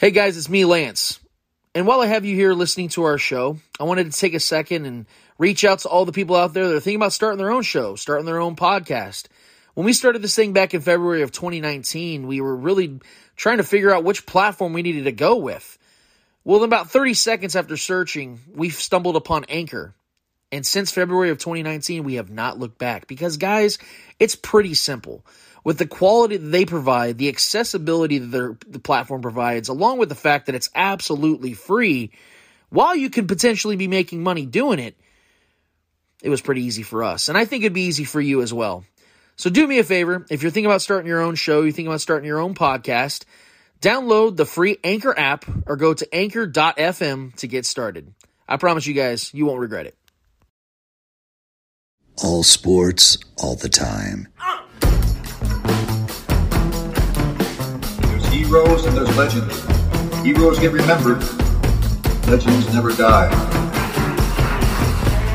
[0.00, 1.20] Hey guys, it's me, Lance.
[1.74, 4.40] And while I have you here listening to our show, I wanted to take a
[4.40, 5.04] second and
[5.36, 7.60] reach out to all the people out there that are thinking about starting their own
[7.60, 9.26] show, starting their own podcast.
[9.74, 13.00] When we started this thing back in February of 2019, we were really
[13.36, 15.76] trying to figure out which platform we needed to go with.
[16.44, 19.94] Well, in about 30 seconds after searching, we've stumbled upon Anchor.
[20.50, 23.76] And since February of 2019, we have not looked back because, guys,
[24.18, 25.26] it's pretty simple.
[25.62, 30.08] With the quality that they provide, the accessibility that their, the platform provides, along with
[30.08, 32.12] the fact that it's absolutely free,
[32.70, 34.96] while you can potentially be making money doing it,
[36.22, 37.28] it was pretty easy for us.
[37.28, 38.84] And I think it'd be easy for you as well.
[39.36, 40.26] So do me a favor.
[40.30, 43.24] If you're thinking about starting your own show, you're thinking about starting your own podcast,
[43.80, 48.12] download the free Anchor app or go to anchor.fm to get started.
[48.48, 49.96] I promise you guys, you won't regret it.
[52.22, 54.28] All sports, all the time.
[54.38, 54.59] There's
[58.50, 60.24] heroes and there's legends.
[60.24, 61.22] Heroes get remembered.
[62.26, 63.30] Legends never die.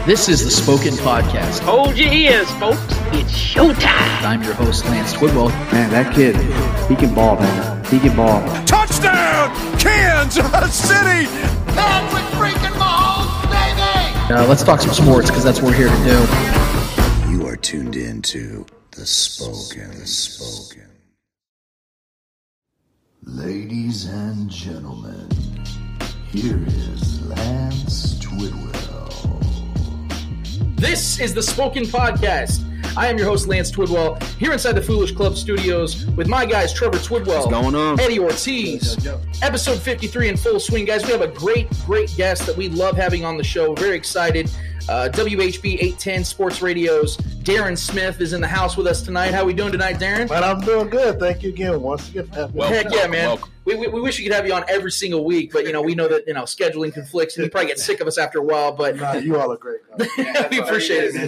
[0.06, 1.62] This is the Spoken Podcast.
[1.62, 2.82] Hold your ears, folks.
[3.14, 4.22] It's showtime.
[4.22, 5.48] I'm your host, Lance Twidwell.
[5.72, 6.36] Man, that kid,
[6.90, 7.86] he can ball, man.
[7.86, 8.42] He can ball.
[8.66, 11.28] Touchdown, Kansas City!
[11.68, 14.34] Patrick freaking Mahomes, baby!
[14.34, 17.32] Uh, let's talk some sports because that's what we're here to do.
[17.32, 20.00] You are tuned in to the Spoken.
[20.00, 20.85] The Spoken.
[23.28, 25.28] Ladies and gentlemen,
[26.32, 29.50] here is Lance Twidwell.
[30.76, 32.62] This is the Spoken Podcast.
[32.98, 36.74] I am your host, Lance Twidwell, here inside the Foolish Club studios with my guys,
[36.74, 38.00] Trevor Twidwell, What's going on?
[38.00, 38.98] Eddie Ortiz.
[39.42, 41.04] Episode 53 in full swing, guys.
[41.06, 43.74] We have a great, great guest that we love having on the show.
[43.76, 44.50] Very excited.
[44.88, 49.34] Uh, WHB 810 Sports Radio's Darren Smith is in the house with us tonight.
[49.34, 50.30] How we doing tonight, Darren?
[50.30, 51.20] Man, I'm doing good.
[51.20, 52.64] Thank you again once again for having me.
[52.68, 53.30] Heck yeah, man.
[53.30, 53.52] welcome.
[53.66, 55.82] We, we, we wish we could have you on every single week, but you know
[55.82, 58.38] we know that you know scheduling conflicts, and you probably get sick of us after
[58.38, 58.72] a while.
[58.72, 59.80] But Nah, you all are great.
[59.98, 60.08] guys.
[60.52, 61.26] we appreciate it, man.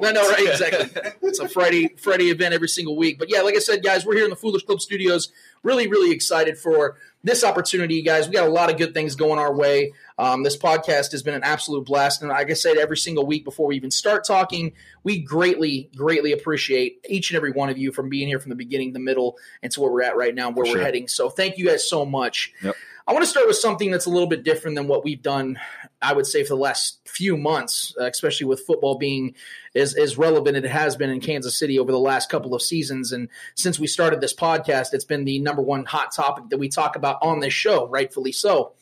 [0.00, 1.12] No, no, right, exactly.
[1.22, 3.18] It's a Friday Friday event every single week.
[3.18, 5.30] But yeah, like I said, guys, we're here in the Foolish Club Studios.
[5.62, 8.28] Really, really excited for this opportunity, guys.
[8.28, 9.94] We got a lot of good things going our way.
[10.18, 13.44] Um, this podcast has been an absolute blast, and like I said, every single week
[13.44, 14.72] before we even start talking,
[15.04, 18.56] we greatly, greatly appreciate each and every one of you from being here from the
[18.56, 20.76] beginning, the middle, and to where we're at right now, and where Sure.
[20.76, 21.08] we're heading.
[21.08, 22.52] So, thank you guys so much.
[22.62, 22.76] Yep.
[23.06, 25.58] I want to start with something that's a little bit different than what we've done.
[26.00, 29.34] I would say for the last few months, uh, especially with football being
[29.74, 33.12] as, as relevant it has been in Kansas City over the last couple of seasons.
[33.12, 36.70] And since we started this podcast, it's been the number one hot topic that we
[36.70, 38.72] talk about on this show, rightfully so.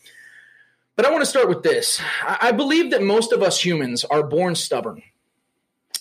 [0.94, 2.00] But I want to start with this.
[2.24, 5.02] I believe that most of us humans are born stubborn.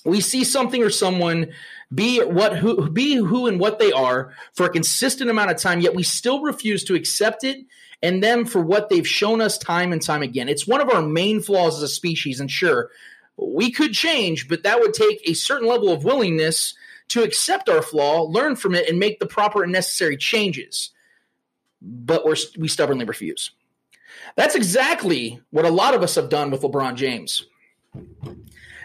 [0.05, 1.53] We see something or someone
[1.93, 5.79] be what who be who and what they are for a consistent amount of time,
[5.79, 7.65] yet we still refuse to accept it
[8.03, 10.49] and them for what they've shown us time and time again.
[10.49, 12.89] It's one of our main flaws as a species, and sure,
[13.37, 16.75] we could change, but that would take a certain level of willingness
[17.09, 20.91] to accept our flaw, learn from it, and make the proper and necessary changes.
[21.81, 23.51] But we're, we stubbornly refuse.
[24.35, 27.45] That's exactly what a lot of us have done with LeBron James.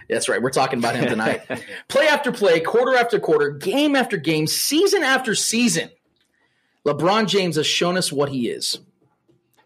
[0.08, 0.40] That's right.
[0.40, 1.42] We're talking about him tonight.
[1.88, 5.90] play after play, quarter after quarter, game after game, season after season.
[6.86, 8.78] LeBron James has shown us what he is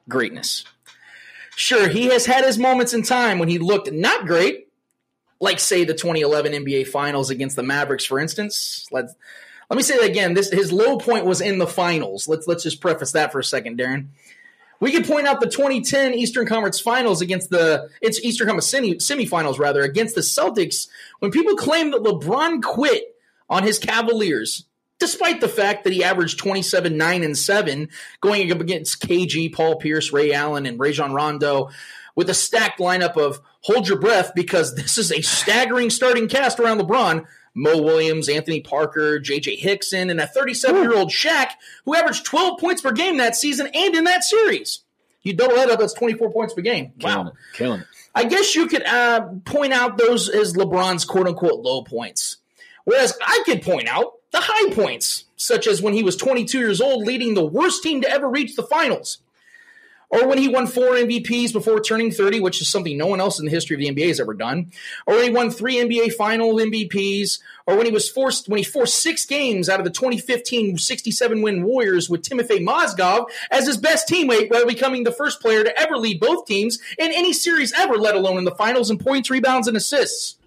[0.09, 0.65] greatness.
[1.56, 4.69] Sure, he has had his moments in time when he looked not great,
[5.41, 8.87] like, say, the 2011 NBA Finals against the Mavericks, for instance.
[8.91, 9.15] Let's,
[9.69, 10.34] let me say that again.
[10.34, 12.27] This, his low point was in the finals.
[12.28, 14.09] Let's, let's just preface that for a second, Darren.
[14.81, 18.94] We could point out the 2010 Eastern Conference Finals against the it's Eastern Conference semi,
[18.94, 23.15] semifinals rather against the Celtics when people claim that LeBron quit
[23.49, 24.65] on his Cavaliers
[25.00, 27.88] despite the fact that he averaged 27 9 and 7
[28.21, 31.71] going up against KG, Paul Pierce, Ray Allen and Rajon Rondo
[32.15, 36.60] with a stacked lineup of hold your breath because this is a staggering starting cast
[36.60, 37.25] around LeBron.
[37.53, 41.49] Mo Williams, Anthony Parker, JJ Hickson, and a 37 year old Shaq
[41.84, 44.83] who averaged 12 points per game that season and in that series.
[45.22, 46.92] You double that up, that's 24 points per game.
[47.01, 47.27] Killing Wow.
[47.27, 47.34] it.
[47.54, 47.86] Killing it.
[48.15, 52.36] I guess you could uh, point out those as LeBron's quote unquote low points.
[52.84, 56.80] Whereas I could point out the high points, such as when he was 22 years
[56.80, 59.18] old, leading the worst team to ever reach the finals.
[60.10, 63.38] Or when he won four MVPs before turning 30, which is something no one else
[63.38, 64.72] in the history of the NBA has ever done.
[65.06, 67.38] Or when he won three NBA final MVPs.
[67.65, 71.42] Or when he was forced when he forced six games out of the 2015 67
[71.42, 75.78] win Warriors with Timothy Mozgov as his best teammate while becoming the first player to
[75.78, 79.30] ever lead both teams in any series ever, let alone in the finals in points,
[79.30, 80.40] rebounds, and assists.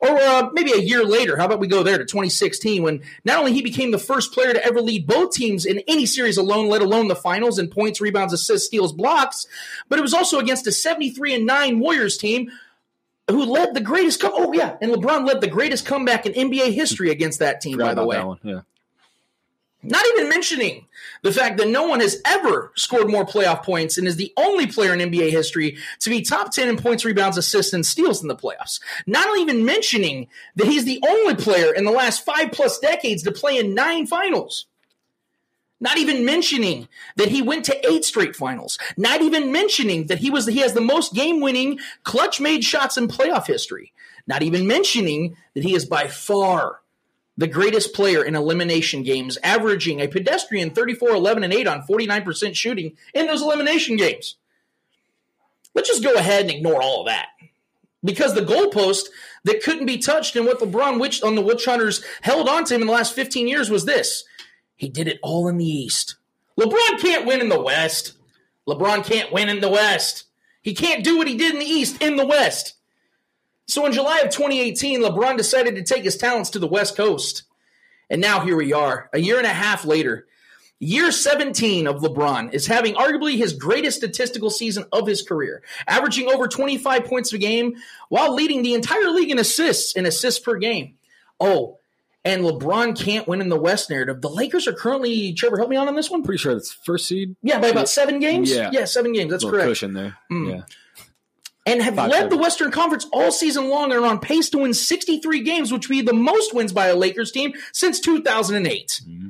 [0.00, 3.38] Or uh, maybe a year later, how about we go there to 2016 when not
[3.38, 6.68] only he became the first player to ever lead both teams in any series alone,
[6.68, 9.46] let alone the finals in points, rebounds, assists, steals, blocks,
[9.90, 12.50] but it was also against a 73 and 9 Warriors team
[13.30, 16.72] who led the greatest come oh yeah, and LeBron led the greatest comeback in NBA
[16.72, 18.16] history against that team by the way.
[18.42, 18.60] Yeah.
[19.82, 20.86] Not even mentioning
[21.22, 24.66] the fact that no one has ever scored more playoff points and is the only
[24.66, 28.28] player in NBA history to be top 10 in points, rebounds, assists, and steals in
[28.28, 28.80] the playoffs.
[29.06, 33.32] Not even mentioning that he's the only player in the last five plus decades to
[33.32, 34.66] play in nine finals.
[35.80, 36.86] Not even mentioning
[37.16, 38.78] that he went to eight straight finals.
[38.98, 43.08] Not even mentioning that he was he has the most game-winning clutch made shots in
[43.08, 43.94] playoff history.
[44.26, 46.79] Not even mentioning that he is by far
[47.40, 52.54] the greatest player in elimination games, averaging a pedestrian 34, 11, and 8 on 49%
[52.54, 54.36] shooting in those elimination games.
[55.74, 57.28] Let's just go ahead and ignore all of that.
[58.04, 59.06] Because the goalpost
[59.44, 62.74] that couldn't be touched and what LeBron Witch on the Witch Hunters held on to
[62.74, 64.24] him in the last 15 years was this.
[64.76, 66.16] He did it all in the East.
[66.58, 68.18] LeBron can't win in the West.
[68.68, 70.24] LeBron can't win in the West.
[70.60, 72.74] He can't do what he did in the East in the West.
[73.70, 77.44] So in July of 2018, LeBron decided to take his talents to the West Coast.
[78.10, 80.26] And now here we are, a year and a half later.
[80.80, 86.28] Year 17 of LeBron is having arguably his greatest statistical season of his career, averaging
[86.32, 87.76] over 25 points a game
[88.08, 90.96] while leading the entire league in assists and assists per game.
[91.38, 91.78] Oh,
[92.24, 94.20] and LeBron can't win in the West narrative.
[94.20, 96.22] The Lakers are currently, Trevor, help me out on this one.
[96.24, 97.36] Pretty sure it's first seed.
[97.42, 98.50] Yeah, by about seven games.
[98.52, 98.70] Yeah.
[98.72, 99.30] yeah, seven games.
[99.30, 99.68] That's correct.
[99.68, 100.16] cushion there.
[100.30, 100.50] Mm.
[100.50, 100.62] Yeah.
[101.66, 102.30] And have Five led seven.
[102.30, 105.88] the Western Conference all season long and are on pace to win 63 games, which
[105.88, 109.02] would be the most wins by a Lakers team since 2008.
[109.06, 109.28] Mm-hmm.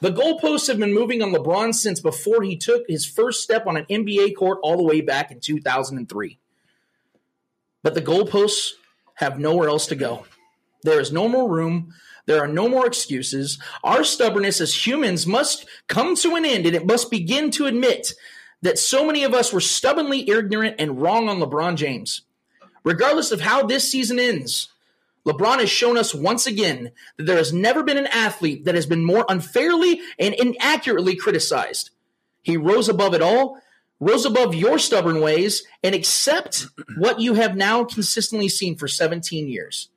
[0.00, 3.76] The goalposts have been moving on LeBron since before he took his first step on
[3.76, 6.38] an NBA court all the way back in 2003.
[7.82, 8.72] But the goalposts
[9.14, 10.24] have nowhere else to go.
[10.84, 11.92] There is no more room.
[12.26, 13.58] There are no more excuses.
[13.82, 18.12] Our stubbornness as humans must come to an end, and it must begin to admit
[18.62, 22.22] that so many of us were stubbornly ignorant and wrong on LeBron James.
[22.84, 24.68] Regardless of how this season ends,
[25.26, 28.86] LeBron has shown us once again that there has never been an athlete that has
[28.86, 31.90] been more unfairly and inaccurately criticized.
[32.42, 33.60] He rose above it all,
[34.00, 36.66] rose above your stubborn ways, and accept
[36.96, 39.90] what you have now consistently seen for 17 years.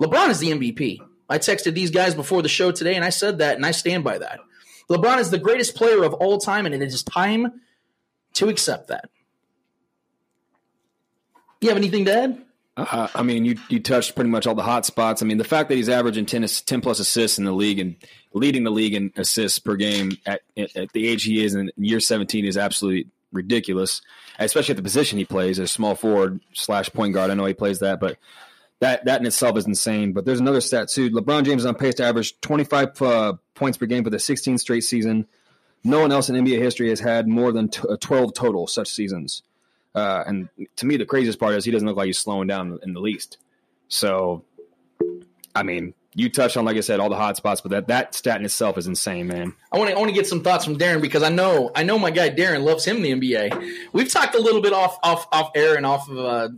[0.00, 0.98] LeBron is the MVP.
[1.28, 4.02] I texted these guys before the show today, and I said that, and I stand
[4.02, 4.40] by that.
[4.90, 7.60] LeBron is the greatest player of all time, and it is time
[8.40, 9.10] to accept that.
[11.60, 12.42] You have anything to add?
[12.76, 15.22] Uh, I mean, you you touched pretty much all the hot spots.
[15.22, 17.96] I mean, the fact that he's averaging 10, 10 plus assists in the league and
[18.32, 22.00] leading the league in assists per game at, at the age he is in year
[22.00, 24.00] 17 is absolutely ridiculous,
[24.38, 27.30] especially at the position he plays as small forward slash point guard.
[27.30, 28.16] I know he plays that, but
[28.78, 30.12] that that in itself is insane.
[30.12, 31.10] But there's another stat too.
[31.10, 34.60] LeBron James is on pace to average 25 uh, points per game for the 16th
[34.60, 35.26] straight season.
[35.82, 38.88] No one else in NBA history has had more than t- uh, 12 total such
[38.88, 39.42] seasons.
[39.94, 42.78] Uh, and to me, the craziest part is he doesn't look like he's slowing down
[42.82, 43.38] in the least.
[43.88, 44.44] So,
[45.54, 48.14] I mean, you touched on, like I said, all the hot spots, but that, that
[48.14, 49.54] stat in itself is insane, man.
[49.72, 52.10] I want to to get some thoughts from Darren because I know I know my
[52.10, 53.92] guy Darren loves him the NBA.
[53.92, 56.48] We've talked a little bit off off off air and off of uh,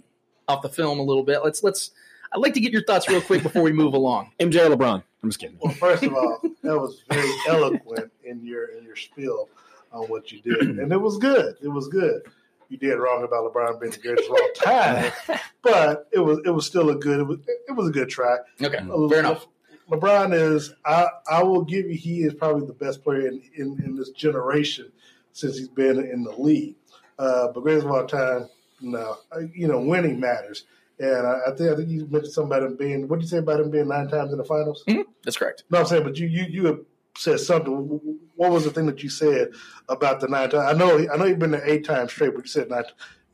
[0.49, 1.41] off the film a little bit.
[1.45, 1.91] Let's let's.
[2.35, 4.33] I'd like to get your thoughts real quick before we move along.
[4.41, 5.03] MJ or LeBron?
[5.23, 5.59] I'm just kidding.
[5.61, 9.49] Well, first of all, that was very eloquent in your in your spiel
[9.93, 11.57] on what you did, and it was good.
[11.63, 12.23] It was good.
[12.69, 15.13] You did wrong about LeBron being the greatest of all time,
[15.63, 17.21] but it was it was still a good.
[17.21, 18.39] It was it was a good try.
[18.63, 18.79] Okay,
[19.11, 19.47] fair enough.
[19.91, 20.73] LeBron is.
[20.85, 21.97] I I will give you.
[21.97, 24.91] He is probably the best player in in, in this generation
[25.33, 26.77] since he's been in the league.
[27.19, 28.49] Uh, but greatest of all time,
[28.81, 29.19] no.
[29.31, 30.65] Uh, You know, winning matters.
[31.03, 33.09] And I, I think I think you mentioned something about him being.
[33.09, 34.85] What did you say about him being nine times in the finals?
[34.89, 35.65] Mhm, That's correct.
[35.71, 36.81] No, I'm saying, but you you you have
[37.19, 38.01] said something.
[38.37, 39.49] What was the thing that you said
[39.89, 40.65] about the nine times?
[40.65, 42.85] I know I know you've been there eight times straight, but you said nine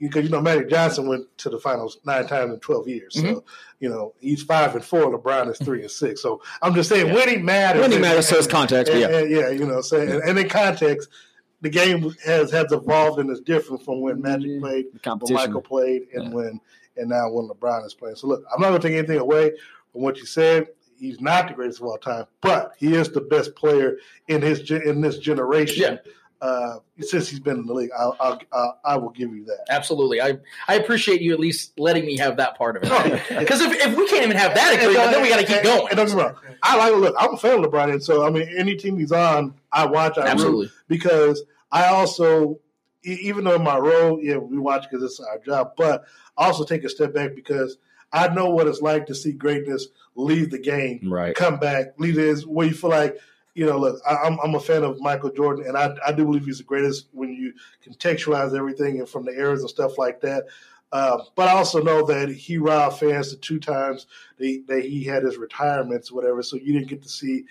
[0.00, 3.14] because you know Magic Johnson went to the finals nine times in twelve years.
[3.14, 3.42] So Mhm.
[3.80, 5.16] you know he's five and four.
[5.18, 6.22] LeBron is three and six.
[6.22, 7.82] So I'm just saying winning matters.
[7.82, 9.08] Winning matters, so it's context, And, yeah.
[9.18, 11.08] and- yeah, you know, saying and, and in context.
[11.60, 15.34] The game has has evolved and is different from when Magic played, when.
[15.34, 16.60] Michael played, and when
[16.98, 18.16] and now when LeBron is playing.
[18.16, 19.52] So look, I'm not going to take anything away
[19.92, 20.68] from what you said.
[20.98, 24.68] He's not the greatest of all time, but he is the best player in his
[24.70, 26.00] in this generation.
[26.40, 29.66] Uh, since he's been in the league, I'll, I'll, I'll, I will give you that.
[29.70, 30.22] Absolutely.
[30.22, 30.38] I,
[30.68, 33.22] I appreciate you at least letting me have that part of it.
[33.40, 35.88] Because if, if we can't even have that agreement, then we got to keep going.
[35.88, 37.16] And don't get me wrong, I like look.
[37.18, 40.16] I'm a fan of LeBron, and so I mean, any team he's on, I watch.
[40.16, 40.70] I Absolutely.
[40.86, 42.60] because I also,
[43.02, 46.04] even though my role, yeah, we watch because it's our job, but
[46.36, 47.78] I also take a step back because
[48.12, 51.34] I know what it's like to see greatness leave the game, Right.
[51.34, 53.18] come back, leave this where you feel like,
[53.54, 56.24] you know, look, I, I'm, I'm a fan of Michael Jordan, and I, I do
[56.24, 57.52] believe he's the greatest when you
[57.86, 60.44] contextualize everything and from the eras and stuff like that.
[60.90, 64.06] Uh, but I also know that he robbed fans the two times
[64.38, 66.42] that, that he had his retirements, whatever.
[66.42, 67.44] So you didn't get to see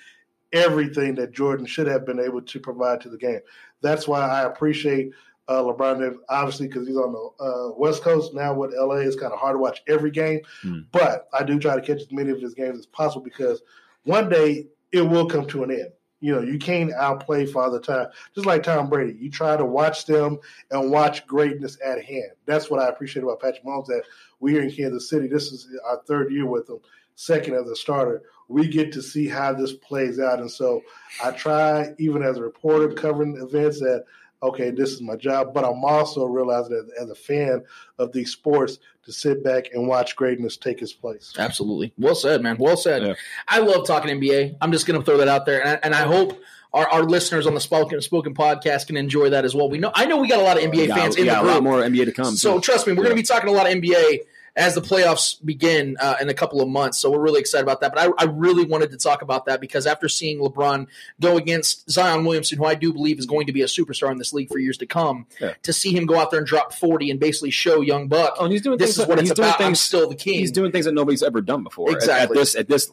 [0.53, 3.41] everything that Jordan should have been able to provide to the game.
[3.81, 5.11] That's why I appreciate
[5.47, 8.53] uh, LeBron, James, obviously, because he's on the uh, West Coast now.
[8.53, 10.79] With LA, it's kind of hard to watch every game, Hmm.
[10.91, 13.61] but I do try to catch as many of his games as possible because
[14.03, 15.91] one day it will come to an end.
[16.19, 18.07] You know, you can't outplay Father Time.
[18.33, 20.39] Just like Tom Brady, you try to watch them
[20.71, 22.31] and watch greatness at hand.
[22.47, 23.85] That's what I appreciate about Patrick Mahomes.
[23.85, 24.01] That
[24.39, 26.79] we here in Kansas City, this is our third year with him,
[27.15, 28.23] second as a starter.
[28.47, 30.81] We get to see how this plays out, and so
[31.23, 34.05] I try, even as a reporter covering events, that
[34.43, 35.53] okay, this is my job.
[35.53, 37.63] But I'm also realizing that as a fan
[37.97, 41.33] of these sports, to sit back and watch greatness take its place.
[41.39, 41.93] Absolutely.
[41.97, 42.57] Well said, man.
[42.59, 43.03] Well said.
[43.03, 43.13] Yeah.
[43.47, 44.57] I love talking NBA.
[44.59, 46.37] I'm just going to throw that out there, and I, and I hope
[46.73, 49.69] our, our listeners on the spoken spoken podcast can enjoy that as well.
[49.69, 51.41] We know I know we got a lot of NBA Yeah, fans we in got
[51.41, 51.63] the a lot group.
[51.63, 52.35] more NBA to come.
[52.35, 52.61] So too.
[52.61, 54.19] trust me, we're going to be talking a lot of NBA
[54.57, 56.97] as the playoffs begin uh, in a couple of months.
[56.97, 57.93] So we're really excited about that.
[57.93, 60.87] But I, I really wanted to talk about that because after seeing LeBron
[61.21, 64.17] go against Zion Williamson, who I do believe is going to be a superstar in
[64.17, 65.53] this league for years to come, Yeah.
[65.61, 68.45] to see him go out there and drop 40 and basically show young Buck, Oh,
[68.45, 69.61] and he's doing this things is what he's it's doing about.
[69.61, 70.39] I'm still the king.
[70.39, 71.89] He's doing things that nobody's ever done before.
[71.91, 72.37] at- At, Exactly.
[72.37, 72.91] this at this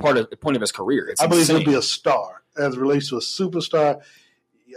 [0.00, 1.08] part of point of his career.
[1.08, 1.58] It's I believe insane.
[1.62, 4.00] he'll be a star as it relates to a superstar.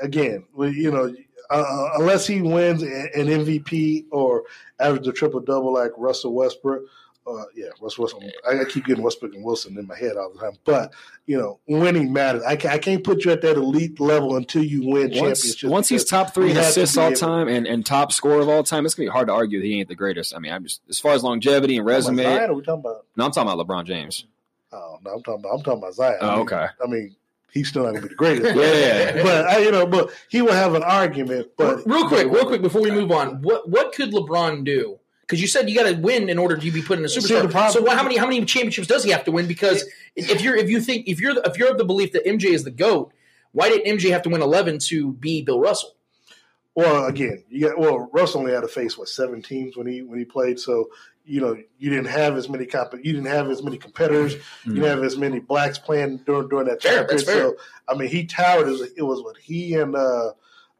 [0.02, 1.12] Again, we- you know,
[1.50, 4.44] uh, unless he wins an MVP or
[4.80, 6.84] averages a triple double like Russell Westbrook.
[7.28, 8.32] Uh, yeah, Russell Westbrook.
[8.50, 10.54] I, I keep getting Westbrook and Wilson in my head all the time.
[10.66, 10.94] But
[11.28, 12.42] you know, winning matters.
[12.44, 15.64] I, ca- I can't put you at that elite level until you win once, championships.
[15.66, 18.50] once he's top three we in to assists all time and, and top scorer of
[18.50, 20.36] all time, it's gonna be hard to argue that he ain't the greatest.
[20.36, 22.24] I mean, I'm just as far as longevity and resume.
[22.24, 23.06] Zion, or we talking about?
[23.16, 24.26] No, I'm talking about LeBron James.
[24.72, 25.54] Oh no, I'm talking about.
[25.54, 26.18] I'm talking about Zion.
[26.22, 26.66] I Oh, mean- okay.
[26.84, 27.16] I mean,
[27.54, 28.56] he's still not going to be the greatest.
[28.56, 29.24] Yeah.
[29.24, 31.50] but I, you know, but he will have an argument.
[31.58, 35.00] But real quick, real quick before we move on, what what could LeBron do?
[35.22, 37.20] Because you said you got to win in order to be put in a See,
[37.20, 37.44] superstar.
[37.44, 39.48] the problem- so what, how many how many championships does he have to win?
[39.48, 42.46] Because if you're if you think if you're if you're of the belief that MJ
[42.46, 43.14] is the goat,
[43.52, 45.96] why didn't MJ have to win eleven to be Bill Russell?
[46.76, 48.10] Well, again, you got well.
[48.14, 50.60] Russell only had to face what seven teams when he when he played.
[50.60, 50.90] So
[51.30, 54.36] you know you didn't have as many comp- you didn't have as many competitors.
[54.66, 57.42] You didn't have as many blacks playing during during that Fair, time that's period.
[57.42, 57.50] fair.
[57.52, 57.58] So
[57.88, 58.68] I mean, he towered.
[58.68, 60.32] As, it was what he and uh,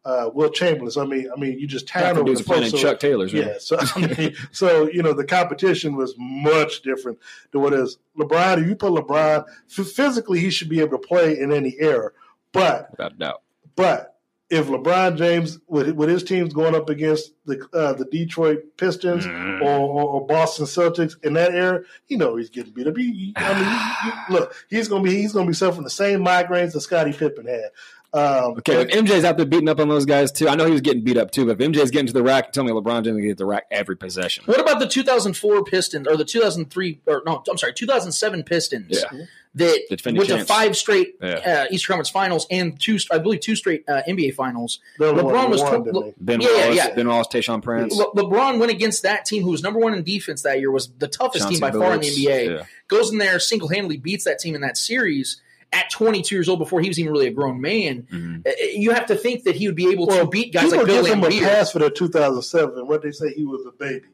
[0.06, 0.92] uh, Wilt Chamberlain.
[0.92, 3.00] So I mean, I mean, you just towered Half over dudes the playing So- Chuck
[3.00, 3.34] Taylor's.
[3.34, 3.48] man.
[3.48, 7.20] Yeah, so I mean, so you know the competition was much different
[7.52, 8.62] than what is LeBron.
[8.62, 9.46] If you put LeBron
[9.78, 12.12] f- physically, he should be able to play in any era.
[12.52, 13.42] But without a doubt.
[13.76, 14.16] but
[14.50, 19.26] if LeBron James with with his teams going up against the uh, the Detroit Pistons
[19.26, 19.62] Mm.
[19.62, 22.98] or, or, or Boston Celtics in that era, you know he's getting beat up.
[22.98, 25.90] He, he- I mean, you- you- look, he's gonna be he's gonna be suffering the
[25.90, 27.70] same migraines that Scottie Pippen had.
[28.12, 30.72] Um, Okay, if MJ's out there beating up on those guys too, I know he
[30.72, 31.46] was getting beat up too.
[31.46, 33.66] But if MJ's getting to the rack, tell me LeBron James will get the rack
[33.70, 34.46] every possession.
[34.46, 39.26] What about the 2004 Pistons or the 2003 or no, I'm sorry, 2007 Pistons Yeah.
[39.56, 41.66] That The defending went to five straight Yeah.
[41.68, 44.80] uh, Eastern Conference Finals and two, I believe, two straight uh, NBA Finals.
[45.00, 46.26] they only LeBron won was one, tw- didn't?
[46.26, 46.94] Ben Yeah, Wallace, yeah.
[46.94, 50.04] Ben Wallace, Tayshaun Prince, Le- LeBron went against that team who was number one in
[50.04, 52.58] defense that year, was the toughest Chauncey team by far in the NBA.
[52.58, 52.64] Yeah.
[52.88, 55.42] Goes in there single handedly, beats that team in that series
[55.74, 58.08] at 22 years old before he was even really a grown man.
[58.12, 58.48] Mhm.
[58.48, 60.86] Uh, You have to think that he would be able to beat guys people like
[60.88, 62.88] Bill give him a pass for the 2007.
[62.88, 64.06] What they say he was a baby,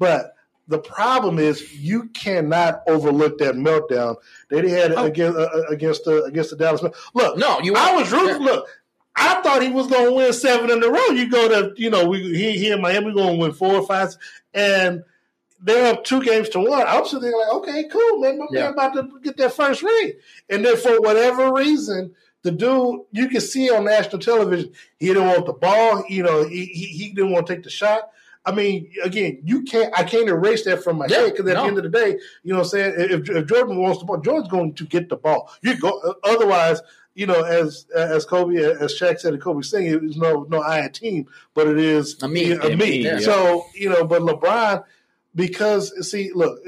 [0.00, 0.34] but
[0.70, 4.16] the problem is you cannot overlook that meltdown
[4.48, 5.04] that he had Oh.
[5.04, 6.82] against uh, against the against the Dallas.
[7.14, 8.40] Look, No, you I was rooting.
[8.42, 8.66] Look,
[9.16, 11.06] I thought he was going to win seven in a row.
[11.08, 13.86] You go to you know we he, he in Miami going to win four or
[13.86, 14.14] five,
[14.54, 15.02] and
[15.62, 16.86] they're up two games to one.
[16.86, 18.38] I'm sitting there like, okay, cool, man.
[18.38, 18.60] My Yeah.
[18.70, 20.12] man about to get that first ring,
[20.48, 22.14] and then for whatever reason.
[22.42, 26.02] The dude, you can see on national television, he didn't want the ball.
[26.08, 28.08] You know, he, he, he didn't want to take the shot.
[28.44, 29.92] I mean, again, you can't.
[29.98, 31.62] I can't erase that from my Yeah, head because at no.
[31.62, 34.06] the end of the day, you know, what I'm saying if, if Jordan wants the
[34.06, 35.52] ball, Jordan's going to get the ball.
[35.62, 36.14] You go.
[36.24, 36.80] Otherwise,
[37.14, 40.62] you know, as as Kobe, as Shaq said, and Kobe saying, it is no no
[40.62, 42.52] I a team, but it is A me.
[42.52, 43.02] a me.
[43.02, 43.18] yeah.
[43.18, 44.84] So you know, but LeBron,
[45.34, 46.58] because see, look,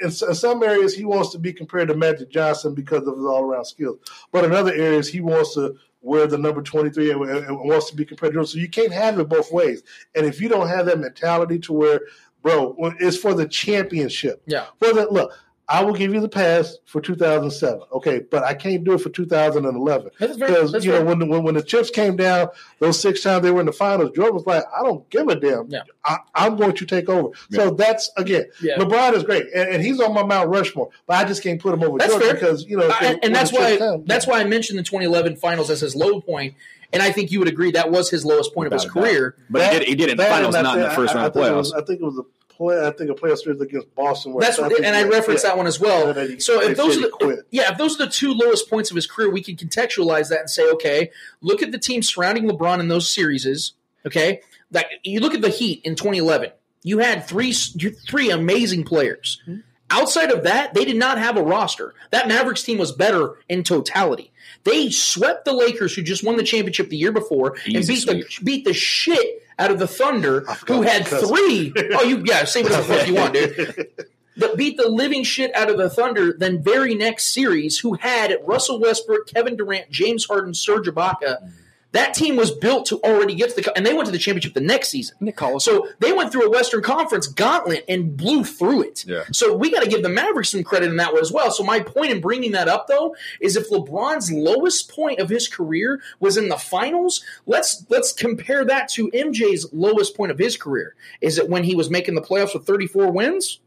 [0.00, 3.44] in some areas he wants to be compared to Magic Johnson because of his all
[3.44, 3.98] around skills,
[4.32, 7.90] but in other areas he wants to wear the number twenty three and, and wants
[7.90, 9.82] to be compared to So you can't have it both ways.
[10.14, 12.00] And if you don't have that mentality to where,
[12.42, 14.42] bro, it's for the championship.
[14.46, 14.66] Yeah.
[14.78, 15.32] For the look.
[15.70, 17.82] I will give you the pass for 2007.
[17.92, 21.54] Okay, but I can't do it for 2011 because you know when, the, when when
[21.56, 22.48] the chips came down,
[22.78, 25.34] those six times they were in the finals, Jordan was like, "I don't give a
[25.36, 25.68] damn.
[25.68, 25.82] Yeah.
[26.04, 28.78] I, I'm going to take over." So that's again, Yeah.
[28.78, 31.74] LeBron is great, and, and he's on my Mount Rushmore, but I just can't put
[31.74, 32.34] him over That's Jordan fair.
[32.36, 35.36] because you know, Uh, and, and that's why come, that's why I mentioned the 2011
[35.36, 36.54] finals as his low point,
[36.94, 39.04] and I think you would agree that was his lowest point of his Without doubt.
[39.10, 39.36] career.
[39.50, 41.14] But That- he did, he did it in the finals, and not in the first
[41.14, 41.56] I- round I of think playoffs.
[41.58, 42.22] was- I think it was a
[42.58, 42.86] play.
[42.86, 44.34] I think a playoff series against Boston.
[44.34, 45.50] Where That's what, and I referenced yeah.
[45.50, 46.12] that one as well.
[46.12, 47.46] He- so if those are the quit.
[47.50, 50.40] yeah, if those are the two lowest points of his career, we can contextualize that
[50.40, 51.10] and say, okay,
[51.40, 53.72] look at the team surrounding LeBron in those series.
[54.04, 56.50] Okay, like you look at the Heat in 2011,
[56.82, 59.40] you had three three amazing players.
[59.46, 59.60] Mm-hmm.
[59.90, 61.94] Outside of that, they did not have a roster.
[62.10, 64.32] That Mavericks team was better in totality.
[64.64, 68.06] They swept the Lakers, who just won the championship the year before, and Easy beat
[68.06, 71.72] the beat the shit out of the Thunder, who had three.
[71.92, 73.88] Oh, you yeah, say whatever the fuck you want, dude
[74.38, 76.32] that beat the living shit out of the Thunder.
[76.32, 81.52] Then very next series, who had Russell Westbrook, Kevin Durant, James Harden, Serge Ibaka.
[81.92, 84.52] That team was built to already get to the, and they went to the championship
[84.52, 85.16] the next season.
[85.62, 89.06] So they went through a Western Conference gauntlet and blew through it.
[89.06, 89.24] Yeah.
[89.32, 91.50] So we got to give the Mavericks some credit in that one as well.
[91.50, 95.48] So my point in bringing that up though is if LeBron's lowest point of his
[95.48, 100.56] career was in the finals, let's let's compare that to MJ's lowest point of his
[100.58, 100.94] career.
[101.22, 103.60] Is it when he was making the playoffs with 34 wins?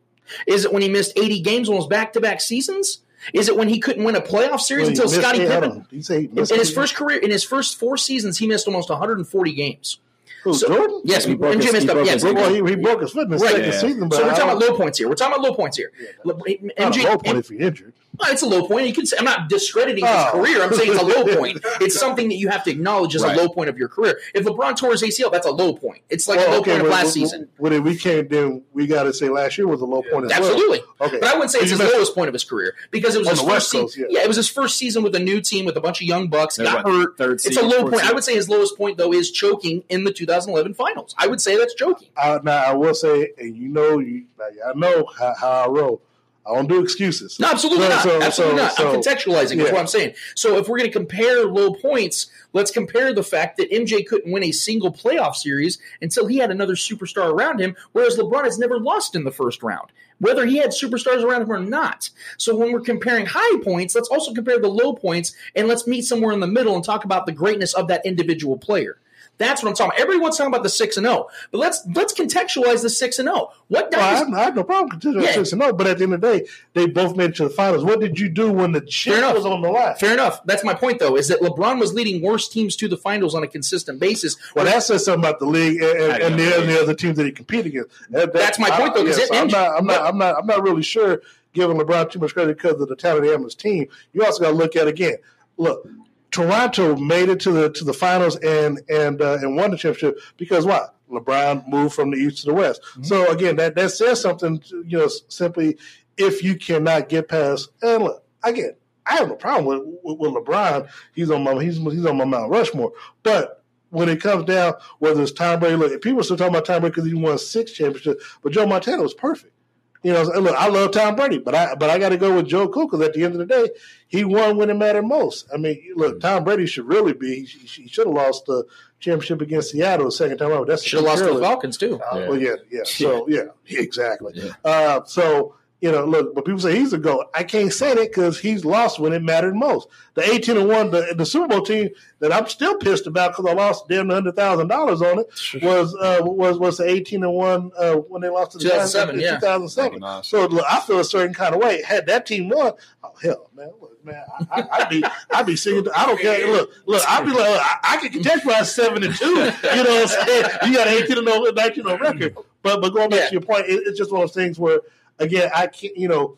[0.47, 3.01] Is it when he missed 80 games on his back-to-back seasons?
[3.33, 5.71] Is it when he couldn't win a playoff series Well, until missed Scottie Pippen?
[5.71, 5.79] on.
[5.89, 8.47] Did you say he In, in his first career, in his first four seasons, he
[8.47, 9.99] missed almost 140 games.
[10.43, 11.01] Who, So- Jordan?
[11.03, 11.95] Yes, He broke MJ his- missed he up.
[11.95, 13.51] broke Yes, his Well, he, he broke his foot in the Right.
[13.51, 13.79] second Yeah.
[13.79, 15.07] season, so we're talking about low points here.
[15.07, 15.91] We're talking about low points here.
[16.23, 16.47] Le- not
[16.93, 17.93] MJ, a low point if you're injured.
[18.17, 18.87] Well, it's a low point.
[18.87, 20.31] You can say I'm not discrediting his Oh.
[20.31, 20.61] career.
[20.61, 21.59] I'm saying it's a low point.
[21.81, 23.35] It's something that you have to acknowledge as Right.
[23.35, 24.19] a low point of your career.
[24.35, 26.01] If LeBron tore his ACL, that's a low point.
[26.09, 27.49] It's like a low okay, point of well, last well, season.
[27.57, 28.29] Well, then we can't.
[28.29, 30.49] Then we got to say last year was a low point as well.
[30.51, 30.81] Absolutely.
[30.99, 31.19] Okay.
[31.19, 33.31] But I wouldn't say it's his lowest point of his career because it was On
[33.33, 33.85] his first West season.
[33.85, 34.05] Coast, yeah.
[34.09, 34.23] yeah.
[34.23, 36.57] it was his first season with a new team with a bunch of young bucks.
[36.57, 37.17] They're got what, hurt.
[37.17, 38.03] third it's a low point.
[38.03, 41.15] I would say his lowest point though is choking in the 2011 finals.
[41.17, 42.09] I would say that's choking.
[42.15, 46.01] I, now I will say, and you know, you I know how, how I roll.
[46.45, 47.39] I don't do excuses.
[47.39, 48.03] No, absolutely So- not.
[48.03, 48.79] so- absolutely so- not.
[48.79, 49.57] I'm contextualizing.
[49.57, 50.13] That's what I'm saying.
[50.35, 54.31] So if we're going to compare low points, let's compare the fact that MJ couldn't
[54.31, 58.57] win a single playoff series until he had another superstar around him, whereas LeBron has
[58.57, 62.09] never lost in the first round, whether he had superstars around him or not.
[62.37, 66.05] So when we're comparing high points, let's also compare the low points and let's meet
[66.05, 68.97] somewhere in the middle and talk about the greatness of that individual player.
[69.41, 70.01] That's what I'm talking about.
[70.01, 73.51] Everyone's talking about the six and zero, but let's let's contextualize the six and zero.
[73.67, 75.33] What Well, I, have, I have no problem continuing Yeah.
[75.33, 77.43] six and no, but at the end of the day, they both made it to
[77.45, 77.83] the finals.
[77.83, 79.35] What did you do when the chip enough.
[79.35, 79.95] was on the line?
[79.95, 80.41] Fair enough.
[80.45, 83.43] That's my point, though, is that LeBron was leading worse teams to the finals on
[83.43, 84.35] a consistent basis.
[84.55, 87.17] Well, that says something about the league and, and, and, the, and the other teams
[87.17, 87.89] that he competed against.
[88.09, 90.35] That- that- That's my point, though, 'cause yes, it- I'm not, I'm not, I'm not,
[90.37, 91.21] I'm not really sure
[91.53, 93.87] giving LeBron too much credit because of the talent he had on his team.
[94.13, 95.15] You also got to look at again.
[95.57, 95.87] Look,
[96.31, 100.19] Toronto made it to the to the finals and and uh, and won the championship
[100.37, 100.95] because what?
[101.11, 102.81] LeBron moved from the east to the west.
[102.81, 103.03] Mm-hmm.
[103.03, 104.59] So again, that that says something.
[104.59, 105.77] To, you know, simply
[106.17, 108.75] if you cannot get past and look again.
[109.05, 110.87] I have no problem with, with, with LeBron.
[111.13, 112.93] He's on my he's he's on my Mount Rushmore.
[113.23, 116.65] But when it comes down, whether it's Tom Brady, look, people are still talking about
[116.65, 119.53] Tom Brady because he won six championships, but Joe Montana was perfect.
[120.03, 122.47] You know, look, I love Tom Brady, but I but I got to go with
[122.47, 123.69] Joe Cool because at the end of the day,
[124.07, 125.47] he won when it mattered most.
[125.53, 127.45] I mean, look, Tom Brady should really be.
[127.45, 128.65] He, he should have lost the
[128.99, 130.65] championship against Seattle the second time out.
[130.65, 131.39] That's Should have lost the.
[131.39, 131.99] Falcons, too.
[131.99, 132.81] Uh, Well, yeah, yeah.
[132.83, 134.33] So yeah, exactly.
[134.35, 134.53] Yeah.
[134.65, 137.25] Uh, so you know, look, but people say he's a goat.
[137.33, 139.87] I can't say that because he's lost when it mattered most.
[140.13, 141.89] The eighteen and one, the, the Super Bowl team
[142.19, 145.95] that I'm still pissed about because I lost damn hundred thousand dollars on it was
[145.95, 149.19] uh, was was the eighteen and one uh, when they lost to the Giants in
[149.19, 149.39] yeah.
[149.39, 149.99] 2007.
[149.99, 150.27] Nice.
[150.27, 151.81] So look, I feel a certain kind of way.
[151.81, 155.55] Had that team won, oh hell, man, look, man, I, I, I'd be I'd be
[155.55, 155.87] singing.
[155.95, 156.45] I don't care.
[156.45, 159.25] Look, look, I'd be like, I, I can contextualize seven and two.
[159.25, 160.45] You know what I'm saying?
[160.67, 162.37] You got an eighteen and 0, 19 0 record.
[162.63, 163.25] But but going back Yeah.
[163.25, 164.81] to your point, it, it's just one of those things where
[165.21, 165.95] again, I can't.
[165.95, 166.37] You know,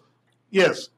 [0.51, 0.89] yes,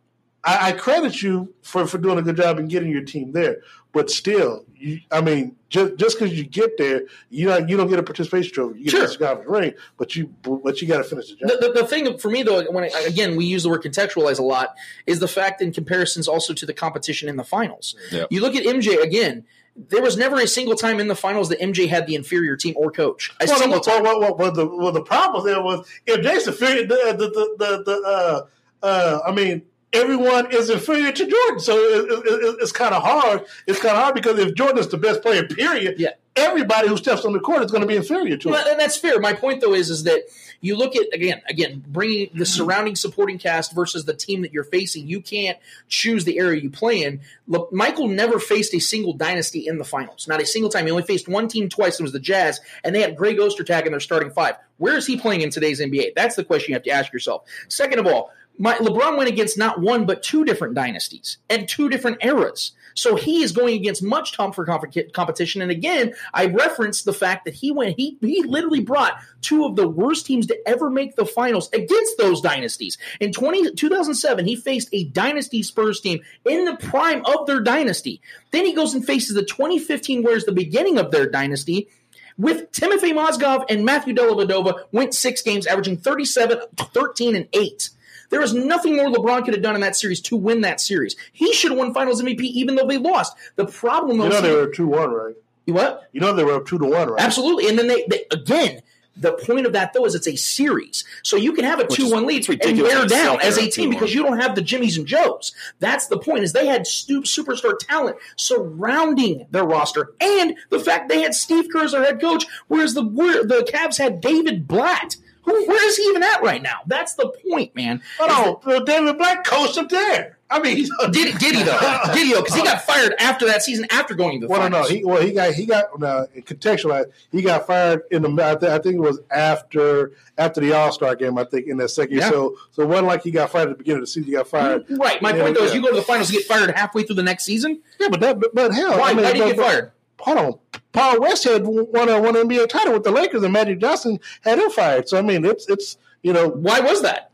[0.44, 3.62] I, I credit you for for doing a good job in getting your team there.
[3.94, 7.88] But still, you, I mean, just just because you get there, you don't you don't
[7.90, 8.80] get a participation trophy.
[8.80, 9.28] You get Sure.
[9.32, 11.50] a ring, but you but you got to finish the job.
[11.50, 14.38] The, the, the thing for me, though, when I, again we use the word contextualize
[14.38, 14.76] a lot,
[15.08, 17.96] is the fact in comparisons also to the competition in the finals.
[18.12, 18.28] Yep.
[18.32, 19.46] You look at MJ again.
[19.76, 22.76] There was never a single time in the finals that MJ had the inferior team
[22.78, 23.32] or coach.
[23.42, 24.04] A Well, single well, time.
[24.04, 27.56] well, well, well, the well, the problem there was if Jason figured the the the,
[27.58, 29.64] the, the uh, uh, I mean
[29.96, 31.60] everyone is inferior to Jordan.
[31.60, 33.46] So it, it, it, it's kind of hard.
[33.68, 36.12] It's kind of hard because if Jordan is the best player, period, Yeah.
[36.36, 38.54] everybody who steps on the court is going to be inferior to him.
[38.54, 39.20] Well, and that's fair.
[39.20, 40.24] My point though is is that
[40.62, 42.44] you look at again, again, bringing the mm-hmm.
[42.44, 45.08] surrounding supporting cast versus the team that you're facing.
[45.08, 47.22] You can't choose the area you play in.
[47.48, 50.28] Look, Michael never faced a single dynasty in the finals.
[50.28, 50.86] Not a single time.
[50.86, 52.00] He only faced one team twice.
[52.00, 54.56] It was the Jazz, and they had Greg Ostertag in their starting five.
[54.78, 56.16] Where is he playing in today's NBA?
[56.16, 57.44] That's the question you have to ask yourself.
[57.70, 61.90] Second of all, my, LeBron went against not one but two different dynasties and two
[61.90, 62.72] different eras.
[62.96, 65.62] So he is going against much tougher competition.
[65.62, 69.76] And again, I referenced the fact that he went, he he literally brought two of
[69.76, 72.98] the worst teams to ever make the finals against those dynasties.
[73.20, 78.22] In 20, 2007, he faced a dynasty Spurs team in the prime of their dynasty.
[78.52, 81.90] Then he goes and faces the 2015, whereas the beginning of their dynasty
[82.38, 87.90] with Timothy Mozgov and Matthew Dellavedova went six games, averaging 37, 13, and 8.
[88.30, 91.16] There was nothing more LeBron could have done in that series to win that series.
[91.32, 93.36] He should have won Finals MVP even though they lost.
[93.56, 95.36] The problem, was You know they were two one, right?
[95.66, 96.10] what?
[96.12, 97.22] You know they were up two to one, right?
[97.22, 97.70] Absolutely.
[97.70, 98.82] And then they, they again,
[99.18, 101.06] the point of that though is it's a series.
[101.24, 103.70] So you can have a Which two-one lead it's and ridiculous wear down as a
[103.70, 105.54] team because you don't have the Jimmies and Joes.
[105.80, 111.10] That's the point is they had stu- superstar talent surrounding their roster and the fact
[111.10, 115.16] they had Steve Kerr as their head coach, whereas the the Cavs had David Blatt.
[115.46, 116.80] Who, where is he even at right now?
[116.88, 118.02] That's the point, man.
[118.20, 120.38] On, Well, David Blatt coached him there.
[120.48, 121.80] I mean, Did, did he though?
[122.14, 122.42] Did he though?
[122.42, 124.88] Because he got fired after that season, after going to the Well, no, no.
[124.88, 127.12] He, well, he got he got uh, contextualized.
[127.32, 128.30] He got fired in the.
[128.30, 131.40] I, th- I think it was after after the All Star game.
[131.40, 132.18] I think in that second.
[132.18, 132.26] Yeah.
[132.26, 132.32] year.
[132.32, 134.26] So so it wasn't like he got fired at the beginning of the season.
[134.26, 134.86] He got fired.
[134.90, 135.20] Right.
[135.20, 137.24] My point though is you go to the finals, you get fired halfway through the
[137.24, 137.82] next season.
[138.00, 139.12] Yeah, but that but, but hell, Why?
[139.12, 139.92] I mean, Why did he get fired?
[140.20, 140.54] Hold on.
[140.94, 144.70] Paul Westhead won a an NBA title with the Lakers, and Magic Johnson had him
[144.70, 145.10] fired.
[145.10, 147.32] So I mean, it's it's you know Why was that?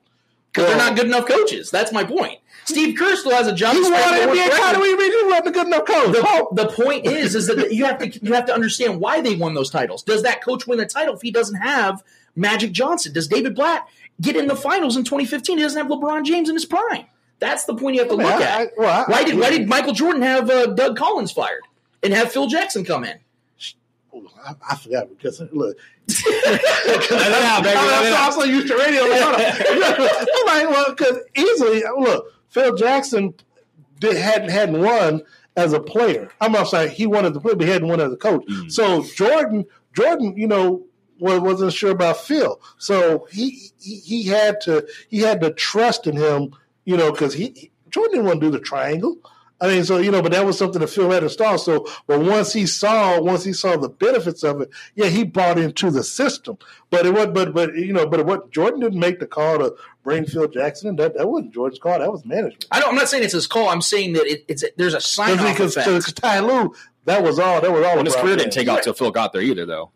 [0.52, 1.70] Because Well- they're not good enough coaches.
[1.72, 2.40] That's my point.
[2.66, 3.74] Steve Kerr still has a job.
[3.74, 4.84] he won an the NBA title.
[4.84, 4.94] He
[5.26, 6.14] wasn't a good enough coach?
[6.14, 9.36] The, the point is, is that you have to you have to understand why they
[9.36, 10.04] won those titles.
[10.04, 12.04] Does that coach win a title if he doesn't have
[12.36, 13.14] Magic Johnson?
[13.14, 13.88] Does David Blatt
[14.20, 15.58] get in the finals in 2015?
[15.58, 17.06] He doesn't have LeBron James in his prime.
[17.40, 18.62] That's the point you have to I mean, look I- at.
[18.62, 21.64] I- well, why did why did Michael Jordan have uh, Doug Collins fired
[22.04, 23.20] and have Phil Jackson come in?
[24.44, 27.76] I, I forgot because look, out, baby.
[27.76, 28.34] Let it I'm out.
[28.34, 29.02] so used to radio.
[29.04, 29.22] Like.
[29.24, 29.80] I'm
[30.46, 33.34] like, well, because easily, look, Phil Jackson
[34.00, 35.22] did, hadn't hadn't won
[35.56, 36.30] as a player.
[36.42, 38.46] I'm not saying he wanted to play, but he hadn't won as a coach.
[38.48, 38.72] Mm.
[38.72, 40.86] So Jordan, Jordan, you know,
[41.20, 42.60] wa- wasn't sure about Phil.
[42.78, 46.54] So he he, he had to he had to trust in him,
[46.86, 49.18] you know, because he, he- Jordan didn't want to do the triangle.
[49.62, 51.62] I mean, so you know, but that was something that Phil had installed.
[51.62, 55.60] So, but once he saw, once he saw the benefits of it, yeah, he bought
[55.60, 56.58] into the system.
[56.90, 59.76] But it was, but but you know, but what Jordan didn't make the call to
[60.04, 60.96] bring Phil Jackson in.
[60.96, 62.00] That that wasn't Jordan's call.
[62.00, 62.66] That was management.
[62.72, 63.70] I don't, I'm not saying it's his call.
[63.70, 65.88] I'm saying that it, it's there's a sign off Because effect.
[65.90, 66.74] because Ty Lue,
[67.06, 67.62] that was all.
[67.62, 67.96] That was all.
[67.96, 69.92] Well, his career didn't take off till Phil got there either, though.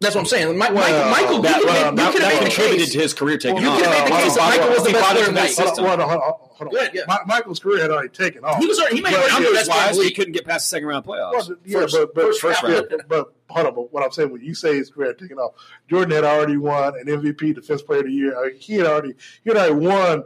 [0.00, 0.52] That's what I'm saying.
[0.52, 2.92] Mi- Well, Michael, Michael, that- you could well, make, could have made the contributed case.
[2.92, 3.78] to his career taking You off.
[3.78, 5.66] could have made the case that Michael was the best player in that that system.
[5.66, 5.84] system.
[5.86, 6.68] Hold on, hold on, hold on.
[6.68, 7.02] Go ahead, yeah.
[7.08, 8.58] Mi- Michael's career had already taken off.
[8.60, 10.66] He was already, he made But it Numbers that's why wise, he couldn't get past
[10.66, 11.32] the second round playoffs.
[11.32, 12.86] Well, yeah, First- but, but, first- first yeah, round.
[12.90, 13.74] but, but hold on.
[13.74, 15.54] But what I'm saying when you say his career had taken off,
[15.90, 18.38] Jordan had already won an MVP, Defense Player of the Year.
[18.38, 20.24] I mean, he had already he had already won.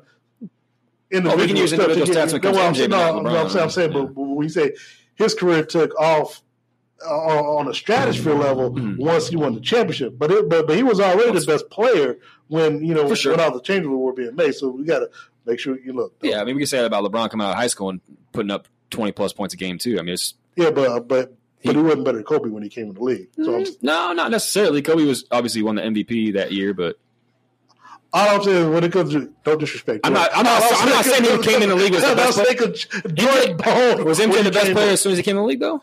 [1.10, 2.66] Individual Oh, we can use stuff individual to get- stats when it comes no, to
[2.66, 3.72] I'm MJ, saying- no, I'm saying, I'm LeBron.
[3.72, 3.98] saying, Yeah.
[4.00, 4.72] but, but when we say
[5.14, 6.40] his career took off uh,
[7.06, 9.02] on a stratosphere level Mm-hmm.
[9.02, 12.18] once he won the championship, but it, but but he was already the best player
[12.48, 13.32] when you know sure.
[13.32, 14.54] when all the changes were being made.
[14.54, 15.10] So we got to
[15.46, 16.14] make sure you look.
[16.22, 18.00] Yeah, I mean, we can say that about LeBron coming out of high school and
[18.32, 19.98] putting up 20 plus points a game, too.
[19.98, 22.68] I mean, it's yeah, but but He- but he wasn't better than Kobe when he
[22.68, 23.28] came in the league.
[23.42, 24.82] So I'm, no, not necessarily.
[24.82, 26.98] Kobe was obviously won the MVP that year, but
[28.12, 30.00] All I'm saying when it comes to don't disrespect.
[30.04, 30.30] I'm not-.
[30.34, 34.04] I'm not- I'm not saying he came in the league as the best Jordan Bone
[34.04, 35.82] was MJ the best player as soon as he came in the league, though?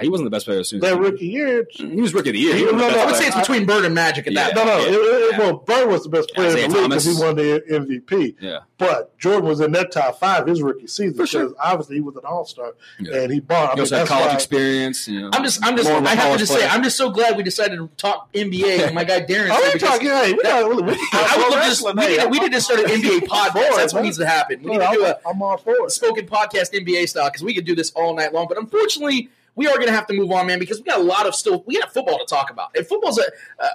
[0.00, 1.64] He wasn't the best player as soon as That he rookie year.
[1.78, 2.54] Mm, he was rookie of the year.
[2.72, 4.54] No, no, I would say it's between Bird and Magic at that.
[4.54, 4.78] No, no.
[4.78, 4.86] Yeah.
[4.86, 5.38] It, it, Yeah.
[5.38, 8.36] well, Bird was the best player Isaiah in the league because he won the MVP.
[8.40, 8.58] Yeah.
[8.78, 11.54] But Jordan was in that top five his rookie season For because sure.
[11.60, 13.22] obviously he was an All Star Yeah.
[13.22, 13.70] and he bought.
[13.70, 15.08] I He mean, had that's college why- experience.
[15.08, 16.66] You know, I'm just, I'm just, more of a I have to college just say.
[16.68, 18.86] I'm just so glad we decided to talk NBA.
[18.86, 19.48] and my guy Darren.
[19.50, 20.08] Oh, said we because talking.
[20.10, 20.68] Hey, we got.
[20.70, 21.82] We, we, I would love this.
[21.82, 23.74] We need, to- we need to start an NBA podcast.
[23.76, 24.62] That's what needs to happen.
[24.62, 25.90] We need to do a I'm all for it.
[25.90, 28.46] spoken podcast NBA style because we could do this all night long.
[28.48, 29.28] But unfortunately,
[29.58, 31.34] we are going to have to move on, man, because we got a lot of
[31.34, 32.70] still we got football to talk about.
[32.76, 33.24] And football's a,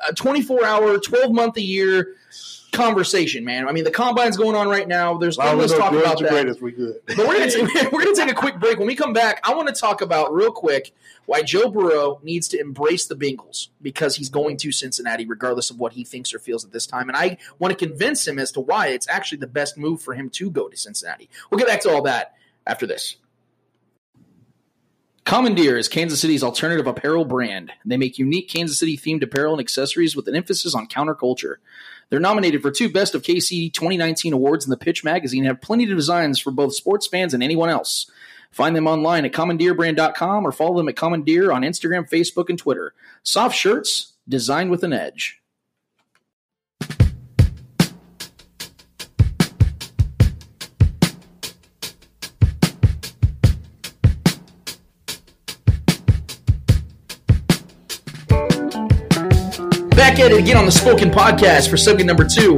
[0.10, 2.16] a 24 hour, 12 month a year
[2.72, 3.68] conversation, man.
[3.68, 5.18] I mean, the combine's going on right now.
[5.18, 6.30] There's Long endless talk about that.
[6.30, 7.02] greatest, we good.
[7.06, 8.78] But we're gonna we're gonna take a quick break.
[8.78, 10.94] When we come back, I want to talk about real quick
[11.26, 15.80] why Joe Burrow needs to embrace the Bengals because he's going to Cincinnati, regardless of
[15.80, 17.10] what he thinks or feels at this time.
[17.10, 20.14] And I want to convince him as to why it's actually the best move for
[20.14, 21.30] him to go to Cincinnati.
[21.50, 23.18] We'll get back to all that after this.
[25.26, 27.72] Commandeer is Kansas City's alternative apparel brand.
[27.86, 31.56] They make unique Kansas City themed apparel and accessories with an emphasis on counterculture.
[32.10, 35.62] They're nominated for two Best of KC 2019 awards in the Pitch magazine and have
[35.62, 38.12] plenty of designs for both sports fans and anyone else.
[38.52, 42.94] Find them online at commandeerbrand.com or follow them at Commandeer on Instagram, Facebook, and Twitter.
[43.24, 45.42] Soft shirts designed with an edge.
[60.14, 62.56] Back at it again on the Spoken Podcast for segment number two.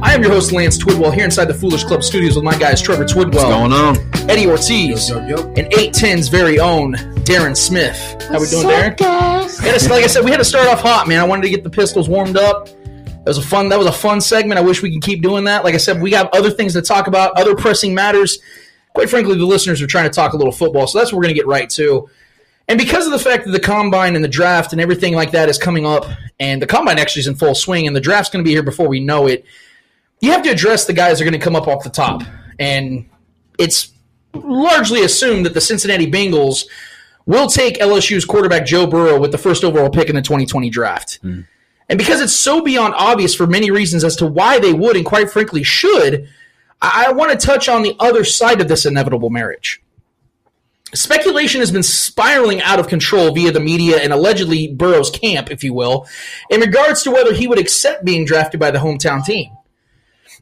[0.00, 2.80] I am your host, Lance Twidwell, here inside the Foolish Club studios with my guys,
[2.80, 3.34] Trevor Twidwell.
[3.34, 4.30] What's going on?
[4.30, 5.10] Eddie Ortiz.
[5.10, 5.26] And
[5.72, 6.92] 810's very own
[7.24, 7.98] Darren Smith.
[8.28, 9.00] How we doing, Darren?
[9.00, 11.18] Yeah, it's- like I said, we had to start off hot, man.
[11.18, 12.66] I wanted to get the pistols warmed up.
[12.68, 13.68] That was a fun.
[13.70, 14.60] That was a fun segment.
[14.60, 15.64] I wish we could keep doing that.
[15.64, 18.38] Like I said, we got other things to talk about, other pressing matters.
[18.94, 21.24] Quite frankly, the listeners are trying to talk a little football, so that's what we're
[21.24, 22.08] going to get right to.
[22.72, 25.50] And because of the fact that the combine and the draft and everything like that
[25.50, 26.06] is coming up,
[26.40, 28.62] and the combine actually is in full swing, and the draft's going to be here
[28.62, 29.44] before we know it,
[30.22, 32.22] you have to address the guys that are going to come up off the top.
[32.58, 33.10] And
[33.58, 33.92] it's
[34.32, 36.64] largely assumed that the Cincinnati Bengals
[37.26, 41.18] will take LSU's quarterback Joe Burrow with the first overall pick in the 2020 draft.
[41.20, 41.42] Hmm.
[41.90, 45.04] And because it's so beyond obvious for many reasons as to why they would and
[45.04, 46.26] quite frankly should,
[46.80, 49.81] I, I want to touch on the other side of this inevitable marriage.
[50.94, 55.64] Speculation has been spiraling out of control via the media and allegedly Burrow's camp, if
[55.64, 56.06] you will,
[56.50, 59.56] in regards to whether he would accept being drafted by the hometown team.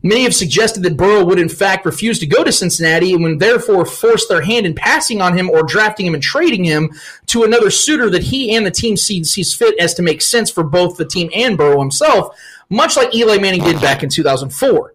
[0.02, 3.38] Many have suggested that Burrow would in fact refuse to go to Cincinnati and would
[3.38, 6.90] therefore force their hand in passing on him or drafting him and trading him
[7.26, 10.64] to another suitor that he and the team sees, fit as to make sense for
[10.64, 12.34] both the team and Burrow himself,
[12.70, 14.94] much like Eli Manning did back in 2004.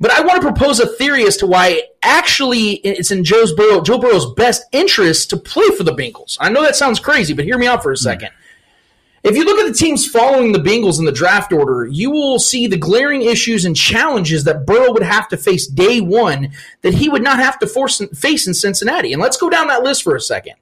[0.00, 3.80] But I want to propose a theory as to why actually it's in Joe's Burrow,
[3.80, 6.36] Joe Burrow's best interest to play for the Bengals.
[6.40, 8.28] I know that sounds crazy, but hear me out for a second.
[8.28, 8.34] Hmm.
[9.24, 12.38] If you look at the teams following the Bengals in the draft order, you will
[12.38, 16.52] see the glaring issues and challenges that Burrow would have to face day one
[16.82, 19.14] that he would not have to force, face in Cincinnati.
[19.14, 20.56] And let's go down that list for a second.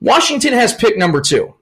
[0.00, 1.54] Washington has pick number two.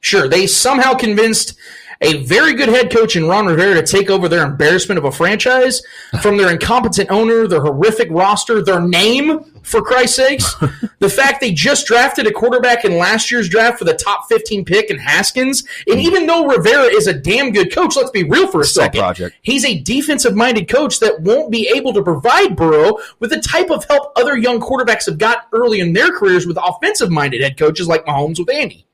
[0.00, 1.54] Sure, they somehow convinced
[2.02, 5.12] a very good head coach in Ron Rivera to take over their embarrassment of a
[5.12, 5.82] franchise
[6.22, 10.54] from their incompetent owner, their horrific roster, their name, for Christ's sakes.
[11.00, 14.64] the fact they just drafted a quarterback in last year's draft for the top 15
[14.64, 15.62] pick in Haskins.
[15.86, 18.84] And even though Rivera is a damn good coach, let's be real for a Still
[18.84, 19.00] second.
[19.00, 19.36] project.
[19.42, 23.70] He's a defensive minded coach that won't be able to provide Burrow with the type
[23.70, 27.58] of help other young quarterbacks have got early in their careers with offensive minded head
[27.58, 28.86] coaches like Mahomes with Andy.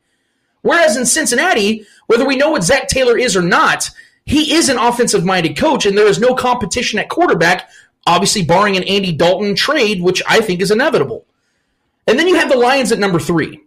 [0.67, 3.91] Whereas in Cincinnati, whether we know what Zac Taylor is or not,
[4.25, 7.71] he is an offensive minded coach, and there is no competition at quarterback,
[8.07, 11.25] obviously barring an Andy Dalton trade, which I think is inevitable.
[12.09, 13.61] And then you have the Lions at number three.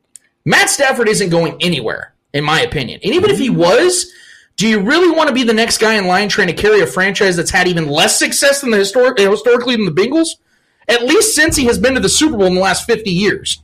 [0.44, 3.00] Matt Stafford isn't going anywhere, in my opinion.
[3.04, 4.12] And even if he was,
[4.58, 6.88] do you really want to be the next guy in line trying to carry a
[6.88, 10.30] franchise that's had even less success than the historic, historically than the Bengals?
[10.90, 13.62] At least since he has been to the Super Bowl in the last 50 years.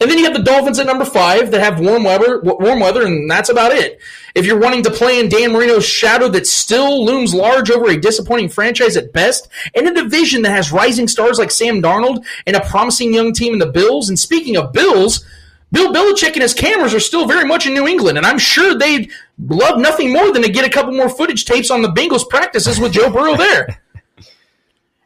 [0.00, 3.04] And then you have the Dolphins at number five that have warm weather, warm weather,
[3.04, 4.00] and that's about it.
[4.34, 8.00] If you're wanting to play in Dan Marino's shadow that still looms large over a
[8.00, 12.54] disappointing franchise at best, and a division that has rising stars like Sam Darnold and
[12.54, 14.08] a promising young team in the Bills.
[14.08, 15.24] And speaking of Bills,
[15.72, 18.78] Bill Belichick and his cameras are still very much in New England, and I'm sure
[18.78, 19.10] they'd
[19.48, 22.78] love nothing more than to get a couple more footage tapes on the Bengals practices
[22.78, 23.82] with Joe Burrow there.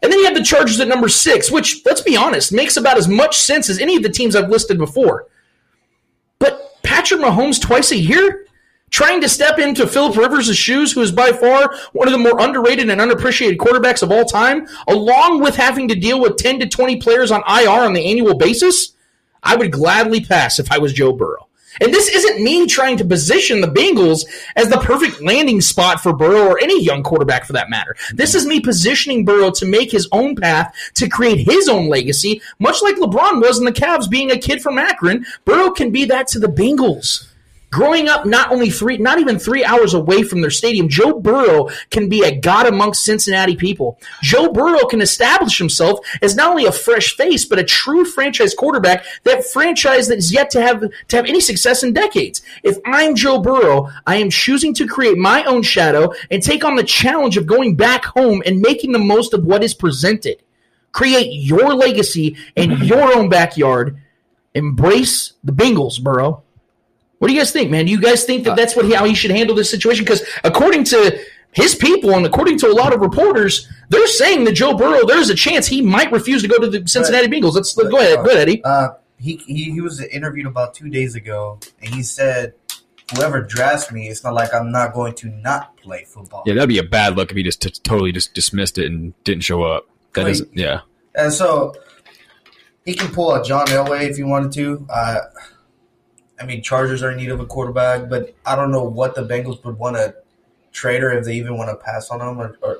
[0.02, 2.98] And then you have the Chargers at number six, which, let's be honest, makes about
[2.98, 5.28] as much sense as any of the teams I've listed before.
[6.40, 8.46] But Patrick Mahomes twice a year?
[8.90, 12.38] Trying to step into Philip Rivers' shoes, who is by far one of the more
[12.38, 16.68] underrated and unappreciated quarterbacks of all time, along with having to deal with 10 to
[16.68, 18.92] 20 players on IR on the annual basis?
[19.42, 21.48] I would gladly pass if I was Joe Burrow.
[21.80, 24.24] And this isn't me trying to position the Bengals
[24.56, 27.96] as the perfect landing spot for Burrow or any young quarterback for that matter.
[28.12, 32.42] This is me positioning Burrow to make his own path, to create his own legacy,
[32.58, 35.24] much like LeBron was in the Cavs being a kid from Akron.
[35.44, 37.31] Burrow can be that to the Bengals.
[37.72, 41.70] Growing up, not only three, not even three hours away from their stadium, Joe Burrow
[41.88, 43.98] can be a god amongst Cincinnati people.
[44.22, 48.52] Joe Burrow can establish himself as not only a fresh face, but a true franchise
[48.54, 49.06] quarterback.
[49.24, 52.42] That franchise that is yet to have to have any success in decades.
[52.62, 56.76] If I'm Joe Burrow, I am choosing to create my own shadow and take on
[56.76, 60.42] the challenge of going back home and making the most of what is presented.
[60.92, 62.84] Create your legacy in mm-hmm.
[62.84, 63.96] your own backyard.
[64.54, 66.42] Embrace the Bengals, Burrow.
[67.22, 67.84] What do you guys think, man?
[67.84, 70.04] Do you guys think that that's what he, how he should handle this situation?
[70.04, 71.20] Because according to
[71.52, 75.30] his people and according to a lot of reporters, they're saying that Joe Burrow, there's
[75.30, 77.54] a chance he might refuse to go to the Cincinnati Bengals.
[77.54, 78.64] Let's go ahead, go ahead, Eddie.
[78.64, 78.88] Uh,
[79.20, 82.54] he, he he was interviewed about two days ago, and he said,
[83.14, 86.68] "Whoever drafts me, it's not like I'm not going to not play football." Yeah, that'd
[86.68, 89.62] be a bad look if he just t- totally just dismissed it and didn't show
[89.62, 89.86] up.
[90.14, 90.80] That Like- is, yeah.
[91.14, 91.76] And so
[92.84, 94.84] he can pull a John Elway if he wanted to.
[94.90, 95.18] Uh,
[96.42, 99.22] I mean, Chargers are in need of a quarterback, but I don't know what the
[99.22, 100.16] Bengals would want to
[100.72, 102.40] trade or if they even want to pass on him.
[102.40, 102.78] Or, or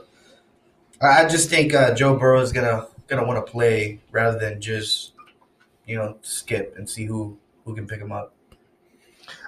[1.01, 5.13] I just think uh, Joe Burrow is gonna gonna want to play rather than just
[5.87, 8.35] you know skip and see who who can pick him up.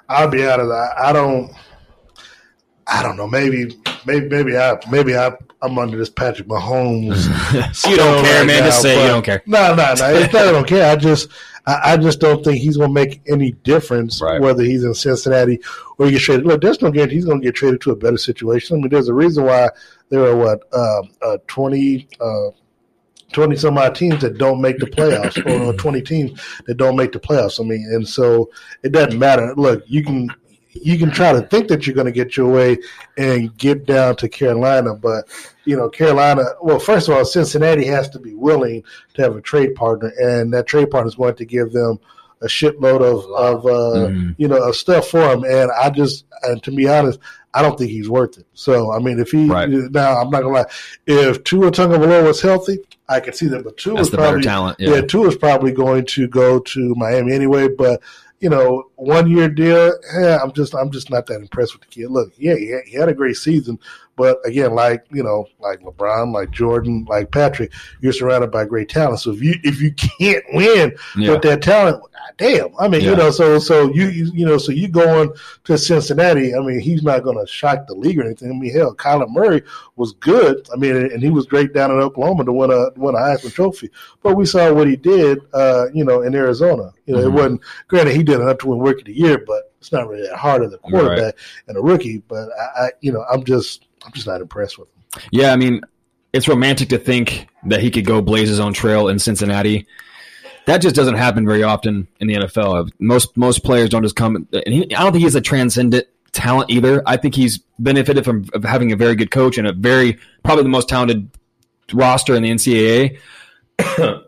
[0.09, 0.71] I'll be honest.
[0.71, 1.53] I, I don't.
[2.87, 3.27] I don't know.
[3.27, 3.75] Maybe,
[4.05, 7.25] maybe, maybe I, maybe I, I'm under this Patrick Mahomes.
[7.91, 8.61] You don't care, right man.
[8.61, 9.43] now, Just say you don't care.
[9.47, 9.93] No, no, no.
[9.93, 10.47] It's not.
[10.49, 10.93] I don't care.
[10.93, 11.31] I just,
[11.67, 14.41] I, I just don't think he's going to make any difference Right.
[14.41, 15.61] whether he's in Cincinnati
[15.99, 16.47] or he gets traded.
[16.47, 18.77] Look, there's no guarantee he's going to get traded to a better situation.
[18.77, 19.71] I mean, there's a reason why
[20.11, 22.09] there are what um, uh, twenty.
[22.21, 22.51] Uh,
[23.33, 27.11] 20 some odd teams that don't make the playoffs or 20 teams that don't make
[27.11, 27.59] the playoffs.
[27.59, 28.49] I mean, and so
[28.85, 29.53] it doesn't matter.
[29.57, 30.29] Look, you can
[30.75, 32.79] you can try to think that you're going to get your way
[33.17, 35.25] and get down to Carolina, but
[35.65, 38.83] you know, Carolina, well, first of all, Cincinnati has to be willing
[39.15, 41.99] to have a trade partner and that trade partner is going to give them
[42.43, 44.35] a shitload of, of uh, Mhm.
[44.37, 45.45] you know, of stuff for him.
[45.45, 47.19] And I just, and to be honest,
[47.55, 48.47] I don't think he's worth it.
[48.55, 49.69] So, I mean, if he, Right.
[49.71, 50.65] now I'm not gonna lie,
[51.07, 54.97] if Tua Tagovailoa was healthy, I could see that, but Tua is probably, talent, yeah,
[54.97, 55.01] yeah.
[55.03, 58.01] Tua is probably going to go to Miami anyway, but
[58.41, 59.93] you know, one year deal.
[60.19, 62.11] Yeah, I'm just, I'm just not that impressed with the kid.
[62.11, 63.79] Look, yeah, he had, he had a great season,
[64.17, 68.89] but again, like you know, like LeBron, like Jordan, like Patrick, you're surrounded by great
[68.89, 69.21] talent.
[69.21, 71.33] So if you if you can't win Yeah.
[71.33, 72.03] with that talent,
[72.39, 72.69] damn.
[72.79, 75.33] I mean, you know, so so you you, you know, so you going
[75.65, 76.55] to Cincinnati.
[76.55, 78.51] I mean, he's not going to shock the league or anything.
[78.51, 79.63] I mean, hell, Kyler Murray
[79.97, 80.67] was good.
[80.73, 83.53] I mean, and he was great down in Oklahoma to win a win a Heisman
[83.53, 83.91] Trophy.
[84.23, 86.93] But we saw what he did, uh, you know, in Arizona.
[87.07, 87.27] You know, Mhm.
[87.27, 90.09] it wasn't granted he did enough to win Rookie of the Year, but it's not
[90.09, 91.35] really that hard as a quarterback
[91.69, 92.19] and a rookie.
[92.29, 95.23] But I, I, you know, I'm just I'm just not impressed with him.
[95.31, 95.81] Yeah, I mean,
[96.33, 99.87] it's romantic to think that he could go blaze his own trail in Cincinnati.
[100.67, 102.91] That just doesn't happen very often in the NFL.
[102.99, 104.49] Most most players don't just come.
[104.53, 107.03] And he, I don't think he's a transcendent talent either.
[107.07, 110.65] I think he's benefited from of having a very good coach and a very probably
[110.65, 111.31] the most talented
[111.93, 113.19] roster in the NCAA.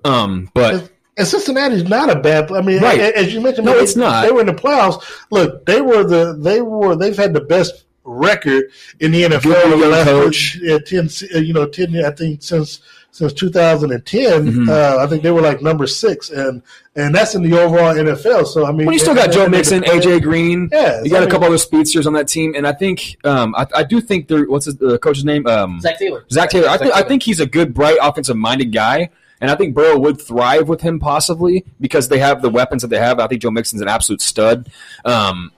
[0.04, 2.52] um, but And Cincinnati's not a bad.
[2.52, 3.00] I mean, Right.
[3.00, 4.24] as you mentioned, No, they- it's not.
[4.26, 5.02] They were in the playoffs.
[5.30, 8.64] Look, they were the they were they've had the best record
[9.00, 10.58] in the NFL Good over the last coach.
[10.62, 11.08] yeah, ten.
[11.34, 12.04] uh, You know, ten.
[12.04, 12.80] I think since
[13.12, 14.68] since 2010, Mhm.
[14.68, 16.60] uh, I think they were like number six, and
[16.96, 18.44] and that's in the overall NFL.
[18.46, 20.68] So I mean, Well, you still and- got Joe and Mixon, AJ Green.
[20.70, 23.16] Yeah, you got I a mean- couple other speedsters on that team, and I think
[23.24, 24.44] um, I, I do think there.
[24.44, 25.46] What's his, the coach's name?
[25.46, 26.24] Um, Zac Taylor.
[26.30, 26.68] Zac Taylor.
[26.68, 29.08] I, Zac think I think he's a good, bright, offensive-minded guy,
[29.40, 32.88] and I think Burrow would thrive with him possibly because they have the weapons that
[32.88, 33.20] they have.
[33.20, 34.68] I think Joe Mixon's an absolute stud,
[35.04, 35.52] um,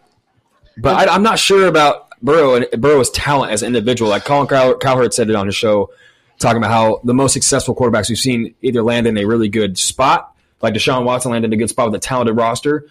[0.76, 4.10] but I, I'm not sure about Burrow and Burrow's talent as an individual.
[4.10, 5.90] Like Colin Cow- Cowherd said it on his show,
[6.38, 9.78] talking about how the most successful quarterbacks we've seen either land in a really good
[9.78, 12.86] spot, like Deshaun Watson landed in a good spot with a talented roster.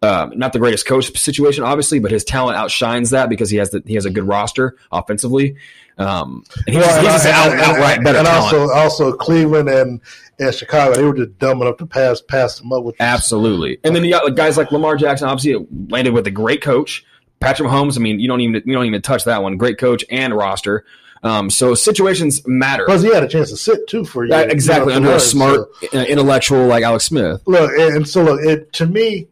[0.00, 3.70] Um, not the greatest coach situation, obviously, but his talent outshines that because he has
[3.70, 5.56] the, he has a good roster offensively.
[5.98, 8.54] Um, and he's, Well, he's just and- out, and- outright better and talent.
[8.54, 10.00] also also Cleveland and
[10.38, 12.84] and Chicago, they were just dumb enough to pass pass them up.
[12.84, 13.78] Which Absolutely.
[13.84, 17.04] And then you got guys like Lamar Jackson, obviously landed with a great coach.
[17.40, 19.56] Patrick Mahomes, I mean, you don't even you don't even touch that one.
[19.56, 20.84] Great coach and roster.
[21.24, 22.84] Um, so situations matter.
[22.84, 24.30] Plus, he had a chance to sit too for you.
[24.30, 27.42] Yeah, exactly you know, to under a smart, so- uh, intellectual like Alex Smith.
[27.46, 29.26] Look, and, and so look, it, to me,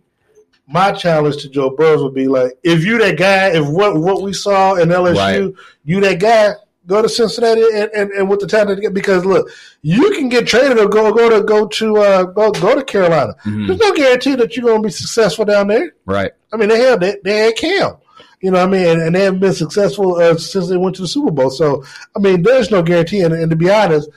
[0.68, 4.22] my challenge to Joe Burrows would be like, if you that guy, if what what
[4.22, 5.54] we saw in LSU, Right.
[5.84, 6.52] you that guy,
[6.86, 9.48] go to Cincinnati and, and, and with the talent get because look,
[9.82, 13.34] you can get traded or go go to go to uh, go go to Carolina.
[13.44, 13.66] Mhm.
[13.66, 15.94] There's no guarantee that you're going to be successful down there.
[16.04, 16.32] Right.
[16.52, 17.96] I mean, they had they, they had Cam.
[18.42, 18.86] You know what I mean?
[18.86, 21.50] And, and they haven't been successful uh, since they went to the Super Bowl.
[21.50, 21.82] So,
[22.14, 23.22] I mean, there's no guarantee.
[23.22, 24.10] And, and to be honest,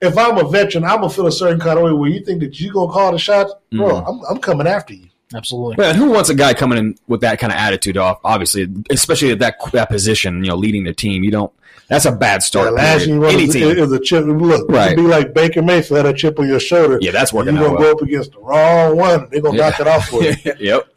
[0.00, 2.24] if I'm a veteran, I'm going to feel a certain kind of way where you
[2.24, 3.52] think that you're going to call the shots.
[3.72, 4.08] Bro, Mhm.
[4.08, 5.08] I'm, I'm coming after you.
[5.34, 5.76] Absolutely.
[5.76, 8.18] But who wants a guy coming in with that kind of attitude off?
[8.24, 11.24] Obviously, especially at that that position, you know, leading the team.
[11.24, 11.52] You don't.
[11.88, 12.72] That's a bad Yeah, start.
[12.74, 13.32] last year period.
[13.32, 13.68] you Any was, team.
[13.70, 14.24] it was a chip.
[14.26, 14.92] Look, Right.
[14.92, 16.98] it'd be like Baker Mayfield had a chip on your shoulder.
[17.00, 17.92] Yeah, that's working You're gonna well.
[17.94, 19.28] go up against the wrong one.
[19.30, 19.70] They're gonna Yeah.
[19.70, 20.34] knock it off for you.
[20.60, 20.88] yep.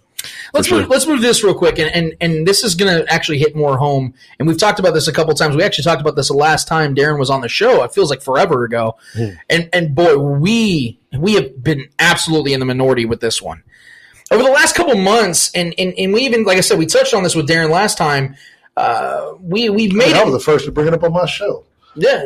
[0.54, 0.80] Let's sure.
[0.82, 3.56] move, let's move this real quick, and, and and this is going to actually hit
[3.56, 4.13] more home.
[4.40, 5.56] And we've talked about this a couple times.
[5.56, 7.84] We actually talked about this the last time Darren was on the show.
[7.84, 8.96] It feels like forever ago.
[9.13, 9.30] Hmm.
[9.50, 13.62] And and boy, we we have been absolutely in the minority with this one
[14.32, 15.52] over the last couple months.
[15.54, 17.98] And and, and we even like I said, we touched on this with Darren last
[17.98, 18.36] time.
[18.75, 21.25] Uh, we we've made I it was the first to bring it up on my
[21.25, 21.63] show.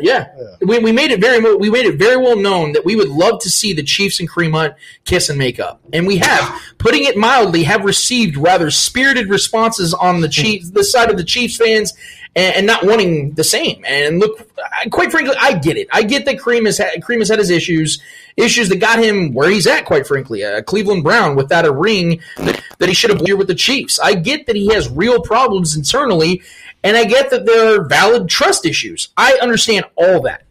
[0.02, 0.56] yeah, yeah.
[0.60, 3.40] We, we made it very we made it very well known that we would love
[3.40, 4.74] to see the Chiefs and Kareem Hunt
[5.06, 9.94] kiss and make up, and we have, putting it mildly, have received rather spirited responses
[9.94, 11.94] on the Chiefs, the side of the Chiefs fans,
[12.34, 13.84] and, and not wanting the same.
[13.86, 15.88] And look, I, quite frankly, I get it.
[15.92, 18.00] I get that Kareem has had, Kareem has had his issues,
[18.36, 19.84] issues that got him where he's at.
[19.84, 23.48] Quite frankly, uh, Cleveland Brown without a ring that, that he should have here with
[23.48, 23.98] the Chiefs.
[24.00, 26.42] I get that he has real problems internally.
[26.84, 29.10] And I get that there are valid trust issues.
[29.16, 30.42] I understand all that.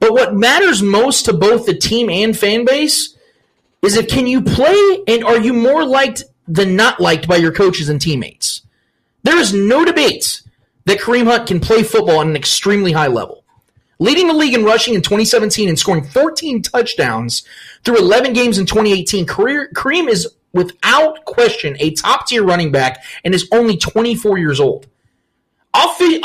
[0.00, 3.16] But what matters most to both the team and fan base
[3.82, 7.52] is if can you play and are you more liked than not liked by your
[7.52, 8.62] coaches and teammates?
[9.24, 10.42] There is no debate
[10.88, 13.44] that Kareem Hunt can play football at an extremely high level.
[13.98, 17.42] Leading the league in rushing in 2017 and scoring 14 touchdowns
[17.84, 23.04] through 11 games in 2018, career, Kareem is without question a top tier running back
[23.22, 24.86] and is only 24 years old.
[25.74, 26.24] Off field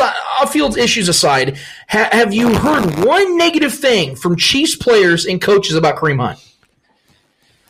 [0.00, 1.58] off field issues aside,
[1.90, 6.42] ha- have you heard one negative thing from Chiefs players and coaches about Kareem Hunt?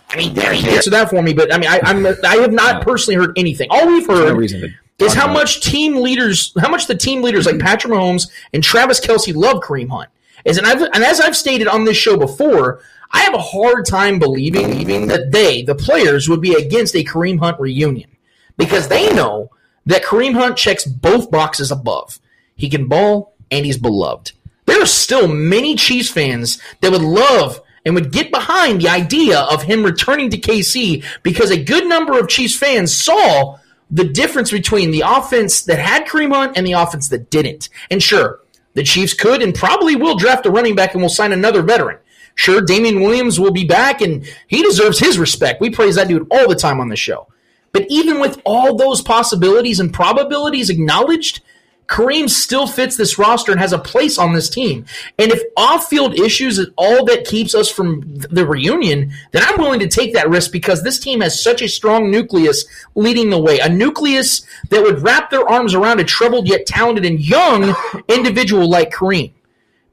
[0.09, 2.83] I mean, there answer that for me, but I mean, I, I'm I have not
[2.83, 3.67] personally heard anything.
[3.71, 7.93] All we've heard is how much team leaders, how much the team leaders like Patrick
[7.93, 10.11] Mahomes and Travis Kelce love Kareem Hunt.
[10.45, 12.81] As and, I've, and as I've stated on this show before,
[13.11, 17.05] I have a hard time believing, believing that they, the players, would be against a
[17.05, 18.11] Kareem Hunt reunion
[18.57, 19.51] because they know
[19.87, 22.19] that Kareem Hunt checks both boxes above.
[22.55, 24.33] He can ball and he's beloved.
[24.67, 29.41] There are still many Chiefs fans that would love and would get behind the idea
[29.41, 33.59] of him returning to KC because a good number of Chiefs fans saw
[33.91, 37.69] the difference between the offense that had Kareem Hunt and the offense that didn't.
[37.91, 38.41] And sure,
[38.75, 41.99] the Chiefs could and probably will draft a running back and will sign another veteran.
[42.35, 45.61] Sure, Damien Williams will be back and he deserves his respect.
[45.61, 47.27] We praise that dude all the time on the show.
[47.73, 51.41] But even with all those possibilities and probabilities acknowledged,
[51.89, 54.85] Kareem still fits this roster and has a place on this team.
[55.19, 59.81] And if off-field issues is all that keeps us from the reunion, then I'm willing
[59.81, 63.59] to take that risk because this team has such a strong nucleus leading the way.
[63.59, 67.75] A nucleus that would wrap their arms around a troubled yet talented and young
[68.09, 69.33] individual like Kareem.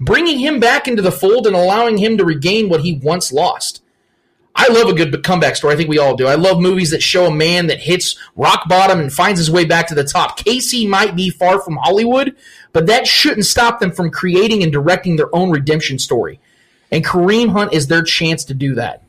[0.01, 3.81] Bringing him back into the fold and allowing him to regain what he once lost.
[4.55, 5.73] I love a good comeback story.
[5.73, 6.27] I think we all do.
[6.27, 9.65] I love movies that show a man that hits rock bottom and finds his way
[9.65, 10.37] back to the top.
[10.37, 12.35] Casey might be far from Hollywood,
[12.71, 16.39] but that shouldn't stop them from creating and directing their own redemption story.
[16.89, 19.03] And Kareem Hunt is their chance to do that.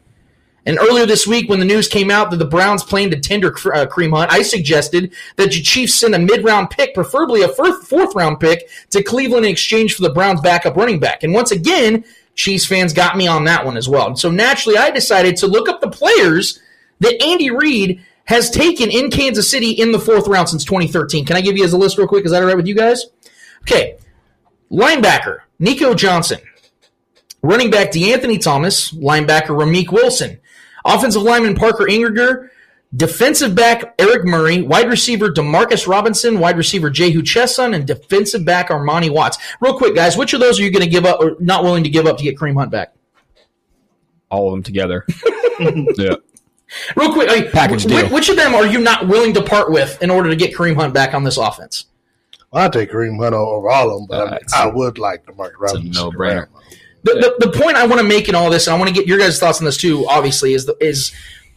[0.66, 3.52] And earlier this week, when the news came out that the Browns planned to tender
[3.52, 8.40] uh, Kareem Hunt, I suggested that the Chiefs send a mid-round pick, preferably a fourth-round
[8.40, 11.22] pick, to Cleveland in exchange for the Browns' backup running back.
[11.22, 12.04] And once again,
[12.36, 14.06] Chiefs fans got me on that one as well.
[14.06, 16.60] And so naturally, I decided to look up the players
[17.00, 21.24] that Andy Reid has taken in Kansas City in the fourth round since 2013.
[21.24, 22.24] Can I give you as a list real quick?
[22.24, 23.06] Is that all right with you guys?
[23.62, 23.96] Okay.
[24.70, 26.38] Linebacker, Nico Johnson.
[27.42, 28.92] Running back, DeAnthony Thomas.
[28.92, 30.38] Linebacker, Ramik Wilson.
[30.84, 32.50] Offensive lineman, Parker Ehinger.
[32.96, 34.62] Defensive back, Eric Murray.
[34.62, 36.38] Wide receiver, Demarcus Robinson.
[36.38, 37.74] Wide receiver, Jehu Chesson.
[37.74, 39.38] And defensive back, Armani Watts.
[39.60, 41.84] Real quick, guys, which of those are you going to give up or not willing
[41.84, 42.94] to give up to get Kareem Hunt back?
[44.30, 45.04] All of them together.
[45.60, 46.14] yeah.
[46.96, 48.08] Real quick, I mean, Package which, deal.
[48.08, 50.76] which of them are you not willing to part with in order to get Kareem
[50.76, 51.86] Hunt back on this offense?
[52.50, 54.98] Well, I take Kareem Hunt over all of them, but I, uh, mean, I would
[54.98, 55.90] like Demarcus Robinson.
[55.90, 56.48] no brainer.
[57.02, 58.94] The, the, the point I want to make in all this, and I want to
[58.94, 61.12] get your guys' thoughts on this too, obviously, is the, is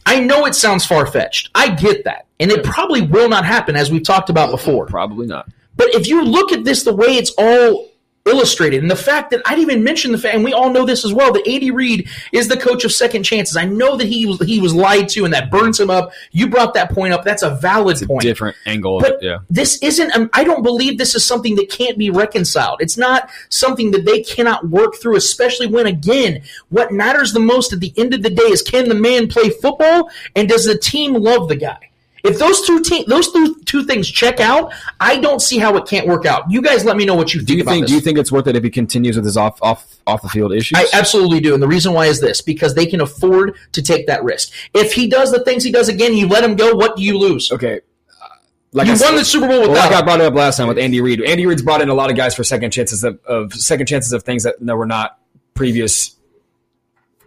[0.06, 1.50] I know it sounds far fetched.
[1.54, 4.86] I get that, and it probably will not happen, as we've talked about before.
[4.86, 5.48] Probably not.
[5.76, 7.89] But if you look at this the way it's all
[8.30, 10.86] illustrated, and the fact that I didn't even mention the fact, and we all know
[10.86, 13.56] this as well, that Andy Reid is the coach of second chances.
[13.56, 16.12] I know that he was he was lied to, and that burns him up.
[16.30, 17.24] You brought that point up.
[17.24, 18.22] That's a valid a point.
[18.22, 19.00] different angle.
[19.00, 19.38] But it, yeah.
[19.50, 20.14] this isn't.
[20.16, 22.80] Um, I don't believe this is something that can't be reconciled.
[22.80, 27.72] It's not something that they cannot work through, especially when again, what matters the most
[27.72, 30.78] at the end of the day is can the man play football and does the
[30.78, 31.89] team love the guy?
[32.22, 35.86] If those two te- those two, two things check out, I don't see how it
[35.86, 36.50] can't work out.
[36.50, 37.82] You guys, let me know what you Do think you about think?
[37.84, 37.90] this.
[37.90, 40.28] Do you think it's worth it if he continues with his off off off the
[40.28, 40.78] field issues?
[40.78, 41.54] I absolutely do.
[41.54, 44.52] And the reason why is this because they can afford to take that risk.
[44.74, 47.16] If he does the things he does again, you let him go, what do you
[47.18, 47.50] lose?
[47.52, 47.80] okay.
[48.22, 48.26] Uh,
[48.72, 50.58] Like you I won the Super Bowl Well, without like I brought it up last
[50.58, 51.22] time with Andy Reid.
[51.22, 54.12] Andy Reid's brought in a lot of guys for second chances of, of second chances
[54.12, 55.18] of things that, that were not
[55.54, 56.16] previous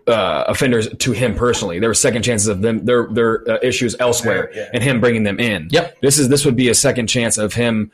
[0.08, 1.80] uh, offenders to him personally.
[1.80, 5.39] There were second chances of them their their uh, issues elsewhere, and him bringing them
[5.39, 5.68] in.
[5.72, 6.01] Yep.
[6.01, 7.91] This is this would be a second chance of him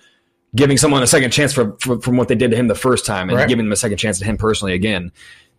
[0.56, 3.06] giving someone a second chance for, for, from what they did to him the first
[3.06, 3.48] time, and Right.
[3.48, 5.12] giving them a second chance to him personally again.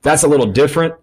[0.03, 0.95] That's a little different.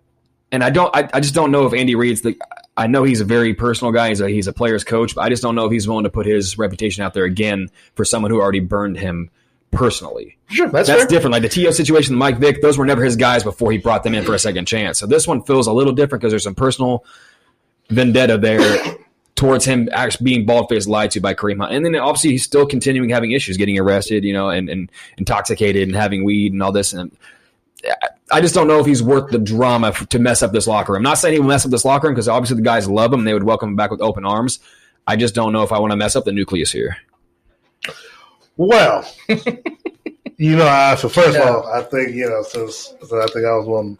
[0.52, 2.38] And I don't, I, I just don't know if Andy Reid's the.
[2.78, 4.10] I know he's a very personal guy.
[4.10, 6.10] He's a he's a player's coach, but I just don't know if he's willing to
[6.10, 9.30] put his reputation out there again for someone who already burned him
[9.72, 10.38] personally.
[10.47, 11.34] Sure, that's, That's different.
[11.34, 14.15] Like the To situation, Mike Vick, those were never his guys before he brought them
[14.15, 14.99] in for a second chance.
[14.99, 17.03] So this one feels a little different because there's some personal
[17.89, 18.97] vendetta there
[19.36, 21.74] towards him actually being bald faced lied to by Kareem Hunt.
[21.74, 25.84] And then obviously he's still continuing having issues, getting arrested, you know, and, and intoxicated
[25.84, 26.93] and having weed and all this.
[26.93, 27.15] And
[28.32, 30.99] I- just don't know if he's worth the drama to mess up this locker room.
[30.99, 33.13] I'm not saying he will mess up this locker room because obviously the guys love
[33.13, 34.59] him and they would welcome him back with open arms.
[35.05, 36.97] I just don't know if I want to mess up the nucleus here.
[38.58, 39.08] Well,
[40.38, 43.45] you know, I, so first of all, I think you know, since, since I think
[43.45, 43.97] I was one,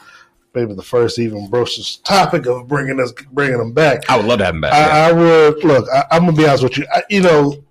[0.54, 4.10] maybe the first even broached this topic of bringing us, bringing them back.
[4.10, 4.74] I would love to have him back.
[4.74, 4.96] yeah.
[5.06, 5.88] I, I would look.
[5.94, 6.86] I, I'm gonna be honest with you.
[6.94, 7.64] I, you know,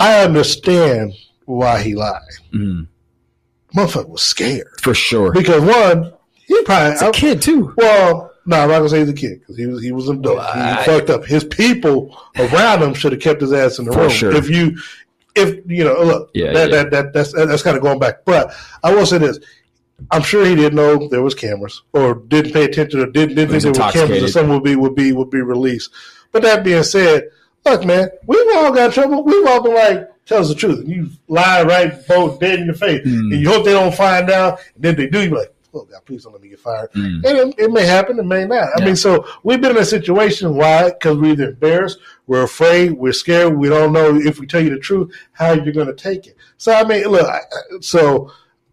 [0.00, 1.12] I understand
[1.46, 2.20] why he lied.
[2.52, 2.86] Mhm.
[3.76, 5.32] Motherfucker was scared For sure.
[5.32, 6.12] because one,
[6.46, 7.74] he probably It's a kid too.
[7.76, 10.18] Well, no, I'm not gonna say he's a kid because he was he was an
[10.18, 10.38] adult.
[10.54, 11.24] he I- fucked up.
[11.24, 14.10] His people around him should have kept his ass in the For room.
[14.10, 14.32] sure.
[14.36, 14.76] If you,
[15.34, 16.76] if you know, look, Yeah, that, yeah.
[16.76, 18.24] that that that's that's kind of going back.
[18.24, 19.38] But I will say this:
[20.10, 23.50] I'm sure he didn't know there was cameras, or didn't pay attention, or didn't, didn't
[23.50, 25.90] think there were cameras, or something would be would be would be released.
[26.32, 27.30] But that being said,
[27.64, 29.22] look, man, we've all got trouble.
[29.24, 30.86] We've all been like, tell us the truth.
[30.88, 33.32] You lie right, both dead in your face, Hmm.
[33.32, 34.58] and you hope they don't find out.
[34.74, 36.90] And then they do, you're like, oh God, please don't let me get fired.
[36.92, 37.24] Mm.
[37.24, 38.68] And it, it may happen, it may not.
[38.76, 40.54] I mean, so we've been in a situation.
[40.54, 40.90] Why?
[40.90, 43.56] Because we're either embarrassed, we're afraid, we're scared.
[43.56, 46.36] We don't know if we tell you the truth how you're going to take it.
[46.56, 47.26] So I mean, look.
[47.28, 47.40] I,
[47.80, 48.30] so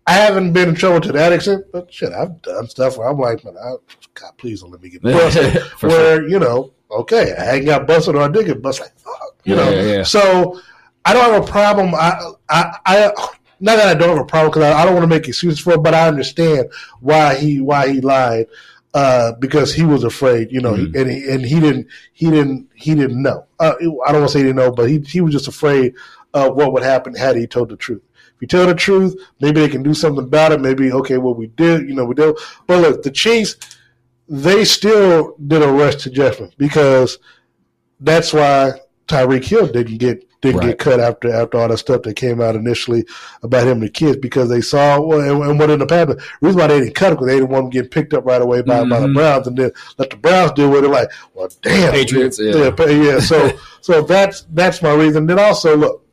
[0.08, 3.20] I haven't been in trouble to that extent, but shit, I've done stuff where I'm
[3.20, 3.76] like, man, I,
[4.14, 5.62] God, please don't let me get busted.
[5.82, 8.86] Where you know, okay, I ain't got busted or I did get busted.
[8.88, 9.72] Like, fuck, you Yeah, know.
[9.72, 10.04] yeah, yeah.
[10.04, 10.60] So
[11.06, 11.94] I don't have a problem.
[11.96, 13.14] I, I, I
[13.62, 15.60] not that I don't have a problem because I, I don't want to make excuses
[15.60, 18.48] for it, but I understand why he why he lied
[18.94, 20.96] uh, because he was afraid, you know, Mhm.
[21.00, 23.46] and he, and he didn't he didn't he didn't know.
[23.60, 25.94] Uh, I don't want to say he didn't know, but he he was just afraid
[26.34, 28.02] of what would happen had he told the truth.
[28.36, 30.60] If you tell the truth, maybe they can do something about it.
[30.62, 32.36] Maybe okay, well we did, you know, we did.
[32.68, 33.56] But look, the Chiefs,
[34.28, 37.20] they still did a rush to judgment because
[38.00, 38.74] that's why
[39.08, 40.68] Tyreek Hill didn't get didn't Right.
[40.70, 43.06] get cut after after all that stuff that came out initially
[43.44, 46.18] about him and the kids because they saw well, and, and what ended up happening.
[46.42, 48.26] The reason why they didn't cut him because they didn't want him getting picked up
[48.26, 49.14] right away by, by the Mhm.
[49.14, 50.90] Browns and then let the Browns deal with it.
[50.90, 52.72] Like, well, damn, Patriots, yeah.
[52.78, 53.20] yeah, yeah.
[53.20, 55.28] So so that's that's my reason.
[55.28, 56.06] Then also look,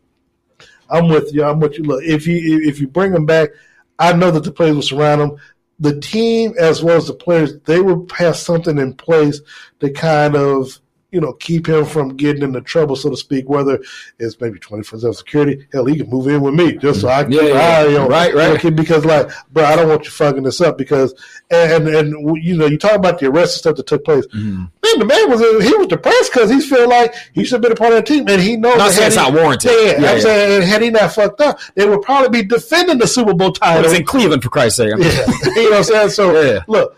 [0.91, 1.45] I'm with you.
[1.45, 1.85] I'm with you.
[1.85, 3.51] Look, if you if you bring him back,
[3.99, 5.37] I know that the players will surround him.
[5.81, 9.41] The team as well as the players, they will have something in place
[9.81, 10.79] to kind of
[11.11, 13.49] you know keep him from getting into trouble, so to speak.
[13.49, 13.79] Whether
[14.19, 17.23] it's maybe 24 seven security, hell, he can move in with me just so I
[17.25, 17.55] can Yeah, yeah.
[17.55, 18.09] eye on him.
[18.09, 18.51] Right, right.
[18.59, 21.15] Okay, Because like, bro, I don't want you fucking this up because
[21.51, 22.11] and and
[22.45, 24.27] you know you talk about the arrest and stuff that took place.
[24.29, 24.69] Mhm.
[24.85, 27.73] Man, the man was he was depressed because he felt like he should have been
[27.73, 28.77] a part of the team, and he knows.
[28.77, 29.71] Not saying it's he- not warranted.
[29.71, 30.19] Yeah, Yeah, I'm yeah.
[30.21, 33.53] saying had he not fucked up, they would probably be defending the Super Bowl Well,
[33.53, 33.85] title.
[33.87, 34.93] it's in Cleveland for Christ's sake.
[34.99, 35.07] Yeah,
[35.57, 36.11] you know what I'm saying.
[36.11, 36.61] So Yeah.
[36.69, 36.95] look,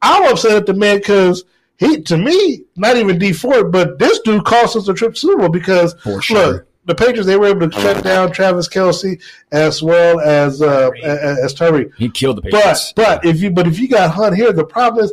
[0.00, 1.44] I'm upset at the man because
[1.78, 5.18] he, to me, not even Dee Ford, but this dude cost us a trip to
[5.20, 6.46] Super Bowl because For sure.
[6.52, 6.68] look.
[6.84, 11.38] The Patriots they were able to shut down Travis Kelce as well as uh, as,
[11.38, 11.92] as Tyreek.
[11.96, 12.92] He killed the But Patriots.
[12.96, 15.12] but if you but if you got Hunt here, the problem is,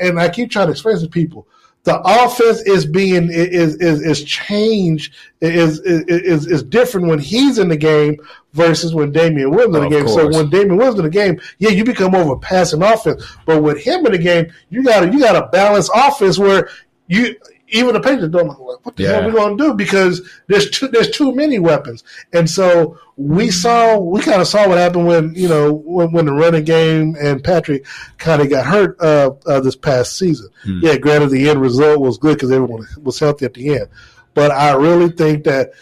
[0.00, 1.46] and I keep trying to explain to people,
[1.84, 7.68] the offense is being is is is changed is is is, different when he's in
[7.68, 8.16] the game
[8.52, 10.06] versus when Damien Williams in the game.
[10.06, 13.24] So when Damien Williams in the game, yeah, you become over passing offense.
[13.46, 16.68] But with him in the game, you got to you got a balanced offense where
[17.08, 17.36] you.
[17.74, 19.26] Even the Patriots don't know like, what the hell Yeah.
[19.26, 23.98] we going to do because there's too there's too many weapons, and so we saw
[23.98, 27.42] we kind of saw what happened when you know when, when the running game and
[27.42, 27.86] Patrick
[28.18, 30.48] kind of got hurt uh, uh, this past season.
[30.64, 30.80] Hmm.
[30.82, 33.88] Yeah, granted the end result was good because everyone was healthy at the end,
[34.34, 35.72] but I really think that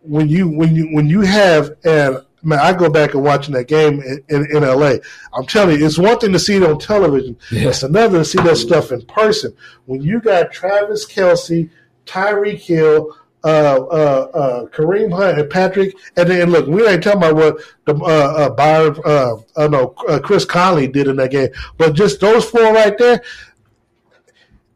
[0.00, 3.68] when you when you when you have and man, I go back and watching that
[3.68, 4.94] game in, in, in LA.
[5.32, 7.36] I'm telling you, it's one thing to see it on television.
[7.50, 7.68] Yeah.
[7.68, 9.54] It's another to see that stuff in person.
[9.86, 11.70] When you got Travis Kelce,
[12.06, 17.18] Tyreek Hill, uh, uh, uh, Kareem Hunt and Patrick, and then look, we ain't talking
[17.18, 21.30] about what the uh, uh, Byron, uh, uh, no, uh, Chris Conley did in that
[21.30, 23.22] game, but just those four right there.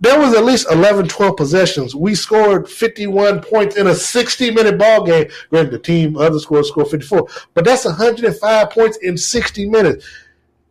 [0.00, 1.94] There was at least 11, 12 possessions.
[1.94, 5.28] We scored 51 points in a 60 minute ball game.
[5.50, 10.06] Granted, the team, other scores scored 54, but that's 105 points in 60 minutes.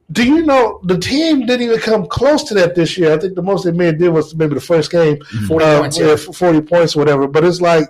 [0.09, 3.13] Do you know the team didn't even come close to that this year?
[3.13, 5.79] I think the most they may have did was maybe the first game, 40 uh,
[5.81, 6.07] points, yeah.
[6.07, 7.27] yeah, forty points or whatever.
[7.27, 7.89] But it's like,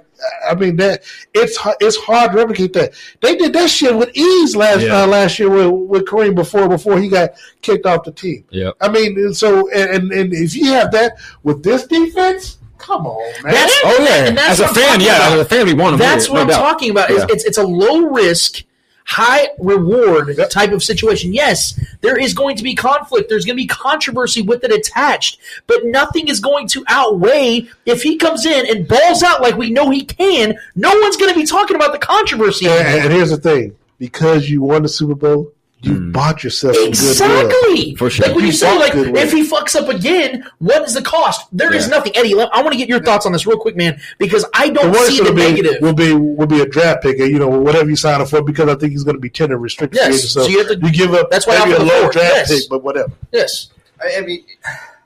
[0.49, 1.03] I mean that
[1.35, 2.93] it's it's hard to replicate that.
[3.21, 5.03] They did that shit with ease last Yeah.
[5.03, 8.43] uh, last year with, with Kareem before before he got kicked off the team.
[8.49, 12.57] Yeah, I mean, and so and, and and if you have that with this defense,
[12.79, 13.53] come on, man.
[13.53, 14.31] That's, Oh, yeah.
[14.31, 15.33] that's As a what I'm fan, talking yeah, about.
[15.33, 16.71] as a fan, we want him That's here, what no I'm doubt.
[16.71, 17.11] talking about.
[17.11, 18.63] It's, it's it's a low risk,
[19.07, 21.33] high reward type of situation.
[21.33, 23.29] Yes, there is going to be conflict.
[23.29, 28.03] There's going to be controversy with it attached, but nothing is going to outweigh if
[28.03, 30.59] he comes in and balls out like we know he can.
[30.75, 32.67] No one's going to be talking about the controversy.
[32.67, 36.11] And, and here's the thing: because you won the Super Bowl, you hmm.
[36.11, 37.09] bought yourself some goodwill.
[37.09, 37.95] Exactly.
[37.95, 38.25] For sure.
[38.27, 41.47] Like when you You say, like, if he fucks up again, what is the cost?
[41.51, 41.97] There is Yeah.
[41.97, 42.17] nothing.
[42.17, 44.91] Eddie, I want to get your thoughts on this real quick, man, because I don't
[44.91, 45.81] worst see the be, negative.
[45.81, 48.69] will be will be a draft pick, you know whatever you sign up for, because
[48.69, 49.99] I think he's going to be tender restricted.
[50.01, 50.29] Yes.
[50.29, 51.29] So, so you have to- you give up.
[51.29, 52.49] that's why maybe I'm a for the low forward, draft yes.
[52.49, 53.11] pick, but whatever.
[53.31, 53.69] yes.
[54.01, 54.45] I, I mean,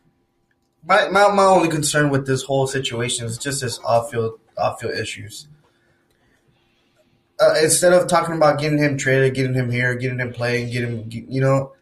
[0.88, 4.80] my, my my only concern with this whole situation is just his off field off
[4.80, 5.48] field issues.
[7.42, 11.10] Uh, instead of talking about getting him traded, getting him here, getting him playing, getting
[11.10, 11.74] him, you know,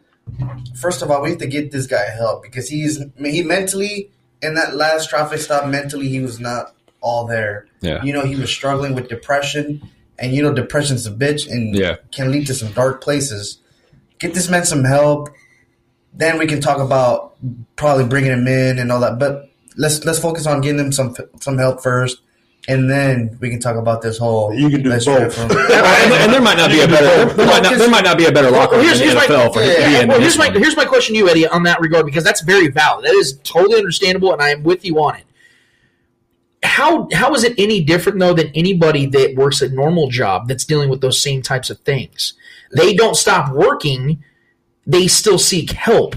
[0.76, 4.10] first of all, we need to get this guy help because he's he mentally
[4.42, 7.66] in that last traffic stop mentally he was not all there.
[7.82, 8.02] Yeah.
[8.04, 9.82] You know, he was struggling with depression,
[10.18, 11.96] and you know, depression's a bitch and Yeah.
[12.12, 13.60] can lead to some dark places.
[14.20, 15.30] Get this man some help.
[16.14, 17.36] Then we can talk about
[17.76, 19.20] probably bringing him in and all that.
[19.20, 22.22] But let's let's focus on getting him some some help first,
[22.68, 24.54] and then we can talk about this whole.
[24.54, 25.18] You can do let's both.
[25.18, 25.52] trade for him.
[25.72, 28.18] and, and there might not be a better there, there might not, there might not
[28.18, 30.20] be a better locker room in here's, the here's my, for him to yeah, well,
[30.20, 30.56] here's my one.
[30.56, 33.06] here's my question to you, Eddie, on that regard, because that's very valid.
[33.06, 35.26] That is totally understandable, and I am with you on it.
[36.62, 40.66] How how is it any different though than anybody that works a normal job that's
[40.66, 42.34] dealing with those same types of things?
[42.76, 44.24] They don't stop working;
[44.86, 46.16] they still seek help.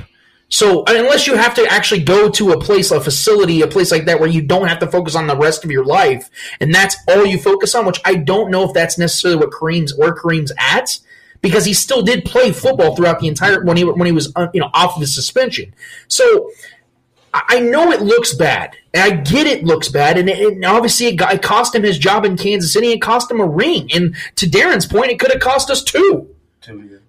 [0.53, 4.05] So unless you have to actually go to a place, a facility, a place like
[4.05, 6.29] that where you don't have to focus on the rest of your life,
[6.61, 9.97] and that's all you focus on, which I don't know if that's necessarily what Kareem's
[9.97, 11.01] where Kareem's at,
[11.41, 14.49] because he still did play football throughout the entire when he when he was uh,
[14.53, 15.75] you know off of his suspension.
[16.09, 16.51] So
[17.33, 20.65] I I know it looks bad, and I get it looks bad, and, it, and
[20.67, 22.89] obviously it, got, it cost him his job in Kansas City.
[22.89, 26.29] It cost him a ring, and to Darren's point, it could have cost us two.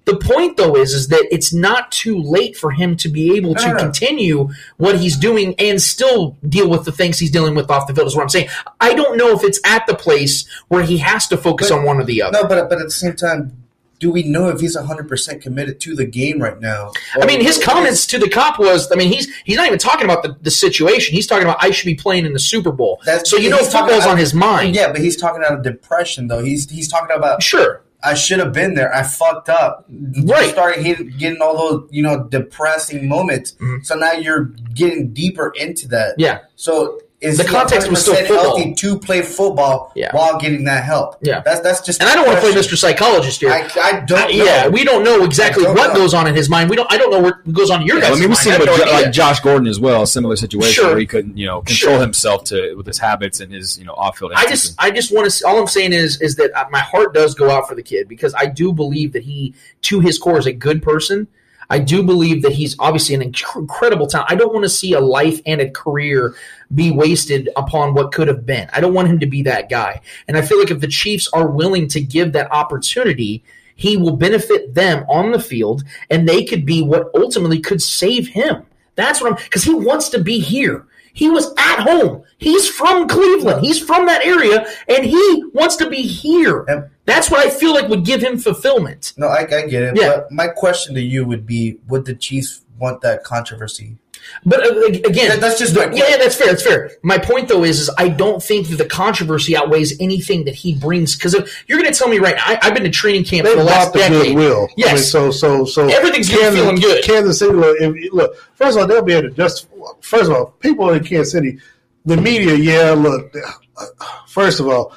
[0.05, 3.55] The point, though, is is that it's not too late for him to be able
[3.55, 7.87] to continue what he's doing and still deal with the things he's dealing with off
[7.87, 8.07] the field.
[8.07, 8.49] Is what I'm saying.
[8.81, 11.85] I don't know if it's at the place where he has to focus But- on
[11.85, 12.41] one or the other.
[12.41, 13.57] No, but but at the same time,
[13.99, 16.91] do we know if he's hundred percent committed to the game right now?
[17.21, 20.03] I mean, his comments to the cop was, I mean, he's he's not even talking
[20.03, 21.15] about the, the situation.
[21.15, 22.99] He's talking about I should be playing in the Super Bowl.
[23.05, 24.75] That's- so you know he's talking football's on his mind.
[24.75, 26.43] Yeah, but he's talking out of depression though.
[26.43, 27.81] He's he's talking about Sure.
[28.03, 28.93] I should have been there.
[28.93, 29.85] I fucked up.
[29.89, 30.45] Right.
[30.45, 33.55] You started hitting, getting all those, you know, depressing moments.
[33.83, 36.11] So now you're getting deeper into that.
[36.11, 36.21] Mm-hmm.
[36.21, 36.39] Yeah.
[36.55, 38.37] So is The context was still football.
[38.57, 40.15] healthy to play football Yeah.
[40.15, 41.17] while getting that help?
[41.21, 41.41] Yeah.
[41.41, 42.01] That's that's just.
[42.01, 42.51] And I don't want to play.
[42.53, 42.77] Mr.
[42.77, 43.51] Psychologist here.
[43.51, 44.19] I, I don't.
[44.19, 44.43] I- know.
[44.43, 45.95] yeah, we don't know exactly don't what know.
[46.01, 46.69] goes on in his mind.
[46.69, 46.91] We don't.
[46.91, 48.37] I don't know what goes on in your Yeah, guys' I mean, we've mind.
[48.39, 50.89] seen I it have with no like Josh Gordon as well, a similar situation Sure.
[50.91, 52.01] where he couldn't, you know, control Sure.
[52.01, 54.33] himself to with his habits and his, you know, off-field.
[54.35, 55.47] I just, I just want to.
[55.47, 58.07] All I'm saying is, is that uh, my heart does go out for the kid
[58.07, 59.53] because I do believe that he,
[59.83, 61.27] to his core, is a good person.
[61.69, 64.31] I do believe that he's obviously an incredible talent.
[64.31, 66.35] I don't want to see a life and a career
[66.73, 68.69] be wasted upon what could have been.
[68.73, 70.01] I don't want him to be that guy.
[70.27, 73.43] And I feel like if the Chiefs are willing to give that opportunity,
[73.75, 78.27] he will benefit them on the field, and they could be what ultimately could save
[78.27, 78.63] him.
[78.95, 80.85] That's what I'm because he wants to be here.
[81.13, 82.23] He was at home.
[82.37, 83.63] He's from Cleveland.
[83.63, 86.65] He's from that area, and he wants to be here.
[86.67, 86.91] Yep.
[87.05, 89.13] That's what I feel like would give him fulfillment.
[89.15, 89.95] No, I, I get it.
[89.95, 90.17] Yeah.
[90.17, 93.97] But my question to you would be: Would the Chiefs want that controversy?
[94.45, 96.47] But uh, again, That- that's just yeah, yeah, that's fair.
[96.47, 96.91] That's fair.
[97.03, 100.75] My point though is, is I don't think that the controversy outweighs anything that he
[100.75, 101.15] brings.
[101.15, 101.33] Because
[101.67, 103.59] you're going to tell me right now, I, I've been to training camp They for
[103.59, 104.27] the last the decade.
[104.27, 104.67] goodwill.
[104.77, 104.89] Yes.
[104.89, 107.03] I mean, so so so Everything's Kansas, feeling good.
[107.03, 107.53] Kansas City.
[107.53, 109.67] Look, if, look, first of all, they'll be able to just.
[110.01, 111.59] First of all, people in Kansas City,
[112.05, 112.55] the media.
[112.55, 113.33] Yeah, look.
[113.77, 113.85] uh,
[114.27, 114.93] First of all,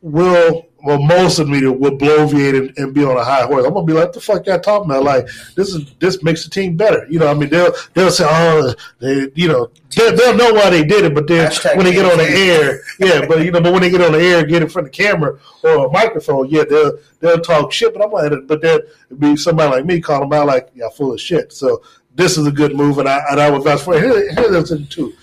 [0.00, 3.64] will well, most of the media will bloviate and, and be on a high horse.
[3.64, 5.04] I'm gonna be like, "The fuck y'all talking about?
[5.04, 8.26] Like this is this makes the team better." You know, I mean, they'll they'll say,
[8.28, 11.86] "Oh, they, you know, they'll, they'll know why they did it," but then Hashtag when
[11.86, 14.20] they get on the air, yeah, but you know, but when they get on the
[14.20, 17.94] air, get in front of the camera or a microphone, yeah, they'll they'll talk shit.
[17.94, 20.90] But I'm like, but then it'd be somebody like me calling them out like, "Y'all
[20.90, 21.82] full of shit." So
[22.14, 24.02] this is a good move, and I and I would vouch for it.
[24.02, 25.14] Here, here's the thing too.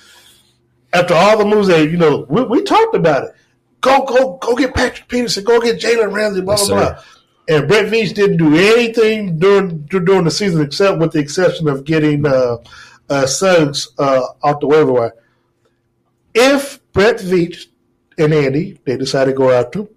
[0.94, 3.36] After all the moves that you know, we, we talked about it.
[3.82, 5.44] Go, go, go get Patrick Peterson.
[5.44, 6.42] Go get Jalen Ramsey.
[6.42, 6.94] Blah Yes, blah sir.
[6.94, 7.04] blah.
[7.56, 11.84] And Brett Veach didn't do anything during during the season except with the exception of
[11.84, 12.58] getting uh,
[13.10, 15.14] uh, Suggs uh, off the waiver wire.
[16.36, 17.66] If Brett Veach
[18.18, 19.90] and Andy they decide to go after him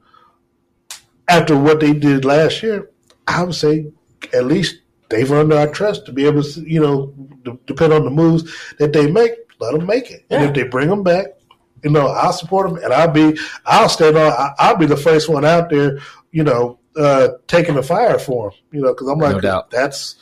[1.28, 2.90] after what they did last year,
[3.26, 3.90] I would say
[4.32, 4.76] at least
[5.10, 7.12] they've earned our trust to be able to, you know,
[7.44, 9.32] d- depend on the moves that they make.
[9.60, 11.26] Let them make it, and if they bring them back,
[11.82, 14.96] you know, I'll support them, and I'll be, I'll stand on, I- I'll be the
[14.96, 15.98] first one out there,
[16.30, 19.70] you know, uh, taking the fire for them, you know, because I'm like, No doubt.
[19.70, 20.16] that's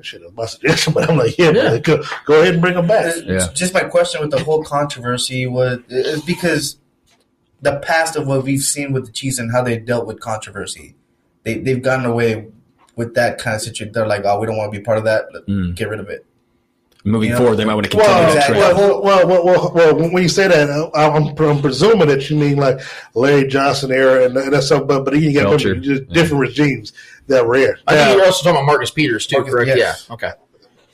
[0.00, 1.62] shit, that's my suggestion, but I'm like, yeah, Yeah.
[1.64, 3.14] man, go, go ahead and bring them back.
[3.24, 3.48] Yeah.
[3.54, 6.76] Just my question with the whole controversy was is because
[7.62, 10.94] the past of what we've seen with the Chiefs and how they dealt with controversy,
[11.44, 12.48] they they've gotten away
[12.96, 13.92] with that kind of situation.
[13.92, 15.24] They're like, oh, we don't want to be part of that.
[15.48, 15.74] Mm.
[15.74, 16.26] Get rid of it.
[17.06, 17.36] Moving Yeah.
[17.38, 18.60] forward, they might want to continue Well, that exactly.
[18.60, 18.78] trend.
[18.78, 22.36] well, well, well, well, well, when you say that, uh, I'm, I'm presuming that you
[22.38, 22.80] mean like
[23.14, 25.74] Larry Johnson era and, and that's something, but, but you got Culture.
[25.74, 26.94] different, just different regimes
[27.26, 27.78] that were there.
[27.86, 29.68] I think you're also talking about Marcus Peters too, Marcus- correct?
[29.76, 30.06] yes.
[30.08, 30.14] Yeah.
[30.14, 30.32] Okay.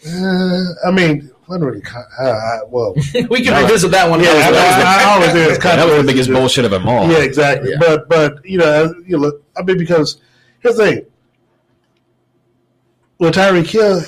[0.08, 2.94] uh, I mean, I don't really, co- I, I, well,
[3.30, 4.20] we can revisit that one.
[4.20, 7.08] yeah, I, I, I always think it's that was the biggest bullshit of them all.
[7.08, 7.70] Yeah, exactly.
[7.70, 7.76] Yeah.
[7.80, 9.44] But but you know, you look.
[9.56, 10.20] I mean, because
[10.60, 11.06] here's the thing.
[13.18, 14.00] With Tyreek Hill,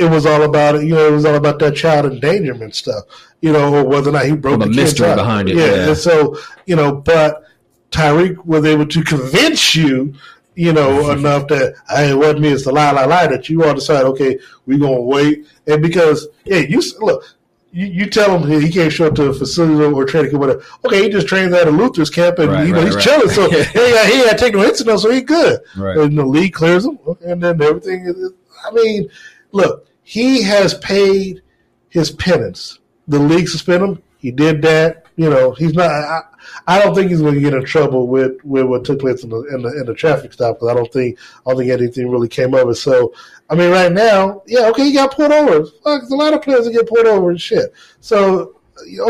[0.00, 0.82] it was all about it.
[0.84, 3.04] You know, it was all about that child endangerment stuff.
[3.40, 5.88] You know, or whether or not he broke the kid's mystery behind it, Yeah, yeah.
[5.88, 6.36] and so
[6.66, 7.44] you know, but
[7.90, 10.14] Tyreek was able to convince you.
[10.56, 12.48] You know enough that hey, it wasn't me.
[12.48, 14.04] It's the lie, lie, lie that you all decide.
[14.04, 17.24] Okay, we're gonna wait, and because yeah, you look,
[17.72, 20.62] you, you tell him he can't show up to a facility or training camp, whatever.
[20.84, 23.04] Okay, he just trains out of Luther's camp, and Right, you know right, he's right.
[23.04, 23.30] chilling.
[23.30, 25.60] So he got, he ain't got to take no incident, so he good.
[25.76, 25.96] Right.
[25.96, 28.04] And the league clears him, and then everything.
[28.06, 28.32] Is,
[28.66, 29.08] I mean,
[29.52, 31.40] look, he has paid
[31.88, 32.80] his penance.
[33.06, 34.02] The league suspended him.
[34.18, 35.06] He did that.
[35.14, 35.88] You know, he's not.
[35.88, 36.22] I,
[36.66, 39.30] I don't think he's going to get in trouble with, with what took place in
[39.30, 42.10] the in the, in the traffic stop because I don't think I don't think anything
[42.10, 42.74] really came of it.
[42.74, 43.14] So
[43.50, 45.64] I mean, right now, yeah, okay, he got pulled over.
[45.84, 47.72] Fuck, a lot of players that get pulled over and shit.
[48.00, 48.56] So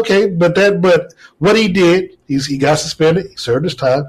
[0.01, 3.31] okay, but that but what he did, he's he got suspended.
[3.31, 4.05] He served his time.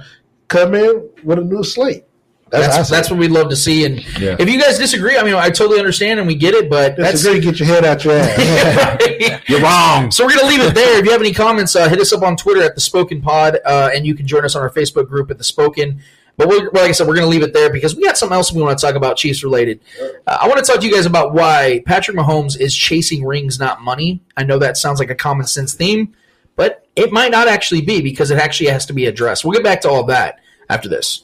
[0.49, 2.03] Come in with a new slate.
[2.51, 3.85] That's That's that's, that's what we'd love to see.
[3.85, 4.35] And Yeah.
[4.37, 7.23] if you guys disagree, I mean, I totally understand and we get it, but that's
[7.23, 9.41] that's a good get your head out your ass.
[9.47, 10.11] You're wrong.
[10.11, 10.99] So we're gonna leave it there.
[10.99, 13.57] If you have any comments, uh, hit us up on Twitter at the Spoken Pod,
[13.65, 16.01] uh, and you can join us on our Facebook group at the Spoken.
[16.37, 18.51] But we're, like I said, we're gonna leave it there because we got something else
[18.51, 19.79] we want to talk about Chiefs related.
[20.27, 23.59] Uh, I want to talk to you guys about why Patrick Mahomes is chasing rings,
[23.59, 24.21] not money.
[24.35, 26.15] I know that sounds like a common sense theme,
[26.55, 29.45] but it might not actually be because it actually has to be addressed.
[29.45, 30.39] We'll get back to all that
[30.69, 31.23] after this.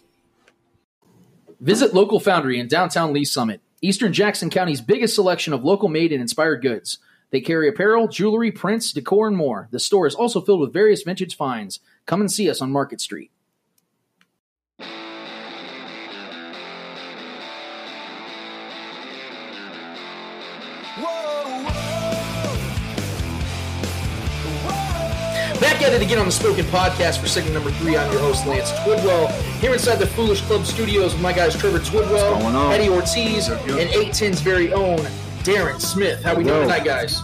[1.60, 6.12] Visit Local Foundry in downtown Lee's Summit, Eastern Jackson County's biggest selection of local made
[6.12, 7.00] and inspired goods.
[7.32, 9.68] They carry apparel, jewelry, prints, decor, and more.
[9.72, 11.80] The store is also filled with various vintage finds.
[12.06, 13.32] Come and see us on Market Street.
[25.60, 27.98] Back at it again on the Spoken Podcast for segment number three.
[27.98, 29.32] I'm your host, Lance Twidwell.
[29.60, 32.72] Here inside the Foolish Club studios with my guys Trevor Twidwell.
[32.72, 35.00] Eddie Ortiz, and 810's very own
[35.44, 36.24] Darren Smith.
[36.24, 37.22] How we doing tonight, guys?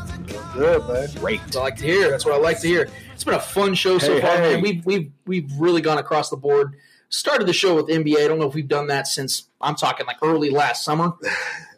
[0.53, 1.09] Good man.
[1.19, 1.41] Great.
[1.55, 2.09] I like to hear.
[2.09, 2.89] That's what I like to hear.
[3.13, 4.53] It's been a fun show so Hey, far, hey.
[4.53, 4.61] man.
[4.61, 6.75] We've we've we've really gone across the board.
[7.13, 8.25] Started the show with NBA.
[8.25, 11.13] I don't know if we've done that since I'm talking like early last summer,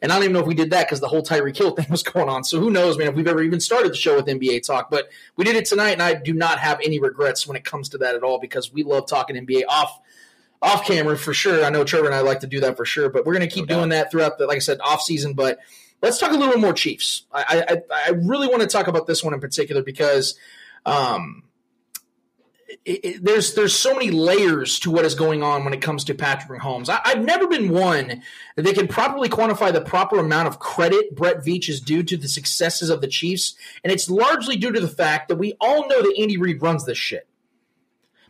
[0.01, 1.87] and I don't even know if we did that because the whole Tyreek Hill thing
[1.89, 2.45] was going on.
[2.45, 3.09] So who knows, man?
[3.09, 5.91] If we've ever even started the show with NBA talk, but we did it tonight,
[5.91, 8.71] and I do not have any regrets when it comes to that at all because
[8.71, 9.99] we love talking NBA off
[10.61, 11.65] off camera for sure.
[11.65, 13.53] I know Trevor and I like to do that for sure, but we're going to
[13.53, 15.33] keep doing that throughout the, like I said, off season.
[15.33, 15.59] But
[16.01, 17.25] let's talk a little more Chiefs.
[17.33, 20.39] I, I, I really want to talk about this one in particular because
[20.85, 21.43] um,
[22.67, 26.03] it, it, there's there's so many layers to what is going on when it comes
[26.05, 26.89] to Patrick Mahomes.
[26.89, 28.23] I, I've never been one
[28.55, 32.27] that can properly quantify the proper amount of credit Brett Veach is due to the
[32.27, 36.01] successes of the Chiefs, and it's largely due to the fact that we all know
[36.01, 37.27] that Andy Reid runs this shit.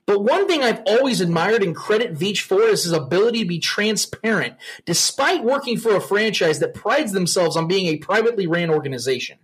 [0.06, 3.58] But one thing I've always admired and credit Veach for is his ability to be
[3.58, 4.56] transparent,
[4.86, 9.40] despite working for a franchise that prides themselves on being a privately ran organization.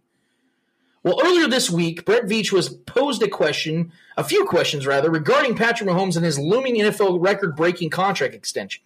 [1.04, 5.56] Well, earlier this week, Brett Veach was posed a question, a few questions rather, regarding
[5.56, 8.84] Patrick Mahomes and his looming NFL record-breaking contract extension.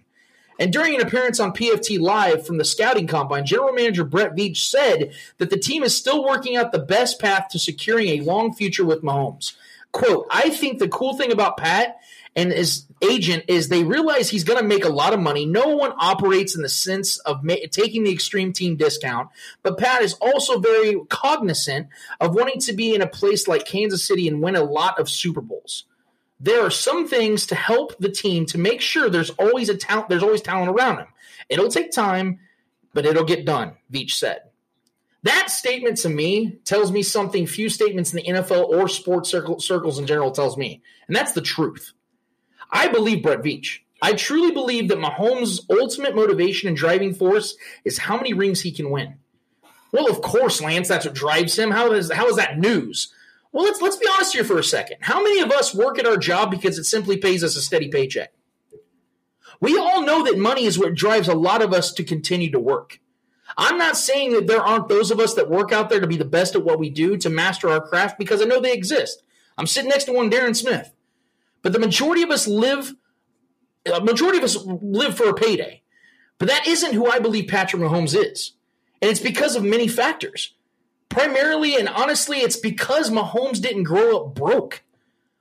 [0.58, 4.58] And during an appearance on PFT Live from the scouting combine, General Manager Brett Veach
[4.58, 8.54] said that the team is still working out the best path to securing a long
[8.54, 9.54] future with Mahomes.
[9.92, 11.98] Quote, I think the cool thing about Pat
[12.36, 15.46] and his agent is they realize he's going to make a lot of money.
[15.46, 19.30] No one operates in the sense of ma- taking the extreme team discount,
[19.64, 21.88] but Pat is also very cognizant
[22.20, 25.10] of wanting to be in a place like Kansas City and win a lot of
[25.10, 25.86] Super Bowls.
[26.40, 30.10] There are some things to help the team to make sure there's always a talent.
[30.10, 31.08] There's always talent around him.
[31.48, 32.40] It'll take time,
[32.94, 33.78] but it'll get done.
[33.92, 34.42] Veach said.
[35.24, 39.60] That statement to me tells me something few statements in the NFL or sports circle,
[39.60, 41.94] circles in general tells me, and that's the truth.
[42.76, 43.80] I believe Brett Veach.
[44.02, 47.56] I truly believe that Mahomes' ultimate motivation and driving force
[47.86, 49.16] is how many rings he can win.
[49.94, 51.72] Well, of course, Lance, that's what drives him.
[51.72, 53.14] How is how is that news?
[53.54, 54.98] Well, let's let's be honest here for a second.
[55.00, 57.88] How many of us work at our job because it simply pays us a steady
[57.88, 58.34] paycheck?
[59.62, 62.60] We all know that money is what drives a lot of us to continue to
[62.60, 63.00] work.
[63.58, 66.18] I'm not saying that there aren't those of us that work out there to be
[66.18, 69.24] the best at what we do, to master our craft, because I know they exist.
[69.58, 70.92] I'm sitting next to one, Darren Smith.
[71.66, 72.94] But the majority of us live,
[73.92, 75.82] a majority of us live for a payday.
[76.38, 78.52] But that isn't who I believe Patrick Mahomes is.
[79.02, 80.54] And it's because of many factors.
[81.10, 84.84] Primarily and honestly, it's because Mahomes didn't grow up broke.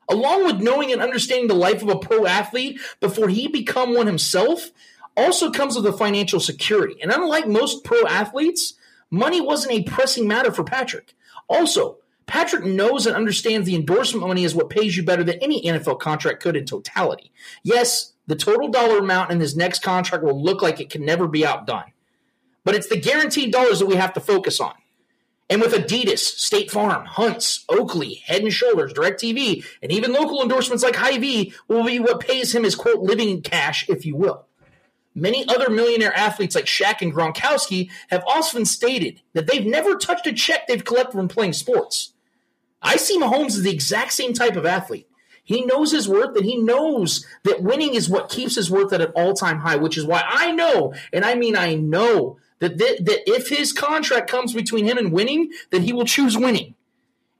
[0.08, 4.06] Along with knowing and understanding the life of a pro athlete before he become one
[4.06, 4.70] himself,
[5.18, 6.96] also comes with a financial security.
[7.02, 8.72] And unlike most pro athletes,
[9.10, 11.14] money wasn't a pressing matter for Patrick.
[11.50, 15.62] Also, Patrick knows and understands the endorsement money is what pays you better than any
[15.62, 17.32] NFL contract could in totality.
[17.62, 21.28] Yes, the total dollar amount in his next contract will look like it can never
[21.28, 21.92] be outdone.
[22.64, 24.72] But it's the guaranteed dollars that we have to focus on.
[25.50, 30.82] And with Adidas, State Farm, Hunts, Oakley, Head and Shoulders, DirecTV, and even local endorsements
[30.82, 34.46] like Hy-Vee will be what pays him his quote living cash, if you will.
[35.14, 40.26] Many other millionaire athletes like Shaq and Gronkowski have often stated that they've never touched
[40.26, 42.13] a check they've collected from playing sports.
[42.84, 45.08] I see Mahomes as the exact same type of athlete.
[45.42, 49.00] He knows his worth and he knows that winning is what keeps his worth at
[49.00, 52.78] an all time high, which is why I know, and I mean I know, that,
[52.78, 56.74] that, that if his contract comes between him and winning, that he will choose winning.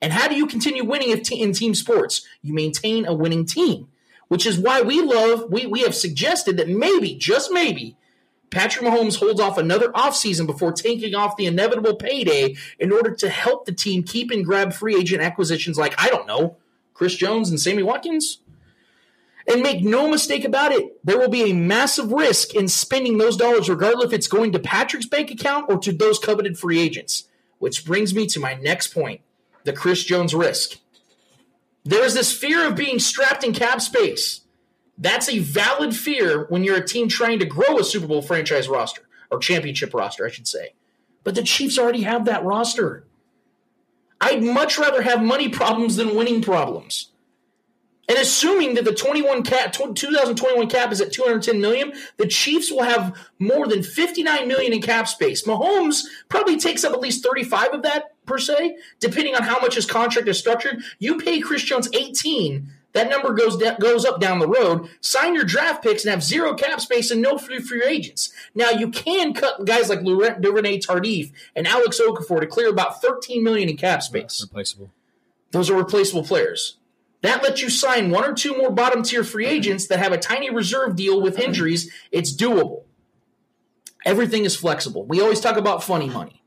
[0.02, 2.26] And how do you continue winning if in team sports?
[2.42, 3.88] You maintain a winning team,
[4.28, 7.96] which is why we love, we, we have suggested that maybe, just maybe,
[8.54, 13.28] Patrick Mahomes holds off another offseason before taking off the inevitable payday in order to
[13.28, 16.56] help the team keep and grab free agent acquisitions like, I don't know,
[16.94, 18.38] Chris Jones and Sammy Watkins?
[19.48, 23.36] And make no mistake about it, there will be a massive risk in spending those
[23.36, 27.24] dollars, regardless if it's going to Patrick's bank account or to those coveted free agents.
[27.58, 29.20] Which brings me to my next point
[29.64, 30.78] the Chris Jones risk.
[31.84, 34.42] There is this fear of being strapped in cap space.
[34.96, 38.68] That's a valid fear when you're a team trying to grow a Super Bowl franchise
[38.68, 40.74] roster or championship roster, I should say.
[41.24, 43.04] But the Chiefs already have that roster.
[44.20, 47.10] I'd much rather have money problems than winning problems.
[48.08, 52.82] And assuming that the 21 cap 2021 cap is at 210 million, the Chiefs will
[52.82, 55.44] have more than 59 million in cap space.
[55.44, 59.74] Mahomes probably takes up at least 35 of that per se, depending on how much
[59.74, 60.82] his contract is structured.
[60.98, 64.88] You pay Chris Jones 18, that number goes da- goes up down the road.
[65.00, 68.32] Sign your draft picks and have zero cap space and no free free agents.
[68.54, 73.42] Now you can cut guys like Duvernay Tardif and Alex Okafor to clear about 13
[73.42, 74.40] million in cap space.
[74.40, 74.90] Replaceable.
[75.50, 76.78] Those are replaceable players.
[77.22, 79.54] That lets you sign one or two more bottom tier free mm-hmm.
[79.54, 81.48] agents that have a tiny reserve deal with mm-hmm.
[81.48, 81.92] injuries.
[82.12, 82.84] It's doable.
[84.04, 85.04] Everything is flexible.
[85.06, 86.43] We always talk about funny money.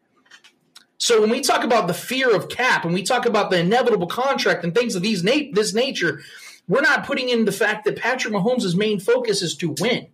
[0.97, 4.07] So when we talk about the fear of cap and we talk about the inevitable
[4.07, 6.21] contract and things of these na- this nature,
[6.67, 10.07] we're not putting in the fact that Patrick Mahomes' main focus is to win.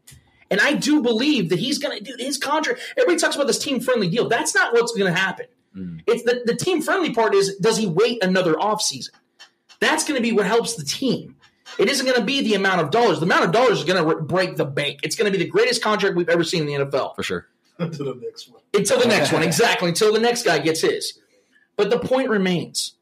[0.51, 2.79] And I do believe that he's going to do his contract.
[2.97, 4.27] Everybody talks about this team friendly deal.
[4.27, 5.47] That's not what's going to happen.
[5.75, 6.01] Mm.
[6.05, 9.09] It's the, the team friendly part is does he wait another offseason?
[9.79, 11.37] That's going to be what helps the team.
[11.79, 13.19] It isn't going to be the amount of dollars.
[13.19, 14.99] The amount of dollars is going to re- break the bank.
[15.01, 17.15] It's going to be the greatest contract we've ever seen in the NFL.
[17.15, 17.47] For sure.
[17.79, 18.61] Until the next one.
[18.73, 19.89] Until the next one, exactly.
[19.89, 21.19] Until the next guy gets his.
[21.75, 22.93] But the point remains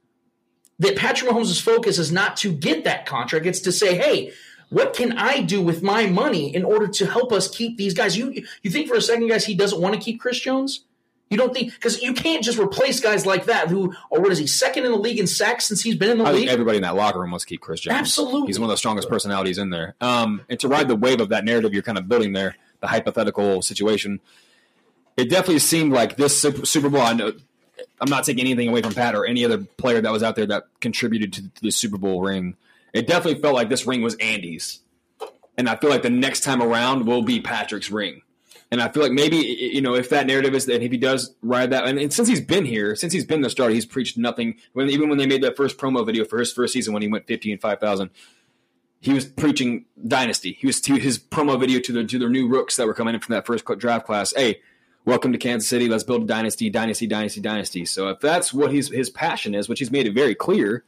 [0.79, 3.45] that Patrick Mahomes' focus is not to get that contract.
[3.45, 4.31] It's to say, hey,
[4.69, 8.17] what can I do with my money in order to help us keep these guys?
[8.17, 10.85] You you think for a second, guys, he doesn't want to keep Chris Jones?
[11.29, 14.37] You don't think because you can't just replace guys like that who, or what is
[14.37, 16.41] he, second in the league in sacks since he's been in the I league?
[16.41, 17.97] think everybody in that locker room wants to keep Chris Jones.
[17.97, 18.47] Absolutely.
[18.47, 19.95] He's one of the strongest personalities in there.
[20.01, 22.87] Um, and to ride the wave of that narrative you're kind of building there, the
[22.87, 24.19] hypothetical situation,
[25.21, 27.01] it definitely seemed like this Super Bowl.
[27.01, 27.31] I know
[27.99, 30.47] I'm not taking anything away from Pat or any other player that was out there
[30.47, 32.55] that contributed to, the Super Bowl ring.
[32.91, 34.79] It definitely felt like this ring was Andy's,
[35.57, 38.23] and I feel like the next time around will be Patrick's ring.
[38.71, 41.35] And I feel like maybe you know if that narrative is that if he does
[41.43, 44.17] ride that, and, and since he's been here, since he's been the starter, he's preached
[44.17, 44.55] nothing.
[44.73, 47.07] When even when they made that first promo video for his first season when he
[47.07, 48.09] went fifty and five thousand,
[49.01, 50.57] he was preaching dynasty.
[50.59, 53.13] He was to his promo video to the to their new rooks that were coming
[53.13, 54.33] in from that first draft class.
[54.35, 54.61] Hey,
[55.05, 55.87] welcome to Kansas City.
[55.87, 57.85] Let's build a dynasty, dynasty, dynasty, dynasty.
[57.85, 60.83] So if that's what his his passion is, which he's made it very clear,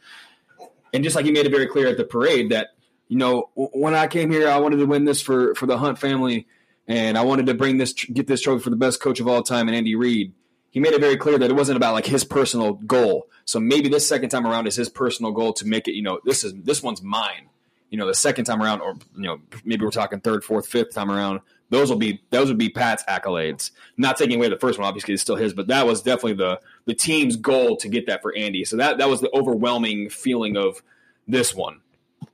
[0.94, 2.70] and just like he made it very clear at the parade that
[3.08, 5.98] you know when I came here, I wanted to win this for for the Hunt
[5.98, 6.48] family,
[6.88, 9.44] and I wanted to bring this get this trophy for the best coach of all
[9.44, 10.34] time, and Andy Reid.
[10.72, 13.28] He made it very clear that it wasn't about like his personal goal.
[13.46, 15.94] So maybe this second time around is his personal goal to make it.
[15.94, 17.50] You know, this is this one's mine
[17.94, 20.96] you know the second time around, or you know maybe we're talking third, fourth, fifth
[20.96, 21.42] time around.
[21.74, 23.72] Those will be those would be Pat's accolades.
[23.98, 26.60] Not taking away the first one, obviously it's still his, but that was definitely the
[26.86, 28.64] the team's goal to get that for Andy.
[28.64, 30.84] So that that was the overwhelming feeling of
[31.28, 31.82] this one.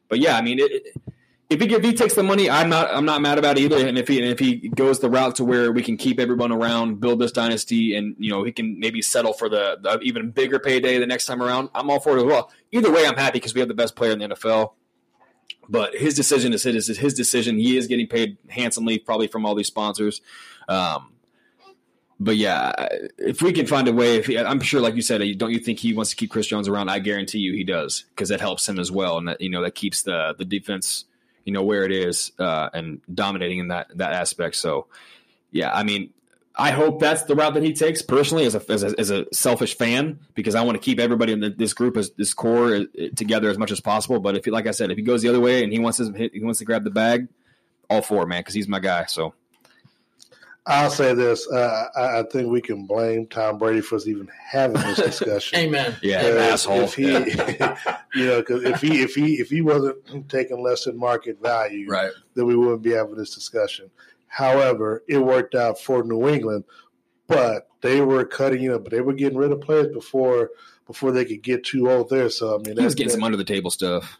[0.10, 0.94] But yeah, I mean, it,
[1.50, 3.88] if he if he takes the money, I'm not I'm not mad about it either.
[3.88, 6.52] And if he and if he goes the route to where we can keep everyone
[6.52, 10.32] around, build this dynasty, and you know he can maybe settle for the, the even
[10.32, 12.52] bigger payday the next time around, I'm all for it as well.
[12.72, 14.74] Either way, I'm happy because we have the best player in the NFL.
[15.70, 17.58] But his decision is his, his decision.
[17.58, 20.22] He is getting paid handsomely, probably from all these sponsors.
[20.68, 21.14] Um,
[22.20, 22.74] but yeah,
[23.18, 25.60] if we can find a way, if he, I'm sure, like you said, don't you
[25.60, 26.90] think he wants to keep Chris Jones around?
[26.90, 29.62] I guarantee you he does because that helps him as well, and that you know
[29.62, 31.06] that keeps the the defense
[31.46, 34.56] you know where it is uh, and dominating in that that aspect.
[34.58, 34.88] So
[35.52, 36.10] yeah, I mean,
[36.60, 39.26] I hope that's the route that he takes personally as a, as a, as a
[39.34, 42.76] selfish fan because I want to keep everybody in the, this group as this core
[42.76, 42.84] uh,
[43.16, 44.20] together as much as possible.
[44.20, 46.00] But if he, like I said, if he goes the other way and he wants
[46.00, 47.30] to he wants to grab the bag,
[47.90, 49.06] all for it, man, because he's my guy.
[49.06, 49.34] So
[50.66, 54.30] I'll say this: uh, I, I, think we can blame Tom Brady for us even
[54.46, 55.58] having this discussion.
[55.58, 55.96] Amen.
[56.04, 56.82] Yeah, uh, asshole.
[56.82, 57.78] If he, yeah.
[58.14, 61.90] you know, because if he if he if he wasn't taking less than market value,
[61.90, 62.12] right.
[62.36, 63.90] then we wouldn't be having this discussion.
[64.30, 66.64] However, it worked out for New England,
[67.28, 70.52] but they were cutting, you know, but they were getting rid of players before
[70.88, 72.30] before they could get too old there.
[72.30, 74.18] So I mean, he was getting some under the table stuff.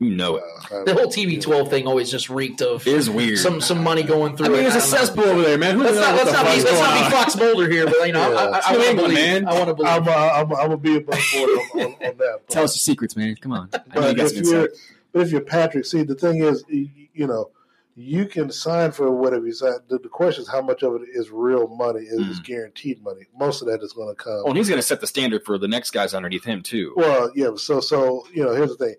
[0.00, 0.42] You know it.
[0.72, 2.86] Uh, the whole TB12 thing always just reeked of.
[2.86, 3.38] It is weird.
[3.38, 4.46] Some some money going through.
[4.46, 5.76] I mean, there's a cesspool over there, man.
[5.76, 8.32] Who let's not, let's not, be, let's not be Fox Mulder here, but you know,
[8.32, 8.36] yeah.
[8.36, 9.14] I, I, I want to believe.
[9.14, 9.48] Man.
[9.48, 9.92] I want to believe.
[9.92, 12.16] I'm, uh, I'm, I'm gonna be above board on, on, on, that.
[12.18, 13.36] But, Tell us your secrets, man.
[13.36, 13.70] Come on.
[13.70, 14.68] But if you're,
[15.12, 17.50] but if you're Patrick, see, the thing is, you, you know
[17.96, 19.74] you can sign for whatever you sign.
[19.88, 22.44] The, the, question is how much of it is real money, is, mm.
[22.44, 23.22] guaranteed money.
[23.38, 24.42] Most of that is going to come.
[24.44, 26.92] Oh, and he's going to set the standard for the next guys underneath him too.
[26.96, 27.54] Well, yeah.
[27.56, 28.94] So, so you know, here's the thing: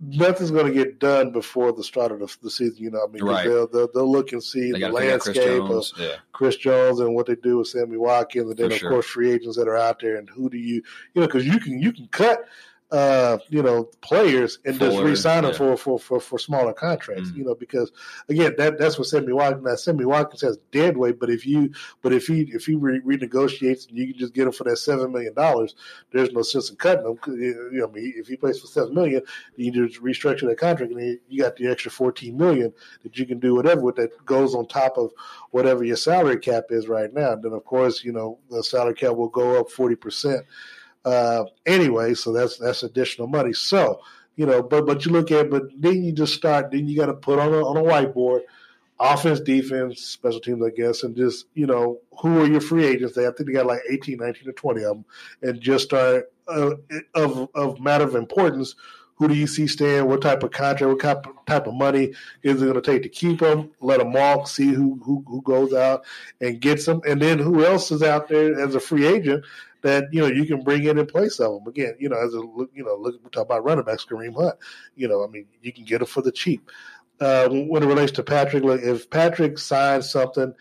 [0.00, 2.84] nothing's going to get done before the start of the, the season.
[2.84, 3.44] You know, I mean, right.
[3.44, 6.14] they'll, they'll, they'll look and see they the landscape Chris of yeah.
[6.32, 8.90] Chris Jones and what they do with Sammy Watkins, and then for of sure.
[8.90, 10.82] course free agents that are out there, and who do you,
[11.14, 12.44] you know, because you can you can cut
[12.90, 15.58] uh, you know, players and just re-sign them yeah.
[15.58, 17.36] for, for, for, for smaller contracts, Mm.
[17.36, 17.92] you know, because
[18.30, 19.64] again, that that's what Sammy Watkins.
[19.64, 21.70] Now, Sammy Watkins has dead weight, but if you,
[22.00, 24.78] but if he if he re- renegotiates and you can just get him for that
[24.78, 25.74] seven million dollars,
[26.12, 27.18] there's no sense in cutting him.
[27.26, 29.20] You know, I mean, if he plays for seven million,
[29.56, 32.72] you just restructure that contract, and you got the extra fourteen million
[33.02, 35.10] that you can do whatever with that goes on top of
[35.50, 37.32] whatever your salary cap is right now.
[37.32, 40.46] And then, of course, you know, the salary cap will go up forty percent
[41.08, 43.52] uh, anyway, so that's that's additional money.
[43.52, 44.00] So
[44.36, 46.70] you know, but but you look at, but then you just start.
[46.70, 48.42] Then you got to put on a on a whiteboard,
[49.00, 53.14] offense, defense, special teams, I guess, and just you know who are your free agents?
[53.14, 55.04] They I think they got like 18, 19, or twenty of them,
[55.42, 56.72] and just start uh,
[57.14, 58.74] of of matter of importance.
[59.16, 60.06] Who do you see staying?
[60.06, 60.92] What type of contract?
[60.92, 62.12] What type of, type of money
[62.44, 63.72] is it going to take to keep them?
[63.80, 64.46] Let them walk.
[64.46, 66.04] See who, who who goes out
[66.40, 69.44] and gets them, and then who else is out there as a free agent
[69.82, 71.68] that you know you can bring in in place of them.
[71.68, 72.38] Again, you know, as a
[72.74, 74.56] you know, look we talk about running backs, Kareem Hunt.
[74.96, 76.70] You know, I mean, you can get it for the cheap.
[77.20, 80.54] Uh, when it relates to Patrick, look, if Patrick signs something,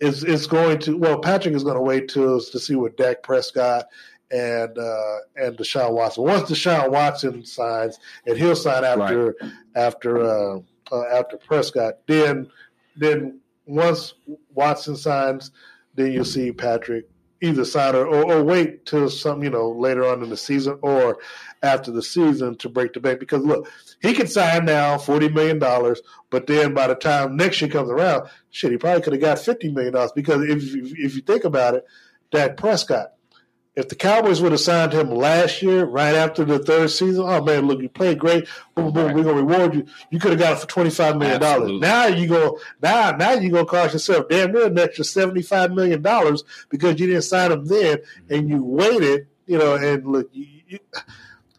[0.00, 3.22] is it's going to well, Patrick is going to wait till to see what Dak
[3.22, 3.86] Prescott
[4.30, 6.24] and uh, and Deshaun Watson.
[6.24, 9.52] Once Deshaun Watson signs, and he'll sign after Right.
[9.74, 10.58] after uh,
[10.92, 12.50] uh, after Prescott, then
[12.96, 14.14] then once
[14.54, 15.50] Watson signs,
[15.94, 17.08] then you'll see Patrick
[17.40, 20.78] either side or, or, or wait till some you know later on in the season
[20.82, 21.18] or
[21.62, 23.20] after the season to break the bank.
[23.20, 23.68] Because look,
[24.00, 27.90] he can sign now forty million dollars, but then by the time next year comes
[27.90, 30.12] around, shit, he probably could have got fifty million dollars.
[30.12, 31.84] Because if if you think about it,
[32.30, 33.12] Dak Prescott
[33.80, 37.42] If the Cowboys would have signed him last year, right after the third season, oh
[37.42, 38.46] man, look, you played great.
[38.74, 39.86] Boom, boom, we're gonna reward you.
[40.10, 41.80] You could have got it for twenty five million dollars.
[41.80, 45.72] Now you go now now you go cost yourself damn near an extra seventy five
[45.72, 50.28] million dollars because you didn't sign him then and you waited, you know, and look
[50.32, 50.78] you, you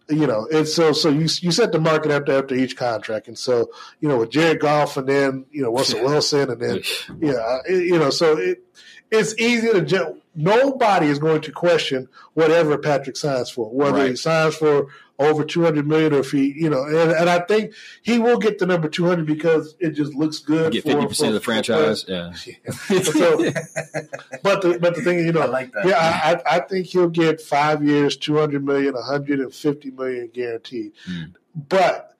[0.09, 3.37] you know, and so so you you set the market after after each contract, and
[3.37, 6.81] so you know with Jared Goff and then you know Russell Wilson and then
[7.19, 8.63] yeah, you know, so it
[9.09, 14.15] it's easy to ju- nobody is going to question whatever Patrick signs for, whether he
[14.15, 14.87] signs for
[15.19, 18.39] over two hundred million or if he you know, and, and I think he will
[18.39, 20.73] get the number two hundred because it just looks good.
[20.73, 22.05] Get fifty percent of the for- for franchise.
[22.07, 22.31] Yeah.
[23.03, 23.37] so,
[24.41, 25.85] but the but the thing is, you know, I like that.
[25.85, 29.53] yeah, I, I I think he'll get five years, two hundred million, one hundred and
[29.53, 30.93] fifty million guaranteed.
[31.09, 31.35] Mm.
[31.53, 32.10] But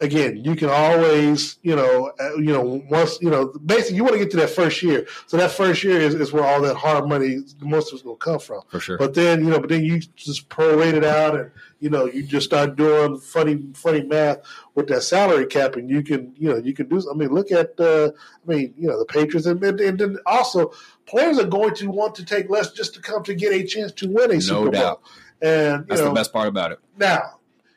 [0.00, 4.14] again, you can always, you know, uh, you know, once you know, basically, you want
[4.14, 5.06] to get to that first year.
[5.26, 8.16] So that first year is, is where all that hard money, most of it's going
[8.16, 8.62] to come from.
[8.68, 8.98] For sure.
[8.98, 12.22] But then, you know, but then you just prorate it out, and you know, you
[12.22, 14.38] just start doing funny, funny math
[14.74, 17.02] with that salary cap, and you can, you know, you can do.
[17.10, 18.10] I mean, look at, uh,
[18.46, 20.72] I mean, you know, the Patriots, and, and, and then also
[21.06, 23.92] players are going to want to take less just to come to get a chance
[23.92, 24.70] to win a Super Bowl.
[24.70, 25.02] doubt.
[25.42, 26.78] And you That's know, the best part about it.
[26.96, 27.35] now,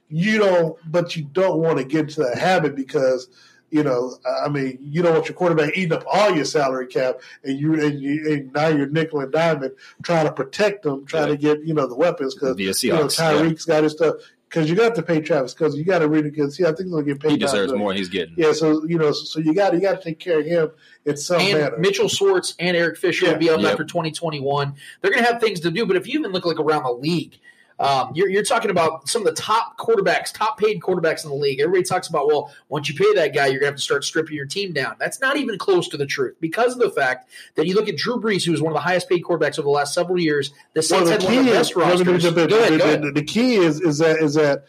[0.10, 3.30] you don't, but you don't want to get into that habit because,
[3.70, 7.22] you know, I mean, you don't want your quarterback eating up all your salary cap,
[7.44, 11.28] and you and, you, and now you're nickel and diamond trying to protect them, trying
[11.28, 13.34] to get you know the weapons because you know Seahawks, yeah.
[13.34, 14.16] Tyreek's got his stuff
[14.50, 16.86] because you got to pay Travis because you got to really because see I think
[16.86, 17.32] he's gonna get paid.
[17.32, 17.94] He deserves more.
[17.94, 18.34] He's getting.
[18.36, 20.72] Yeah, so you know, so, so you got you got to take care of him
[21.06, 21.78] in some and manner.
[21.78, 23.72] Mitchell Schwartz and Eric Fisher will be up Yep.
[23.72, 24.74] after 2021.
[25.02, 25.86] They're going to have things to do.
[25.86, 27.40] But if you even look like around the league,
[27.80, 31.36] um, you're, you're talking about some of the top quarterbacks, top paid quarterbacks in the
[31.36, 31.60] league.
[31.62, 34.04] Everybody talks about, well, once you pay that guy, you're going to have to start
[34.04, 34.96] stripping your team down.
[35.00, 37.96] That's not even close to the truth because of the fact that you look at
[37.96, 40.52] Drew Brees, who was one of the highest paid quarterbacks over the last several years.
[40.74, 42.24] The Well, the had one key of the is best let me rosters.
[42.24, 42.50] jump in.
[42.50, 43.16] Go ahead, go ahead.
[43.16, 44.66] the key is is that is that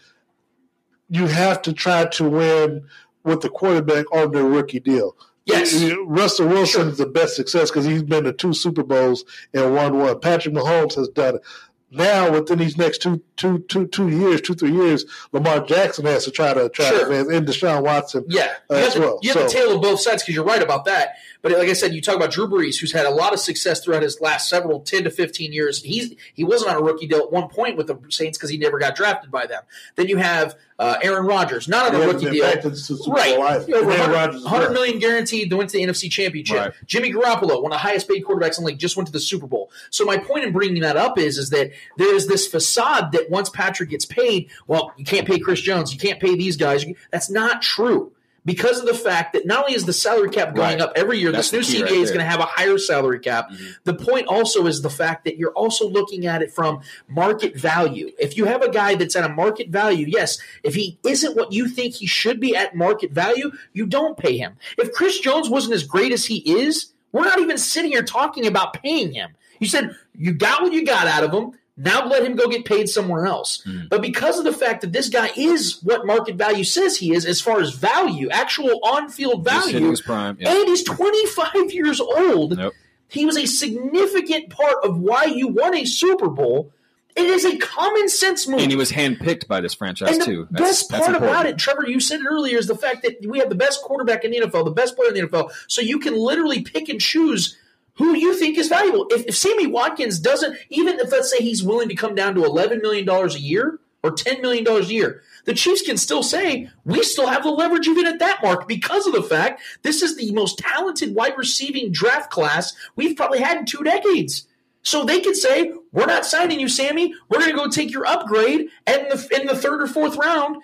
[1.09, 2.87] you have to try to win
[3.25, 5.17] with the quarterback on their rookie deal.
[5.47, 5.83] Yes.
[6.07, 9.99] Russell Wilson is the best success because he's been to two Super Bowls and won
[9.99, 10.21] one.
[10.21, 11.43] Patrick Mahomes has done it.
[11.91, 16.25] Now, within these next two, two, two, two years, two, three years, Lamar Jackson has
[16.25, 16.99] to try to try Sure.
[17.01, 19.19] to advance, and Deshaun Watson Yeah, uh, you have, as the, well.
[19.23, 21.17] you have the So- tail of both sides because you're right about that.
[21.43, 23.83] But like I said, you talk about Drew Brees, who's had a lot of success
[23.83, 25.83] throughout his last several ten to fifteen years.
[25.83, 28.59] He's he wasn't on a rookie deal at one point with the Saints because he
[28.59, 29.63] never got drafted by them.
[29.97, 33.11] Then you have uh, Aaron Rodgers, not on a rookie deal, back to the Super
[33.11, 33.37] right?
[33.37, 34.73] Over Aaron 100, Rodgers as 100 well.
[34.73, 36.57] million guaranteed to win to the NFC Championship.
[36.57, 36.73] Right.
[36.87, 39.21] Jimmy Garoppolo, one of the highest paid quarterbacks in the league, just went to the
[39.21, 39.71] Super Bowl.
[39.91, 43.31] So my point in bringing that up is, is that there is this facade that
[43.31, 46.85] once Patrick gets paid, well, you can't pay Chris Jones, you can't pay these guys.
[47.11, 48.13] That's not true.
[48.45, 50.81] Because of the fact that not only is the salary cap going Right.
[50.81, 53.19] up every year, That's this new CBA right is going to have a higher salary
[53.19, 53.51] cap.
[53.51, 53.71] Mm-hmm.
[53.85, 58.11] The point also is the fact that you're also looking at it from market value.
[58.19, 61.53] If you have a guy that's at a market value, yes, if he isn't what
[61.53, 64.57] you think he should be at market value, you don't pay him.
[64.79, 68.47] If Chris Jones wasn't as great as he is, we're not even sitting here talking
[68.47, 69.31] about paying him.
[69.59, 71.53] You said you got what you got out of him.
[71.83, 73.63] Now let him go get paid somewhere else.
[73.63, 73.83] Hmm.
[73.89, 77.25] But because of the fact that this guy is what market value says he is,
[77.25, 80.37] as far as value, actual on-field value, his prime.
[80.39, 80.55] Yeah.
[80.55, 82.59] and he's 25 years old.
[82.59, 82.73] Yep.
[83.09, 86.73] He was a significant part of why you won a Super Bowl.
[87.17, 88.61] It is a common sense move.
[88.61, 90.49] And he was handpicked by this franchise And the too.
[90.51, 91.55] That's, best that's part about important.
[91.55, 94.25] it, Trevor, you said it earlier, is the fact that we have the best quarterback
[94.25, 95.51] in the NFL, the best player in the NFL.
[95.67, 97.57] So you can literally pick and choose
[97.95, 99.07] who you think is valuable.
[99.11, 102.43] If, if Sammy Watkins doesn't, even if let's say he's willing to come down to
[102.43, 107.03] $11 million a year or $10 million a year, the Chiefs can still say, we
[107.03, 110.33] still have the leverage even at that mark because of the fact this is the
[110.33, 114.47] most talented wide receiving draft class we've probably had in two decades.
[114.83, 117.15] So they could say, "We're not signing you, Sammy.
[117.29, 120.17] We're going to go take your upgrade and in the in the third or fourth
[120.17, 120.63] round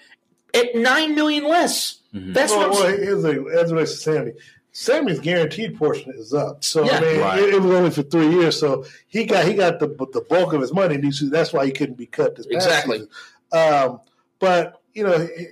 [0.55, 2.33] at $9 million less." Mm-hmm.
[2.33, 3.03] That's well, what I'm well, saying.
[3.03, 4.33] here's the as it relates to Sammy.
[4.79, 6.99] Sammy's guaranteed portion is up, so Yeah.
[6.99, 7.39] I mean, Right.
[7.43, 8.61] it, it was only for three years.
[8.61, 10.97] So he got he got the the bulk of his money.
[10.97, 12.99] And he- that's why he couldn't be cut this Exactly.
[12.99, 13.11] season.
[13.53, 14.01] Um,
[14.39, 15.49] but you know, it-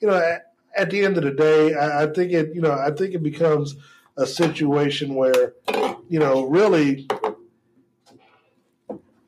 [0.00, 2.72] you know, at, at the end of the day, I, I think it you know
[2.72, 3.76] I think it becomes
[4.18, 5.54] a situation where
[6.10, 7.08] you know really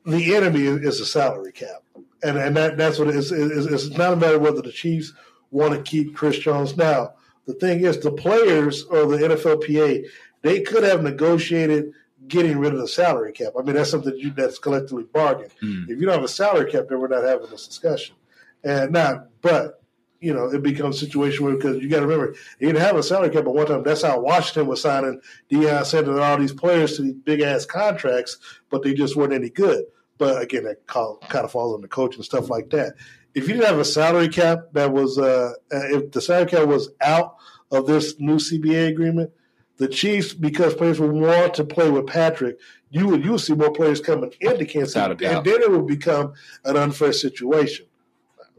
[0.05, 1.81] the enemy is, is a salary cap,
[2.21, 3.31] and and that that's what it is.
[3.31, 5.13] It's, it's not a matter whether the Chiefs
[5.49, 6.77] want to keep Chris Jones.
[6.77, 7.13] Now,
[7.45, 10.05] the thing is, the players or the NFLPA
[10.43, 11.93] they could have negotiated
[12.27, 13.53] getting rid of the salary cap.
[13.57, 15.51] I mean, that's something you, that's collectively bargained.
[15.59, 15.83] Hmm.
[15.89, 18.15] If you don't have a salary cap, then we're not having this discussion.
[18.63, 19.81] And not, but
[20.19, 22.95] you know, it becomes a situation where because you got to remember, he didn't have
[22.95, 23.83] a salary cap at one time.
[23.83, 25.19] That's how Washington was signing
[25.49, 28.37] Deion Sanders and all these players to these big ass contracts,
[28.69, 29.85] but they just weren't any good.
[30.17, 32.93] but again, that call, kind of falls on the coach and stuff like that.
[33.35, 36.89] If you didn't have a salary cap that was, uh, if the salary cap was
[37.01, 37.37] out
[37.71, 39.31] of this new CBA agreement,
[39.77, 42.59] the Chiefs, because players would want to play with Patrick,
[42.91, 45.37] you would you would see more players coming into Kansas Without a City, doubt.
[45.37, 47.87] and then it would become an unfair situation.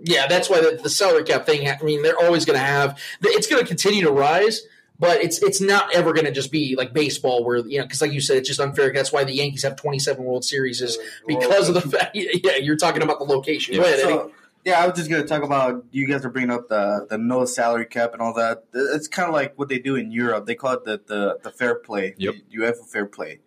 [0.02, 1.68] Yeah, that's why the, the salary cap thing.
[1.68, 2.98] I mean, they're always going to have.
[3.22, 4.62] It's going to continue to rise,
[4.98, 8.02] but it's it's not ever going to just be like baseball, where you know, because
[8.02, 8.92] like you said, it's just unfair.
[8.92, 10.98] That's why the Yankees have twenty seven World Series is
[11.28, 12.16] because of the fact.
[12.44, 13.76] Yeah, you're talking about the location.
[13.76, 14.14] Go ahead, Eddie.
[14.14, 14.32] So,
[14.64, 17.44] yeah, I was just gonna talk about you guys are bringing up the the no
[17.44, 18.64] salary cap and all that.
[18.72, 20.46] It's kind of like what they do in Europe.
[20.46, 22.14] They call it the the, the fair play.
[22.16, 22.34] Yep.
[22.50, 23.40] The UEFA fair play.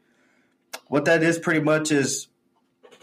[0.87, 2.27] What that is pretty much is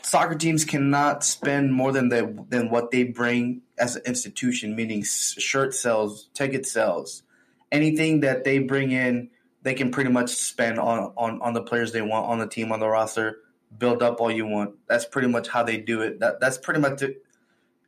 [0.03, 5.03] soccer teams cannot spend more than they than what they bring as an institution, meaning
[5.03, 7.25] shirt sales, ticket sales,
[7.73, 9.31] anything that they bring in,
[9.63, 12.71] they can pretty much spend on on on the players they want on the team
[12.71, 13.39] on the roster.
[13.77, 14.77] Build up all you want.
[14.87, 16.21] That's pretty much how they do it.
[16.21, 17.24] That that's pretty much it.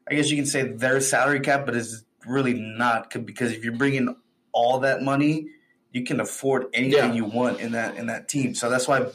[0.09, 3.77] I guess you can say their salary cap, but it's really not because if you're
[3.77, 4.15] bringing
[4.53, 5.49] all that money,
[5.93, 7.13] you can afford anything Yeah.
[7.15, 8.55] you want in that in that team.
[8.55, 9.07] So that's why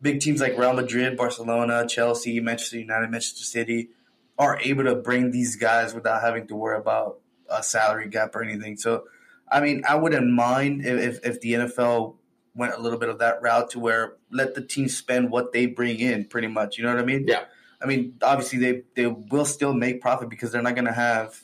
[0.00, 3.90] big teams like Real Madrid, Barcelona, Chelsea, Manchester United, Manchester City
[4.38, 7.18] are able to bring these guys without having to worry about
[7.50, 8.76] a salary gap or anything.
[8.76, 9.04] So,
[9.50, 12.14] I mean, I wouldn't mind if, if, if the NFL
[12.54, 15.66] went a little bit of that route to where let the team spend what they
[15.66, 16.78] bring in, pretty much.
[16.78, 17.24] You know what I mean?
[17.26, 17.44] Yeah.
[17.80, 21.40] I mean, obviously they they will still make profit because they're not going to have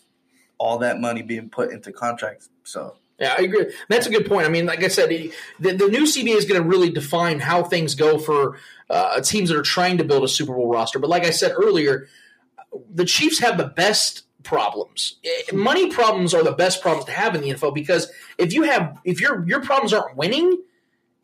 [0.59, 2.48] all that money being put into contracts.
[2.65, 3.73] So Yeah, I agree.
[3.89, 4.47] That's a good point.
[4.47, 7.62] I mean, like I said, the, the new CBA is going to really define how
[7.62, 8.59] things go for
[8.90, 10.98] uh, teams that are trying to build a Super Bowl roster.
[10.98, 12.09] But like I said earlier,
[12.93, 15.16] the Chiefs have the best problems.
[15.24, 18.62] Eh, Money problems are the best problems to have in the NFL because if you
[18.65, 20.62] have if your your problems aren't winning,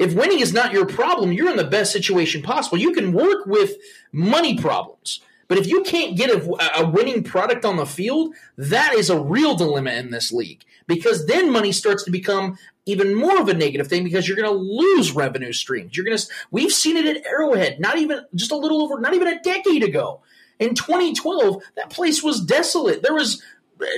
[0.01, 2.78] if winning is not your problem, you're in the best situation possible.
[2.78, 3.77] You can work with
[4.12, 5.20] money problems.
[5.47, 9.20] But if you can't get a, a winning product on the field, that is a
[9.20, 12.56] real dilemma in this league because then money starts to become
[12.86, 15.97] even more of a negative thing because you're going to lose revenue streams.
[15.97, 19.12] You're going to we've seen it at Arrowhead, not even just a little over not
[19.12, 20.22] even a decade ago.
[20.59, 23.02] In 2012, that place was desolate.
[23.02, 23.43] There was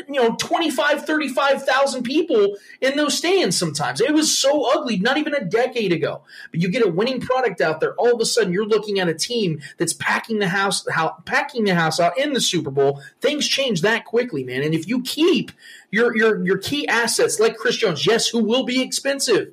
[0.09, 4.01] you know 25 35,000 people in those stands sometimes.
[4.01, 6.23] It was so ugly not even a decade ago.
[6.51, 9.09] But you get a winning product out there, all of a sudden you're looking at
[9.09, 13.03] a team that's packing the house how, packing the house out in the Super Bowl.
[13.21, 14.63] Things change that quickly, man.
[14.63, 15.53] And if you keep
[15.91, 19.53] your your your key assets like Chris Jones, yes, who will be expensive,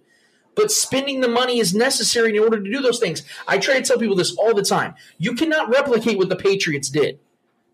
[0.55, 3.23] but spending the money is necessary in order to do those things.
[3.47, 4.95] I try to tell people this all the time.
[5.17, 7.19] You cannot replicate what the Patriots did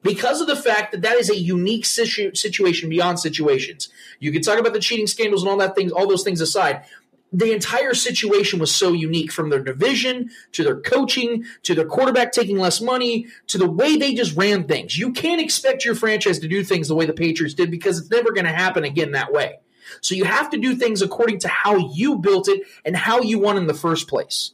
[0.05, 3.89] because of the fact that that is a unique situ- situation beyond situations.
[4.19, 6.85] You can talk about the cheating scandals and all that things, all those things aside.
[7.33, 12.31] The entire situation was so unique from their division to their coaching to their quarterback
[12.31, 14.97] taking less money to the way they just ran things.
[14.97, 18.11] You can't expect your franchise to do things the way the Patriots did because it's
[18.11, 19.57] never going to happen again that way.
[20.01, 23.39] So you have to do things according to how you built it and how you
[23.39, 24.51] won in the first place.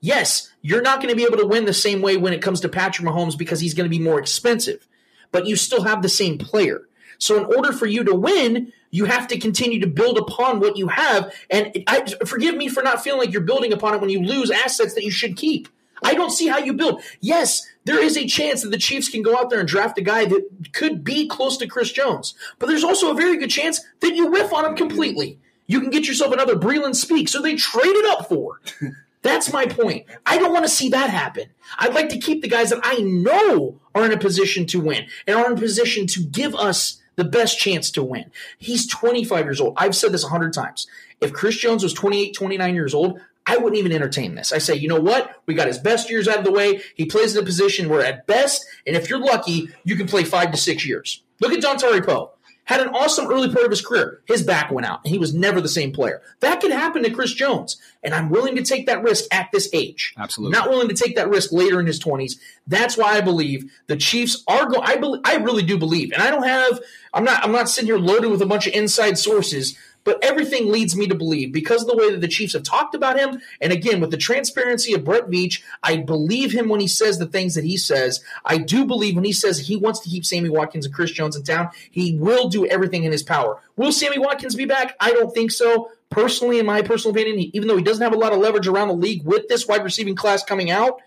[0.00, 2.60] Yes, you're not going to be able to win the same way when it comes
[2.60, 4.86] to Patrick Mahomes because he's going to be more expensive,
[5.32, 6.82] but you still have the same player.
[7.18, 10.76] So in order for you to win, you have to continue to build upon what
[10.76, 11.32] you have.
[11.50, 14.50] And I, forgive me for not feeling like you're building upon it when you lose
[14.50, 15.68] assets that you should keep.
[16.02, 17.02] I don't see how you build.
[17.20, 20.02] Yes, there is a chance that the Chiefs can go out there and draft a
[20.02, 23.80] guy that could be close to Chris Jones, but there's also a very good chance
[24.00, 25.38] that you whiff on him completely.
[25.66, 28.60] You can get yourself another Breeland Speak, so they traded it up for.
[29.22, 30.06] That's my point.
[30.24, 31.44] I don't want to see that happen.
[31.78, 35.06] I'd like to keep the guys that I know are in a position to win
[35.26, 38.30] and are in a position to give us the best chance to win.
[38.58, 39.74] He's 25 years old.
[39.76, 40.86] I've said this 100 times.
[41.20, 44.52] If Chris Jones was 28, 29 years old, I wouldn't even entertain this.
[44.52, 45.42] I say, you know what?
[45.46, 46.82] We got his best years out of the way.
[46.94, 50.24] He plays in a position where at best, and if you're lucky, you can play
[50.24, 51.22] five to six years.
[51.40, 52.32] Look at Don Poe.
[52.70, 54.20] Had an awesome early part of his career.
[54.28, 56.22] His back went out, and he was never the same player.
[56.38, 59.68] That could happen to Chris Jones, and I'm willing to take that risk at this
[59.72, 60.14] age.
[60.16, 60.56] Absolutely.
[60.56, 62.38] Not willing to take that risk later in his 20s.
[62.68, 64.82] That's why I believe the Chiefs are going.
[64.84, 66.78] I believe, I really do believe, and I don't have.
[67.12, 67.42] I'm not.
[67.42, 69.76] I'm not sitting here loaded with a bunch of inside sources.
[70.04, 72.94] But everything leads me to believe because of the way that the Chiefs have talked
[72.94, 76.86] about him, and again with the transparency of Brett Veach, I believe him when he
[76.86, 78.22] says the things that he says.
[78.44, 81.36] I do believe when he says he wants to keep Sammy Watkins and Chris Jones
[81.36, 83.60] in town, he will do everything in his power.
[83.76, 84.96] Will Sammy Watkins be back?
[85.00, 85.90] I don't think so.
[86.08, 88.88] Personally, in my personal opinion, even though he doesn't have a lot of leverage around
[88.88, 91.00] the league with this wide receiving class coming out,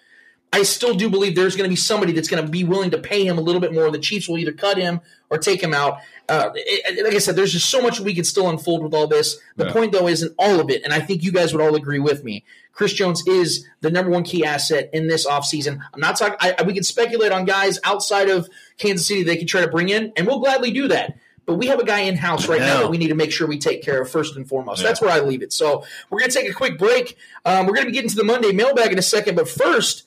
[0.53, 2.97] I still do believe there's going to be somebody that's going to be willing to
[2.99, 3.89] pay him a little bit more.
[3.91, 5.97] The Chiefs will either cut him or take him out.
[6.29, 9.07] Uh, it, like I said, there's just so much we could still unfold with all
[9.07, 9.37] this.
[9.57, 9.73] The Yeah.
[9.73, 12.23] point, though, isn't all of it, and I think you guys would all agree with
[12.23, 12.45] me.
[12.71, 15.79] Chris Jones is the number one key asset in this offseason.
[15.93, 16.37] I'm not talking.
[16.39, 18.47] I, we can speculate on guys outside of
[18.77, 21.17] Kansas City they can try to bring in, and we'll gladly do that.
[21.45, 23.47] But we have a guy in house right now that we need to make sure
[23.47, 24.81] we take care of first and foremost.
[24.81, 24.87] Yeah.
[24.87, 25.51] That's where I leave it.
[25.51, 27.17] So we're going to take a quick break.
[27.43, 30.03] Um, we're going to be getting to the Monday mailbag in a second, but first,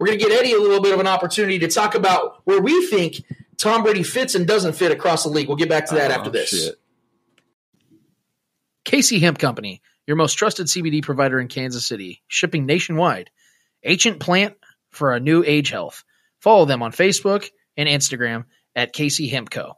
[0.00, 2.60] we're going to get Eddie a little bit of an opportunity to talk about where
[2.60, 3.22] we think
[3.58, 5.46] Tom Brady fits and doesn't fit across the league.
[5.46, 6.48] We'll get back to that Oh, after this.
[6.48, 6.74] shit.
[8.84, 13.30] KC Hemp Company, your most trusted CBD provider in Kansas City, shipping nationwide.
[13.84, 14.54] Ancient plant
[14.90, 16.02] for a new age health.
[16.40, 18.44] Follow them on Facebook and Instagram
[18.74, 19.74] at KC Hemp Co.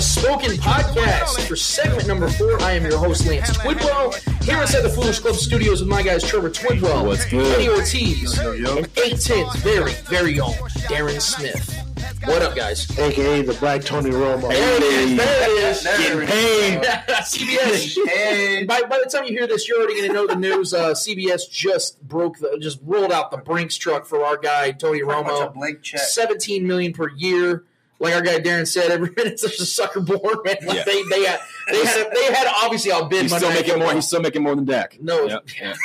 [0.00, 2.58] the Spoken Podcast for segment number four.
[2.62, 6.26] I am your host, Lance Twidwell, here inside the Foolish Club Studios with my guys,
[6.26, 7.46] Trevor Twidwell, What's good?
[7.54, 8.64] Eddie Ortiz, and
[8.94, 10.54] 810's very, very own
[10.88, 11.76] Darren Smith.
[12.24, 12.98] What up, guys?
[12.98, 14.48] AKA the Black Tony Romo.
[14.48, 15.16] There it is.
[15.18, 15.82] There it is.
[15.82, 16.82] Getting paid.
[17.20, 18.08] CBS.
[18.08, 18.64] Hey.
[18.64, 20.72] By, by the time you hear this, you're already going to know the news.
[20.72, 25.02] Uh, CBS just broke the, just rolled out the Brinks truck for our guy Tony
[25.02, 25.52] Pretty a Romo.
[25.52, 26.00] blank check.
[26.00, 27.64] 17 million per year.
[28.00, 30.56] Like our guy Darren said, every minute's a sucker born, man.
[30.66, 30.84] Like Yeah.
[30.84, 31.40] they they had
[31.70, 33.92] they had a, they had obviously outbid He's Monday still making more.
[33.94, 34.96] He's still making more than Dak.
[35.00, 35.26] No.
[35.26, 35.74] Yep, yeah.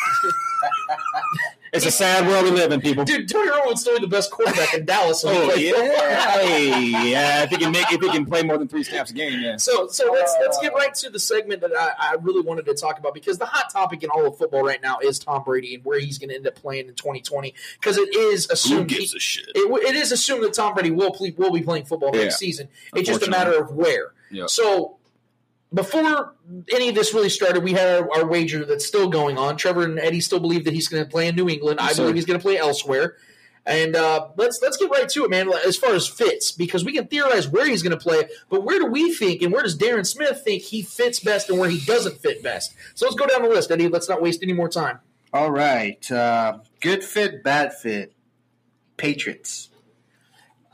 [1.76, 3.04] it's a sad world we live in, people.
[3.04, 5.24] Dude, Tony Romo would still be the best quarterback in Dallas.
[5.26, 7.44] Oh yeah, Hey, yeah.
[7.44, 9.58] If he can make, if he can play more than three snaps a game, yeah.
[9.58, 12.74] So, so let's let's get right to the segment that I, I really wanted to
[12.74, 15.76] talk about because the hot topic in all of football right now is Tom Brady
[15.76, 18.90] and where he's going to end up playing in 2020 because it is Who assumed
[18.90, 19.46] gives he- a shit?
[19.56, 22.68] it, it is assumed that Tom Brady will ple- will be playing football next season.
[22.96, 24.14] It's just a matter of where.
[24.32, 24.48] Yeah.
[24.48, 24.98] So
[25.74, 26.36] before
[26.74, 29.58] any of this really started, we had our, our wager that's still going on.
[29.58, 31.80] Trevor and Eddie still believe that he's going to play in New England.
[31.80, 32.04] I Yes, sir.
[32.04, 33.16] believe he's going to play elsewhere.
[33.68, 35.52] And uh, let's let's get right to it, man.
[35.66, 38.78] As far as fits, because we can theorize where he's going to play, but where
[38.78, 41.80] do we think, and where does Darren Smith think he fits best, and where he
[41.84, 42.76] doesn't fit best?
[42.94, 43.88] So let's go down the list, Eddie.
[43.88, 45.00] Let's not waste any more time.
[45.34, 46.10] All right.
[46.12, 48.14] Uh, good fit, bad fit.
[48.98, 49.70] Patriots.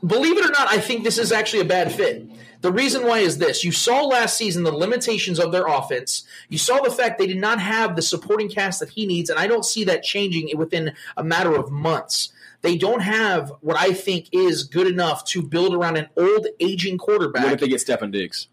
[0.06, 2.26] Believe it or not, I think this is actually a bad fit.
[2.62, 3.64] The reason why is this.
[3.64, 6.24] You saw last season the limitations of their offense.
[6.48, 9.38] You saw the fact they did not have the supporting cast that he needs, and
[9.38, 12.32] I don't see that changing within a matter of months.
[12.62, 16.98] They don't have what I think is good enough to build around an old, aging
[16.98, 17.42] quarterback.
[17.42, 18.46] What if they get Stefon Diggs?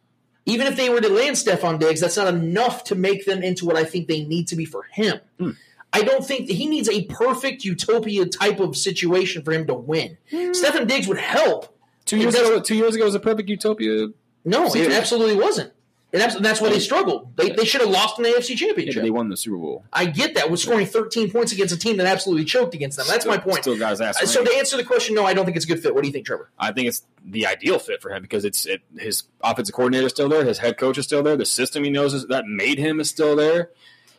[0.47, 3.67] Even if they were to land Stefon Diggs, that's not enough to make them into
[3.67, 5.19] what I think they need to be for him.
[5.37, 5.51] Hmm.
[5.93, 9.75] I don't think that he needs a perfect utopia type of situation for him to
[9.75, 10.17] win.
[10.31, 11.75] Stefon Diggs would help.
[12.09, 14.07] Two years ago, two years ago was a perfect utopia.
[14.45, 15.73] No, it absolutely wasn't.
[16.11, 17.35] And that's, that's why they struggled.
[17.37, 18.95] They, they should have lost in the AFC Championship.
[18.95, 19.85] but they won the Super Bowl.
[19.93, 20.49] I get that.
[20.49, 23.05] With scoring 13 points against a team that absolutely choked against them.
[23.07, 23.59] That's my point.
[23.59, 24.19] Still got his ass.
[24.19, 25.93] Uh, So to answer the question, no, I don't think it's a good fit.
[25.93, 26.49] What do you think, Trevor?
[26.57, 30.11] I think it's the ideal fit for him because it's it, his offensive coordinator is
[30.11, 32.79] still there, his head coach is still there, the system he knows is, that made
[32.79, 33.69] him is still there.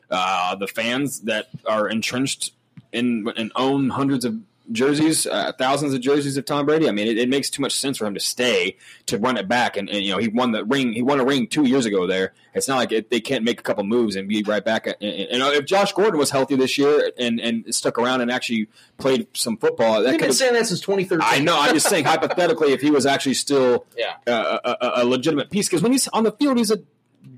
[0.08, 2.52] Uh, the fans that are entrenched
[2.92, 4.36] in and own hundreds of
[4.72, 6.88] jerseys, uh, thousands of jerseys of Tom Brady.
[6.88, 8.76] I mean, it, it makes too much sense for him to stay
[9.06, 9.76] to run it back.
[9.76, 10.92] And, and you know, he won the ring.
[10.92, 12.06] He won a ring two years ago.
[12.06, 14.86] There, it's not like it, they can't make a couple moves and be right back.
[14.86, 18.30] And, and, and if Josh Gordon was healthy this year and and stuck around and
[18.30, 18.68] actually
[18.98, 21.20] played some football, that could been saying that since 2013.
[21.22, 21.58] I know.
[21.58, 24.14] I'm just saying hypothetically, if he was actually still Yeah.
[24.26, 26.78] uh, a, a, legitimate piece, because when he's on the field, he's a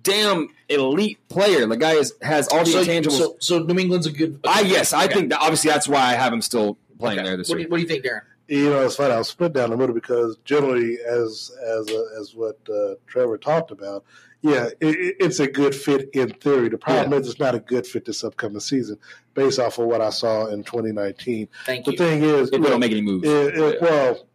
[0.03, 1.67] damn elite player.
[1.67, 3.19] The guy is, has all the So, intangibles.
[3.19, 4.41] so, so New England's a good.
[4.45, 4.97] a I good yes, fit.
[4.99, 5.15] I Okay.
[5.15, 7.29] think that obviously that's why I have him still playing Okay.
[7.29, 8.23] there this what, do you, what do you think, Darren?
[8.49, 9.15] You know, it's funny.
[9.15, 13.71] I'll split down the middle because generally, as as uh, as what uh, Trevor talked
[13.71, 14.05] about,
[14.43, 16.69] yeah, it, it- it's a good fit in theory.
[16.69, 18.99] The problem is, it's not a good fit this upcoming season,
[19.35, 21.49] based off of what I saw in 2019.
[21.65, 21.99] Thank The you.
[21.99, 24.27] thing is, if they don't make any moves, it, it- well,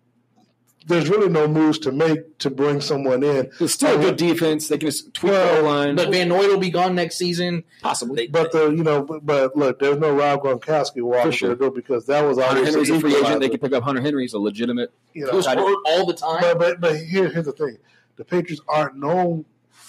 [0.87, 3.51] there's really no moves to make to bring someone in.
[3.59, 4.67] it's still a good defense.
[4.67, 7.17] They can just tweak the Well, O line, But Van Noy will be gone next
[7.17, 7.63] season.
[7.81, 8.27] possibly.
[8.27, 11.55] But the you know, but, but look, there's no Rob Gronkowski walking For sure.
[11.55, 13.23] through the because that was Hunter always Henry's a free agent.
[13.39, 14.23] They equalizer, can pick up Hunter Henry.
[14.23, 14.91] He's a legitimate.
[15.13, 16.39] you know, all the time.
[16.41, 17.77] But but but here, here's the thing:
[18.15, 19.45] the Patriots aren't known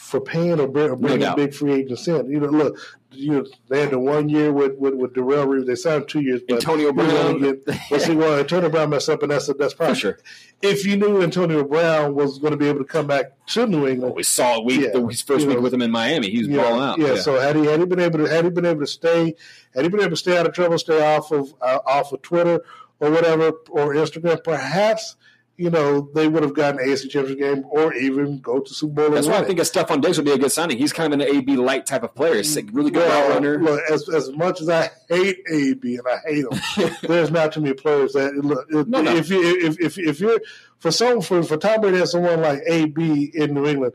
[0.08, 1.36] for paying or bringing doubt.
[1.36, 2.30] big free agents in.
[2.30, 2.78] You know, look,
[3.12, 5.66] you know, they had the one year with with, with Darrelle Revis.
[5.66, 7.58] They signed two years, but Antonio he was only Brown.
[7.64, 10.18] getting- Well, see, well, Antonio Brown messed up, and that's that's For probably sure.
[10.62, 13.86] If you knew Antonio Brown was going to be able to come back to New
[13.86, 14.90] England, We saw week Yeah.
[14.92, 16.30] the, his first week know, with him in Miami.
[16.30, 16.98] He was yeah, balling out.
[16.98, 19.34] Yeah, So had he had he been able to had he been able to stay
[19.74, 22.22] had he been able to stay out of trouble, stay off of uh, off of
[22.22, 22.64] Twitter
[23.00, 25.16] or whatever or Instagram, perhaps
[25.60, 28.94] you know, they would have gotten an AFC Championship game or even go to Super
[28.94, 29.10] Bowl.
[29.10, 30.78] That's why I think a Stefon Diggs would be a good signing.
[30.78, 32.36] He's kind of an AB light type of player.
[32.36, 33.60] He's a really good Well, runner.
[33.60, 37.60] look, as as much as I hate AB and I hate him, there's not too
[37.60, 38.66] many players that look.
[38.70, 39.14] If, No, no.
[39.16, 40.40] if you if, if if you're
[40.78, 43.94] for some for for Tom Brady has someone like AB in New England,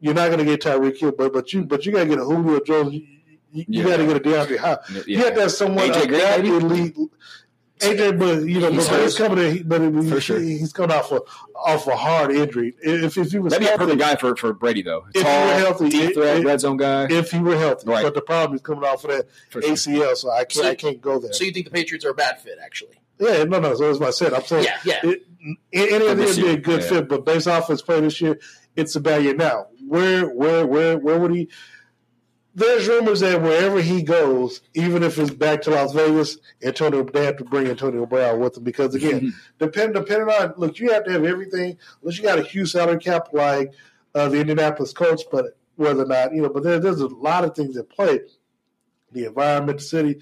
[0.00, 2.18] you're not going to get Tyreek Hill, but but you but you got to get
[2.18, 2.94] a Julio Jones.
[2.94, 3.06] You,
[3.52, 3.84] you Yeah.
[3.84, 5.06] got to get a DeAndre Hopkins.
[5.06, 5.24] You Yeah.
[5.26, 6.96] have to have someone AJ Green, that elite.
[7.80, 10.38] AJ, but you know, He's but he's coming in, but he, For sure.
[10.40, 11.20] he's coming off a
[11.54, 12.74] off a hard injury.
[12.80, 15.04] If if he was That'd be a healthy, perfect guy for, for Brady, though.
[15.14, 17.06] If he were healthy, deep threat, it- red zone guy.
[17.10, 18.02] if he were healthy, Right.
[18.02, 19.72] but the problem is coming off of that For sure.
[19.72, 21.32] ACL, so I can't So- I can't go there.
[21.34, 23.00] So you think the Patriots are a bad fit, actually?
[23.18, 23.74] Yeah, no, no.
[23.74, 24.32] So that's what I said.
[24.34, 25.10] I'm saying, Yeah, yeah.
[25.10, 25.22] It,
[25.72, 26.88] any of this these would be a good yeah.
[26.88, 28.38] fit, but based off his play this year,
[28.74, 29.34] it's a bad year.
[29.34, 31.48] Now, where, where, where, where would he?
[32.56, 37.26] There's rumors that wherever he goes, even if it's back to Las Vegas, Antonio they
[37.26, 41.04] have to bring Antonio Brown with them because again, depend depending on look, you have
[41.04, 41.76] to have everything.
[42.00, 43.74] Unless you got a huge salary cap like
[44.14, 47.44] uh, the Indianapolis Colts, but whether or not you know, but there, there's a lot
[47.44, 48.20] of things at play.
[49.12, 50.20] The environment, the city.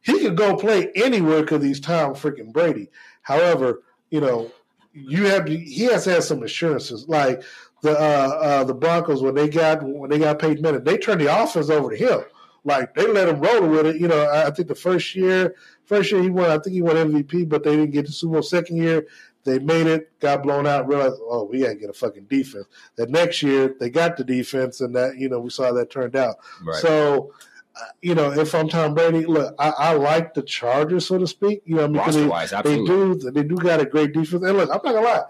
[0.00, 2.88] He could go play anywhere because he's Tom freaking Brady.
[3.20, 4.50] However, you know,
[4.94, 5.54] you have to.
[5.54, 7.42] He has to have some assurances, like
[7.84, 11.20] the uh, uh, the Broncos when they got when they got Peyton Manning, they turned
[11.20, 12.20] the offense over to him.
[12.64, 13.96] Like they let him roll with it.
[14.00, 15.54] You know, I, I think the first year,
[15.84, 16.50] first year he won.
[16.50, 18.42] I think he won MVP, but they didn't get the Super Bowl.
[18.42, 19.06] Second year,
[19.44, 22.64] they made it, got blown out, realized, oh, we gotta get a fucking defense.
[22.96, 25.90] The next year, they got the defense, and that you know we saw how that
[25.90, 26.36] turned out.
[26.64, 26.80] Right.
[26.80, 27.32] So.
[27.76, 31.26] uh, You know, if I'm Tom Brady, look, I, I like the Chargers, so to
[31.26, 31.60] speak.
[31.66, 32.28] You know, because they,
[32.62, 34.42] they do they do got a great defense.
[34.44, 35.24] And look, I'm not gonna lie,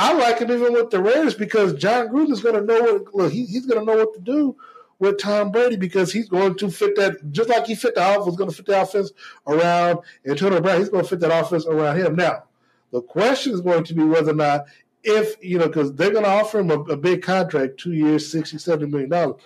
[0.00, 3.32] I like him even with the Raiders because Jon Gruden's going to know what look.
[3.32, 4.56] He, he's going to know what to do
[5.00, 8.36] with Tom Brady because he's going to fit that just like he fit the offense.
[8.36, 9.10] Going to fit the offense
[9.48, 10.78] around Antonio Brown.
[10.78, 12.14] He's going to fit that offense around him.
[12.14, 12.44] Now,
[12.92, 14.66] the question is going to be whether or not
[15.02, 18.30] if you know because they're going to offer him a, a big contract, two years,
[18.30, 19.42] 60 70 million dollars.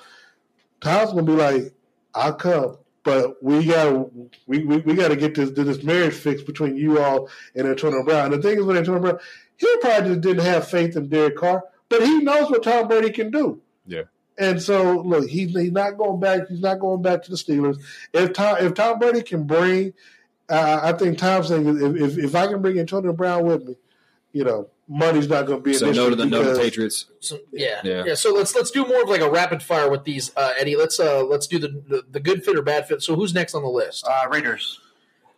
[0.83, 1.75] Tom's going to be like,
[2.15, 4.15] "I'll come." But we got
[4.47, 8.05] we, we, we got to get this this marriage fixed between you all and Antonio
[8.05, 8.33] Brown.
[8.33, 9.19] And the thing is with Antonio Brown,
[9.63, 13.11] he probably just didn't have faith in Derek Carr, but he knows what Tom Brady
[13.11, 13.61] can do.
[13.87, 14.03] Yeah.
[14.39, 16.49] And so, look, he's, he's not going back.
[16.49, 17.79] He's not going back to the Steelers.
[18.13, 19.93] If Tom if Tom Brady can bring,
[20.49, 23.77] uh, I think Tom's saying if, if if I can bring Antonio Brown with me,
[24.33, 26.45] you know, money's not going to be an So issue no to the no to
[26.45, 27.07] because- Patriots.
[27.21, 28.15] So, yeah, yeah, Yeah.
[28.15, 30.77] So let's let's do more of like a rapid fire with these, uh, Eddie.
[30.77, 33.03] Let's uh let's do the, the the good fit or bad fit.
[33.03, 34.05] So who's next on the list?
[34.09, 34.81] Uh, Raiders.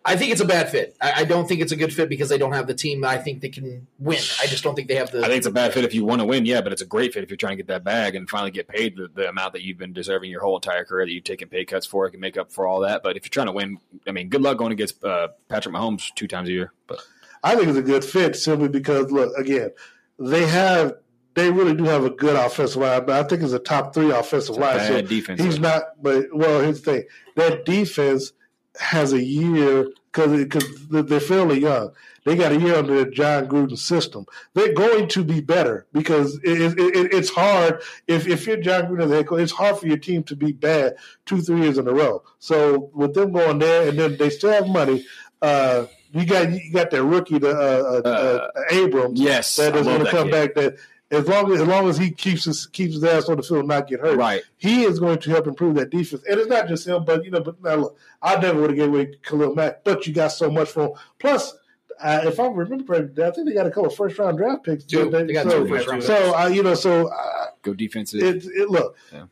[0.07, 0.97] I think it's a bad fit.
[1.01, 3.09] I, I don't think it's a good fit because they don't have the team that
[3.09, 4.19] I think they can win.
[4.41, 5.21] I just don't think they have the.
[5.21, 6.87] I think it's a bad fit if you want to win, yeah, but it's a
[6.87, 9.29] great fit if you're trying to get that bag and finally get paid the, the
[9.31, 12.07] amount that you've been deserving your whole entire career that you've taken pay cuts for.
[12.07, 13.03] It can make up for all that.
[13.03, 16.15] But if you're trying to win, I mean, good luck going against uh, Patrick Mahomes
[16.15, 16.73] two times a year.
[16.87, 17.01] But
[17.43, 19.71] I think it's a good fit simply because look again,
[20.19, 20.97] they have
[21.35, 24.11] they really do have a good offensive line, but I think it's a top three
[24.11, 24.77] offensive line.
[24.77, 25.69] bad defense, He's though.
[25.69, 27.05] not, but well, here's the thing:
[27.37, 28.33] that defense
[28.79, 31.93] has a year because because they're fairly young.
[32.25, 34.25] They got a year under the Jon Gruden system.
[34.55, 38.85] They're going to be better because it, it, it, it's hard if if you're Jon
[38.85, 40.97] Gruden, as head coach, it's hard for your team to be bad
[41.27, 42.23] two three years in a row.
[42.39, 45.05] So with them going there, and then they still have money.
[45.43, 49.21] Uh, you got you got that rookie, the uh, uh, uh, Abrams.
[49.21, 50.33] yes, that is going to come kid.
[50.33, 50.55] back.
[50.55, 50.77] That
[51.15, 53.61] as long as as long as he keeps his keeps his ass on the field,
[53.61, 54.43] and not get hurt, Right.
[54.57, 56.23] He is going to help improve that defense.
[56.29, 58.77] And it's not just him, but you know, but now look, I never would have
[58.77, 60.93] given away Khalil Mack, but you got so much from him.
[61.19, 61.55] Plus.
[62.03, 64.65] Uh, if I remember correctly, I think they got a couple of first round draft
[64.65, 64.83] picks.
[64.83, 65.09] Two.
[65.11, 68.21] They got so, two first round So, uh, you know, so uh, Go defensive.
[68.21, 69.27] it, it look, Yeah.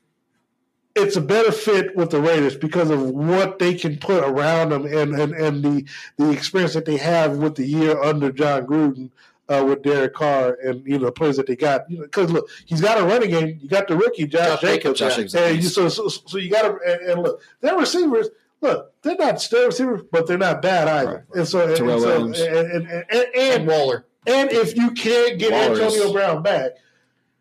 [0.94, 4.86] it's a better fit with the Raiders because of what they can put around them
[4.86, 5.84] and, and, and the
[6.18, 9.10] the experience that they have with the year under Jon Gruden
[9.48, 11.90] uh, with Derek Carr and you know the players that they got.
[11.90, 13.58] You know, because look, he's got a running game.
[13.60, 16.38] You got the rookie Josh, Josh Jacobs, Jacobs, Josh Jacobs, and you, so, so so
[16.38, 18.28] you got to and, and look, their receivers.
[18.60, 21.26] Look, they're not star receivers, but they're not bad either.
[21.28, 21.38] Right.
[21.38, 24.06] And so, and, Terrell and so and, and, and, and, and and, Waller.
[24.24, 26.70] and if you can't get Waller's- Antonio Brown back,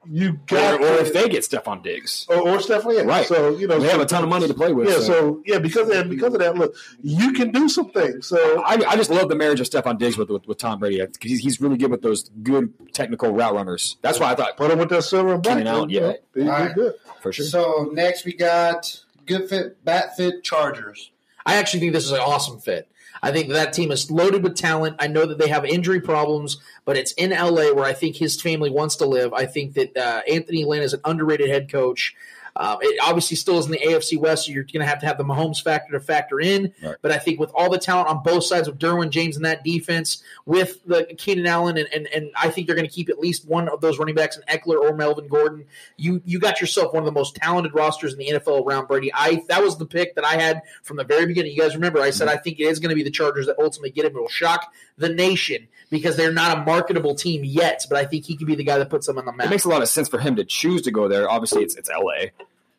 [0.10, 2.26] you or, got or to- if they get Stefon Diggs.
[2.30, 3.02] or, or Stefon, yeah.
[3.04, 3.26] Right.
[3.28, 4.88] So you know They have a ton of money to play with.
[4.90, 5.02] Yeah, so.
[5.02, 8.28] so yeah, because of that, because of that, look, you can do some things.
[8.28, 10.98] So I, I just love the marriage of Stefon Diggs with, with, with Tom Brady
[11.06, 13.98] because he's, he's really good with those good technical route runners.
[14.02, 15.58] That's why I thought put him with that silver and black.
[15.58, 16.14] Keenan Allen, you know, yeah.
[16.34, 16.74] be- be All right.
[16.76, 16.94] good.
[17.22, 17.46] for sure.
[17.46, 21.12] So next we got good fit, bat fit Chargers.
[21.46, 22.88] I actually think this is an awesome fit.
[23.22, 24.96] I think that team is loaded with talent.
[25.00, 28.42] I know that they have injury problems, but it's in LA where I think his
[28.42, 29.34] family wants to live.
[29.34, 32.16] I think that uh, Anthony Lynn is an underrated head coach.
[32.56, 35.06] Um, it obviously still is in the AFC West, so you're going to have to
[35.06, 36.74] have the Mahomes factor to factor in.
[36.84, 36.96] Right.
[37.02, 39.64] But I think with all the talent on both sides of Derwin James and that
[39.64, 43.20] defense, with the Keenan Allen, and, and, and I think they're going to keep at
[43.20, 45.66] least one of those running backs in Ekeler or Melvin Gordon.
[45.98, 49.12] You you got yourself one of the most talented rosters in the NFL around Brady.
[49.14, 51.54] I that was the pick that I had from the very beginning.
[51.54, 53.58] You guys remember I said I think it is going to be the Chargers that
[53.60, 54.16] ultimately get him.
[54.16, 58.26] It will shock the nation because they're not a marketable team yet, but I think
[58.26, 59.46] he could be the guy that puts them on the map.
[59.46, 61.30] It makes a lot of sense for him to choose to go there.
[61.30, 62.30] Obviously, it's it's LA.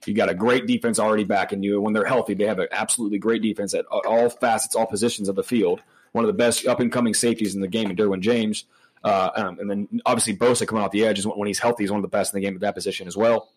[0.07, 1.75] You got a great defense already backing you.
[1.75, 5.29] and When they're healthy, they have an absolutely great defense at all facets, all positions
[5.29, 5.81] of the field.
[6.11, 8.65] One of the best up and coming safeties in the game, in Derwin James.
[9.05, 11.91] Uh, um, and then obviously Bosa coming off the edge is when he's healthy, he's
[11.91, 13.49] one of the best in the game at that position as well.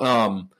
[0.00, 0.50] Um,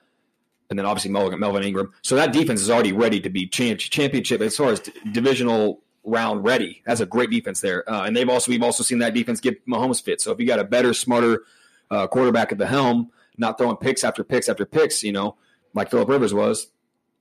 [0.71, 1.93] and then obviously Melvin, Melvin Ingram.
[2.03, 5.81] So that defense is already ready to be champ, championship as far as d- divisional
[6.09, 6.83] round ready.
[6.87, 7.89] That's a great defense there.
[7.91, 10.21] Uh, and they've also we've also seen that defense get Mahomes fit.
[10.21, 11.45] So if you got a better, smarter
[11.91, 15.37] uh, quarterback at the helm, not throwing picks after picks after picks, you know,
[15.75, 16.69] like Philip Rivers was,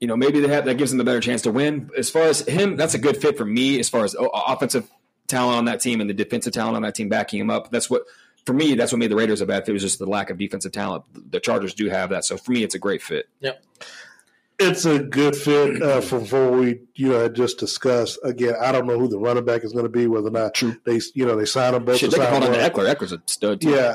[0.00, 1.90] you know, maybe have that gives them a better chance to win.
[1.96, 3.78] As far as him, that's a good fit for me.
[3.78, 4.90] As far as offensive
[5.26, 7.90] talent on that team and the defensive talent on that team backing him up, that's
[7.90, 8.02] what
[8.46, 8.74] for me.
[8.74, 9.72] That's what made the Raiders a bad fit.
[9.72, 11.04] Was just the lack of defensive talent.
[11.30, 13.28] The Chargers do have that, so for me, it's a great fit.
[13.40, 13.62] Yep.
[14.60, 18.18] It's a good fit uh, from what we you know had just discussed.
[18.24, 20.60] Again, I don't know who the running back is going to be, whether or not
[20.84, 21.98] they you know they sign them both.
[21.98, 22.58] Shit, they can hold on to.
[22.58, 22.94] Ekeler.
[22.94, 23.60] Ekeler's a stud.
[23.60, 23.70] Too.
[23.70, 23.94] Yeah,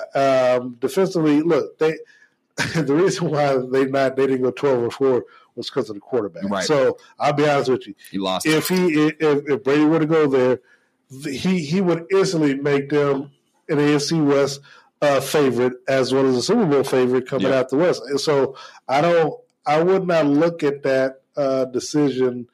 [0.59, 1.97] um, defensively, look, they
[2.75, 5.25] the reason why they not they didn't go twelve or four
[5.55, 6.43] was because of the quarterback.
[6.49, 6.63] Right.
[6.63, 8.45] So I'll be honest with you, he lost.
[8.45, 10.61] if he if, if Brady were to go there,
[11.25, 13.31] he he would instantly make them
[13.67, 14.61] an AFC West
[15.01, 17.59] uh, favorite as well as a Super Bowl favorite coming Yeah.
[17.59, 18.01] out the West.
[18.07, 18.55] And so
[18.87, 19.33] I don't,
[19.65, 22.47] I would not look at that uh, decision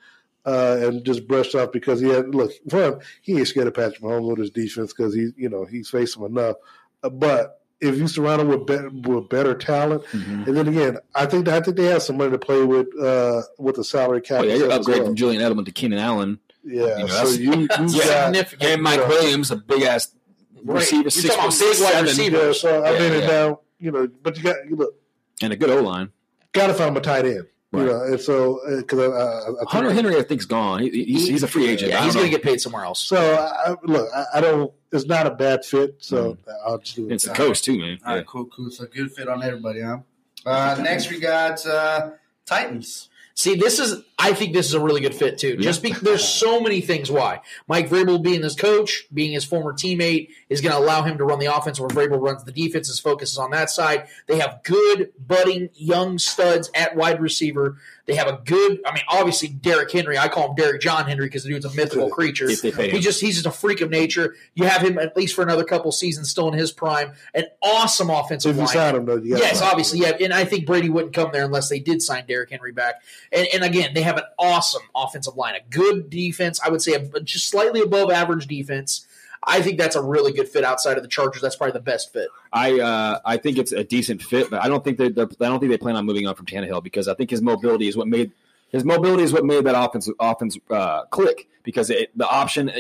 [0.46, 4.00] uh, and just brush off because he had look one he ain't scared of Patrick
[4.02, 6.56] Mahomes with his defense because he you know he's faced him enough,
[7.04, 7.56] Uh, but.
[7.82, 10.44] If you surround him with better, with better talent, Mm-hmm.
[10.50, 13.44] and then again, I think I think they have some money to play with uh,
[13.58, 14.42] with the salary cap.
[14.42, 15.06] Oh, yeah, and you're stuff well.
[15.06, 16.40] from Julian Edelman to Keenan Allen.
[16.66, 17.68] Yeah, You know, so you, you
[18.04, 18.32] Yeah.
[18.34, 20.14] got And Mike you know, Williams, a big ass
[20.62, 20.76] Right.
[20.80, 22.46] receiver, You're six talking big wide seven, receiver.
[22.48, 23.18] Yeah, so I Yeah, mean, yeah.
[23.20, 24.94] it now you know, but you got you look,
[25.42, 26.10] and a good O line.
[26.54, 27.48] Got to find him a tight end.
[27.72, 27.82] Right.
[27.82, 30.82] You know, and so because I, I, I Hunter Henry, I think, is gone.
[30.82, 31.92] He, he's, he's a free agent.
[31.92, 33.00] Yeah, he's going to get paid somewhere else.
[33.00, 34.74] So I, look, I, I don't.
[34.92, 35.98] It's not a bad fit.
[36.00, 36.36] So
[36.66, 37.14] I'll just do it.
[37.14, 38.00] It's the coast too, man.
[38.04, 38.72] All right, cool, cool.
[38.72, 40.00] So good fit on everybody, huh?
[40.46, 42.12] Uh, next we got uh,
[42.46, 43.09] Titans.
[43.40, 45.56] See, this is I think this is a really good fit too.
[45.56, 47.40] Just because there's so many things why.
[47.70, 51.24] Mike Vrabel being his coach, being his former teammate, is going to allow him to
[51.24, 52.90] run the offense where Vrabel runs the defense.
[52.90, 54.08] His focus is on that side.
[54.28, 57.78] They have good budding young studs at wide receiver.
[58.10, 58.82] They have a good.
[58.88, 60.18] I mean, obviously Derrick Henry.
[60.18, 62.50] I call him Derrick John Henry because the dude's a mythical creature.
[62.50, 64.34] If they pay He just he's just a freak of nature.
[64.56, 67.14] You have him at least for another couple seasons, still in his prime.
[67.36, 68.74] An awesome offensive If you line.
[68.74, 70.18] sign him, though, Yes, obviously, yeah.
[70.20, 72.96] And I think Brady wouldn't come there unless they did sign Derrick Henry back.
[73.32, 76.60] And, and again, they have an awesome offensive line, a good defense.
[76.66, 79.06] I would say a, just slightly above average defense.
[79.44, 81.42] I think that's a really good fit outside of the Chargers.
[81.42, 82.28] That's probably the best fit.
[82.52, 85.60] I uh, I think it's a decent fit, but I don't think they I don't
[85.60, 88.08] think they plan on moving on from Tannehill because I think his mobility is what
[88.08, 88.32] made
[88.70, 92.72] his mobility is what made that offense offense uh, click because it, the option.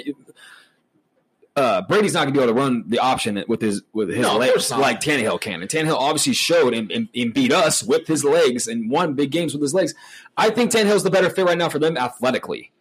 [1.55, 4.19] Uh, Brady's not going to be able to run the option with his with his
[4.19, 8.07] No, legs like Tannehill can, and Tannehill obviously showed and, and, and beat us with
[8.07, 9.93] his legs and won big games with his legs.
[10.37, 12.71] I think Tannehill's the better fit right now for them athletically.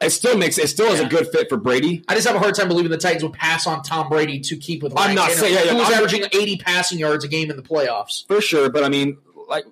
[0.00, 2.02] It still makes it still is a good fit for Brady.
[2.08, 4.56] I just have a hard time believing the Titans would pass on Tom Brady to
[4.56, 4.94] keep with.
[4.96, 7.50] I'm not Tannehill, saying- yeah, yeah, who was I'm- averaging 80 passing yards a game
[7.50, 8.26] in the playoffs.
[8.26, 9.18] For sure, but I mean,
[9.48, 9.66] like,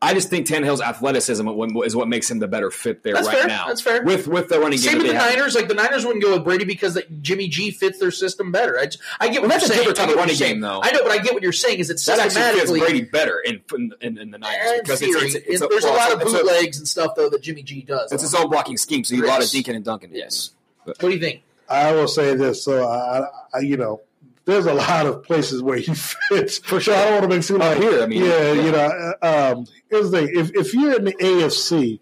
[0.00, 1.48] I just think Tannehill's athleticism
[1.84, 3.46] is what makes him the better fit there That's right fair.
[3.48, 3.66] now.
[3.66, 4.02] That's fair.
[4.04, 4.78] With with the running game.
[4.78, 5.34] Same that with they the have.
[5.36, 5.54] Niners.
[5.56, 8.78] Like the Niners wouldn't go with Brady because that Jimmy G fits their system better.
[8.78, 9.78] I, just- I get what Well, that's you're a saying.
[9.88, 10.54] different type of running you're saying.
[10.54, 10.80] game, though.
[10.82, 11.80] I know, but I get what you're saying.
[11.80, 15.00] Is it's That actually fits systematically Brady better in in, in, in the Niners because
[15.00, 17.42] theory, it's, it's, it's there's a well, lot of it's bootlegs and stuff though that
[17.42, 18.12] Jimmy G does.
[18.12, 19.50] It's his own blocking scheme, so you need a lot of Yes.
[19.52, 20.10] Deacon and Duncan.
[20.14, 20.50] Yes.
[20.84, 21.42] What do you think?
[21.68, 22.62] I will say this.
[22.62, 24.00] So I, I you know,
[24.48, 25.94] there's a lot of places where he
[26.30, 26.56] fits.
[26.58, 28.62] For sure, I don't want to make seem like here, I mean, yeah, yeah.
[28.62, 29.14] you know.
[29.20, 32.00] uh, Um, here's the thing: if if you're in the AFC,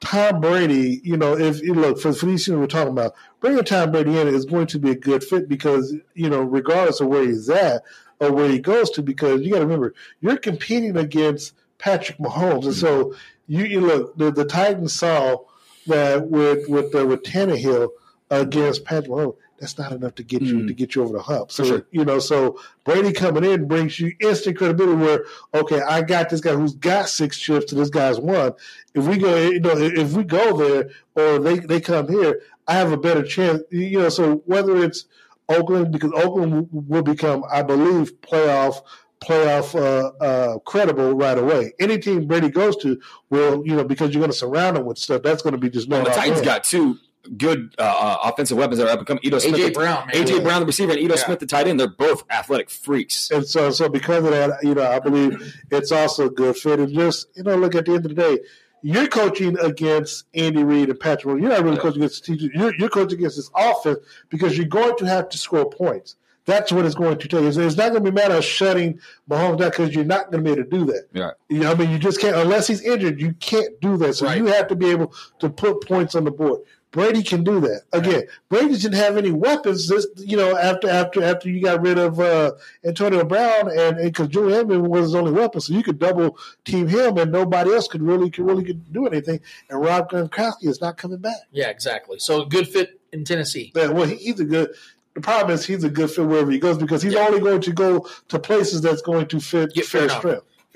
[0.00, 3.64] Tom Brady, you know, if you look for, for these things we're talking about, bringing
[3.64, 7.08] Tom Brady in is going to be a good fit because you know, regardless of
[7.08, 7.82] where he's at
[8.20, 12.66] or where he goes to, because you got to remember you're competing against Patrick Mahomes,
[12.66, 13.14] and so
[13.46, 15.38] you, you look the, the Titans saw
[15.86, 17.88] that with with uh, with Tannehill
[18.30, 19.36] against Patrick Mahomes.
[19.58, 21.50] That's not enough to get you to get you over the hump.
[21.50, 21.86] So sure.
[21.90, 24.96] you know, so Brady coming in brings you instant credibility.
[24.96, 25.24] Where
[25.54, 28.52] okay, I got this guy who's got six chips to this guy's one.
[28.94, 32.74] If we go, you know, if we go there or they they come here, I
[32.74, 33.62] have a better chance.
[33.70, 35.06] You know, so whether it's
[35.48, 38.82] Oakland because Oakland will become, I believe, playoff
[39.20, 41.72] playoff uh, uh, credible right away.
[41.80, 44.98] Any team Brady goes to will, you know, because you're going to surround them with
[44.98, 45.22] stuff.
[45.22, 45.96] That's going to be just no.
[45.96, 46.98] Well, the Titans got two
[47.36, 49.20] good uh, uh, offensive weapons that are up and coming.
[49.24, 50.16] Ito Smith, AJ Brown, man.
[50.16, 50.42] AJ Yeah.
[50.42, 51.24] Brown, the receiver, and Edo Yeah.
[51.24, 51.78] Smith, the tight end.
[51.80, 53.30] They're both athletic freaks.
[53.30, 56.80] And so, so because of that, you know, I believe it's also a good fit.
[56.80, 58.38] And just, you know, look at the end of the day,
[58.82, 61.40] you're coaching against Andy Reid and Patrick.
[61.40, 61.82] You're not really Yeah.
[61.82, 62.50] coaching against the.
[62.54, 63.98] You're, you're coaching against this offense
[64.30, 66.16] because you're going to have to score points.
[66.46, 67.42] That's what it's going to take.
[67.42, 70.30] It's, it's not going to be a matter of shutting Mahomes down because you're not
[70.30, 71.06] going to be able to do that.
[71.12, 71.30] Yeah.
[71.50, 73.20] You know, I mean, you just can't unless he's injured.
[73.20, 74.14] You can't do that.
[74.14, 74.38] So Right.
[74.38, 76.60] you have to be able to put points on the board.
[76.90, 77.82] Brady can do that.
[77.92, 79.88] Again, Brady didn't have any weapons.
[79.88, 82.52] This, you know, after after after you got rid of uh,
[82.84, 86.88] Antonio Brown and because Julian Edelman was his only weapon, so you could double team
[86.88, 89.40] him and nobody else could really could really could do anything.
[89.68, 91.36] And Rob Gronkowski is not coming back.
[91.50, 92.18] Yeah, exactly.
[92.18, 93.72] So a good fit in Tennessee.
[93.74, 94.70] Yeah, well, he, he's a good.
[95.14, 97.72] The problem is he's a good fit wherever he goes because he's only going to
[97.72, 100.08] go to places that's going to fit Yeah, fair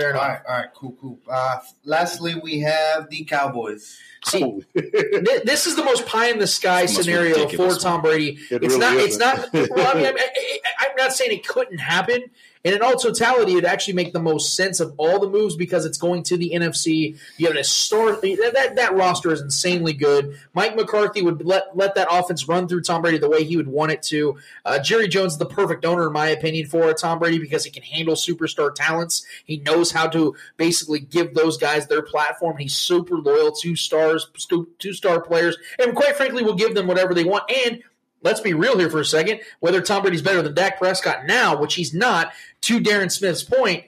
[0.03, 0.23] fair enough.
[0.23, 0.23] strength.
[0.23, 0.45] Fair All enough.
[0.47, 1.19] right, all right, cool, cool.
[1.31, 3.99] Uh, lastly, we have the Cowboys.
[4.25, 4.63] See, Th-
[5.45, 8.39] this is the most pie in the sky It's the most scenario for Tom Brady.
[8.51, 8.97] It it's really not.
[8.97, 9.55] It's isn't.
[9.55, 9.71] not.
[9.71, 12.23] Well, I mean, I, I, I'm not saying it couldn't happen.
[12.65, 15.85] And in all totality, it actually make the most sense of all the moves because
[15.85, 17.19] it's going to the NFC.
[17.37, 20.39] You have an historic that, that that roster is insanely good.
[20.55, 23.67] Mike McCarthy would let let that offense run through Tom Brady the way he would
[23.67, 24.37] want it to.
[24.65, 27.71] Uh, Jerry Jones is the perfect owner, in my opinion, for Tom Brady because he
[27.71, 29.27] can handle superstar talents.
[29.45, 32.59] He knows how to basically give those guys their platform.
[32.59, 34.29] He's super loyal to stars,
[34.79, 37.51] two star players, and quite frankly, will give them whatever they want.
[37.67, 37.83] And
[38.23, 39.41] let's be real here for a second.
[39.61, 42.33] Whether Tom Brady's better than Dak Prescott now, which he's not,
[42.63, 43.85] to Darren Smith's point,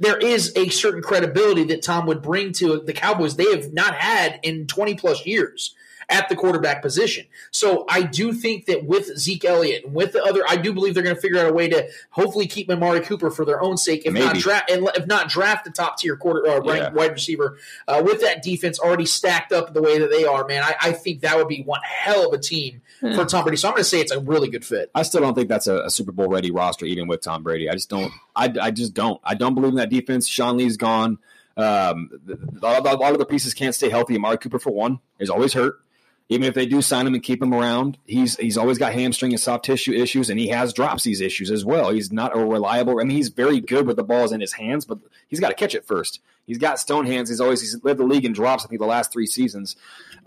[0.00, 3.94] there is a certain credibility that Tom would bring to the Cowboys they have not
[3.94, 5.74] had in 20 plus years
[6.08, 7.26] at the quarterback position.
[7.50, 10.94] So I do think that with Zeke Elliott and with the other, I do believe
[10.94, 13.76] they're going to figure out a way to hopefully keep Amari Cooper for their own
[13.76, 16.90] sake, if not draft, and if not draft the top tier quarter uh, Yeah.
[16.92, 17.58] wide receiver
[17.88, 20.46] uh, with that defense already stacked up the way that they are.
[20.46, 23.56] Man, I, I think that would be one hell of a team for Tom Brady.
[23.56, 24.90] So I'm going to say it's a really good fit.
[24.94, 27.68] I still don't think that's a, a Super Bowl ready roster, even with Tom Brady.
[27.68, 28.12] I just don't.
[28.36, 29.20] I, I just don't.
[29.24, 30.26] I don't believe in that defense.
[30.26, 31.18] Sean Lee's gone.
[31.56, 34.16] Um, the- the- a lot of the pieces can't stay healthy.
[34.16, 35.80] Amari Cooper, for one, is always hurt.
[36.30, 39.32] Even if they do sign him and keep him around, he's he's always got hamstring
[39.32, 41.90] and soft tissue issues, and he has drops these issues as well.
[41.90, 42.98] He's not a reliable.
[42.98, 44.98] I mean, he's very good with the balls in his hands, but
[45.28, 46.20] he's got to catch it first.
[46.46, 47.28] He's got stone hands.
[47.28, 48.64] He's always he's led the league in drops.
[48.64, 49.76] I think the last three seasons.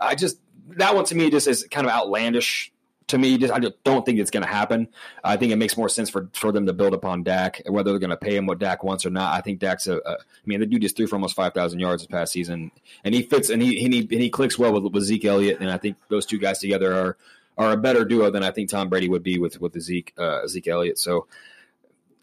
[0.00, 0.38] I just
[0.76, 2.72] that one to me just is kind of outlandish
[3.08, 3.36] to me.
[3.36, 4.88] Just I just don't think it's going to happen.
[5.24, 7.98] I think it makes more sense for for them to build upon Dak, whether they're
[7.98, 9.34] going to pay him what Dak wants or not.
[9.34, 9.96] I think Dak's a.
[9.96, 12.70] a I mean, the dude just threw for almost five thousand yards this past season,
[13.04, 15.60] and he fits and he and he, and he clicks well with, with Zeke Elliott,
[15.60, 17.16] and I think those two guys together are
[17.56, 20.14] are a better duo than I think Tom Brady would be with with the Zeke
[20.18, 20.98] uh, Zeke Elliott.
[20.98, 21.26] So.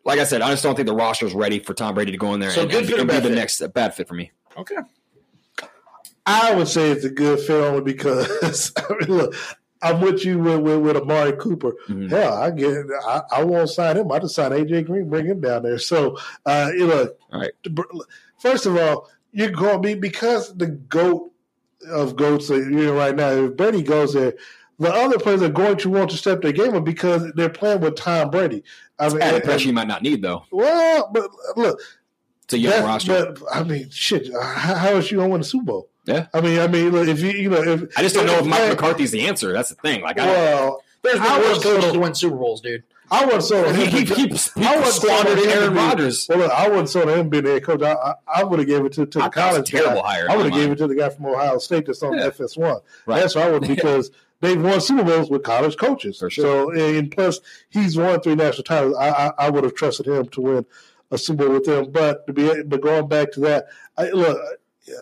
[0.08, 2.18] Like I said, I just don't think the roster is ready for Tom Brady to
[2.20, 4.08] go in there So and, good and, fit and be the next uh, bad fit
[4.08, 4.32] for me.
[4.56, 4.76] Okay.
[6.28, 9.36] I would say it's a good fit only because I mean, look,
[9.82, 11.74] I'm with you with, with, with Amari Cooper.
[11.88, 12.10] Mhm.
[12.10, 12.76] Hell, I get
[13.06, 14.12] I, I won't sign him.
[14.12, 15.78] I just sign AJ Green, bring him down there.
[15.80, 17.52] So uh, you know, All right.
[18.40, 21.32] first of all, you're going to be because the goat
[21.90, 23.30] of goats right now.
[23.30, 24.34] If Brady goes there,
[24.80, 27.82] the other players are going to want to step their game up because they're playing
[27.82, 28.64] with Tom Brady.
[28.98, 30.46] I mean, Added pressure you might not need though.
[30.52, 31.80] well, but look,
[32.46, 33.34] It's a young that- roster.
[33.40, 34.34] But I mean, shit.
[34.34, 35.90] Uh, how, how is you gonna win a Super Bowl?
[36.06, 36.28] Yeah.
[36.34, 38.46] I mean, I mean, look, if you you know, if I just don't know if
[38.46, 39.52] Mike Well, McCarthy's the answer.
[39.54, 40.02] That's the thing.
[40.02, 42.84] Like, I, Well, There's I been worse was coaches to win Super Bowls, dude.
[43.12, 43.92] I wasn't sold on he, him.
[43.92, 46.28] he, he, he I wasn't sold squandered on him Aaron Rodgers.
[46.28, 47.82] Well, look, I wasn't sold on him being the head coach.
[47.84, 49.70] I, I, I would have gave it to, to the thought it was a college
[49.72, 50.08] terrible guy.
[50.16, 52.30] hire I would have gave it to the guy from Ohio State that's on Yeah.
[52.30, 52.82] FS1.
[53.06, 53.20] Right.
[53.22, 54.10] That's what I would because
[54.42, 56.18] they've won Super Bowls with college coaches.
[56.20, 56.76] For sure.
[56.76, 57.40] So and plus
[57.70, 58.96] he's won three national titles.
[58.96, 60.66] I, I, I would have trusted him to win
[61.12, 61.92] a Super Bowl with them.
[61.92, 63.66] But to be but going back to that,
[63.98, 64.38] I, look.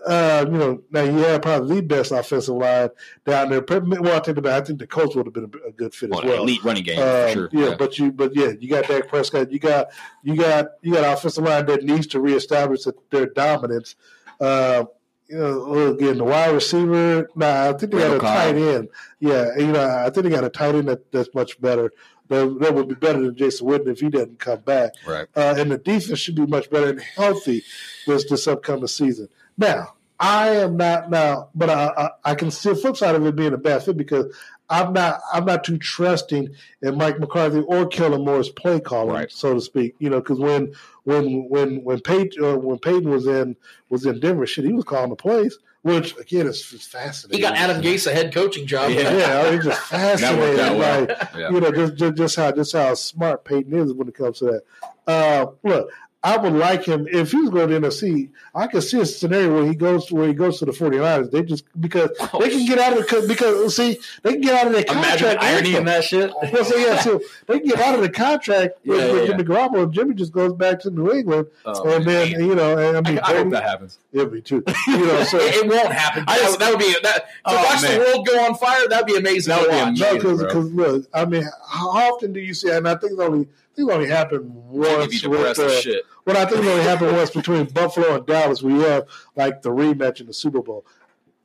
[0.07, 2.88] Uh, you know, now you have probably the best offensive line
[3.25, 3.61] down there.
[3.67, 6.21] Well, I think the I think the coach would have been a, good fit Well,
[6.21, 6.43] as well.
[6.43, 7.49] elite running game Um, for sure.
[7.51, 9.51] Yeah, but you, but yeah, you got Dak Prescott.
[9.51, 9.88] You got,
[10.23, 13.97] you got, you got offensive line that needs to reestablish their dominance.
[14.39, 14.85] Uh,
[15.27, 17.30] you know, again, the wide receiver.
[17.35, 18.88] Nah, I think they got a tight end.
[19.19, 21.91] Yeah, you know, I think they got a tight end that, that's much better.
[22.29, 24.93] That, that would be better than Jason Witten if he doesn't come back.
[25.05, 25.27] Right.
[25.35, 27.63] Uh, and the defense should be much better and healthy
[28.07, 29.27] this this upcoming season.
[29.57, 33.25] Now, I am not now, but I, I, I can see the flip side of
[33.25, 34.33] it being a bad fit because
[34.69, 39.31] I'm not I'm not too trusting in Mike McCarthy or Kellen Moore's play calling, Right.
[39.31, 39.95] so to speak.
[39.99, 40.73] You know, because when
[41.03, 43.57] when when when Peyton uh, when Peyton was in
[43.89, 47.38] was in Denver, shit, he was calling the plays, which again is fascinating.
[47.38, 48.91] He got Adam Gase a head coaching job.
[48.91, 49.15] Yeah.
[49.15, 50.60] Yeah, I mean, just fascinating.
[50.60, 51.07] out well.
[51.38, 51.49] Yeah.
[51.49, 54.45] you know, just, just just how just how smart Peyton is when it comes to
[54.45, 54.61] that.
[55.05, 55.91] Uh, look,
[56.25, 58.29] I would like him if he was going to NFC.
[58.55, 61.31] I could see a scenario where he goes to where he goes to the 49ers.
[61.31, 64.55] They just because oh, they can get out of the because see they can get
[64.55, 65.21] out of their contract.
[65.21, 66.31] Imagine irony in that shit.
[66.53, 69.21] Well, so yeah, so they can get out of the contract with, Yeah, yeah, with
[69.23, 69.27] yeah.
[69.37, 69.91] Jimmy Garoppolo.
[69.91, 73.19] Jimmy just goes back to New England, Oh, and then you know, and I mean,
[73.19, 73.97] I hope that happens.
[74.11, 74.63] Yeah, be too.
[74.87, 76.23] You know, so It, won't happen.
[76.27, 77.99] I just- that, would be that to Oh, watch man.
[77.99, 78.87] the world go on fire.
[78.87, 79.51] That'd be amazing.
[79.53, 80.17] That would be amazing.
[80.23, 82.69] no, because look, I mean, how often do you see?
[82.69, 83.45] And I think it's only I
[83.75, 85.25] think it only happened once.
[85.25, 86.03] With, uh, shit.
[86.23, 88.61] What I think it only happened once between Buffalo and Dallas.
[88.61, 90.85] We have like the rematch in the Super Bowl.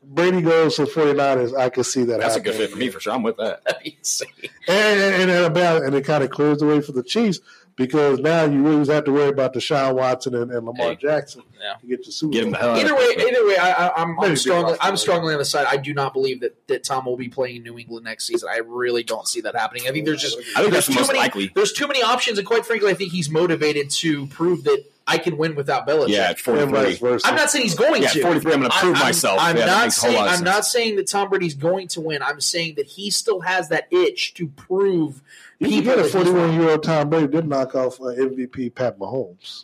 [0.02, 1.59] Brady goes to the 49ers.
[1.59, 2.20] I can see that.
[2.20, 3.12] That's a good fit for me for sure.
[3.12, 3.62] I'm with that.
[3.64, 4.28] That'd be insane.
[4.66, 7.40] And and, and, about, and it kind of clears the way for the Chiefs
[7.78, 10.96] because now you always have to worry about Deshaun Watson and, and Lamar Hey.
[10.96, 11.74] Jackson Yeah.
[11.80, 12.74] to get your Super Get him Bowl.
[12.74, 15.66] the Either way, either way, I, I, I'm, I'm strongly, I'm strongly on the side.
[15.70, 18.48] I do not believe that, that Tom will be playing in New England next season.
[18.52, 19.84] I really don't see that happening.
[19.88, 21.52] I think there's just I think there's that's the too most many, likely.
[21.55, 25.16] There's too many options, and quite frankly, I think he's motivated to prove that I
[25.16, 26.09] can win without Belichick.
[26.10, 27.20] Yeah, And 43.
[27.24, 28.20] I'm not saying he's going Yeah, to.
[28.20, 29.38] 43, I'm gonna prove I- I'm- myself.
[29.40, 32.00] I'm Yeah, not makes a whole saying I'm not saying that Tom Brady's going to
[32.02, 32.22] win.
[32.22, 35.22] I'm saying that he still has that itch to prove
[35.60, 38.74] You can people get a 41 year old Tom Brady did knock off uh, MVP
[38.74, 39.62] Pat Mahomes.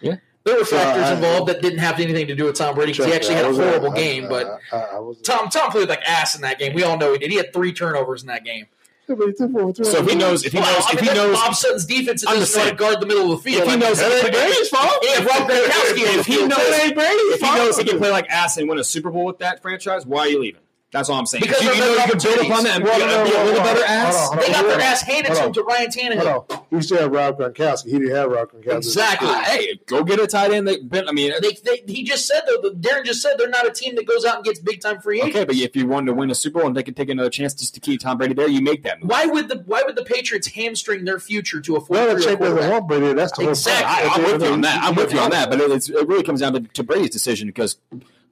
[0.00, 0.16] Yeah.
[0.44, 2.92] There were So, factors I- involved that didn't have anything to do with Tom Brady
[2.92, 4.24] because he actually had I a was- horrible I- game.
[4.26, 6.74] I- But I, I, I Tom Tom played like ass in that game.
[6.74, 7.30] We all know he did.
[7.30, 8.66] He had three turnovers in that game.
[9.08, 10.92] Yeah, but he took over three So if he knows, if he Well, knows, I
[10.92, 13.42] if he knows, Bob Sutton's defense that doesn't just know to guard the middle of
[13.42, 13.64] the field.
[13.64, 14.92] if he knows, that ain't Brady's fault.
[15.02, 18.10] Yeah, Rob Gronkowski if he knows, That ain't Brady's if he knows he can play
[18.12, 20.60] like ass and win a Super Bowl with that franchise, why are you leaving?
[20.92, 21.40] That's all I'm saying.
[21.42, 23.34] Because you, of you know you can build upon that and be, Well, no, be
[23.34, 24.14] a little hold on, better ass.
[24.28, 24.80] hold on, They got their on.
[24.82, 25.52] ass handed to Hold him on.
[25.54, 26.26] to Ryan Tannehill.
[26.26, 26.58] Hold on.
[26.70, 27.84] He still had Rob Gronkowski.
[27.86, 28.76] He didn't have Rob Gronkowski.
[28.76, 29.28] Exactly.
[29.30, 30.68] Ah, hey, go get a tight end.
[30.68, 32.60] That, Ben- I mean, They, they, he just said though.
[32.68, 35.00] that Darren just said they're not a team that goes out and gets big time
[35.00, 35.34] free agents.
[35.34, 37.30] okay, but if you wanted to win a Super Bowl and they could take another
[37.30, 39.08] chance just to keep Tom Brady there, you make that move.
[39.10, 42.22] Why would the Why would the Patriots hamstring their future to a four Well, three
[42.24, 42.70] check doesn't quarterback?
[42.70, 43.14] want Brady.
[43.14, 44.10] That's the Exactly.
[44.10, 44.12] point.
[44.12, 44.82] I, I'm with you on that.
[44.84, 45.48] I'm with you on that.
[45.48, 47.78] But it really comes down to, to Brady's decision because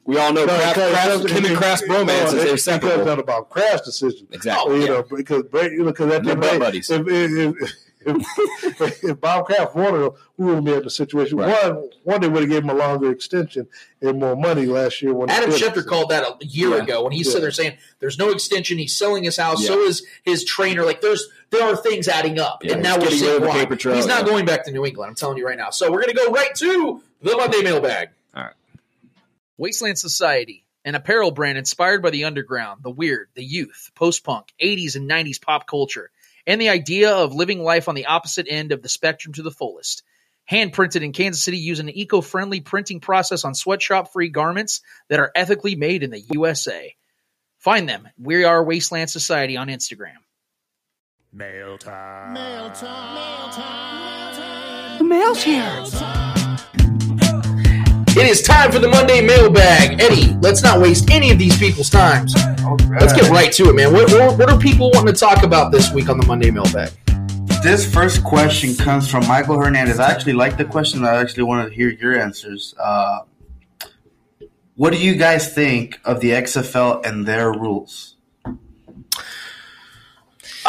[0.05, 2.44] we all know No, Kraft, because- Kraft, him and Kraft's bromance no, is it- they're
[2.47, 3.05] Because separable.
[3.05, 4.27] not about Kraft's decision.
[4.32, 4.72] Exactly.
[4.72, 4.89] Oh, you yeah.
[4.89, 6.90] know, because Brady, you know, because at the They're end, buddies.
[6.90, 7.55] if, if,
[8.06, 11.36] if, if, if Bob Kraft wanted him, we wouldn't be in the situation.
[11.36, 11.64] Right.
[11.74, 13.68] One, one, they would have gave him a longer extension
[14.01, 15.12] and more money last year.
[15.12, 15.60] When he Adam did.
[15.60, 16.82] Schefter called that a year Yeah.
[16.82, 17.31] ago when he Yeah.
[17.31, 18.78] said they're saying there's no extension.
[18.78, 19.60] He's selling his house.
[19.60, 19.68] Yeah.
[19.68, 20.85] So is his trainer.
[20.85, 23.52] Like there's there are things adding up, Yeah, and now we're getting seeing why.
[23.52, 24.32] paper trail, He's not yeah.
[24.32, 25.10] going back to New England.
[25.10, 25.68] I'm telling you right now.
[25.70, 28.09] So we're gonna go right to the Monday mailbag.
[29.61, 29.69] All right.
[29.69, 34.47] Wasteland Society, an apparel brand inspired by the underground, the weird, the youth, post punk,
[34.62, 36.11] 80s and 90s pop culture,
[36.47, 39.51] and the idea of living life on the opposite end of the spectrum to the
[39.51, 40.03] fullest.
[40.47, 44.81] Hand printed in Kansas City using an eco friendly printing process on sweatshop free garments
[45.09, 46.97] that are ethically made in the USA.
[47.59, 48.09] Find them.
[48.19, 50.16] We are Wasteland Society on Instagram.
[51.32, 51.78] Mail
[52.70, 54.99] time.
[54.99, 56.20] The mail's here.
[58.16, 60.01] It is time for the Monday mailbag.
[60.01, 62.35] Eddie, let's not waste any of these people's times.
[62.91, 63.93] Let's get right to it, man.
[63.93, 66.91] What, what, what are people wanting to talk about this week on the Monday mailbag?
[67.62, 70.01] This first question comes from Michael Hernandez.
[70.01, 71.05] I actually like the question.
[71.05, 72.74] I actually want to hear your answers.
[72.81, 73.20] Uh,
[74.74, 78.16] what do you guys think of the XFL and their rules?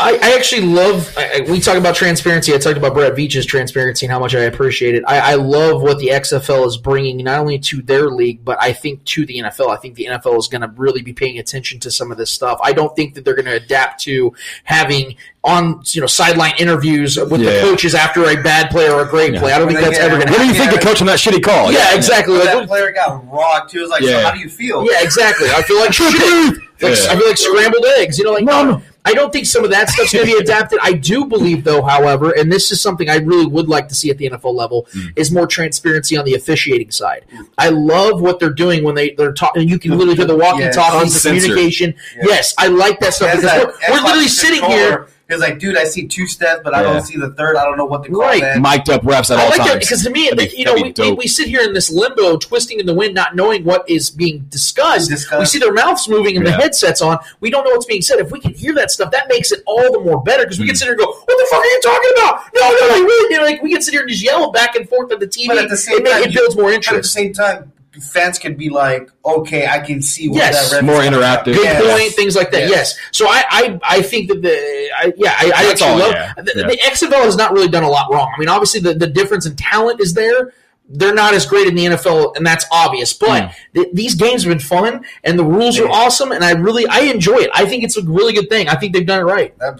[0.01, 1.13] I, I actually love.
[1.17, 2.53] I, I- we talk about transparency.
[2.53, 5.03] I talked about Brett Veach's transparency and how much I appreciate it.
[5.07, 8.73] I, I love what the XFL is bringing not only to their league, but I
[8.73, 9.69] think to the NFL.
[9.69, 12.29] I think the NFL is going to really be paying attention to some of this
[12.31, 12.59] stuff.
[12.63, 14.33] I don't think that they're going to adapt to
[14.63, 17.61] having on you know sideline interviews with the Yeah.
[17.61, 19.51] coaches after a bad play or a great play.
[19.53, 20.69] I don't think that's yeah, ever going to What do you happen.
[20.71, 21.71] think of coaching that shitty call?
[21.71, 22.35] Yeah, exactly.
[22.35, 23.71] Like, that player got rocked.
[23.71, 24.19] He was like, Yeah.
[24.19, 25.49] "So how do you feel?" Yeah, exactly.
[25.49, 26.05] I feel like shit.
[26.13, 26.89] Like, Yeah.
[27.11, 28.19] I feel like scrambled eggs.
[28.19, 30.79] You know, like no, I don't think some of that stuff's going to be adapted.
[30.81, 34.09] I do believe, though, however, and this is something I really would like to see
[34.09, 37.25] at the NFL level, is more transparency on the officiating side.
[37.57, 39.67] I love what they're doing when they they're talking.
[39.67, 41.41] You can literally hear the walking walkie-talkies, the Uncensored.
[41.43, 41.95] communication.
[42.21, 45.07] Yes, I like that stuff As because we're, we're literally sitting here.
[45.31, 46.93] He was like, "Dude, I see two steps, but I Yeah.
[46.93, 47.55] don't see the third.
[47.55, 48.41] I don't know what to call Right.
[48.41, 49.85] that." Mic'd up refs at I all like that times.
[49.85, 52.35] because to me, That'd be- you know, we, we, we sit here in this limbo,
[52.35, 55.09] twisting in the wind, not knowing what is being discussed.
[55.09, 55.39] Discussed.
[55.39, 57.19] We see their mouths moving and the headsets on.
[57.39, 58.19] We don't know what's being said.
[58.19, 60.65] If we can hear that stuff, that makes it all the more better because we
[60.65, 60.79] can mm.
[60.79, 63.33] sit here and go, "What the fuck are you talking about?" No, no, like, really,
[63.33, 65.27] you know, like we can sit here and just yell back and forth at the
[65.27, 65.47] TV.
[65.47, 68.39] But at the same it, time, it builds more But at the same time, fans
[68.39, 70.71] could be like, "Okay, I can see what Yes.
[70.71, 71.53] that More is talking about." interactive.
[71.55, 71.99] Good Yes.
[71.99, 72.61] point, things like that.
[72.69, 72.69] Yes.
[72.69, 72.95] Yes.
[73.11, 76.11] So I, I, I think that the, I, yeah, I, I That's actually all, love
[76.13, 76.33] yeah.
[76.37, 76.67] the, Yeah.
[76.67, 78.31] the XFL has not really done a lot wrong.
[78.35, 80.53] I mean, obviously the, the difference in talent is there.
[80.93, 83.13] They're not as great in the NFL, and that's obvious.
[83.13, 83.49] But Hmm.
[83.75, 86.99] th- these games have been fun, and the rules are awesome, and I really, I
[87.01, 87.49] enjoy it.
[87.53, 88.67] I think it's a really good thing.
[88.67, 89.53] I think they've done it right.
[89.61, 89.71] Uh,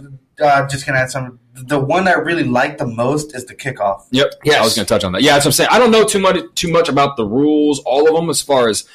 [0.41, 1.39] uh, just gonna add some.
[1.53, 4.05] The one I really like the most is the kickoff.
[4.11, 4.33] Yep.
[4.43, 5.21] Yeah, I was going to touch on that.
[5.21, 5.69] Yeah, that's what I'm saying.
[5.71, 8.69] I don't know too much too much about the rules, all of them, as far
[8.69, 8.85] as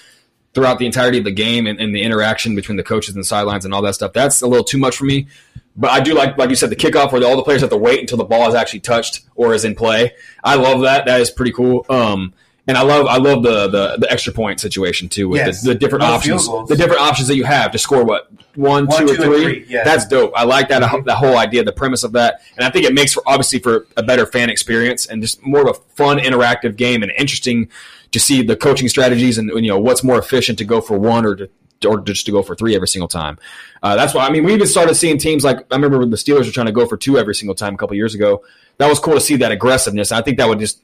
[0.54, 3.26] throughout the entirety of the game and, and the interaction between the coaches and the
[3.26, 4.14] sidelines and all that stuff.
[4.14, 5.28] That's a little too much for me.
[5.76, 7.76] But I do like, like you said, the kickoff where all the players have to
[7.76, 10.14] wait until the ball is actually touched or is in play.
[10.42, 11.04] I love that.
[11.04, 11.84] That is pretty cool.
[11.90, 12.32] Um,
[12.68, 15.62] and I love I love the the, the extra point situation too with Yes.
[15.62, 18.86] the, the different No options the different options that you have to score what one,
[18.86, 19.42] One, two, or two, and three.
[19.44, 19.84] three, yeah.
[19.84, 20.32] That's dope.
[20.34, 23.12] I like that that whole idea, the premise of that, and I think it makes
[23.12, 27.02] for obviously for a better fan experience and just more of a fun, interactive game
[27.02, 27.68] and interesting
[28.12, 31.26] to see the coaching strategies and you know what's more efficient to go for one
[31.26, 31.50] or to
[31.86, 33.38] or just to go for three every single time.
[33.82, 36.16] Uh, that's why I mean we even started seeing teams like I remember when the
[36.16, 38.42] Steelers were trying to go for two every single time a couple years ago.
[38.78, 40.10] That was cool to see that aggressiveness.
[40.12, 40.80] I think that would just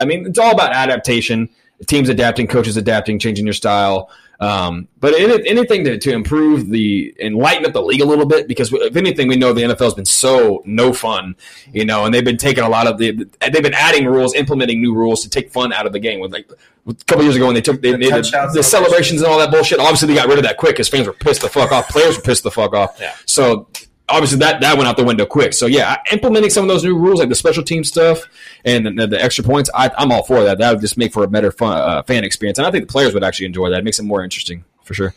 [0.00, 1.48] I mean, it's all about adaptation.
[1.86, 4.10] Teams adapting, coaches adapting, changing your style.
[4.40, 8.24] Um, but any, anything to, to improve the and lighten up the league a little
[8.24, 11.36] bit because if anything, we know the NFL has been so no fun,
[11.74, 14.80] you know, and they've been taking a lot of the they've been adding rules, implementing
[14.80, 16.20] new rules to take fun out of the game.
[16.20, 16.50] With like
[16.86, 18.24] a couple years ago when they took they, The they did
[18.54, 19.78] the celebrations and all that bullshit.
[19.78, 22.16] Obviously, they got rid of that quick because fans were pissed the fuck off, players
[22.16, 22.96] were pissed the fuck off.
[22.98, 23.14] Yeah.
[23.26, 23.68] So
[24.10, 25.52] obviously that that went out the window quick.
[25.52, 28.24] So yeah, implementing some of those new rules like the special team stuff
[28.64, 30.58] and the, the extra points, I, I'm all for that.
[30.58, 32.92] That would just make for a better fun, uh, fan experience, and I think the
[32.92, 33.78] players would actually enjoy that.
[33.78, 35.14] It makes it more interesting for sure.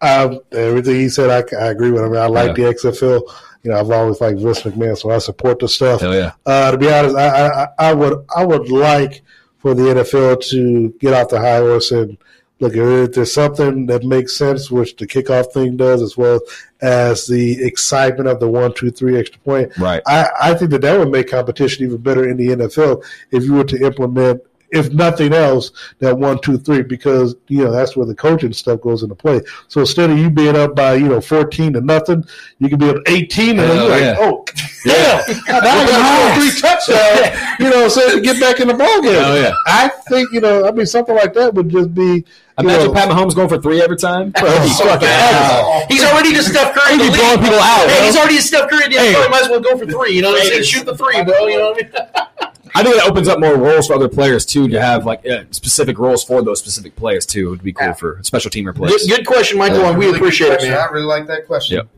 [0.00, 2.14] Um, everything he said, I, I agree with him.
[2.16, 2.66] I like Yeah.
[2.68, 3.22] the XFL.
[3.62, 6.00] You know, I've always liked Vince McMahon, so I support the stuff.
[6.02, 6.32] Hell yeah.
[6.44, 9.22] Uh, to be honest, I, I- I would I would like
[9.58, 12.16] for the NFL to get off the high horse and
[12.60, 16.40] look if there's something that makes sense, which the kickoff thing does, as well
[16.80, 19.76] as the excitement of the one, two, three extra point.
[19.76, 20.02] Right.
[20.06, 23.54] I, I think that that would make competition even better in the NFL if you
[23.54, 25.70] were to implement, if nothing else,
[26.00, 29.40] that one, two, three, because you know that's where the coaching stuff goes into play.
[29.68, 32.24] So instead of you being up by you know fourteen to nothing,
[32.58, 34.10] you can be up eighteen, and then Hell you're yeah.
[34.12, 34.44] like, oh,
[34.84, 37.60] yeah, now I got to three touchdowns.
[37.60, 39.14] You know, so to get back in the ball game.
[39.14, 39.52] Hell oh, yeah.
[39.66, 42.24] I think you know, I mean, something like that would just be.
[42.58, 44.32] You Imagine know, Pat Mahomes going for three every time.
[44.38, 45.88] Oh, That'd be fucking awesome.
[45.90, 46.94] He's already just Steph Curry.
[46.94, 47.20] in the He'd be league.
[47.20, 48.84] blowing people out, Hey, he's already to Steph Curry.
[48.86, 49.28] in the Hey.
[49.28, 50.12] Might as well go for three.
[50.16, 50.62] You know what I'm saying?
[50.62, 51.46] Shoot the three, bro.
[51.48, 52.50] You know what I mean?
[52.76, 55.44] I think that opens up more roles for other players too to have like uh,
[55.50, 57.46] specific roles for those specific players too.
[57.46, 59.06] It would be cool for special teamer Good, players.
[59.06, 59.84] good question, Michael.
[59.86, 60.70] and we Really good appreciate it, question.
[60.72, 60.80] man.
[60.80, 61.76] I really like that question.
[61.78, 61.88] Yep.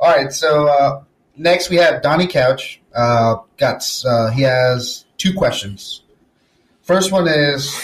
[0.00, 1.02] All right, so uh,
[1.36, 2.80] next we have Donnie Couch.
[2.94, 6.02] Uh, got uh, he has two questions.
[6.82, 7.74] First one is,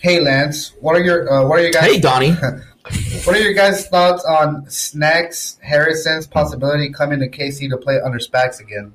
[0.00, 1.84] "Hey Lance, what are your uh, what are your guys?
[1.84, 2.32] Hey, Donnie.
[3.24, 8.18] what are your guys' thoughts on Snacks Harrison's possibility coming to KC to play under
[8.18, 8.92] Spags again?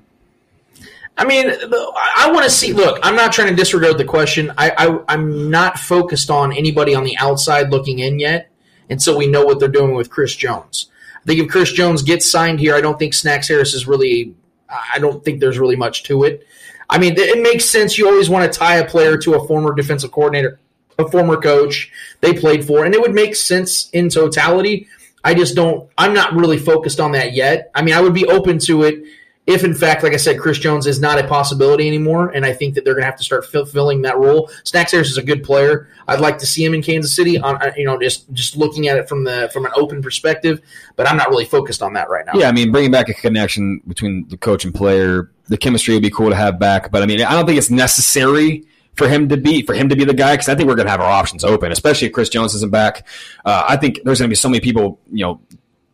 [1.17, 2.73] I mean, I, want to see.
[2.73, 4.51] Look, I'm not trying to disregard the question.
[4.57, 8.49] I, I I'm not focused on anybody on the outside looking in yet
[8.89, 10.87] until we know what they're doing with Chris Jones.
[11.21, 14.35] I think if Chris Jones gets signed here, I don't think Snacks Harris is really.
[14.69, 16.47] I don't think there's really much to it.
[16.89, 17.97] I mean, it makes sense.
[17.97, 20.59] You always want to tie a player to a former defensive coordinator,
[20.97, 24.87] a former coach they played for, and it would make sense in totality.
[25.23, 25.89] I just don't.
[25.97, 27.69] I'm not really focused on that yet.
[27.75, 29.03] I mean, I would be open to it
[29.47, 32.53] if, in fact, like I said, Chris Jones is not a possibility anymore, and I
[32.53, 34.51] think that they're going to have to start fulfilling that role.
[34.63, 35.89] Snacks Harris is a good player.
[36.07, 37.39] I'd like to see him in Kansas City.
[37.39, 40.61] On uh, you know, just just looking at it from the from an open perspective,
[40.95, 42.33] but I'm not really focused on that right now.
[42.35, 46.03] Yeah, I mean, bringing back a connection between the coach and player, the chemistry would
[46.03, 46.91] be cool to have back.
[46.91, 48.65] But I mean, I don't think it's necessary
[48.95, 50.85] for him to be for him to be the guy because I think we're going
[50.85, 53.07] to have our options open, especially if Chris Jones isn't back.
[53.45, 55.41] Uh, I think there's going to be so many people, you know,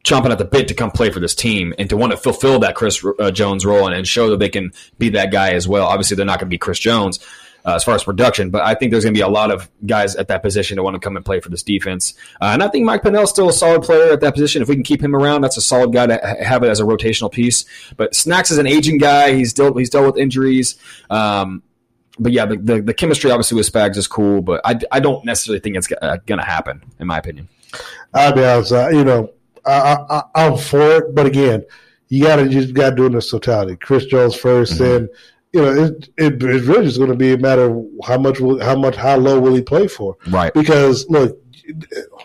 [0.07, 2.59] chomping at the bit to come play for this team and to want to fulfill
[2.59, 5.67] that Chris uh, Jones role and, and show that they can be that guy as
[5.67, 5.85] well.
[5.85, 7.19] Obviously, they're not going to be Chris Jones.
[7.65, 9.69] Uh, as far as production, but I think there's going to be a lot of
[9.85, 12.13] guys at that position that want to come and play for this defense.
[12.39, 14.61] Uh, and I think Mike Pennel's still a solid player at that position.
[14.61, 16.83] If we can keep him around, that's a solid guy to have it as a
[16.83, 17.65] rotational piece.
[17.97, 19.33] But Snacks is an aging guy.
[19.33, 20.75] He's dealt he's dealt with injuries.
[21.09, 21.61] Um,
[22.17, 25.25] but yeah, the, the, the chemistry obviously with Spags is cool, but I, I don't
[25.25, 27.49] necessarily think it's uh, going to happen, in my opinion.
[28.13, 28.71] I'll be honest.
[28.71, 29.31] Uh, you know,
[29.67, 31.63] I, I'm for it, but again,
[32.09, 33.75] you got to just got to do it in its totality.
[33.75, 35.09] Chris Jones 1st and
[35.53, 38.39] you know, it, it it's really just going to be a matter of how much
[38.39, 40.17] will, how much how low will he play for?
[40.27, 40.53] Right.
[40.53, 41.39] Because look,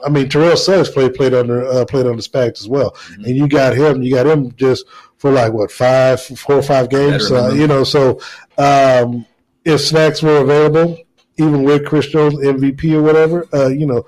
[0.05, 3.49] I mean, Terrell Suggs played played under uh, played under Spags as well, and you
[3.49, 4.03] got him.
[4.03, 4.87] You got him just
[5.19, 7.31] for like what five, four or five games.
[7.31, 8.21] Uh, you know, so
[8.59, 9.25] um,
[9.65, 10.99] if snacks were available,
[11.39, 14.05] even with Chris Jones MVP or whatever, uh, you know,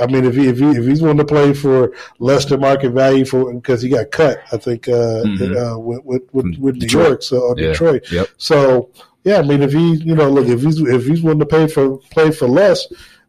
[0.00, 2.90] I mean, if he, if he if he's willing to play for less than market
[2.90, 5.74] value for because he got cut, I think uh, Mhm.
[5.74, 7.68] uh, with with, with, with New York, so or Yeah.
[7.68, 8.10] Detroit.
[8.10, 8.28] Yep.
[8.36, 8.90] So
[9.24, 11.66] yeah, I mean, if he you know look if he's if he's willing to pay
[11.66, 12.86] for play for less,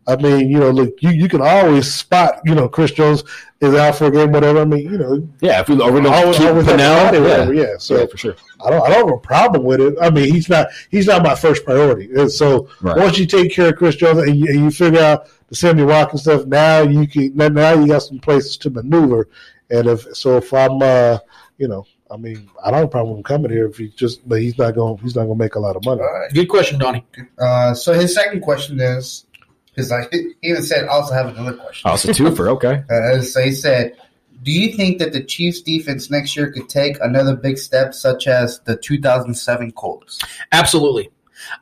[0.07, 3.23] I mean, you know, look, you, you can always spot, you know, Chris Jones
[3.61, 4.61] is out for a game, whatever.
[4.61, 7.11] I mean, you know, Yeah, if we, or we always, keep always Pennel, yeah.
[7.19, 7.53] whatever.
[7.53, 8.35] Yeah, so yeah, for sure.
[8.65, 9.95] I don't, I don't have a problem with it.
[10.01, 12.09] I mean, he's not, he's not my first priority.
[12.15, 12.97] And so Right.
[12.97, 15.83] once you take care of Chris Jones and you, and you figure out the Sammy
[15.83, 19.27] Watkins stuff, now you can, now- now you got some places to maneuver.
[19.69, 21.19] And if so, if I'm, uh,
[21.57, 23.89] you know, I mean, I don't have a problem with him coming here if he
[23.89, 26.01] just, but he's not going, he's not going to make a lot of money.
[26.01, 26.33] All right.
[26.33, 27.05] Good question, Donnie.
[27.37, 29.25] Uh, so his second question is
[29.69, 31.89] because I he even said also have another question.
[31.89, 32.47] Oh, it's a twofer.
[32.53, 32.83] Okay.
[32.89, 33.95] Uh, so he said,
[34.41, 38.27] "Do you think that the Chiefs' defense next year could take another big step, such
[38.27, 40.19] as the 2007 Colts?"
[40.51, 41.11] Absolutely.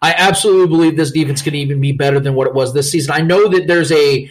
[0.01, 3.11] I absolutely believe this defense can even be better than what it was this season.
[3.11, 4.30] I know that there's a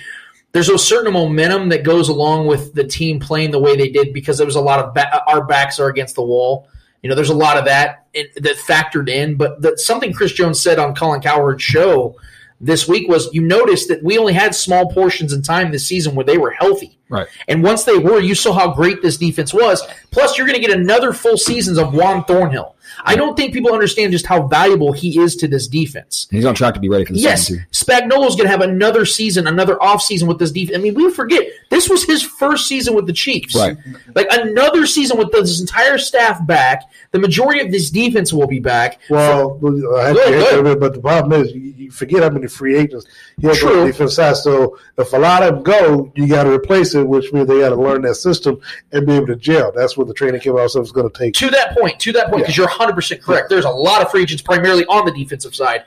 [0.53, 4.12] there's a certain momentum that goes along with the team playing the way they did
[4.15, 6.69] because there was a lot of ba- our backs are against the wall.
[7.03, 9.37] You know, there's a lot of that in, that factored in.
[9.37, 12.16] But that something Chris Jones said on Colin Cowherd's show
[12.61, 16.15] this week was you noticed that we only had small portions in time this season
[16.15, 16.99] where they were healthy.
[17.09, 17.28] Right.
[17.49, 19.83] And once they were, you saw how great this defense was.
[20.11, 22.76] Plus, you're going to get another full seasons of Juan Thornhill.
[23.05, 26.27] I don't think people understand just how valuable he is to this defense.
[26.31, 27.68] He's on track to be ready for the Yes, season too.
[27.73, 30.77] Spagnuolo's going to have another season, another off season with this defense.
[30.78, 33.55] I mean, we forget this was his first season with the Chiefs.
[33.55, 33.77] Right.
[34.14, 36.85] Like another season with this entire staff back.
[37.12, 39.01] The majority of this defense will be back.
[39.10, 39.59] Well,
[39.98, 40.43] I have Good, to good.
[40.59, 43.06] answer it, but the problem is you, you forget how many free agents
[43.40, 43.81] he has on True.
[43.81, 44.36] the defense side.
[44.36, 47.60] So if a lot of them go, you got to replace it, which means they
[47.60, 48.60] got to learn that system
[48.93, 49.73] and be able to gel.
[49.73, 51.35] That's what the training camp also is going to take.
[51.35, 53.49] to that point, to that point, because you're 100% correct.
[53.49, 55.85] There's a lot of free agents primarily on the defensive side.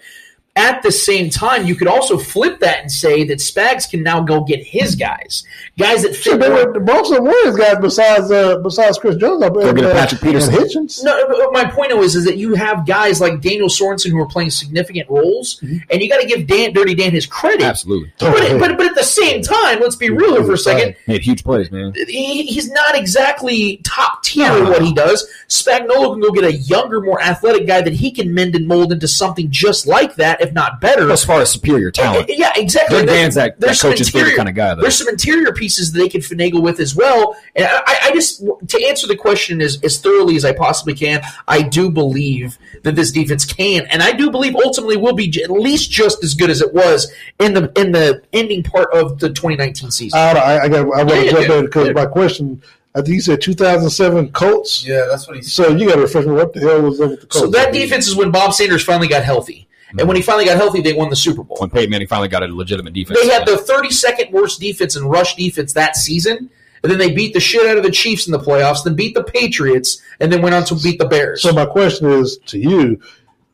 [0.60, 4.20] At the same time, you could also flip that and say that Spags can now
[4.22, 5.46] go get his guys,
[5.78, 6.42] guys that Sure, fit.
[6.42, 9.42] they more- were, most of them were guys besides uh, besides Chris Jones.
[9.42, 10.54] Up Go get a uh, Patrick Peterson.
[10.56, 11.02] and Hitchens.
[11.04, 14.50] No, my point is, is that you have guys like Daniel Sorensen who are playing
[14.50, 15.78] significant roles, Mm-hmm.
[15.90, 17.62] and you got to give Dan, Dirty Dan his credit.
[17.64, 18.12] Absolutely.
[18.20, 20.96] But, but, but at the same time, let's be real here for a second.
[21.08, 21.94] Made huge plays, man.
[21.96, 25.26] he, he's not exactly top tier in what he does.
[25.48, 28.92] Spagnuolo can go get a younger, more athletic guy that he can mend and mold
[28.92, 31.10] into something just like that, if not better.
[31.12, 32.98] As far as superior talent, Yeah, exactly.
[32.98, 34.82] Greg Dan's that- There's that some coach's favorite interior- kind of guy, though.
[34.82, 37.36] There's some interior pieces that they can finagle with as well.
[37.56, 41.22] And I, I just to answer the question as, as thoroughly as I possibly can,
[41.48, 45.50] I do believe that this defense can, and I do believe ultimately will be at
[45.52, 49.30] least just as good as it was in the in the ending part of the
[49.30, 50.18] 2019 season.
[50.20, 50.80] I, I, I got.
[50.80, 51.94] I want Yeah, to jump in because Yeah.
[51.94, 52.62] my question.
[52.96, 54.84] I think you said 2007 Colts.
[54.86, 55.52] Yeah, that's what he said.
[55.52, 56.32] So you got to refresh me.
[56.34, 57.46] What the hell was up with the Colts?
[57.46, 59.68] So that defense is when Bob Sanders finally got healthy.
[59.98, 60.28] And when he mm-hmm.
[60.28, 61.58] finally got healthy, they won the Super Bowl.
[61.60, 65.06] when Peyton Manning finally got a legitimate defense, They had the 32nd worst defense in
[65.06, 66.50] rush defense that season.
[66.82, 69.14] And then they beat the shit out of the Chiefs in the playoffs, then beat
[69.14, 71.42] the Patriots, and then went on to beat the Bears.
[71.42, 73.02] So my question is to you: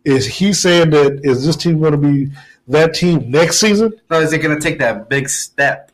[0.04, 2.32] Is he saying that is this team going to be
[2.68, 4.00] that team next season?
[4.12, 5.92] No, is it going to take that big step?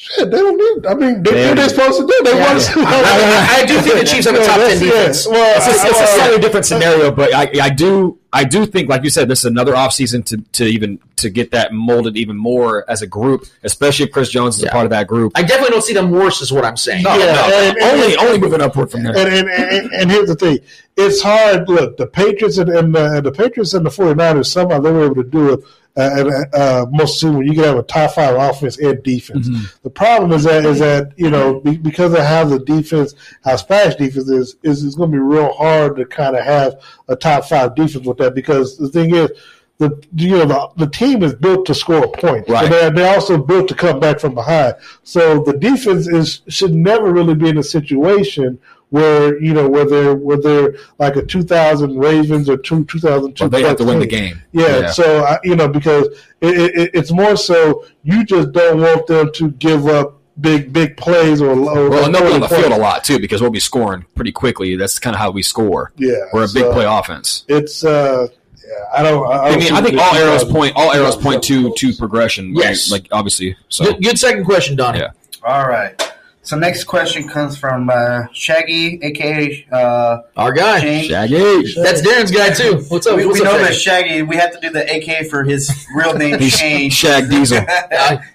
[0.00, 0.86] Shit, they don't need.
[0.86, 1.48] I mean, they, Yeah.
[1.48, 2.20] what they supposed to do?
[2.24, 2.52] They Yeah.
[2.54, 2.76] want.
[2.76, 4.90] I- I- I do think the Chiefs have a top 10 that's- yeah.
[4.90, 5.26] defense.
[5.26, 8.16] Well, it's a, it's a I- I- slightly uh, different scenario, but I, I do
[8.32, 11.50] I do think, like you said, this is another offseason to to even to get
[11.50, 14.68] that molded even more as a group, especially if Chris Jones is Yeah.
[14.68, 15.32] a part of that group.
[15.34, 17.02] I definitely don't see them worse, is what I'm saying.
[17.02, 19.16] No, Yeah, no, and- and- only only moving upward from there.
[19.18, 20.60] And, and, and, and here's the thing:
[20.96, 21.68] it's hard.
[21.68, 25.06] Look, the Patriots and, and, the, and the Patriots and the 49ers somehow they were
[25.06, 25.60] able to do it.
[25.98, 29.48] Uh, and, uh, most soon when you can have a top five offense and defense.
[29.82, 33.14] The problem is that is that you know be, because of how the defense,
[33.44, 36.80] how Spanish defense is, is it's going to be real hard to kind of have
[37.08, 39.30] a top five defense with that because the thing is.
[39.78, 42.64] The you know the, the team is built to score points, Right.
[42.64, 44.74] and they're, they're also built to come back from behind.
[45.04, 48.58] So the defense is should never really be in a situation
[48.90, 53.44] where you know where they're where they're like a 2000 Ravens or two 2002.
[53.44, 54.40] Well, they have to win the game.
[54.52, 54.90] Yeah, Yeah.
[54.90, 56.06] so I, you know because
[56.40, 60.96] it, it, it's more so you just don't want them to give up big big
[60.96, 63.50] plays or, or Well, and they'll be on the field a lot too because we'll
[63.50, 64.76] be scoring pretty quickly.
[64.76, 65.92] That's kind of how we score.
[65.96, 67.44] Yeah, We're a big so play offense.
[67.48, 69.26] It's uh, yeah, I don't.
[69.26, 72.54] I, I don't mean, I think all arrows point all arrows point to to progression.
[72.54, 72.64] right?
[72.66, 72.90] Yes.
[72.90, 73.56] like obviously.
[73.68, 75.00] So Good, good second question, Donnie.
[75.00, 75.10] Yeah.
[75.42, 76.00] All right.
[76.48, 80.80] So next question comes from uh, Shaggy, aka uh, Our guy.
[80.80, 81.04] Shane.
[81.04, 81.74] Shaggy.
[81.74, 82.86] That's Darren's guy, too.
[82.88, 83.18] What's up?
[83.18, 84.08] We, What's we up, know that Shaggy?
[84.08, 84.22] Shaggy.
[84.22, 86.88] We have to do the AK for his real name, He's Shane.
[86.88, 87.58] Shag Diesel.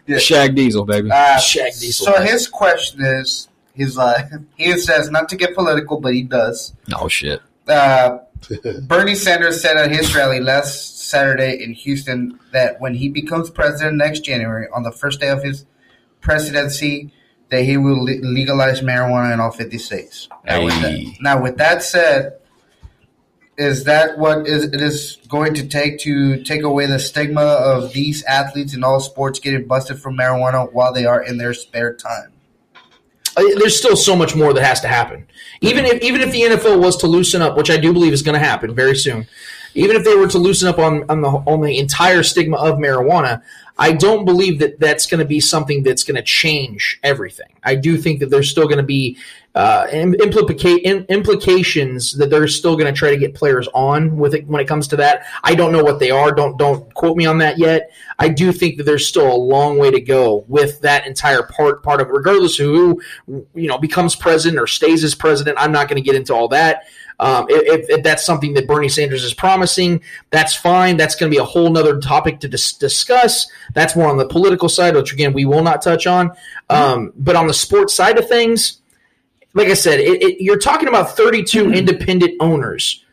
[0.05, 0.19] Yeah.
[0.19, 1.09] Shag Diesel, baby.
[1.09, 2.05] Uh, Shag Diesel.
[2.05, 4.27] So his question is, he's like,
[4.57, 6.75] he says not to get political, but he does.
[6.95, 7.41] oh shit.
[7.67, 8.19] Uh,
[8.83, 13.97] Bernie Sanders said at his rally last Saturday in Houston that when he becomes president
[13.97, 15.65] next January, on the first day of his
[16.21, 17.11] presidency,
[17.53, 20.27] that he will le- legalize marijuana in all 50 states.
[20.43, 22.39] Now, with that, now, with that said,
[23.59, 27.93] is that what is it is going to take to take away the stigma of
[27.93, 31.93] these athletes in all sports getting busted for marijuana while they are in their spare
[31.93, 32.33] time?
[33.37, 35.27] Uh, there's still so much more that has to happen.
[35.61, 38.23] Even if even if the NFL was to loosen up, which I do believe is
[38.23, 39.27] going to happen very soon,
[39.75, 42.79] even if they were to loosen up on on the on the entire stigma of
[42.79, 43.43] marijuana,
[43.77, 47.52] I don't believe that that's going to be something that's going to change everything.
[47.63, 49.17] I do think that there's still going to be
[49.55, 54.33] uh, implica- im- implications that they're still going to try to get players on with
[54.33, 55.25] it when it comes to that.
[55.43, 56.31] I don't know what they are.
[56.31, 57.91] Don't don't quote me on that yet.
[58.17, 61.83] I do think that there's still a long way to go with that entire part
[61.83, 62.13] part of it.
[62.13, 66.05] Regardless of who you know becomes president or stays as president, I'm not going to
[66.05, 66.83] get into all that.
[67.19, 70.97] Um, if, if, that's something that Bernie Sanders is promising, that's fine.
[70.97, 73.47] That's going to be a whole other topic to dis- discuss.
[73.73, 76.31] That's more on the political side, which again we will not touch on.
[76.69, 78.81] Um, but on the sports side of things,
[79.53, 81.73] like I said, it, it, you're talking about 32 hmm.
[81.73, 83.03] independent owners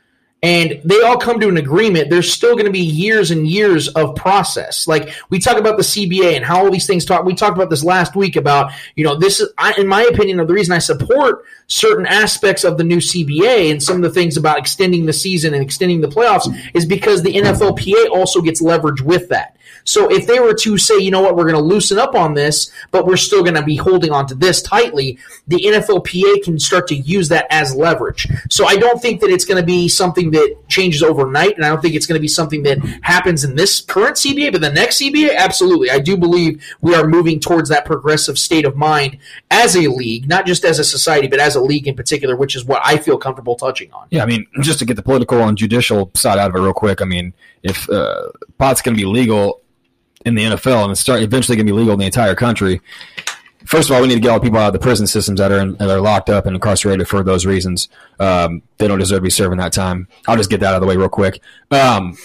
[0.42, 3.88] and they all come to an agreement, there's still going to be years and years
[3.88, 4.88] of process.
[4.88, 7.24] Like we talk about the CBA and how all these things talk.
[7.26, 10.40] We talked about this last week about, you know, this is, I, in my opinion,
[10.40, 14.10] of the reason I support certain aspects of the new CBA and some of the
[14.10, 18.62] things about extending the season and extending the playoffs is because the NFLPA also gets
[18.62, 19.56] leverage with that.
[19.84, 22.34] So if they were to say, you know what, we're going to loosen up on
[22.34, 26.58] this, but we're still going to be holding on to this tightly, the NFLPA can
[26.58, 28.26] start to use that as leverage.
[28.50, 31.68] So I don't think that it's going to be something that changes overnight, and I
[31.68, 34.70] don't think it's going to be something that happens in this current CBA, but the
[34.70, 35.90] next CBA, absolutely.
[35.90, 39.18] I do believe we are moving towards that progressive state of mind
[39.50, 42.56] as a league, not just as a society, but as a league in particular, which
[42.56, 44.06] is what I feel comfortable touching on.
[44.10, 46.72] Yeah, I mean, just to get the political and judicial side out of it real
[46.72, 47.32] quick, I mean,
[47.62, 48.28] if uh,
[48.58, 49.60] pot's going to be legal
[50.24, 52.80] in the NFL and it's start eventually going to be legal in the entire country.
[53.66, 55.38] First of all, we need to get all the people out of the prison systems
[55.38, 57.88] that are in, that are locked up and incarcerated for those reasons.
[58.18, 60.08] Um, they don't deserve to be serving that time.
[60.26, 61.40] I'll just get that out of the way real quick.
[61.70, 62.16] Um,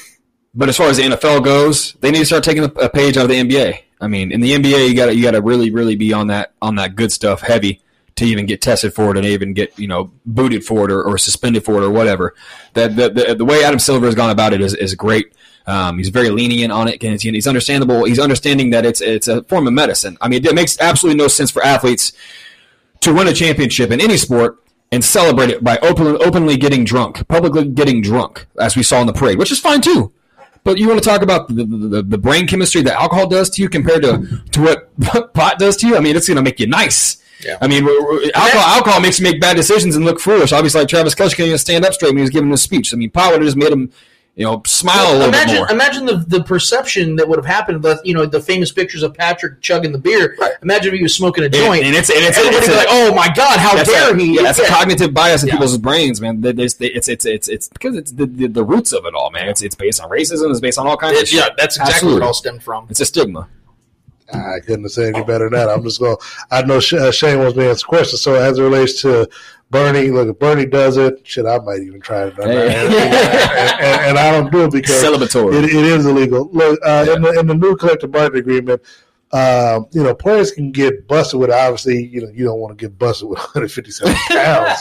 [0.54, 3.24] but as far as the NFL goes, they need to start taking a page out
[3.24, 3.82] of the NBA.
[4.00, 6.54] I mean, in the NBA, you got you got to really, really be on that
[6.62, 7.82] on that good stuff heavy
[8.16, 11.04] to even get tested for it and even get you know booted for it or,
[11.04, 12.34] or suspended for it or whatever.
[12.74, 15.34] That the, the, the way Adam Silver has gone about it is, is great.
[15.68, 18.06] Um, he's very lenient on it, and he's understandable.
[18.06, 20.18] He's understanding that it's it's a form of medicine.
[20.22, 22.14] I mean, it makes absolutely no sense for athletes
[23.02, 27.28] to win a championship in any sport and celebrate it by open, openly getting drunk,
[27.28, 30.12] publicly getting drunk, as we saw in the parade, which is fine too.
[30.64, 33.62] But you want to talk about the, the, the brain chemistry that alcohol does to
[33.62, 35.96] you compared to, to what pot does to you?
[35.96, 37.18] I mean, it's going to make you nice.
[37.44, 37.58] Yeah.
[37.62, 37.84] I mean,
[38.34, 40.52] alcohol, alcohol makes you make bad decisions and look foolish.
[40.52, 42.94] Obviously, like Travis Kelce can't even stand up straight when he was giving his speech.
[42.94, 43.92] I mean, pot would have just made him
[44.36, 45.72] you know, smile well, a little imagine, bit more.
[45.72, 47.82] Imagine the, the perception that would have happened.
[47.82, 50.36] The you know the famous pictures of Patrick chugging the beer.
[50.38, 50.52] Right.
[50.62, 52.88] Imagine if he was smoking a joint, and, and it's and it's, everybody it's like,
[52.90, 54.66] "Oh my God, how dare a, he?" Yeah, that's yeah.
[54.66, 55.54] a cognitive bias in yeah.
[55.56, 56.42] people's brains, man.
[56.42, 59.16] They, they, they, it's it's it's it's because it's the, the, the, roots of it
[59.16, 59.48] all, man.
[59.48, 60.52] It's it's based on racism.
[60.52, 61.40] It's based on all kinds it, of shit.
[61.40, 62.16] Yeah, that's exactly Absolutely.
[62.16, 62.88] where it all stemmed from.
[62.90, 63.48] It's a stigma.
[64.34, 65.70] I couldn't have said any better than that.
[65.70, 66.18] I'm just going.
[66.50, 68.22] I know uh, Shane wants me to answer questions.
[68.22, 69.30] So as it relates to
[69.70, 72.34] Bernie, look, if Bernie does it, shit, I might even try it.
[72.36, 72.76] Hey.
[72.76, 75.56] And, and, and, I don't do it because Celebratory.
[75.56, 76.50] It, it is illegal.
[76.52, 77.16] Look, uh, yeah.
[77.16, 78.82] in, the, in the new collective bargaining agreement,
[79.36, 81.52] uh, you know, players can get busted with.
[81.52, 84.80] Obviously, you know, you don't want to get busted with 157 pounds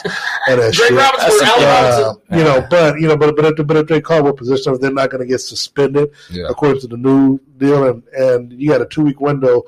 [0.48, 0.93] and that shit.
[0.93, 4.78] Uh, you know, but you know, but but if, but if they call what position,
[4.81, 6.44] they're not going to get suspended yeah.
[6.48, 9.64] according to the new deal, and and you got a two week window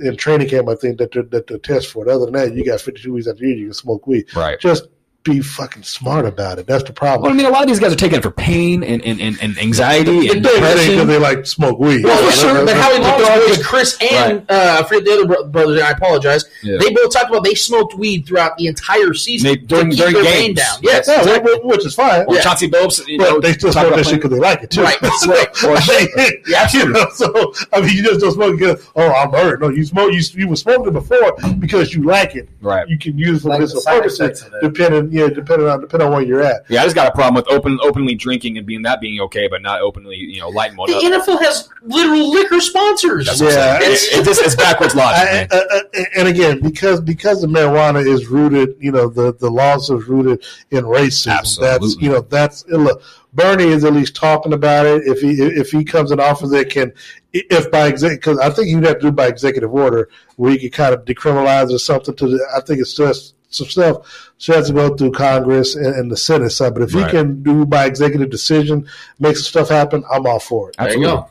[0.00, 2.10] in training camp, I think that the, that the test for it.
[2.10, 4.34] Other than that, you got 52 weeks after year, you can smoke weed.
[4.34, 4.58] Right.
[4.58, 4.88] Just
[5.24, 6.66] be fucking smart about it.
[6.66, 7.22] That's the problem.
[7.22, 9.20] Well, I mean, a lot of these guys are taking it for pain and, and,
[9.20, 12.04] and, and anxiety and depression because they like smoke weed.
[12.04, 12.64] Well, for sure.
[12.64, 14.50] But Howie Long, Chris and right.
[14.50, 15.80] uh, I forget the other brothers.
[15.80, 16.44] I apologize.
[16.62, 16.78] Yeah.
[16.78, 19.98] They both talked about they smoked weed throughout the entire season they, during, to keep
[19.98, 20.58] during their games.
[20.58, 20.78] down.
[20.82, 21.60] Yes, yeah, exactly.
[21.62, 22.26] which is fine.
[22.26, 22.42] Well, yeah.
[22.42, 24.82] Chauncey Billups, you know, they still smoke that shit because they like it too.
[24.82, 25.00] Right.
[25.26, 25.64] right.
[25.64, 29.30] or they, yeah, you know, so I mean, you just don't smoke because oh, I'm
[29.30, 29.60] hurt.
[29.60, 30.12] No, you smoke.
[30.12, 32.48] You you were smoking before because you like it.
[32.60, 32.88] Right.
[32.88, 36.42] You can use it for medicinal purposes, depending yeah, depending on depending on where you're
[36.42, 36.64] at.
[36.70, 39.46] Yeah, I just got a problem with open openly drinking and being that being okay,
[39.46, 41.02] but not openly, you know, lighting one the up.
[41.02, 43.26] The NFL has literal liquor sponsors.
[43.26, 45.52] That's yeah, it's, it, just, it's backwards logic.
[45.52, 49.90] I, uh, and again, because because the marijuana is rooted, you know, the the laws
[49.90, 51.38] are rooted in racism.
[51.38, 51.68] Absolutely.
[51.78, 53.02] That's you know that's look.
[53.34, 55.02] Bernie is at least talking about it.
[55.06, 56.92] If he if he comes and offers it, can
[57.32, 60.58] if by exec because I think you'd have to do by executive order where you
[60.58, 62.14] could kind of decriminalize or something.
[62.16, 65.94] To the, I think it's just some stuff she has to go through Congress and,
[65.94, 66.74] and the Senate side.
[66.74, 67.06] But if right.
[67.06, 68.88] he can do by executive decision,
[69.20, 70.76] make some stuff happen, I'm all for it.
[70.78, 71.28] There you go.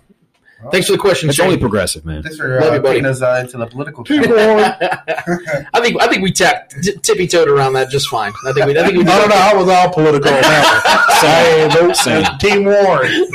[0.69, 1.27] Thanks for the question.
[1.27, 1.47] It's Shane.
[1.47, 2.21] only progressive, man.
[2.21, 4.05] Thanks for uh, taking us uh, into the political.
[4.09, 8.31] I think I think we tapped t- tippy toed around that just fine.
[8.45, 8.77] I think we.
[8.77, 9.03] I think we.
[9.03, 9.35] I don't know.
[9.35, 13.11] I was all political on that Hey, nope, that's Team Warren.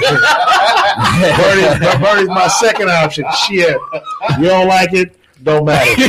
[1.37, 3.25] Bernie's, Bernie's my second option.
[3.47, 3.77] Shit,
[4.39, 5.19] you don't like it?
[5.47, 6.09] Don't matter.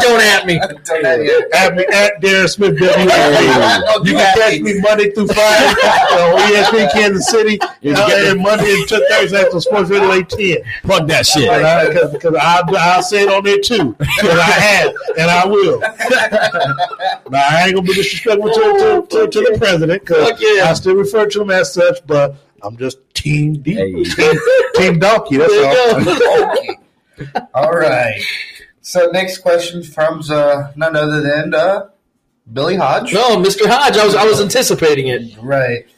[0.00, 0.60] Don't at me.
[0.60, 2.78] at me at Darren Smith.
[2.78, 2.92] W.
[2.92, 5.66] You can catch me Monday through Friday
[6.22, 10.58] on ESPN Kansas City, uh, and Monday and Thursday after Sports Radio 810.
[10.84, 12.12] Fuck that shit.
[12.12, 13.96] Because I'll, I'll say it on there too.
[13.98, 15.80] Because I have, and I will.
[15.80, 20.70] now, I ain't going to be disrespectful to, to, to, to the president because yeah.
[20.70, 23.74] I still refer to him as such, but I'm just Team D.
[24.04, 24.38] Team,
[24.76, 25.38] team Donkey.
[25.38, 26.68] That's
[27.26, 27.46] all.
[27.52, 28.22] All right.
[28.86, 31.88] So next question from uh, none other than uh,
[32.52, 33.12] Billy Hodge.
[33.12, 33.66] No, Mr.
[33.66, 35.36] Hodge, I was I was anticipating it.
[35.42, 35.88] Right.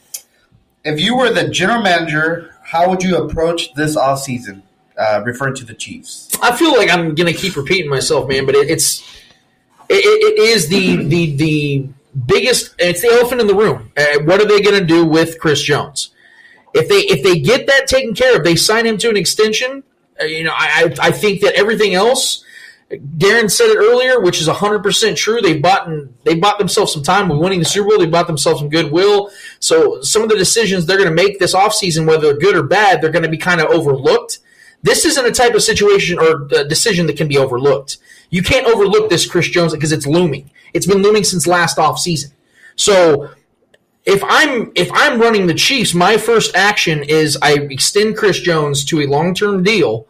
[0.83, 4.63] If you were the general manager, how would you approach this offseason?
[4.97, 6.31] Uh, referring to the Chiefs.
[6.41, 9.01] I feel like I'm gonna keep repeating myself, man, but it, it's
[9.87, 11.89] it, it is the the the
[12.25, 12.73] biggest.
[12.79, 13.91] It's the elephant in the room.
[13.95, 16.09] Uh, what are they gonna do with Chris Jones?
[16.73, 19.83] If they if they get that taken care of, they sign him to an extension.
[20.19, 22.45] Uh, you know, I I I think that everything else.
[22.91, 25.41] Darren said it earlier, which is 100% true.
[25.41, 25.87] They bought
[26.23, 27.99] they bought themselves some time with winning the Super Bowl.
[27.99, 29.29] They bought themselves some goodwill.
[29.59, 32.63] So some of the decisions they're going to make this offseason, whether they're good or
[32.63, 34.39] bad, they're going to be kind of overlooked.
[34.81, 37.97] This isn't a type of situation or uh, decision that can be overlooked.
[38.31, 40.49] You can't overlook this Chris Jones because it's looming.
[40.73, 42.31] It's been looming since last offseason.
[42.75, 43.29] So
[44.05, 48.83] if I'm if I'm running the Chiefs, my first action is I extend Chris Jones
[48.85, 50.07] to a long term deal,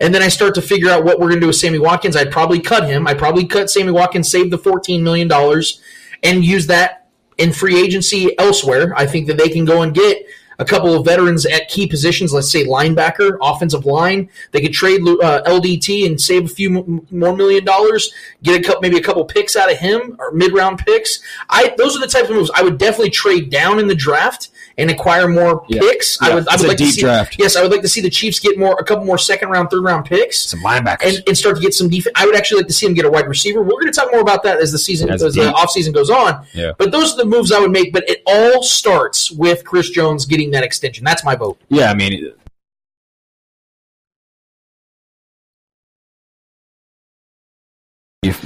[0.00, 2.16] and then I start to figure out what we're going to do with Sammy Watkins.
[2.16, 3.06] I'd probably cut him.
[3.06, 5.80] I'd probably cut Sammy Watkins, save the fourteen million dollars,
[6.22, 7.08] and use that
[7.38, 8.92] in free agency elsewhere.
[8.96, 10.26] I think that they can go and get
[10.58, 12.32] a couple of veterans at key positions.
[12.32, 14.28] Let's say linebacker, offensive line.
[14.52, 18.12] They could trade uh, LDT and save a few m- more million dollars.
[18.42, 21.20] Get a couple, maybe a couple picks out of him or mid round picks.
[21.50, 24.50] I those are the types of moves I would definitely trade down in the draft
[24.76, 25.80] and acquire more Yeah.
[25.80, 26.20] picks.
[26.20, 26.48] I Yeah, would.
[26.48, 27.36] I would like to see, draft.
[27.38, 29.70] Yes, I would like to see the Chiefs get more, a couple more second round,
[29.70, 31.04] third round picks Some linebackers.
[31.18, 32.12] and, and start to get some defense.
[32.16, 33.62] I would actually like to see them get a wide receiver.
[33.62, 35.54] We're going to talk more about that as the season, As as the deep.
[35.54, 36.44] off season goes on.
[36.54, 36.72] Yeah.
[36.76, 37.92] But those are the moves I would make.
[37.92, 41.04] But it all starts with Chris Jones getting that extension.
[41.04, 41.58] That's my vote.
[41.68, 42.32] yeah, I mean,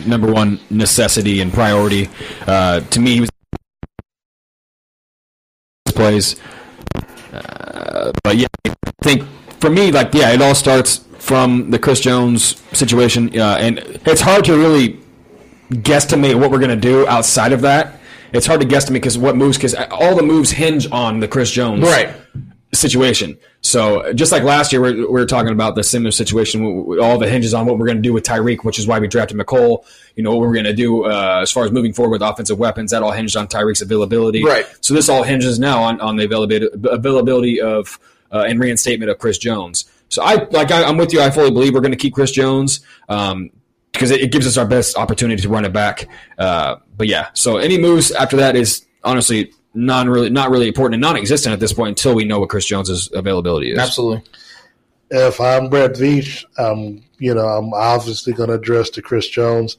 [0.06, 2.08] number one necessity and priority
[2.48, 3.30] uh, to me he was
[5.98, 6.36] plays.
[7.32, 9.24] Uh, but yeah, I think
[9.60, 14.20] for me, like yeah, it all starts from the Chris Jones situation, uh, and it's
[14.20, 15.00] hard to really
[15.70, 18.00] guesstimate what we're going to do outside of that.
[18.32, 21.50] It's hard to guesstimate because what moves because all the moves hinge on the Chris
[21.50, 21.84] Jones
[22.72, 23.38] situation.
[23.60, 26.62] So just like last year, we we were talking about the similar situation.
[27.00, 29.08] All the hinges on what we're going to do with Tyreek, which is why we
[29.08, 29.84] drafted Mecole.
[30.16, 32.58] You know what we're going to do uh, as far as moving forward with offensive
[32.58, 32.90] weapons.
[32.90, 34.44] That all hinged on Tyreek's availability.
[34.44, 34.66] Right.
[34.80, 37.98] So this all hinges now on, on the availability, availability of
[38.30, 39.90] uh, and reinstatement of Chris Jones.
[40.08, 41.20] So I like I, I'm with you.
[41.20, 42.80] I fully believe we're going to keep Chris Jones.
[43.08, 43.50] Um,
[43.92, 46.08] because it, it gives us our best opportunity to run it back.
[46.38, 50.94] Uh, but yeah, so any moves after that is honestly non really not really important
[50.94, 53.78] and non-existent at this point until we know what Chris Jones's availability is.
[53.78, 54.22] Absolutely.
[55.10, 59.76] if I'm Brett Veach, um, you know, I'm obviously going to address to Chris Jones.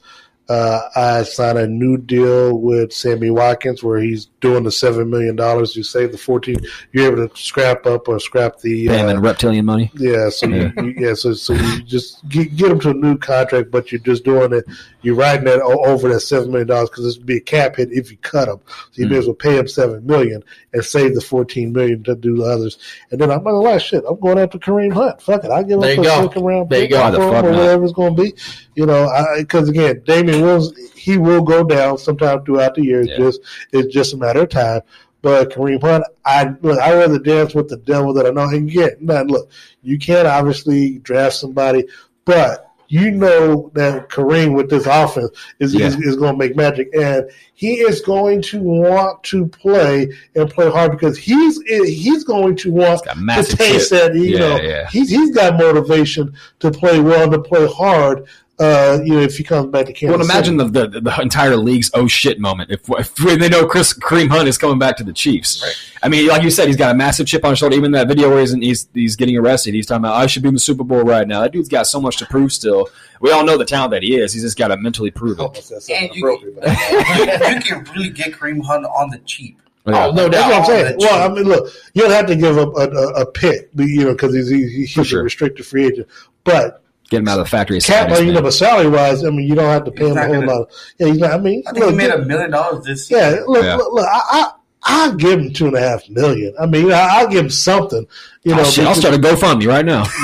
[0.50, 5.36] Uh, I signed a new deal with Sammy Watkins where he's doing the seven million
[5.36, 5.76] dollars.
[5.76, 6.56] You save the fourteen.
[6.92, 9.92] You're able to scrap up or scrap the Pay him uh, in reptilian money.
[9.94, 13.16] yeah, so You, you, yeah, so so you just get, get him to a new
[13.16, 14.64] contract, but you're just doing it.
[15.02, 17.92] You're riding that over that seven million dollars because this would be a cap hit
[17.92, 18.58] if you cut him.
[18.90, 22.16] So you may as well pay him seven million and save the fourteen million to
[22.16, 22.76] do the others.
[23.12, 25.22] And then I'm not gonna lie, shit, I'm going after Kareem Hunt.
[25.22, 26.26] Fuck it, I'll give There him you a go.
[26.26, 27.00] second round pick go.
[27.00, 27.58] Why the for him fuck or not?
[27.58, 28.34] whatever it's going to be.
[28.74, 29.08] You know,
[29.38, 33.00] because again, Damien Williams, he will go down sometime throughout the year.
[33.02, 33.18] It's Yeah.
[33.18, 33.40] just
[33.72, 34.80] it's just a matter of time.
[35.22, 38.44] But Kareem Hunt, I look, I rather dance with the devil that I know.
[38.44, 39.50] And again, now look,
[39.82, 41.84] you can't obviously draft somebody,
[42.24, 45.30] but you know that Kareem with this offense
[45.60, 45.86] is Yeah.
[45.86, 50.50] is, is going to make magic, and he is going to want to play and
[50.50, 54.14] play hard because he's he's going to want to taste that.
[54.14, 54.88] You Yeah, know, yeah.
[54.90, 58.24] he's he's got motivation to play well, and to play hard.
[58.60, 60.18] Uh, you know, if he comes back to Kansas.
[60.18, 60.70] Well, imagine City.
[60.70, 64.48] the, the the entire league's oh shit moment if, if they know Chris Kareem Hunt
[64.48, 65.64] is coming back to the Chiefs.
[66.02, 67.74] I mean, like you said, he's got a massive chip on his shoulder.
[67.74, 70.48] Even that video where he's, he's he's getting arrested, he's talking about I should be
[70.48, 71.40] in the Super Bowl right now.
[71.40, 72.90] That dude's got so much to prove still.
[73.22, 74.34] We all know the talent that he is.
[74.34, 75.42] He's just got to mentally prove it.
[75.42, 79.58] Almost said something And you, appropriate, you can really get Kareem Hunt on the cheap.
[79.86, 80.96] Oh, no That's what I'm saying.
[80.98, 84.04] Well, I mean, look, you don't have to give up a, a, a pick, you
[84.04, 85.20] know, because he's, he's, he's sure.
[85.20, 86.08] a restricted free agent.
[86.44, 87.80] But Get him out of the factory.
[87.80, 90.14] cap, status, you know, but salary wise, I mean, you don't have to pay He's
[90.16, 90.70] him a whole lot.
[90.98, 91.32] Yeah, he's not.
[91.32, 93.44] I mean, I think look, he made a million dollars this yeah, year.
[93.46, 93.74] look, Yeah.
[93.76, 94.52] look, look, I, I,
[94.84, 96.54] I'll give him two and a half million.
[96.58, 98.06] I mean, I- I'll give him something.
[98.44, 100.06] You ah, know, Oh, shit, I'll start a GoFundMe right now.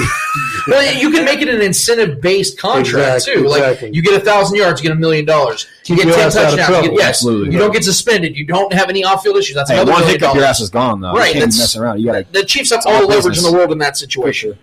[0.68, 3.48] Well, you can make it an incentive based contract Exactly, too.
[3.48, 3.90] Like exactly.
[3.92, 5.64] you get a thousand yards, you get a million dollars.
[5.84, 6.84] You get ten ass out of touchdowns.
[6.86, 7.52] You get, yes, Absolutely.
[7.52, 8.36] you don't get suspended.
[8.36, 9.54] You don't have any off field issues.
[9.54, 11.12] That's Hey, another one million hiccup, your ass is gone though.
[11.12, 12.00] Right, you can't be that's- messing around.
[12.00, 14.58] You gotta The Chiefs have all all the leverage in the world in that situation,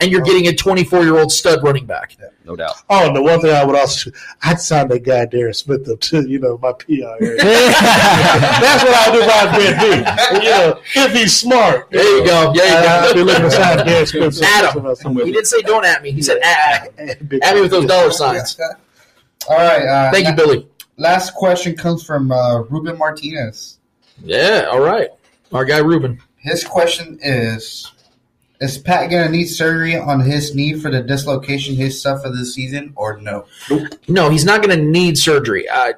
[0.00, 2.16] and you're getting a 24 year old stud running back.
[2.44, 2.74] no doubt.
[2.90, 4.10] Oh, and the one thing I would also,
[4.42, 6.84] I'd sign that guy Darren Smith up to, you know, my PR.
[7.20, 10.44] That's what I'll do by Brad D.
[10.44, 11.90] You know, if he's smart.
[11.90, 12.52] There you go.
[12.52, 13.14] There you I'll go.
[13.14, 14.42] be looking to sign Darren Smith.
[14.44, 15.16] Adam.
[15.26, 16.10] He didn't say don't at me.
[16.10, 18.58] He said at, at me with those dollar signs.
[19.48, 19.82] All right.
[19.86, 20.68] Uh, Thank you, la- Billy.
[20.96, 23.78] Last question comes from uh, Ruben Martinez.
[24.22, 25.08] Yeah, all right.
[25.52, 26.20] Our guy Ruben.
[26.36, 27.90] His question is
[28.64, 32.94] Is Pat to need surgery on his knee for the dislocation he suffered this season,
[32.96, 33.44] or no?
[34.08, 35.68] No, he's not to need surgery.
[35.68, 35.92] Uh,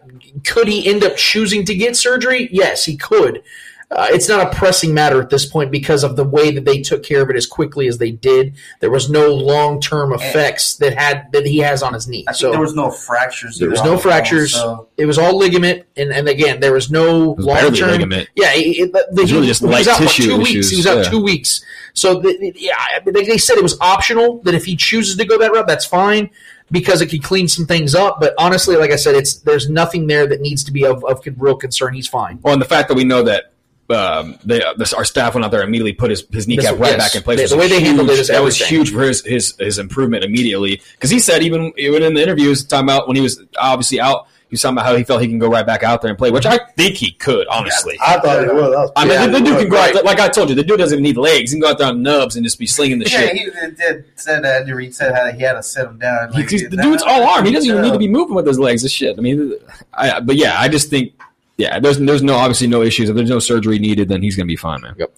[0.44, 2.48] could he end up choosing to get surgery?
[2.50, 3.44] Yes, he could.
[3.88, 6.82] Uh, it's not a pressing matter at this point because of the way that they
[6.82, 8.56] took care of it as quickly as they did.
[8.80, 12.24] There was no long term effects that had that he has on his knee.
[12.26, 13.58] I think so there was no fractures.
[13.58, 14.54] there was no on bone, fractures.
[14.54, 17.90] so- It was all ligament, and, and again, there was no was long barely term
[17.90, 18.28] ligament.
[18.34, 20.50] Yeah, it, it, the, was really just he was light out, tissue two weeks.
[20.50, 21.10] issues, He was out yeah.
[21.10, 21.64] two weeks.
[21.94, 24.42] So the, yeah, they, they said it was optional.
[24.42, 26.30] That if he chooses to go that route, that's fine
[26.72, 28.18] because it could clean some things up.
[28.20, 31.22] But honestly, like I said, it's there's nothing there that needs to be of, of
[31.36, 31.94] real concern.
[31.94, 32.40] He's fine.
[32.42, 33.52] Well, and the fact that we know that
[33.90, 36.80] um, they, this, our staff went out there and immediately put his, his kneecap This-
[36.80, 36.98] right yes.
[36.98, 37.40] back in place.
[37.50, 37.86] The- the way they huge.
[37.86, 40.80] handled it is that was huge for his, his his improvement immediately.
[40.92, 44.26] Because he said even even in the interviews talking about when he was obviously out,
[44.48, 46.16] he was talking about how he felt he can go right back out there and
[46.16, 47.98] play, which I think he could honestly.
[48.00, 48.92] I thought it was.
[48.94, 50.78] I mean, Yeah, the, the dude can go out like I told you, the dude
[50.78, 51.50] doesn't even need legs.
[51.50, 53.34] He can go out there on nubs and just be slinging the Yeah, shit.
[53.36, 54.60] Yeah, he did, did said that.
[54.62, 56.30] Andy Reid said how he had to sit him down.
[56.30, 57.44] Like, he's- the dude's all arm.
[57.44, 58.82] He doesn't even need to be moving with his legs.
[58.82, 59.18] This shit.
[59.18, 59.52] I mean,
[59.92, 61.14] I, but yeah, I just think,
[61.56, 63.08] yeah, there's there's no obviously no issues.
[63.08, 64.94] If there's no surgery needed, then he's gonna be fine, man.
[64.98, 65.16] Yep.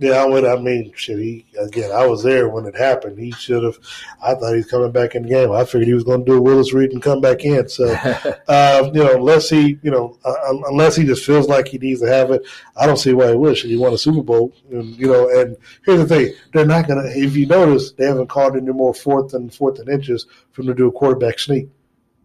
[0.00, 0.44] Yeah, I would.
[0.44, 1.20] I mean, shit.
[1.20, 1.92] He again.
[1.92, 3.16] I was there when it happened.
[3.16, 3.78] He should have.
[4.20, 5.52] I thought he was coming back in the game.
[5.52, 7.68] I figured he was going to do a Willis Reed and come back in.
[7.68, 7.86] So,
[8.48, 10.34] uh, you know, unless he, you know, uh,
[10.68, 12.42] unless he just feels like he needs to have it,
[12.76, 13.56] I don't see why he would.
[13.56, 14.52] Should he won a Super Bowl?
[14.72, 17.16] And, you know, and here's the thing: they're not going to.
[17.16, 20.68] If you notice, they haven't called any more fourth and fourth and inches for him
[20.68, 21.68] to do a quarterback sneak.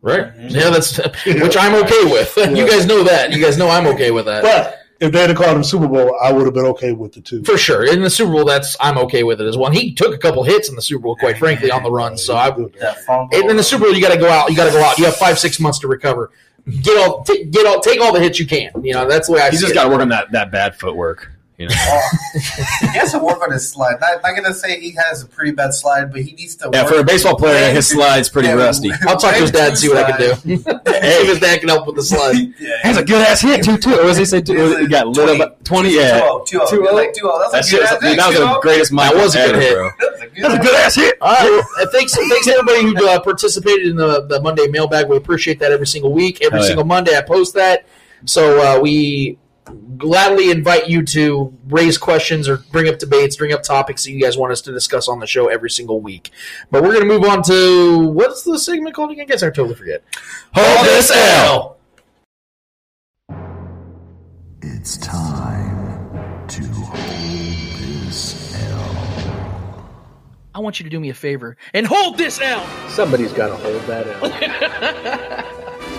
[0.01, 0.33] Right?
[0.33, 0.47] Mm-hmm.
[0.49, 2.35] Yeah, that's which I'm okay with.
[2.57, 3.31] You guys know that.
[3.31, 4.43] You guys know I'm okay with that.
[4.43, 7.21] But if they had called him Super Bowl, I would have been okay with the
[7.21, 7.43] two.
[7.43, 7.85] For sure.
[7.85, 9.67] In the Super Bowl, that's I'm okay with it as well.
[9.67, 12.17] And he took a couple hits in the Super Bowl, quite frankly, on the run.
[12.17, 13.49] So I That fumble.
[13.49, 14.49] in the Super Bowl, you got to go out.
[14.49, 14.97] You got to go out.
[14.97, 16.31] You have five, six months to recover.
[16.81, 18.71] Get all, t- get all, take all the hits you can.
[18.83, 19.49] You know that's the way I.
[19.49, 21.31] He's see just got to work on that that bad footwork.
[21.59, 21.75] You know,
[22.33, 23.99] he has to work on his slide.
[23.99, 26.69] Not, not gonna say he has a pretty bad slide, but he needs to.
[26.71, 26.93] yeah, work.
[26.93, 28.91] for a baseball player, his slide's pretty Yeah, rusty.
[29.01, 30.35] I'll talk to his dad and see what I can do.
[30.57, 32.53] see if his dad can help with the slide.
[32.81, 33.77] Has a good ass hit too.
[33.77, 33.99] Too.
[33.99, 34.77] Or was he say two?
[34.77, 35.89] He got lit up twenty.
[35.95, 36.67] Yeah, 2-0, 2-0.
[36.69, 36.93] 2-0.
[36.93, 37.51] Like 2-0.
[37.51, 39.37] That's That a shit good was- ass dude, that was the greatest Mike was a
[39.47, 39.93] good hit.
[39.99, 40.61] That's a good That's a hit.
[40.63, 41.17] good ass hit.
[41.21, 41.87] All right.
[41.91, 45.09] Thanks, thanks to everybody who uh, participated in the, the Monday mailbag.
[45.09, 46.41] We appreciate that every single week.
[46.41, 46.67] Every Hell yeah.
[46.67, 47.85] single Monday, I post that.
[48.25, 49.37] So uh, we
[49.97, 54.21] gladly invite you to raise questions or bring up debates, bring up topics that you
[54.21, 56.31] guys want us to discuss on the show every single week.
[56.71, 59.23] But we're going to move on to what's the segment called again?
[59.23, 60.03] I guess I totally forget.
[60.53, 61.77] Hold this L.
[64.61, 69.85] It's time to hold this L.
[70.55, 72.65] I want you to do me a favor and hold this L.
[72.89, 74.21] Somebody's got to hold that out.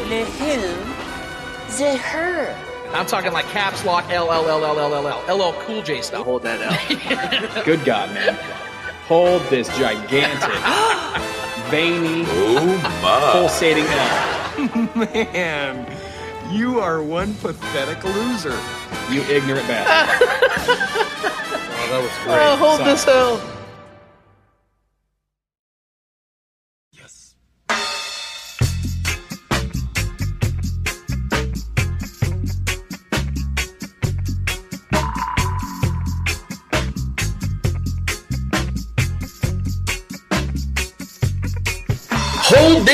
[0.08, 1.76] The who?
[1.76, 2.69] The her.
[2.92, 5.82] I'm talking like caps lock L L L L L L L L L Cool
[5.82, 6.24] J stuff.
[6.24, 7.64] Hold that L.
[7.64, 8.34] Good God, man.
[9.06, 10.40] Hold this gigantic,
[11.70, 14.30] veiny, oh, pulsating L.
[14.94, 15.96] Man,
[16.52, 18.58] you are one pathetic loser.
[19.10, 20.28] You ignorant bastard.
[20.28, 22.38] oh, that was oh, great.
[22.38, 22.90] Oh, hold Sorry.
[22.90, 23.59] this L.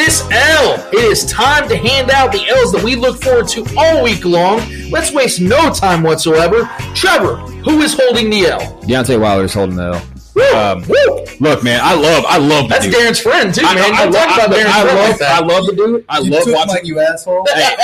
[0.07, 0.89] This L.
[0.93, 4.25] It is time to hand out the L's that we look forward to all week
[4.25, 4.61] long.
[4.89, 6.71] Let's waste no time whatsoever.
[6.95, 8.61] Trevor, who is holding the L?
[8.83, 10.03] Deontay Wilder's holding the L.
[10.37, 10.43] Woo!
[10.55, 11.25] Um, Woo!
[11.41, 12.95] Look, man, I love, I love the That's dude.
[12.95, 13.79] Darren's friend too, man.
[13.79, 15.43] I, You I, don't talk I, about Darren's I friend love, like that.
[15.43, 16.05] I love the dude.
[16.11, 16.75] I You love took watching.
[16.75, 17.47] mine, you asshole.
[17.55, 17.77] Hey,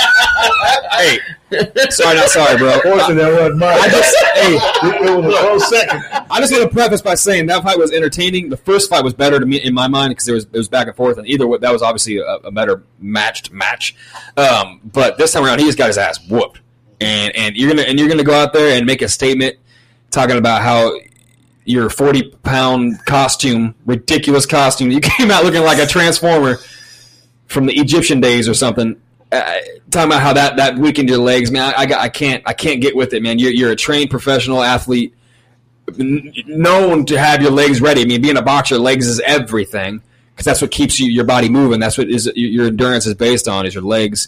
[0.91, 1.19] hey,
[1.89, 2.79] sorry, not sorry, bro.
[2.81, 3.77] Fortunately, that wasn't mine.
[3.79, 4.53] I just, hey,
[4.87, 6.03] it, it was a close second.
[6.29, 8.49] I just want to preface by saying that fight was entertaining.
[8.49, 10.69] The first fight was better to me in my mind because there was it was
[10.69, 13.95] back and forth, and either way, that was obviously a, a better matched match.
[14.37, 16.59] Um, but this time around, he just got his ass whooped,
[17.01, 19.57] and and you're gonna and you're gonna go out there and make a statement
[20.11, 20.95] talking about how
[21.65, 26.57] your 40 pound costume, ridiculous costume, you came out looking like a transformer
[27.47, 28.99] from the Egyptian days or something.
[29.31, 29.59] Uh,
[29.89, 31.73] talking about how that that weakened your legs, man.
[31.75, 33.39] I, I, I can't I can't get with it, man.
[33.39, 35.15] You're you're a trained professional athlete,
[35.97, 38.01] known to have your legs ready.
[38.01, 40.01] I mean, being a boxer, legs is everything
[40.33, 41.79] because that's what keeps you, your body moving.
[41.79, 44.27] That's what is your endurance is based on is your legs.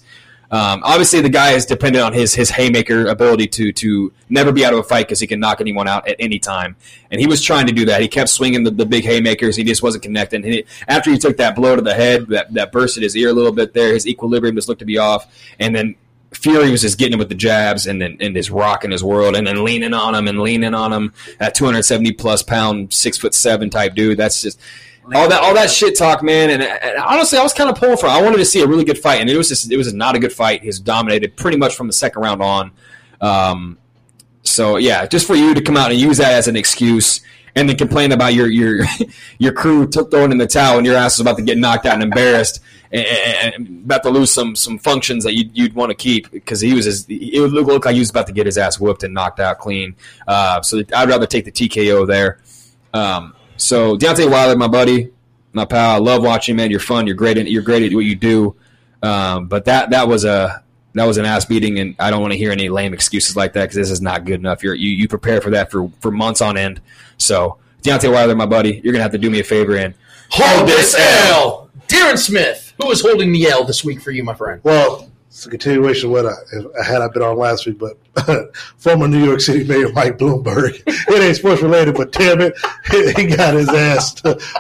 [0.52, 4.64] Um, obviously, the guy is dependent on his his haymaker ability to to never be
[4.64, 6.76] out of a fight because he can knock anyone out at any time.
[7.12, 8.02] And he was trying to do that.
[8.02, 9.56] He kept swinging the, the big haymakers.
[9.56, 10.44] He just wasn't connecting.
[10.44, 13.34] He, after he took that blow to the head, that that bursted his ear a
[13.34, 13.94] little bit there.
[13.94, 15.32] His equilibrium just looked to be off.
[15.60, 15.96] And then
[16.36, 19.36] Fury was just getting him with the jabs and then and just rocking his world
[19.36, 23.34] and then leaning on him and leaning on him at 270 plus pound, six foot
[23.34, 24.18] seven type dude.
[24.18, 24.60] That's just
[25.14, 26.50] all that all that shit talk, man.
[26.50, 28.08] And, and honestly, I was kind of pulling for.
[28.08, 30.16] I wanted to see a really good fight, and it was just it was not
[30.16, 30.64] a good fight.
[30.64, 32.72] He's dominated pretty much from the second round on.
[33.22, 33.78] Um,
[34.44, 37.22] so yeah, just for you to come out and use that as an excuse.
[37.58, 38.86] And then complain about your your
[39.38, 41.86] your crew t- throwing in the towel and your ass is about to get knocked
[41.86, 42.62] out and embarrassed
[42.92, 46.60] and, and about to lose some some functions that you'd, you'd want to keep because
[46.60, 48.78] he was his, it would look, look like he was about to get his ass
[48.78, 49.96] whooped and knocked out clean.
[50.28, 52.40] Uh, so I'd rather take the TKO there.
[52.94, 55.12] Um, so Deontay Wilder, my buddy,
[55.54, 56.72] my pal, I love watching, man.
[56.72, 57.08] You're fun.
[57.08, 57.38] You're great.
[57.38, 58.56] At, you're great at what you do.
[59.02, 60.64] Um, but that that was a
[60.94, 63.54] that was an ass beating, and I don't want to hear any lame excuses like
[63.54, 64.64] that because this is not good enough.
[64.64, 66.82] You're, you you prepare for that for for months on end.
[67.18, 69.94] So Deontay Wilder, my buddy, you're gonna have to do me a favor and
[70.30, 71.70] hold this L.
[71.88, 74.60] Darren Smith, who is holding the L this week for you, my friend?
[74.64, 76.32] Well, it's a continuation of what I,
[76.80, 77.98] I had I been on last week, but
[78.78, 80.82] former New York City Mayor Mike Bloomberg.
[80.88, 82.56] it ain't sports related, but damn it,
[83.18, 84.16] he got his ass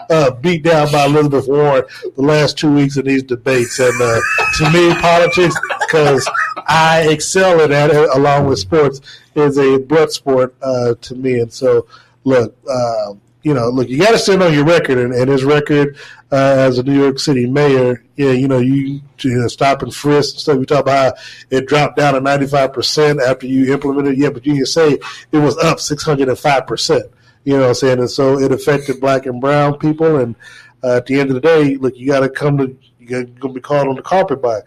[0.09, 1.85] uh, beat down by Elizabeth Warren
[2.17, 3.79] the last two weeks in these debates.
[3.79, 4.19] And uh,
[4.57, 5.55] to me, politics,
[5.87, 6.29] because
[6.67, 8.99] I excel in that along with sports,
[9.33, 11.39] is a blood sport uh, to me.
[11.39, 11.87] And so,
[12.25, 13.13] look, uh,
[13.45, 15.97] you know, look, you got to stand on your record, and, and his record
[16.31, 19.93] uh, as a New York City mayor, yeah, you know, you, you know, stop and
[19.93, 20.57] frisk and stuff.
[20.57, 24.31] We talk about how it dropped down to ninety five percent after you implemented, yeah,
[24.31, 24.97] but you can say
[25.31, 27.05] it was up six hundred and five percent.
[27.43, 27.99] You know what I'm saying?
[27.99, 30.35] And so it affected black and brown people, and
[30.83, 33.49] uh, at the end of the day, look, you got to come to you're to
[33.49, 34.61] be called on the carpet by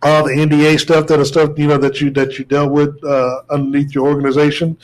[0.00, 3.04] all the NDA stuff that are stuff you know that you that you dealt with
[3.04, 4.78] uh, underneath your organization.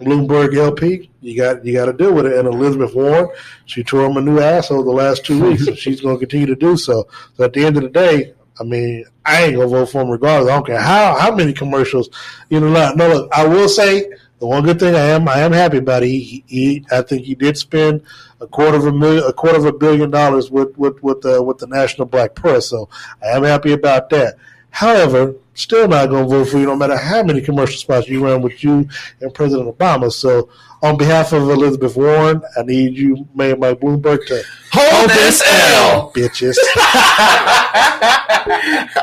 [0.00, 2.38] Bloomberg LP, you got you got to deal with it.
[2.38, 3.28] And Elizabeth Warren,
[3.66, 6.46] she tore him a new asshole the last two weeks, and she's going to continue
[6.46, 7.06] to do so.
[7.36, 10.10] So at the end of the day, I mean, I ain't gonna vote for him
[10.10, 10.50] regardless.
[10.50, 12.10] I don't care how how many commercials.
[12.50, 15.52] You know, no, look, I will say the one good thing I am I am
[15.52, 16.02] happy about.
[16.02, 18.02] It, he, he I think he did spend
[18.40, 21.42] a quarter of a million a quarter of a billion dollars with with with the
[21.42, 22.68] with the National Black Press.
[22.68, 22.88] So
[23.22, 24.36] I am happy about that.
[24.70, 28.24] However, still not going to vote for you no matter how many commercial spots you
[28.24, 28.88] run with you
[29.20, 30.10] and President Obama.
[30.12, 30.48] So,
[30.82, 34.42] on behalf of Elizabeth Warren, I need you, Mayor Mike Bloomberg, to
[34.72, 36.56] hold this L, bitches.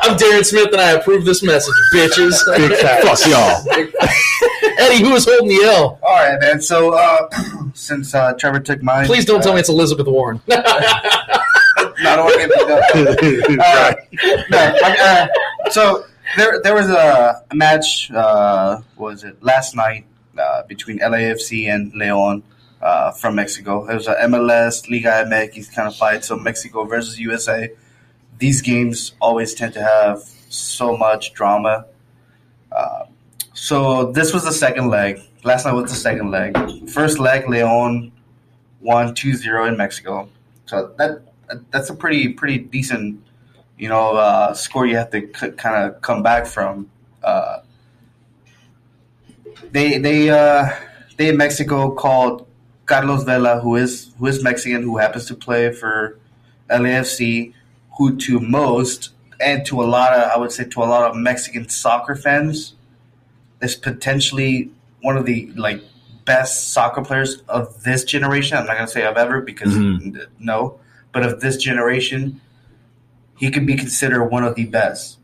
[0.03, 2.33] I'm Darren Smith, and I approve this message, bitches.
[2.57, 3.63] Big Fuck y'all.
[4.79, 5.99] Eddie, who is holding the L?
[6.01, 6.61] All right, man.
[6.61, 7.29] So, uh,
[7.73, 10.41] since uh, Trevor took mine, Please don't uh, tell me it's Elizabeth Warren.
[10.47, 10.55] No,
[12.11, 13.67] I don't want to get beat up.
[13.67, 13.93] Uh,
[14.49, 15.27] no, I-
[15.65, 16.05] uh, so
[16.35, 18.11] there, there was a, a match.
[18.11, 20.05] Uh, what was it last night
[20.37, 22.43] uh, between LAFC and Leon
[22.81, 23.87] uh, from Mexico?
[23.87, 26.25] It was a MLS Liga MX kind of fight.
[26.25, 27.69] So Mexico versus USA.
[28.39, 31.85] These games always tend to have so much drama.
[32.71, 33.05] Uh,
[33.53, 35.19] so this was the second leg.
[35.43, 36.89] Last night was the second leg.
[36.89, 38.11] First leg, Leon
[38.81, 40.29] won 2-0 in Mexico.
[40.65, 41.21] So that
[41.71, 43.23] that's a pretty pretty decent,
[43.77, 46.89] you know, uh, score you have to c- kind of come back from.
[47.23, 47.59] Uh,
[49.71, 50.69] they they uh,
[51.17, 52.47] they in Mexico called
[52.85, 56.17] Carlos Vela, who is who is Mexican, who happens to play for
[56.69, 57.53] LAFC,
[57.97, 59.09] who to most
[59.39, 62.73] and to a lot of I would say to a lot of Mexican soccer fans
[63.61, 64.71] is potentially
[65.01, 65.81] one of the like
[66.25, 68.57] best soccer players of this generation.
[68.57, 70.25] I'm not gonna say of ever because Mhm.
[70.39, 70.79] no,
[71.11, 72.41] but of this generation,
[73.37, 75.19] he could be considered one of the best.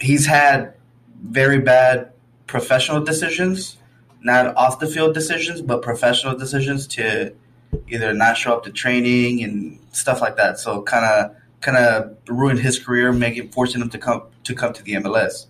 [0.00, 0.74] He's had
[1.22, 2.12] very bad
[2.46, 3.78] professional decisions,
[4.22, 7.34] not off the field decisions, but professional decisions to
[7.88, 10.58] either not show up to training and stuff like that.
[10.58, 14.72] So kind of kind of ruined his career, making forcing him to come to come
[14.74, 15.46] to the MLS.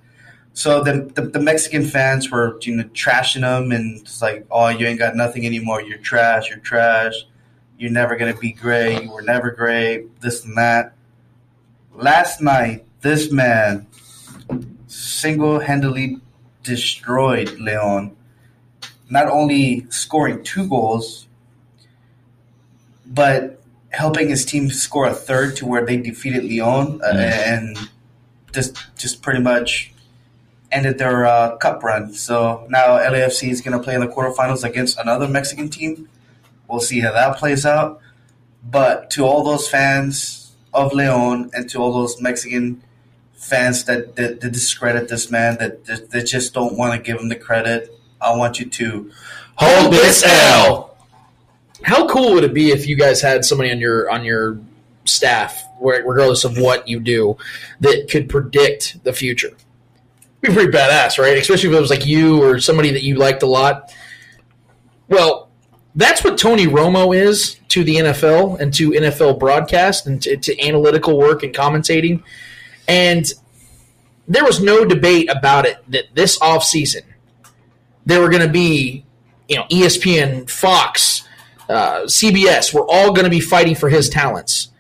[0.53, 4.69] So the, the the Mexican fans were you know trashing him and it's like, oh,
[4.69, 5.83] you ain't got nothing anymore.
[5.83, 6.49] You're trash.
[6.49, 7.15] You're trash.
[7.77, 9.03] You're never gonna be great.
[9.03, 10.21] You were never great.
[10.21, 10.95] This and that.
[11.95, 13.87] Last night, this man
[14.89, 16.19] single handedly
[16.65, 18.17] destroyed Leon,
[19.09, 21.29] not only scoring two goals,
[23.07, 27.79] but helping his team score a third to where they defeated Leon uh, and
[28.53, 29.93] just just pretty much
[30.73, 32.13] ended their uh, cup run.
[32.13, 36.09] So now LAFC is going to play in the quarterfinals against another Mexican team.
[36.67, 38.01] We'll see how that plays out.
[38.69, 40.44] But to all those fans
[40.75, 42.83] of Leon and to all those Mexican
[43.35, 47.21] fans that, that, that discredit this man, that, that, that just don't want to give
[47.21, 47.91] him the credit,
[48.21, 49.11] I want you to
[49.57, 50.97] Hold this L.
[51.83, 54.59] How cool would it be if you guys had somebody on your on your
[55.05, 57.37] staff, regardless of what you do,
[57.81, 59.51] that could predict the future?
[60.41, 61.39] Be pretty badass, right?
[61.39, 63.95] Especially if it was like you or somebody that you liked a lot.
[65.09, 65.44] Well,
[65.95, 70.61] that's what Tony Romo is to the NFL and to NFL broadcast and to, to
[70.61, 72.23] analytical work and commentating.
[72.89, 73.33] And
[74.27, 77.03] there was no debate about it that this offseason
[78.07, 79.05] there were going to be,
[79.49, 81.27] you know, ESPN, Fox,
[81.69, 84.71] uh, CBS were all going to be fighting for his talents.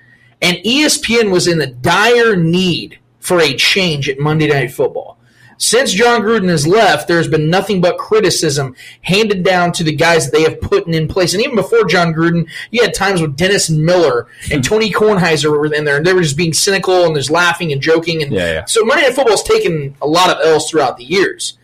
[0.42, 5.18] And ESPN was in the dire need for a change at Monday Night Football.
[5.58, 10.24] Since Jon Gruden has left, there's been nothing but criticism handed down to the guys
[10.24, 11.34] that they have put in place.
[11.34, 14.68] And even before Jon Gruden, you had times with Dennis Miller and hmm.
[14.68, 17.80] Tony Kornheiser were in there, and they were just being cynical and there's laughing and
[17.80, 18.22] joking.
[18.22, 18.64] And Yeah, yeah.
[18.64, 21.58] so Monday Night Football has taken a lot of L's throughout the years.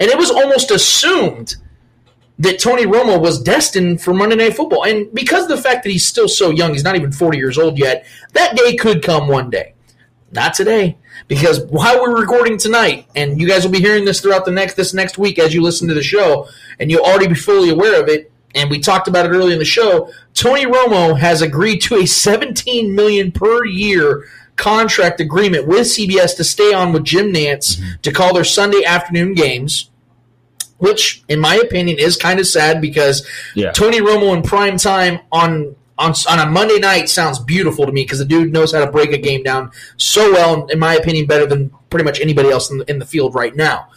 [0.00, 1.56] And it was almost assumed
[2.38, 4.84] that Tony Romo was destined for Monday Night Football.
[4.84, 7.58] And because of the fact that he's still so young, he's not even 40 years
[7.58, 9.74] old yet, that day could come one day.
[10.32, 10.96] Not today.
[11.28, 14.74] Because while we're recording tonight, and you guys will be hearing this throughout the next
[14.74, 16.48] this next week as you listen to the show,
[16.80, 19.58] and you'll already be fully aware of it, and we talked about it earlier in
[19.58, 24.24] the show, Tony Romo has agreed to a 17 million per year
[24.56, 29.34] contract agreement with CBS to stay on with Jim Nantz to call their Sunday afternoon
[29.34, 29.88] games
[30.78, 33.70] which in my opinion is kind of sad because Yeah.
[33.70, 38.02] Tony Romo in prime time on on on a Monday night sounds beautiful to me
[38.02, 41.26] because the dude knows how to break a game down so well, in my opinion,
[41.26, 43.88] better than pretty much anybody else in the, in the field right now.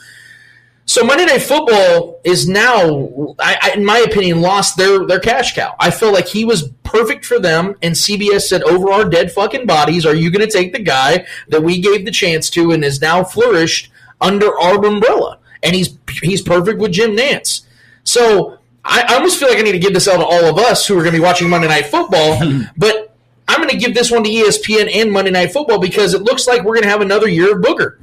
[0.88, 5.56] So Monday Night Football is now, I, I, in my opinion, lost their their cash
[5.56, 5.76] cow.
[5.80, 9.66] I feel like he was perfect for them, and CBS said, "Over our dead fucking
[9.66, 12.84] bodies, are you going to take the guy that we gave the chance to and
[12.84, 13.92] has now flourished
[14.22, 17.62] under our umbrella?" And he's he's perfect with Jim Nantz.
[18.04, 20.58] So I, I almost feel like I need to give this out to all of
[20.60, 22.40] us who are going to be watching Monday Night Football,
[22.78, 23.16] but
[23.48, 26.48] I'm going to give this one to ESPN and Monday Night Football because it looks
[26.48, 27.98] like we're going to have another year of booger.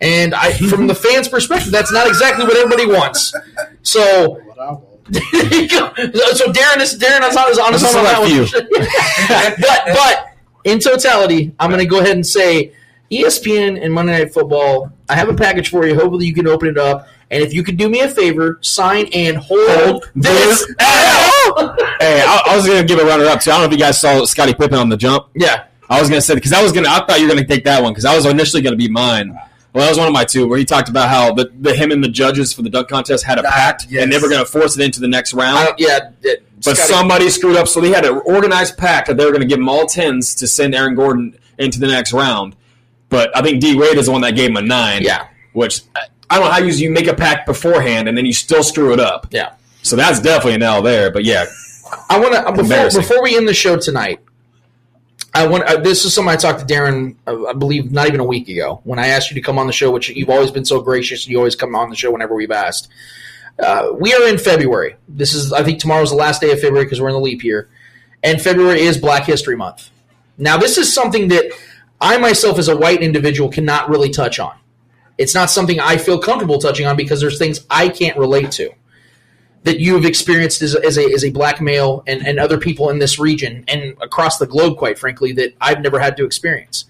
[0.00, 3.34] And I, from the fans' perspective, that's not exactly what everybody wants.
[3.82, 4.40] So,
[5.08, 5.92] there you go.
[5.96, 9.56] so Darren is Darren is on, is This on that one.
[9.60, 10.26] but but
[10.64, 12.72] in totality, I'm going to go ahead and say
[13.10, 14.92] ESPN and Monday Night Football.
[15.08, 15.94] I have a package for you.
[15.94, 17.08] Hopefully, you can open it up.
[17.30, 21.76] And if you could do me a favor, sign and hold this L.
[22.00, 23.50] Hey, I, I was gonna give a runner up too.
[23.50, 25.26] I don't know if you guys saw Scottie Pippen on the jump.
[25.34, 26.88] Yeah, I was gonna say because I was gonna.
[26.88, 29.30] I thought you were gonna take that one because I was initially gonna be mine.
[29.72, 31.90] Well, that was one of my two where he talked about how the, the him
[31.90, 34.02] and the judges for the dunk contest had a ah, pact yes.
[34.02, 35.74] and they were gonna force it into the next round.
[35.78, 36.10] Yeah.
[36.22, 39.42] it- But somebody screwed up, so they had an organized pact that they were going
[39.42, 42.56] to give him all tens to send Aaron Gordon into the next round.
[43.08, 45.02] But I think D Wade is the one that gave him a nine.
[45.02, 45.28] Yeah.
[45.52, 45.82] Which
[46.30, 48.92] I don't know how you you make a pack beforehand and then you still screw
[48.92, 49.28] it up.
[49.30, 49.54] Yeah.
[49.82, 51.10] So that's definitely an L there.
[51.10, 51.46] But yeah,
[52.10, 54.20] I want to before, before we end the show tonight.
[55.34, 58.20] I want uh, this is something I talked to Darren, uh, I believe, not even
[58.20, 60.50] a week ago when I asked you to come on the show, which you've always
[60.50, 61.28] been so gracious.
[61.28, 62.88] You always come on the show whenever we've asked.
[63.58, 64.96] Uh, we are in February.
[65.08, 67.42] This is, I think, tomorrow's the last day of February because we're in the leap
[67.42, 67.68] year,
[68.22, 69.90] and February is Black History Month.
[70.38, 71.52] Now, this is something that
[72.00, 74.56] I myself, as a white individual, cannot really touch on.
[75.18, 78.70] It's not something I feel comfortable touching on because there's things I can't relate to
[79.64, 82.90] that you have experienced as, as, a, as a black male and, and other people
[82.90, 86.84] in this region and across the globe, quite frankly, that I've never had to experience.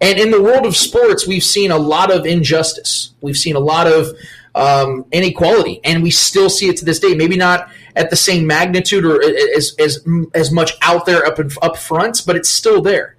[0.00, 3.12] And in the world of sports, we've seen a lot of injustice.
[3.20, 4.16] We've seen a lot of
[4.54, 7.14] um, inequality, and we still see it to this day.
[7.14, 11.50] Maybe not at the same magnitude or as as as much out there up in,
[11.62, 13.16] up front, but it's still there.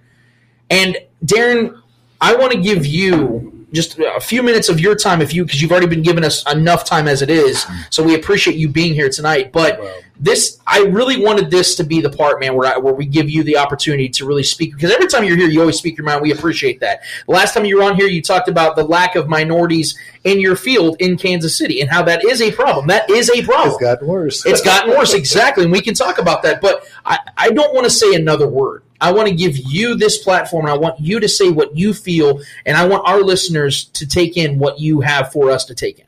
[0.69, 1.81] And Darren,
[2.21, 5.61] I want to give you just a few minutes of your time, if you because
[5.61, 7.63] you've already been giving us enough time as it is.
[7.63, 7.81] Mm-hmm.
[7.89, 9.51] So we appreciate you being here tonight.
[9.51, 9.81] But
[10.19, 13.29] this, I really wanted this to be the part, man, where I, where we give
[13.29, 14.73] you the opportunity to really speak.
[14.73, 16.21] Because every time you're here, you always speak your mind.
[16.21, 17.01] We appreciate that.
[17.25, 20.39] The last time you were on here, you talked about the lack of minorities in
[20.39, 22.87] your field in Kansas City and how that is a problem.
[22.87, 23.69] That is a problem.
[23.69, 24.45] It's gotten worse.
[24.45, 26.59] It's gotten worse, exactly, and we can talk about that.
[26.59, 28.83] But I, I don't want to say another word.
[29.01, 31.93] I want to give you this platform, and I want you to say what you
[31.93, 35.75] feel, and I want our listeners to take in what you have for us to
[35.75, 36.05] take in.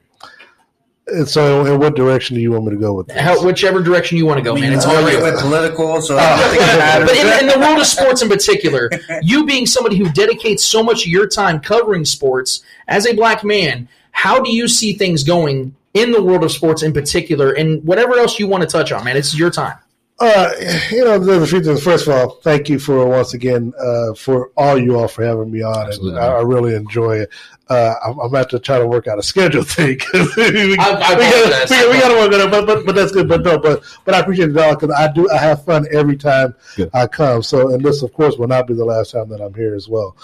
[1.07, 3.19] And so, in what direction do you want me to go with this?
[3.19, 4.71] How, whichever direction you want to go, man.
[4.71, 5.39] It's all right with you.
[5.39, 7.03] political, so oh.
[7.05, 8.89] but in, in the world of sports in particular,
[9.21, 13.43] you being somebody who dedicates so much of your time covering sports as a black
[13.43, 17.83] man, how do you see things going in the world of sports in particular, and
[17.83, 19.17] whatever else you want to touch on, man?
[19.17, 19.77] It's your time.
[20.23, 20.51] Uh,
[20.91, 21.83] you know, the, few things.
[21.83, 25.49] First of all, thank you for once again uh, for all you all for having
[25.51, 25.91] me on.
[25.91, 27.29] And I, I really enjoy it.
[27.69, 29.99] Uh, I'm, I'm about to try to work out a schedule thing.
[30.13, 30.19] we,
[30.51, 33.11] we, I- I we gotta, we, we gotta work on it, but, but but that's
[33.11, 33.27] good.
[33.27, 36.17] But no, but but I appreciate it all because I do I have fun every
[36.17, 36.53] time
[36.93, 37.41] I come.
[37.41, 39.89] So and this, of course, will not be the last time that I'm here as
[39.89, 40.15] well.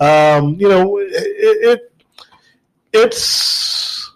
[0.00, 1.92] Um, you know, it, it
[2.92, 4.10] it's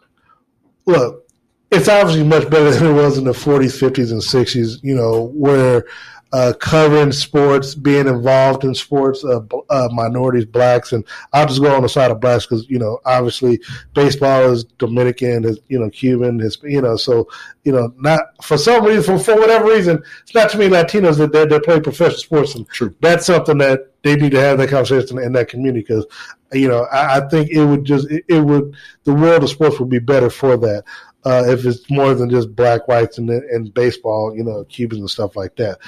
[0.86, 1.26] look
[1.70, 5.30] it's obviously much better than it was in the 40s, 50s, and 60s, you know,
[5.34, 5.84] where
[6.32, 11.74] uh, covering sports, being involved in sports, uh, uh, minorities, blacks, and I'll just go
[11.74, 13.60] on the side of blacks because, you know, obviously
[13.94, 17.28] baseball is Dominican, is, you know, Cuban, is, you know, so,
[17.64, 21.18] you know, not for some reason, for, for whatever reason, it's not too many Latinos
[21.18, 22.54] that, that, that play professional sports.
[22.54, 22.66] And
[23.00, 26.06] that's something that they need to have that conversation in that community because,
[26.52, 29.80] you know, I, I think it would just, it, it would, the world of sports
[29.80, 30.84] would be better for that
[31.24, 35.10] uh, if it's more than just black, whites, and, and baseball, you know, Cubans and
[35.10, 35.78] stuff like that.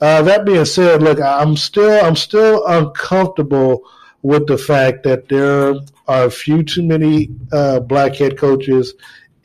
[0.00, 3.88] Uh, that being said, look, I'm still I'm still uncomfortable
[4.22, 5.74] with the fact that there
[6.08, 8.94] are a few too many uh, black head coaches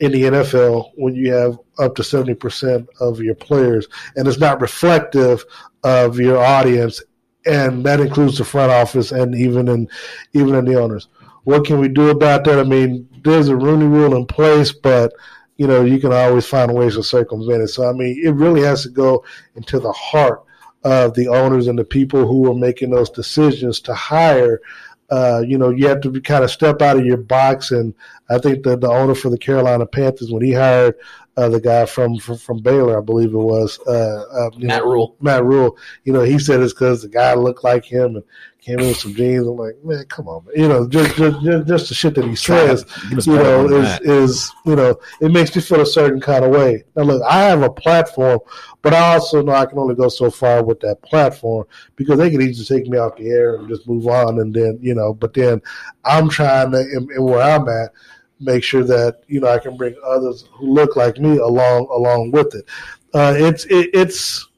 [0.00, 4.38] in the NFL when you have up to seventy percent of your players, and it's
[4.38, 5.44] not reflective
[5.84, 7.02] of your audience,
[7.46, 9.88] and that includes the front office and even in
[10.34, 11.08] even in the owners.
[11.44, 12.58] What can we do about that?
[12.58, 15.12] I mean, there's a Rooney Rule in place, but
[15.56, 17.68] you know you can always find ways to circumvent it.
[17.68, 19.24] So I mean, it really has to go
[19.54, 20.42] into the heart
[20.84, 24.60] of the owners and the people who are making those decisions to hire.
[25.10, 27.94] Uh, you know, you have to be, kind of step out of your box, and
[28.30, 30.94] I think that the owner for the Carolina Panthers, when he hired
[31.36, 34.90] uh, the guy from, from from Baylor, I believe it was uh, uh, Matt know,
[34.90, 35.16] Rhule.
[35.20, 35.76] Matt Rhule.
[36.04, 38.24] You know, he said it's because the guy looked like him and
[38.60, 39.46] came in with some jeans.
[39.46, 40.54] I'm like, man, come on, man.
[40.56, 44.02] You know, just just just, the shit that he says, you know, is that.
[44.02, 46.84] is you know, it makes me feel a certain kind of way.
[46.96, 48.40] Now, look, I have a platform,
[48.82, 51.64] but I also know I can only go so far with that platform
[51.96, 54.78] because they could easily take me off the air and just move on, and then
[54.82, 55.62] you know, but then
[56.04, 57.92] I'm trying to, and, and where I'm at,
[58.42, 62.30] make sure that you know I can bring others who look like me along along
[62.32, 62.64] with it.
[63.14, 64.48] Uh, it's it, it's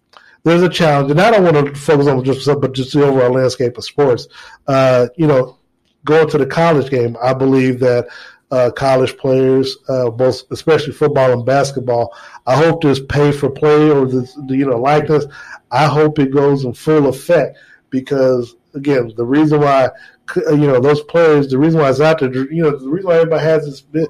[0.45, 3.33] there's a challenge, and I don't want to focus on just but just the overall
[3.33, 4.29] landscape of sports.
[4.67, 5.59] Uh, you know,
[6.05, 8.09] going to the college game, I believe that
[8.51, 12.15] uh, college players, uh, both especially football and basketball,
[12.47, 15.25] I hope this pay for play or this you know likeness.
[15.71, 17.59] I hope it goes in full effect
[17.91, 19.91] because again, the reason why
[20.37, 23.17] you know those players, the reason why it's out there, you know, the reason why
[23.17, 24.09] everybody has this.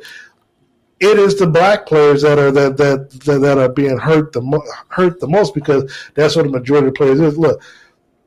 [1.01, 4.41] It is the black players that are that that that, that are being hurt the
[4.41, 7.37] mo- hurt the most because that's what the majority of the players is.
[7.37, 7.61] Look,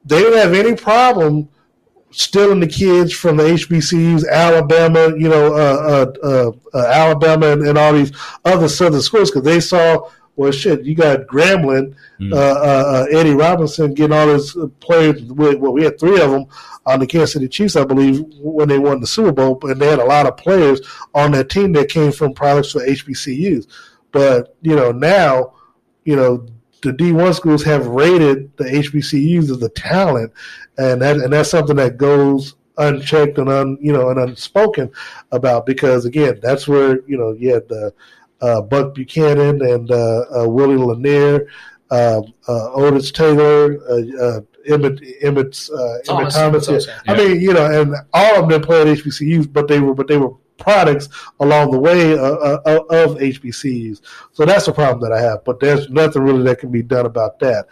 [0.05, 1.49] they didn't have any problem
[2.11, 7.67] stealing the kids from the HBCUs, Alabama, you know, uh, uh, uh, uh, Alabama and,
[7.67, 8.11] and all these
[8.45, 11.95] other southern schools because they saw, well, shit, you got Grambling,
[12.31, 15.21] uh, uh, uh, Eddie Robinson getting all his players.
[15.23, 16.45] Well, we had three of them
[16.85, 19.87] on the Kansas City Chiefs, I believe, when they won the Super Bowl, and they
[19.87, 20.79] had a lot of players
[21.15, 23.65] on that team that came from products for HBCUs.
[24.11, 25.53] But you know now,
[26.05, 26.45] you know
[26.83, 30.31] the D one schools have rated the HBCUs as the talent,
[30.77, 34.91] and that and that's something that goes unchecked and un you know and unspoken
[35.31, 37.89] about because again that's where you know you had uh,
[38.61, 41.47] Buck Buchanan and uh, uh, Willie Lanier,
[41.91, 46.65] uh, uh, Otis Taylor, uh, uh, Emmett Emmett, uh, Emmett Thomas, Thomas.
[46.67, 46.99] Thomas, yeah.
[47.07, 50.17] I mean you know and all of them played HBCUs, but they were but they
[50.17, 51.09] were products
[51.39, 54.01] along the way uh, uh, of HBCUs.
[54.33, 55.43] So that's a problem that I have.
[55.43, 57.67] But there's nothing really that can be done about that.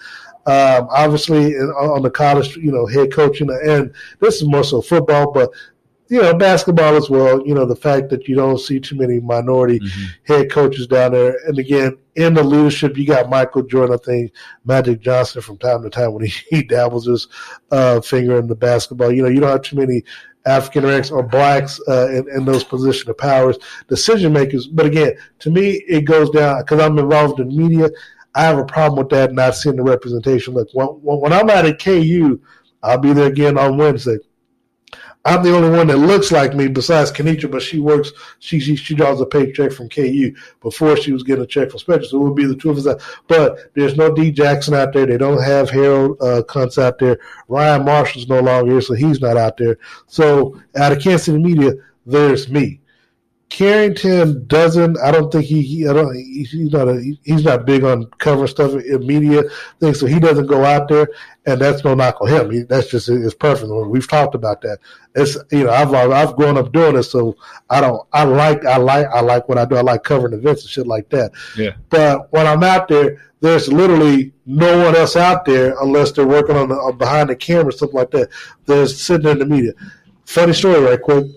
[0.48, 4.82] Um, obviously, in- on the college, you know, head coaching, and this is more so
[4.82, 5.50] football, but
[6.08, 7.46] you know, basketball as well.
[7.46, 9.80] You know, the fact that you don't see too many minority
[10.24, 13.98] head coaches down there, and again, in the leadership, you got Michael Jordan.
[14.02, 14.32] I think
[14.66, 17.28] Magic Johnson from time to time when he, he dabbles his
[17.72, 19.12] uh, finger in the basketball.
[19.12, 20.04] You know, you don't have too many
[20.46, 23.58] African Americans or blacks uh, in, in those position of powers,
[23.88, 24.68] decision makers.
[24.68, 27.90] But again, to me, it goes down because I'm involved in media.
[28.36, 30.54] I have a problem with that, not seeing the representation.
[30.54, 32.40] Look, when, when I'm out at KU,
[32.84, 34.18] I'll be there again on Wednesday.
[35.26, 38.12] I'm the only one that looks like me besides Kenitra, but she works.
[38.40, 41.80] She she, she draws a paycheck from KU before she was getting a check from
[41.80, 42.08] Spectrum.
[42.08, 43.04] So it would be the two of us.
[43.28, 45.08] But there's no D Jackson out there.
[45.08, 47.18] They don't have Harold uh, Kuntz out there.
[47.48, 49.80] Ryan Marshall's no longer here, so he's not out there.
[50.06, 51.74] So out of Kansas City media,
[52.06, 52.80] there's me.
[53.50, 54.98] Carrington doesn't.
[55.00, 55.62] I don't think he.
[55.62, 56.14] he I don't.
[56.16, 57.18] He, he's not a.
[57.24, 59.44] He's not big on covering stuff in media
[59.80, 61.08] things, so he doesn't go out there,
[61.46, 62.52] and that's no knock on him.
[62.52, 63.72] He, that's just his preference.
[63.88, 64.80] We've talked about that.
[65.14, 67.38] It's you know I've I've grown up doing this, so
[67.70, 68.06] I don't.
[68.14, 69.76] I like I like I like what I do.
[69.76, 71.32] I like covering events and shit like that.
[71.56, 71.76] Yeah.
[71.90, 76.58] But when I'm out there, there's literally no one else out there unless they're working
[76.58, 78.30] on the on behind the camera, something like that.
[78.66, 79.74] They're sitting in the media.
[80.26, 81.28] Funny story, right quick.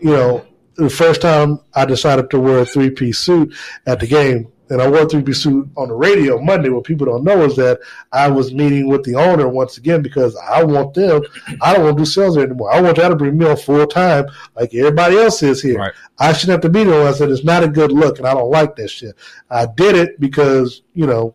[0.00, 0.47] You know,
[0.78, 3.54] the first time I decided to wear a three piece suit
[3.86, 6.68] at the game, and I wore a three piece suit on the radio Monday.
[6.68, 7.80] What people don't know is that
[8.12, 11.22] I was meeting with the owner once again because I want them.
[11.60, 12.72] I don't want to do sales anymore.
[12.72, 15.78] I want that to bring me on full time like everybody else is here.
[15.78, 15.92] Right.
[16.20, 17.08] I shouldn't have to be there.
[17.08, 19.16] I said it's not a good look, and I don't like that shit.
[19.50, 21.34] I did it because you know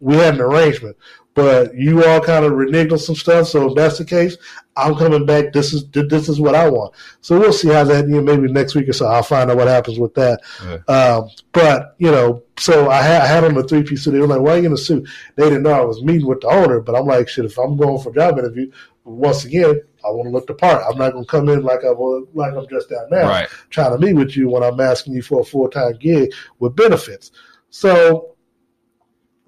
[0.00, 0.96] we had an arrangement.
[1.36, 4.38] But you all kind of reneged on some stuff, so if that's the case,
[4.74, 5.52] I'm coming back.
[5.52, 6.94] This is this is what I want.
[7.20, 8.08] So we'll see how that.
[8.08, 10.40] You know, maybe next week or so, I'll find out what happens with that.
[10.88, 14.12] Um, but you know, so I had, I had on the three piece suit.
[14.12, 15.06] They were like, "Why are you in a suit?"
[15.36, 17.76] They didn't know I was meeting with the owner, but I'm like, "Shit, if I'm
[17.76, 18.70] going for a job interview,
[19.04, 20.82] once again, I want to look the part.
[20.90, 23.48] I'm not going to come in like I was, like I'm just out now, Right.
[23.68, 26.74] trying to meet with you when I'm asking you for a full time gig with
[26.74, 27.30] benefits."
[27.68, 28.36] So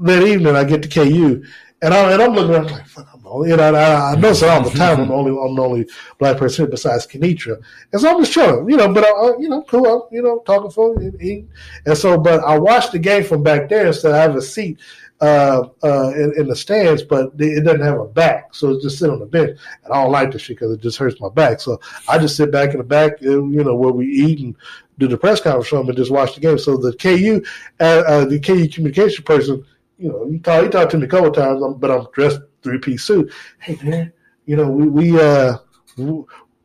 [0.00, 1.42] that evening, I get to KU,
[1.82, 4.14] and I and I'm looking around like, "Fuck, I'm the only." You know, I, I
[4.16, 5.00] notice it all the time.
[5.00, 7.60] I'm the only I'm the only black person here besides Kenitra,
[7.92, 8.92] and so I'm just chilling, you know.
[8.92, 11.48] But I, I- you know, cool, I'm, you know, talking for and eating,
[11.86, 12.18] and so.
[12.18, 14.78] But I watched the game from back there, so I have a seat
[15.20, 18.98] uh, uh, in, in the stands, but it doesn't have a back, so it's just
[18.98, 19.58] sit on the bench.
[19.84, 21.60] And I don't like this shit because it just hurts my back.
[21.60, 24.54] So I just sit back in the back, uh, you know, where we eat and
[24.98, 26.58] do the press conference from and just watch the game.
[26.58, 27.42] So the KU,
[27.80, 29.64] uh, uh, the KU communication person,
[29.98, 32.78] you know, he talked, he talked to me a couple times, but I'm dressed three
[32.78, 33.32] piece suit.
[33.58, 34.12] Hey man,
[34.46, 35.56] you know, we we uh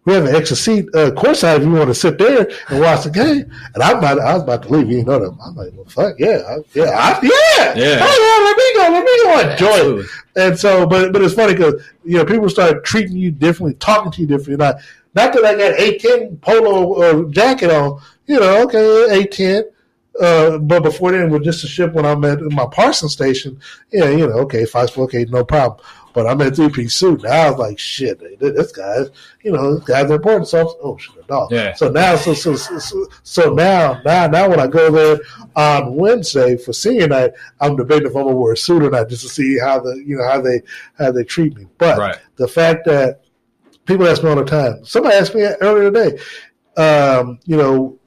[0.06, 3.06] we have an extra seat uh, courtside if you want to sit there and watch
[3.06, 3.50] the game.
[3.74, 4.92] And I'm about, I was about to leave.
[4.92, 5.38] You know that.
[5.42, 8.00] I'm like, well, fuck yeah, I, yeah, I, yeah, Yeah.
[8.02, 10.10] Oh, yeah, let me go, let me go enjoy it.
[10.36, 14.12] And so, but but it's funny because you know people start treating you differently, talking
[14.12, 14.58] to you differently.
[14.58, 14.76] Not
[15.16, 18.02] not that I got eight ten polo uh, jacket on.
[18.26, 19.64] You know, okay, eight ten.
[20.22, 23.60] Uh, but before then, with just a ship when I'm at my Parson station,
[23.92, 25.84] yeah, you know, okay, Fox, okay, no problem.
[26.14, 27.32] But I'm in three piece suit now.
[27.32, 29.10] I was like, shit, this guy's,
[29.42, 30.48] you know, this guy's important.
[30.48, 31.52] So, oh shit, dog.
[31.52, 31.74] Yeah.
[31.74, 35.20] So now, so so so, so now, now, now, when I go there
[35.56, 39.10] on Wednesday for senior night, I'm debating if I'm gonna wear a suit or not,
[39.10, 40.62] just to see how the, you know, how they
[41.00, 41.66] how they treat me.
[41.80, 42.18] But Right.
[42.36, 43.22] the fact that
[43.86, 44.86] people ask me all the time.
[44.86, 46.20] Somebody asked me earlier today,
[46.78, 47.98] um, you know,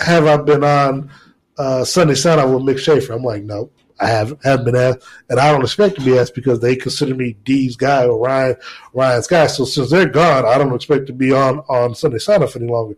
[0.00, 1.10] have I been on
[1.58, 3.12] uh, Sunday Sound with Mick Schaefer?
[3.12, 4.44] I'm like, no, I haven't.
[4.44, 7.76] Haven't been asked, and I don't expect to be asked because they consider me D's
[7.76, 8.56] guy or Ryan
[8.92, 9.46] Ryan's guy.
[9.46, 12.96] So since they're gone, I don't expect to be on on Sunday Sound any longer.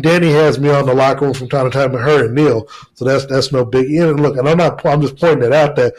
[0.00, 2.66] Danny has me on the locker room from time to time, with her and Neil.
[2.94, 3.90] So that's that's no big.
[3.92, 4.84] And look, and I'm not.
[4.86, 5.94] I'm just pointing it out that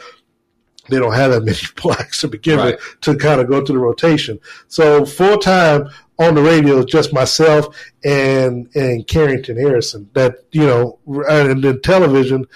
[0.88, 2.76] they don't have that many blacks to begin Right.
[2.76, 4.38] with to kind of go through the rotation.
[4.68, 5.88] So full time
[6.18, 10.08] on the radio is just myself and and Carrington Harrison.
[10.14, 10.98] That you know,
[11.28, 12.46] and then television,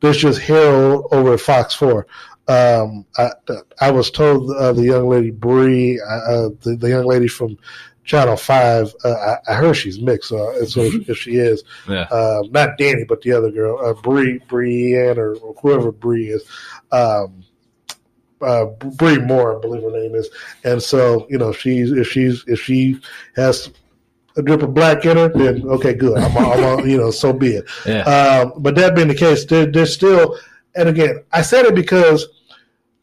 [0.00, 2.06] there's just Harold over at Fox Four.
[2.46, 3.30] Um, I,
[3.80, 7.56] I was told uh, the young lady Bree, uh, the, the young lady from
[8.04, 9.12] Channel Five, uh,
[9.48, 10.30] I, I heard she's mixed.
[10.30, 12.02] Uh, so if, she is, Yeah.
[12.10, 16.42] uh, not Danny, but the other girl, uh, Bree, Brienne, or, or whoever Bree is.
[16.92, 17.43] Um,
[18.40, 20.28] uh, Bree Moore, I believe her name is,
[20.64, 23.00] and so you know, she's if she's if she
[23.36, 23.70] has
[24.36, 26.18] a drip of black in her, then okay, good.
[26.18, 27.64] I'm, I'm on, you know, so be it.
[27.86, 28.02] Yeah.
[28.02, 30.38] Um, but that being the case, there, there's still,
[30.74, 32.26] and again, I said it because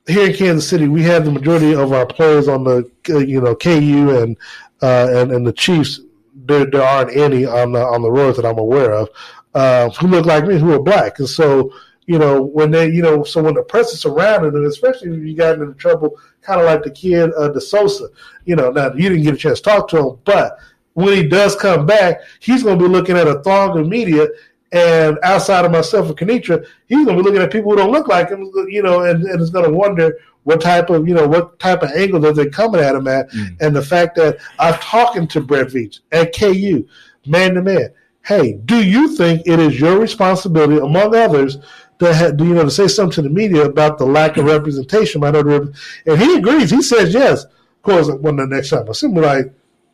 [0.07, 3.55] here in Kansas City, we have the majority of our players on the you know
[3.55, 4.37] KU and
[4.81, 6.01] uh, and and the Chiefs.
[6.33, 9.09] There, there aren't any on the on the roads that I'm aware of
[9.53, 11.73] uh, who look like me, who are black, and so
[12.11, 15.23] you know when they you know so when the press is surrounding them, especially if
[15.25, 18.09] you got into trouble, kind of like the kid uh, De Sousa,
[18.43, 20.57] you know, now you didn't get a chance to talk to him, but
[20.93, 24.27] when he does come back, he's going to be looking at a throng of media.
[24.73, 27.91] And outside of myself and Kenitra, he's going to be looking at people who don't
[27.91, 31.13] look like him, you know, and, and is going to wonder what type of, you
[31.13, 33.29] know, what type of angle that they're coming at him at.
[33.61, 36.85] And the fact that I'm talking to Brett Veach at KU,
[37.25, 37.93] man to man.
[38.23, 41.57] Hey, do you think it is your responsibility, among others,
[42.01, 45.21] to do you know to say something to the media about the lack of representation?
[45.21, 46.69] minority rep- And he agrees.
[46.71, 47.43] He says yes.
[47.45, 49.51] Of course, when the next time I see him, like,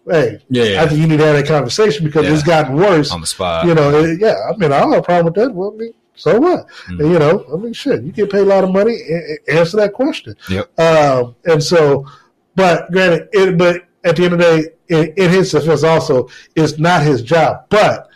[0.09, 0.83] hey, Yeah, yeah.
[0.83, 2.33] I think you need to have that conversation because Yeah.
[2.33, 3.65] it's gotten worse on the spot.
[3.65, 4.35] You know, it- yeah.
[4.49, 5.53] I mean, I don't have a problem with that.
[5.53, 6.65] Well, I mean, so what?
[6.89, 6.99] Mm.
[6.99, 8.97] And, you know, I mean, shit, you get paid a lot of money.
[9.47, 10.35] Answer that question.
[10.49, 10.79] Yep.
[10.79, 12.05] Um, and so,
[12.55, 16.27] but granted, it, but at the end of the day, in, in his defense, also,
[16.55, 18.09] it's not his job, but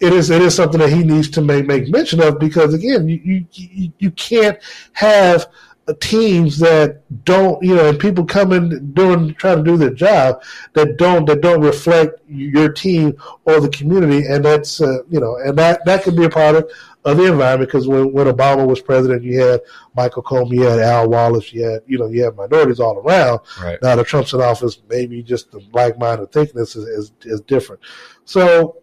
[0.00, 3.08] it is it is something that he needs to make make mention of because again,
[3.08, 4.58] you you you, can't
[4.92, 5.46] have
[5.94, 10.42] teams that don't you know and people coming doing trying to do their job
[10.72, 14.26] that don't that don't reflect your team or the community.
[14.26, 16.70] And that's uh, you know and that that could be a part of
[17.04, 19.60] of the environment because when, when Obama was president you had
[19.94, 23.40] Michael Comey you had Al Wallace you had you know you had minorities all around.
[23.62, 23.80] Right.
[23.80, 27.40] now that Trump's in office maybe just the black mind minded thickness is, is, is
[27.42, 27.80] different.
[28.24, 28.82] So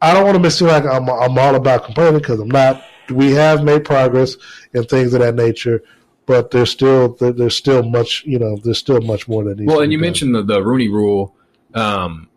[0.00, 2.84] I don't want to it seem like I'm, I'm all about complaining because I'm not.
[3.10, 4.36] We have made progress
[4.72, 5.82] in things of that nature,
[6.26, 9.70] but there's still there's still much you know there's still much more that needs.
[9.70, 10.02] Well, and you done.
[10.02, 11.34] mentioned the, the Rooney Rule.
[11.74, 12.28] Um,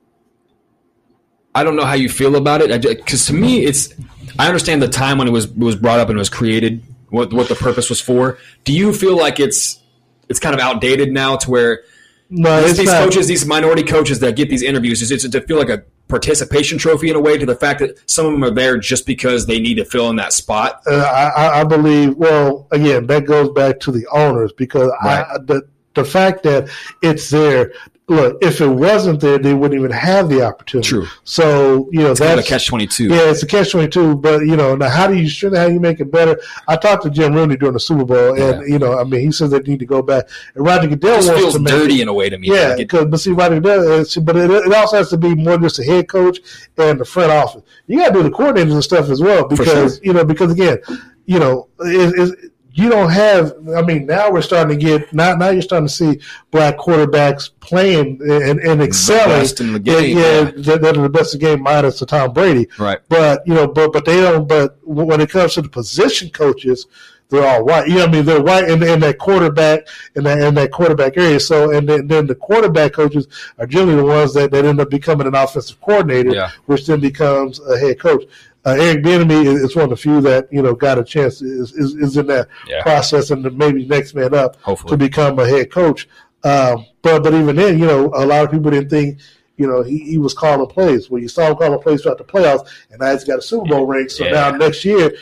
[1.56, 3.94] I don't know how you feel about it because to me, it's.
[4.38, 7.50] I understand the time when it was was brought up and was created, what what
[7.50, 8.38] the purpose was for.
[8.64, 9.82] Do you feel like it's
[10.30, 11.84] it's kind of outdated now to where
[12.30, 13.03] No, these, it's these not.
[13.03, 16.77] coaches, these minority coaches that get these interviews, is it to feel like a participation
[16.77, 19.45] trophy in a way to the fact that some of them are there just because
[19.45, 20.82] they need to fill in that spot?
[20.88, 22.16] Uh, I, I- believe.
[22.16, 26.69] Well, again, that goes back to the owners because I, the the fact that
[27.02, 27.74] it's there.
[28.10, 30.88] Look, if it wasn't there, they wouldn't even have the opportunity.
[30.88, 31.08] True.
[31.26, 33.10] So you know It's kind of a catch twenty two.
[33.10, 34.16] Yeah, it's a catch twenty two.
[34.16, 35.60] But you know, now how do you strengthen?
[35.60, 36.40] How do you make it better?
[36.69, 39.32] I talked to Jim Rooney during the Super Bowl, and you know, I mean, he
[39.34, 40.30] says they need to go back.
[40.56, 42.48] And Roger Goodell wants feels to make dirty it- in a way to me.
[42.48, 45.10] Yeah, Like it- because but see, Roger Goodell, uh, it's- but it, it also has
[45.10, 46.40] to be more than just the head coach
[46.77, 47.64] and the front office.
[47.88, 50.03] You got to do the coordinators and stuff as well because sure.
[50.06, 50.77] you know because again,
[51.26, 53.53] you know, it, it, you don't have.
[53.75, 55.35] I mean, now we're starting to get now.
[55.35, 56.19] Now you're starting to see
[56.51, 59.39] black quarterbacks playing and, and excelling.
[59.41, 60.41] best in the game, Yeah, yeah.
[60.41, 62.67] yeah, they're, they're the best in the game, minus the Tom Brady.
[62.77, 62.99] Right.
[63.09, 64.47] But you know, but but they don't.
[64.47, 66.85] But when it comes to the position coaches,
[67.30, 67.88] they're all white.
[67.88, 70.72] You know, what I mean, they're white in, in that quarterback in that in that
[70.72, 71.39] quarterback area.
[71.39, 74.89] So, and then, then the quarterback coaches are generally the ones that, that end up
[74.91, 76.51] becoming an offensive coordinator, Yeah.
[76.67, 78.23] which then becomes a head coach.
[78.67, 81.41] Uh, Eric Bieniemy is is one of the few that you know got a chance
[81.41, 82.81] is is, is in that Yeah.
[82.83, 84.91] process and maybe next man up Hopefully.
[84.91, 86.07] to become a head coach.
[86.43, 89.19] Um, but but even then, you know, a lot of people didn't think.
[89.59, 91.09] You know, he, he was calling plays.
[91.09, 93.65] Well, you saw him calling plays throughout the playoffs, and now he's got a Super
[93.69, 94.07] Bowl ring.
[94.07, 94.31] So Yeah.
[94.33, 95.13] now next year,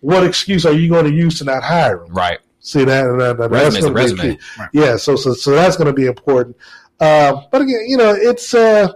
[0.00, 2.14] what excuse are you going to use to not hire him?
[2.14, 2.38] Right.
[2.60, 3.04] See that?
[3.06, 4.36] And that, that- Resume's that's going to be resume.
[4.36, 4.40] key.
[4.72, 4.96] Yeah.
[4.96, 6.56] So so so that's going to be important.
[7.00, 8.92] Um, but again, you know, it's uh,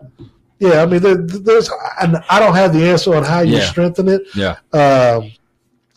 [0.59, 0.83] yeah.
[0.83, 1.71] I mean, there, there's
[2.01, 3.65] and I don't have the answer on how you Yeah.
[3.71, 4.23] strengthen it.
[4.35, 4.57] Yeah.
[4.73, 5.33] Um,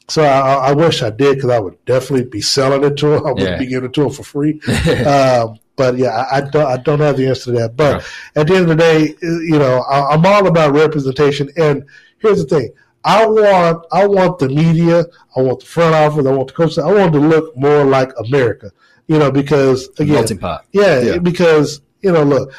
[0.08, 3.28] so I, I wish I did because I would definitely be selling it to him.
[3.28, 3.58] I would Yeah.
[3.58, 4.60] be giving it to him for free.
[5.06, 6.66] um, but yeah, I, I don't.
[6.66, 7.78] I don't have the answer to that.
[7.78, 8.04] But Right.
[8.36, 11.50] at the end of the day, you know, I, I'm all about representation.
[11.58, 11.86] And
[12.18, 12.72] here's the thing:
[13.06, 15.06] I want, I want the media,
[15.38, 18.12] I want the front office, I want the coaches, I want to look more like
[18.18, 18.72] America.
[19.08, 20.26] You know, because again,
[20.74, 21.18] yeah, Yeah.
[21.20, 22.52] because you know, look,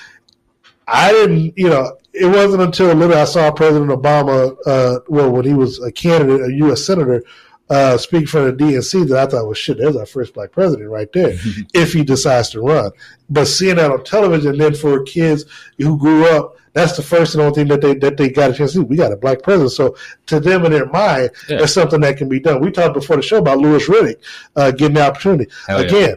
[0.93, 5.44] I didn't, you know, it wasn't until literally I saw President Obama, uh, well, when
[5.44, 6.85] he was a candidate, a U.S.
[6.85, 7.23] senator,
[7.69, 10.91] uh, speak for the DNC, that I thought, well, shit, there's our first black president
[10.91, 11.36] right there,
[11.75, 12.91] if he decides to run.
[13.28, 15.44] But seeing that on television, then for kids
[15.78, 18.55] who grew up, that's the first and only thing that they that they got a
[18.55, 18.85] chance to see.
[18.85, 19.97] We got a black president, so
[20.27, 21.59] to them in their mind, Yeah.
[21.59, 22.60] that's something that can be done.
[22.60, 24.17] We talked before the show about Louis Riddick
[24.55, 26.15] uh, getting the opportunity Hell yeah.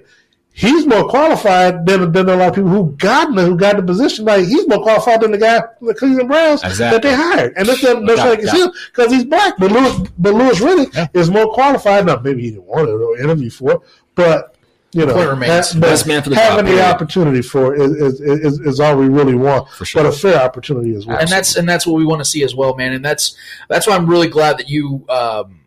[0.55, 4.25] He's more qualified than, than a lot of people who got who got the position.
[4.25, 6.95] Like he's more qualified than the guy from the Cleveland Browns Exactly.
[6.95, 9.55] that they hired, and that's not that's like it's him because he's black.
[9.57, 12.05] But Louis, but Louis Riddick is more qualified.
[12.05, 13.79] Now maybe he didn't want it or interview for it,
[14.13, 14.55] but
[14.91, 18.79] you know, that- Best man for the having the opportunity for is, is, is, is
[18.79, 20.03] all we really want, For sure.
[20.03, 21.17] but a fair opportunity as well.
[21.17, 22.93] and that's and that's what we want to see as well, man.
[22.93, 23.35] And that's
[23.69, 25.61] that's why I'm really glad that you um,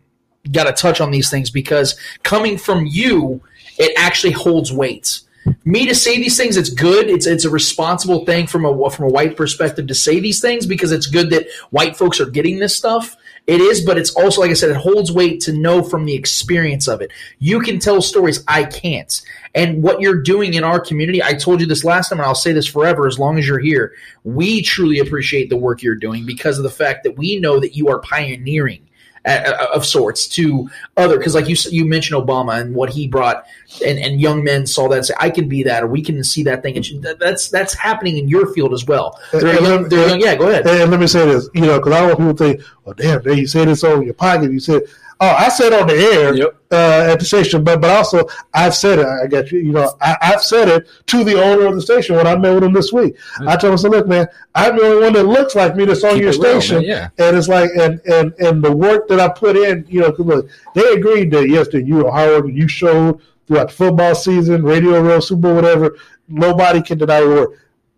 [0.51, 3.41] got to touch on these things because coming from you,
[3.77, 5.21] it actually holds weight.
[5.63, 7.09] Me to say these things, it's good.
[7.09, 10.65] It's it's a responsible thing from a from a white perspective to say these things
[10.65, 13.15] because it's good that white folks are getting this stuff.
[13.45, 16.15] It is, but it's also like I said, it holds weight to know from the
[16.15, 17.11] experience of it.
[17.39, 19.21] You can tell stories I can't.
[19.55, 22.35] And what you're doing in our community, I told you this last time, and I'll
[22.35, 23.93] say this forever as long as you're here.
[24.25, 27.75] We truly appreciate the work you're doing because of the fact that we know that
[27.75, 28.86] you are pioneering
[29.27, 33.45] uh, of sorts to other because like you you mentioned Obama and what he brought
[33.85, 36.23] and, and young men saw that and say I can be that or we can
[36.23, 39.19] see that thing and that's that's happening in your field as well.
[39.31, 40.65] They're young, they're young, yeah, go ahead.
[40.65, 43.37] And let me say this, you know, because I want people to think, well, damn,
[43.37, 44.51] you say this over your pocket.
[44.51, 44.83] You said,
[45.19, 46.29] Oh, I said on the air
[46.71, 49.05] uh, at the station, but but also I've said it.
[49.07, 49.59] I got you.
[49.59, 52.53] You know, I, I've said it to the owner of the station when I met
[52.53, 53.15] with him this week.
[53.47, 56.03] I told him, "So look, man, I'm the only one that looks like me that's
[56.03, 57.09] on Keep your it real, station, yeah.
[57.17, 60.25] and it's like, and and and the work that I put in, you know, 'cause
[60.25, 62.53] look, they agreed that yes, that you were hard.
[62.53, 65.97] You showed throughout the football season, Radio Row, Super Bowl, whatever.
[66.27, 67.49] Nobody can deny your work.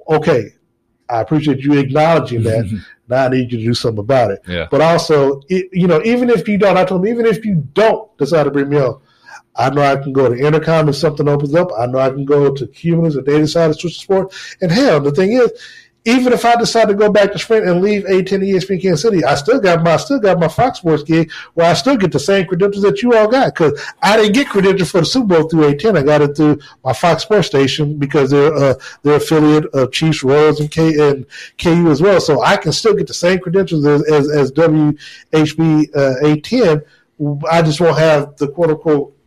[0.07, 0.53] Okay,
[1.09, 2.81] I appreciate you acknowledging that.
[3.10, 4.42] now I need you to do something about it.
[4.48, 4.68] Yeah.
[4.70, 7.68] But also, i- you know, even if you don't, I told them, even if you
[7.74, 9.00] don't decide to bring me on,
[9.56, 11.70] I know I can go to Entercom if something opens up.
[11.78, 14.34] I know I can go to Cumulus if they decide to switch the sport.
[14.62, 15.52] And hell, the thing is,
[16.10, 19.24] even if I decide to go back to Sprint and leave A10 ESPN Kansas City,
[19.24, 22.20] I still got my still got my Fox Sports gig where I still get the
[22.20, 25.50] same credentials that you all got because I didn't get credentials for the Super Bowl
[25.50, 25.98] through A10.
[25.98, 28.74] I got it through my Fox Sports station because they're uh,
[29.04, 31.26] they're affiliate of Chiefs, Royals, and K and
[31.58, 32.20] KU as well.
[32.20, 36.84] So I can still get the same credentials as as, as WHB uh, A10.
[37.52, 39.18] I just won't have the quote unquote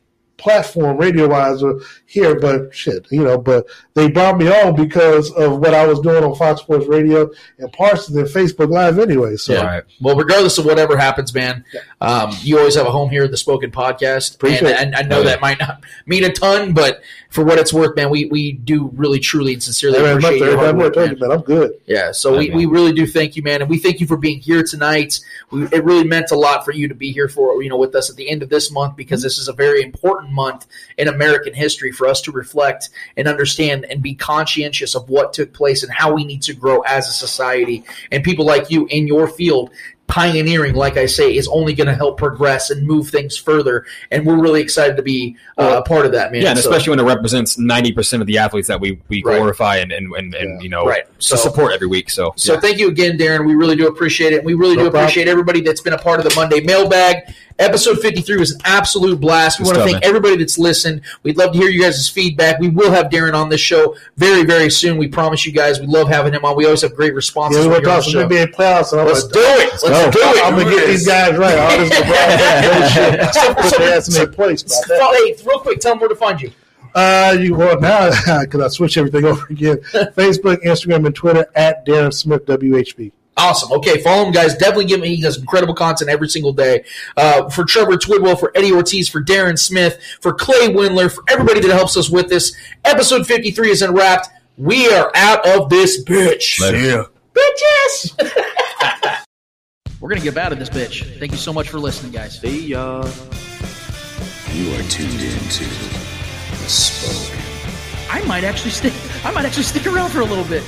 [0.43, 1.63] platform radio wise
[2.05, 6.01] here, but shit, you know, but they brought me on because of what I was
[6.01, 9.37] doing on Fox Sports Radio and Parsons and Facebook Live anyway.
[9.37, 9.81] So Yeah.
[10.01, 11.65] Well, regardless of whatever happens, man,
[12.01, 15.03] um, you always have a home here at the Spoken Podcast, Appreciate and, and I
[15.03, 17.03] know that might not mean a ton, but
[17.33, 20.41] for what it's worth, man, we, we do really, truly, and sincerely Hey, man, appreciate
[20.41, 21.17] much- your hard I'm work, telling man.
[21.19, 21.73] you, man, I'm good.
[21.87, 22.55] Yeah, so we, Okay.
[22.55, 25.19] we really do thank you, man, and we thank you for being here tonight.
[25.51, 27.95] We, it really meant a lot for you to be here for you know with
[27.95, 30.67] us at the end of this month because this is a very important month
[30.99, 35.55] in American history for us to reflect and understand and be conscientious of what took
[35.55, 37.83] place and how we need to grow as a society.
[38.11, 39.71] And people like you in your field
[40.13, 43.87] pioneering, like I say, is only going to help progress and move things further.
[44.11, 46.43] And we're really excited to be uh, a part of that, man.
[46.43, 49.23] Yeah, and So- especially when it represents ninety percent of the athletes that we, we
[49.25, 49.37] Right.
[49.39, 51.05] glorify and, and, and, and you know Right.
[51.19, 52.11] so, So- support every week.
[52.11, 52.61] So So yeah.
[52.61, 53.47] thank you again, Darren.
[53.47, 54.39] We really do appreciate it.
[54.39, 55.05] And we really No do problem.
[55.05, 57.23] appreciate everybody that's been a part of the Monday mailbag.
[57.59, 59.61] Episode 53 was an absolute blast.
[59.61, 60.09] We Good want to thank man.
[60.09, 61.03] everybody that's listened.
[61.23, 62.59] We'd love to hear you guys' feedback.
[62.59, 64.97] We will have Darren on this show very, very soon.
[64.97, 65.79] We promise you guys.
[65.79, 66.57] We love having him on.
[66.57, 67.61] We always have great responses.
[67.61, 68.29] Yeah, we're when you're on talking the show.
[68.29, 68.93] NBA playoffs.
[68.93, 69.71] And Let's do it.
[69.71, 70.45] Let's do it.
[70.45, 71.59] I'm gonna get these guys right.
[71.59, 73.35] All this LeBron bullshit.
[73.35, 74.63] So- Put so- their ass in their place.
[74.63, 75.35] about that.
[75.39, 76.51] Hey, real quick, tell them where to find you.
[76.95, 78.11] Uh, you well now
[78.43, 79.77] because I switched everything over again.
[80.15, 83.13] Facebook, Instagram, and Twitter at Darren Smith WHB.
[83.35, 83.73] Awesome.
[83.73, 84.55] Okay, follow him, guys.
[84.59, 85.07] Definitely give him.
[85.07, 86.85] He does incredible content every single day.
[87.17, 91.61] Uh, for Trevor Twidwell, for Eddie Ortiz, for Darren Smith, for Clay Windler, for everybody
[91.61, 92.55] that helps us with this.
[92.85, 94.29] Episode 53 is unwrapped.
[94.59, 96.61] We are out of this bitch.
[96.61, 97.05] Yeah.
[97.35, 98.53] Bitches!
[100.03, 101.17] We're going to get out of this bitch.
[101.21, 102.41] Thank you so much for listening, guys.
[102.41, 103.05] See ya.
[104.53, 107.39] You are tuned into the spoken.
[108.11, 108.93] I might actually stick.
[109.25, 110.65] I might actually stick around for a little bit.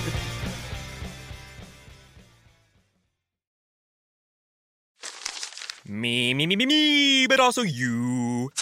[5.84, 8.52] Me, me, me, me, me, but also you.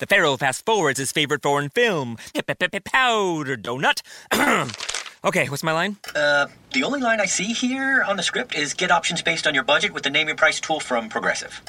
[0.00, 4.02] The Pharaoh fast forwards his favorite foreign film, Powder Donut.
[5.24, 5.96] okay, what's my line?
[6.14, 9.54] Uh, the only line I see here on the script is get options based on
[9.54, 11.60] your budget with the name your price tool from Progressive.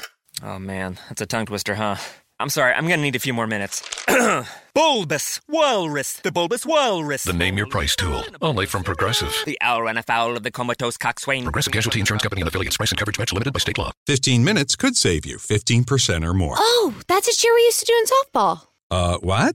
[0.42, 1.96] Oh man, that's a tongue twister, huh?
[2.40, 3.82] I'm sorry, I'm gonna need a few more minutes.
[4.74, 7.22] bulbous Walrus, the Bulbous Walrus.
[7.22, 9.32] The Name Your Price tool, only from Progressive.
[9.46, 11.44] The owl ran afoul of the comatose coxswain.
[11.44, 12.76] Progressive Casualty Insurance Company and affiliates.
[12.76, 13.92] Price and coverage match limited by state law.
[14.08, 16.56] 15 minutes could save you 15% or more.
[16.58, 18.66] Oh, that's a cheer we used to do in softball.
[18.90, 19.54] Uh, what?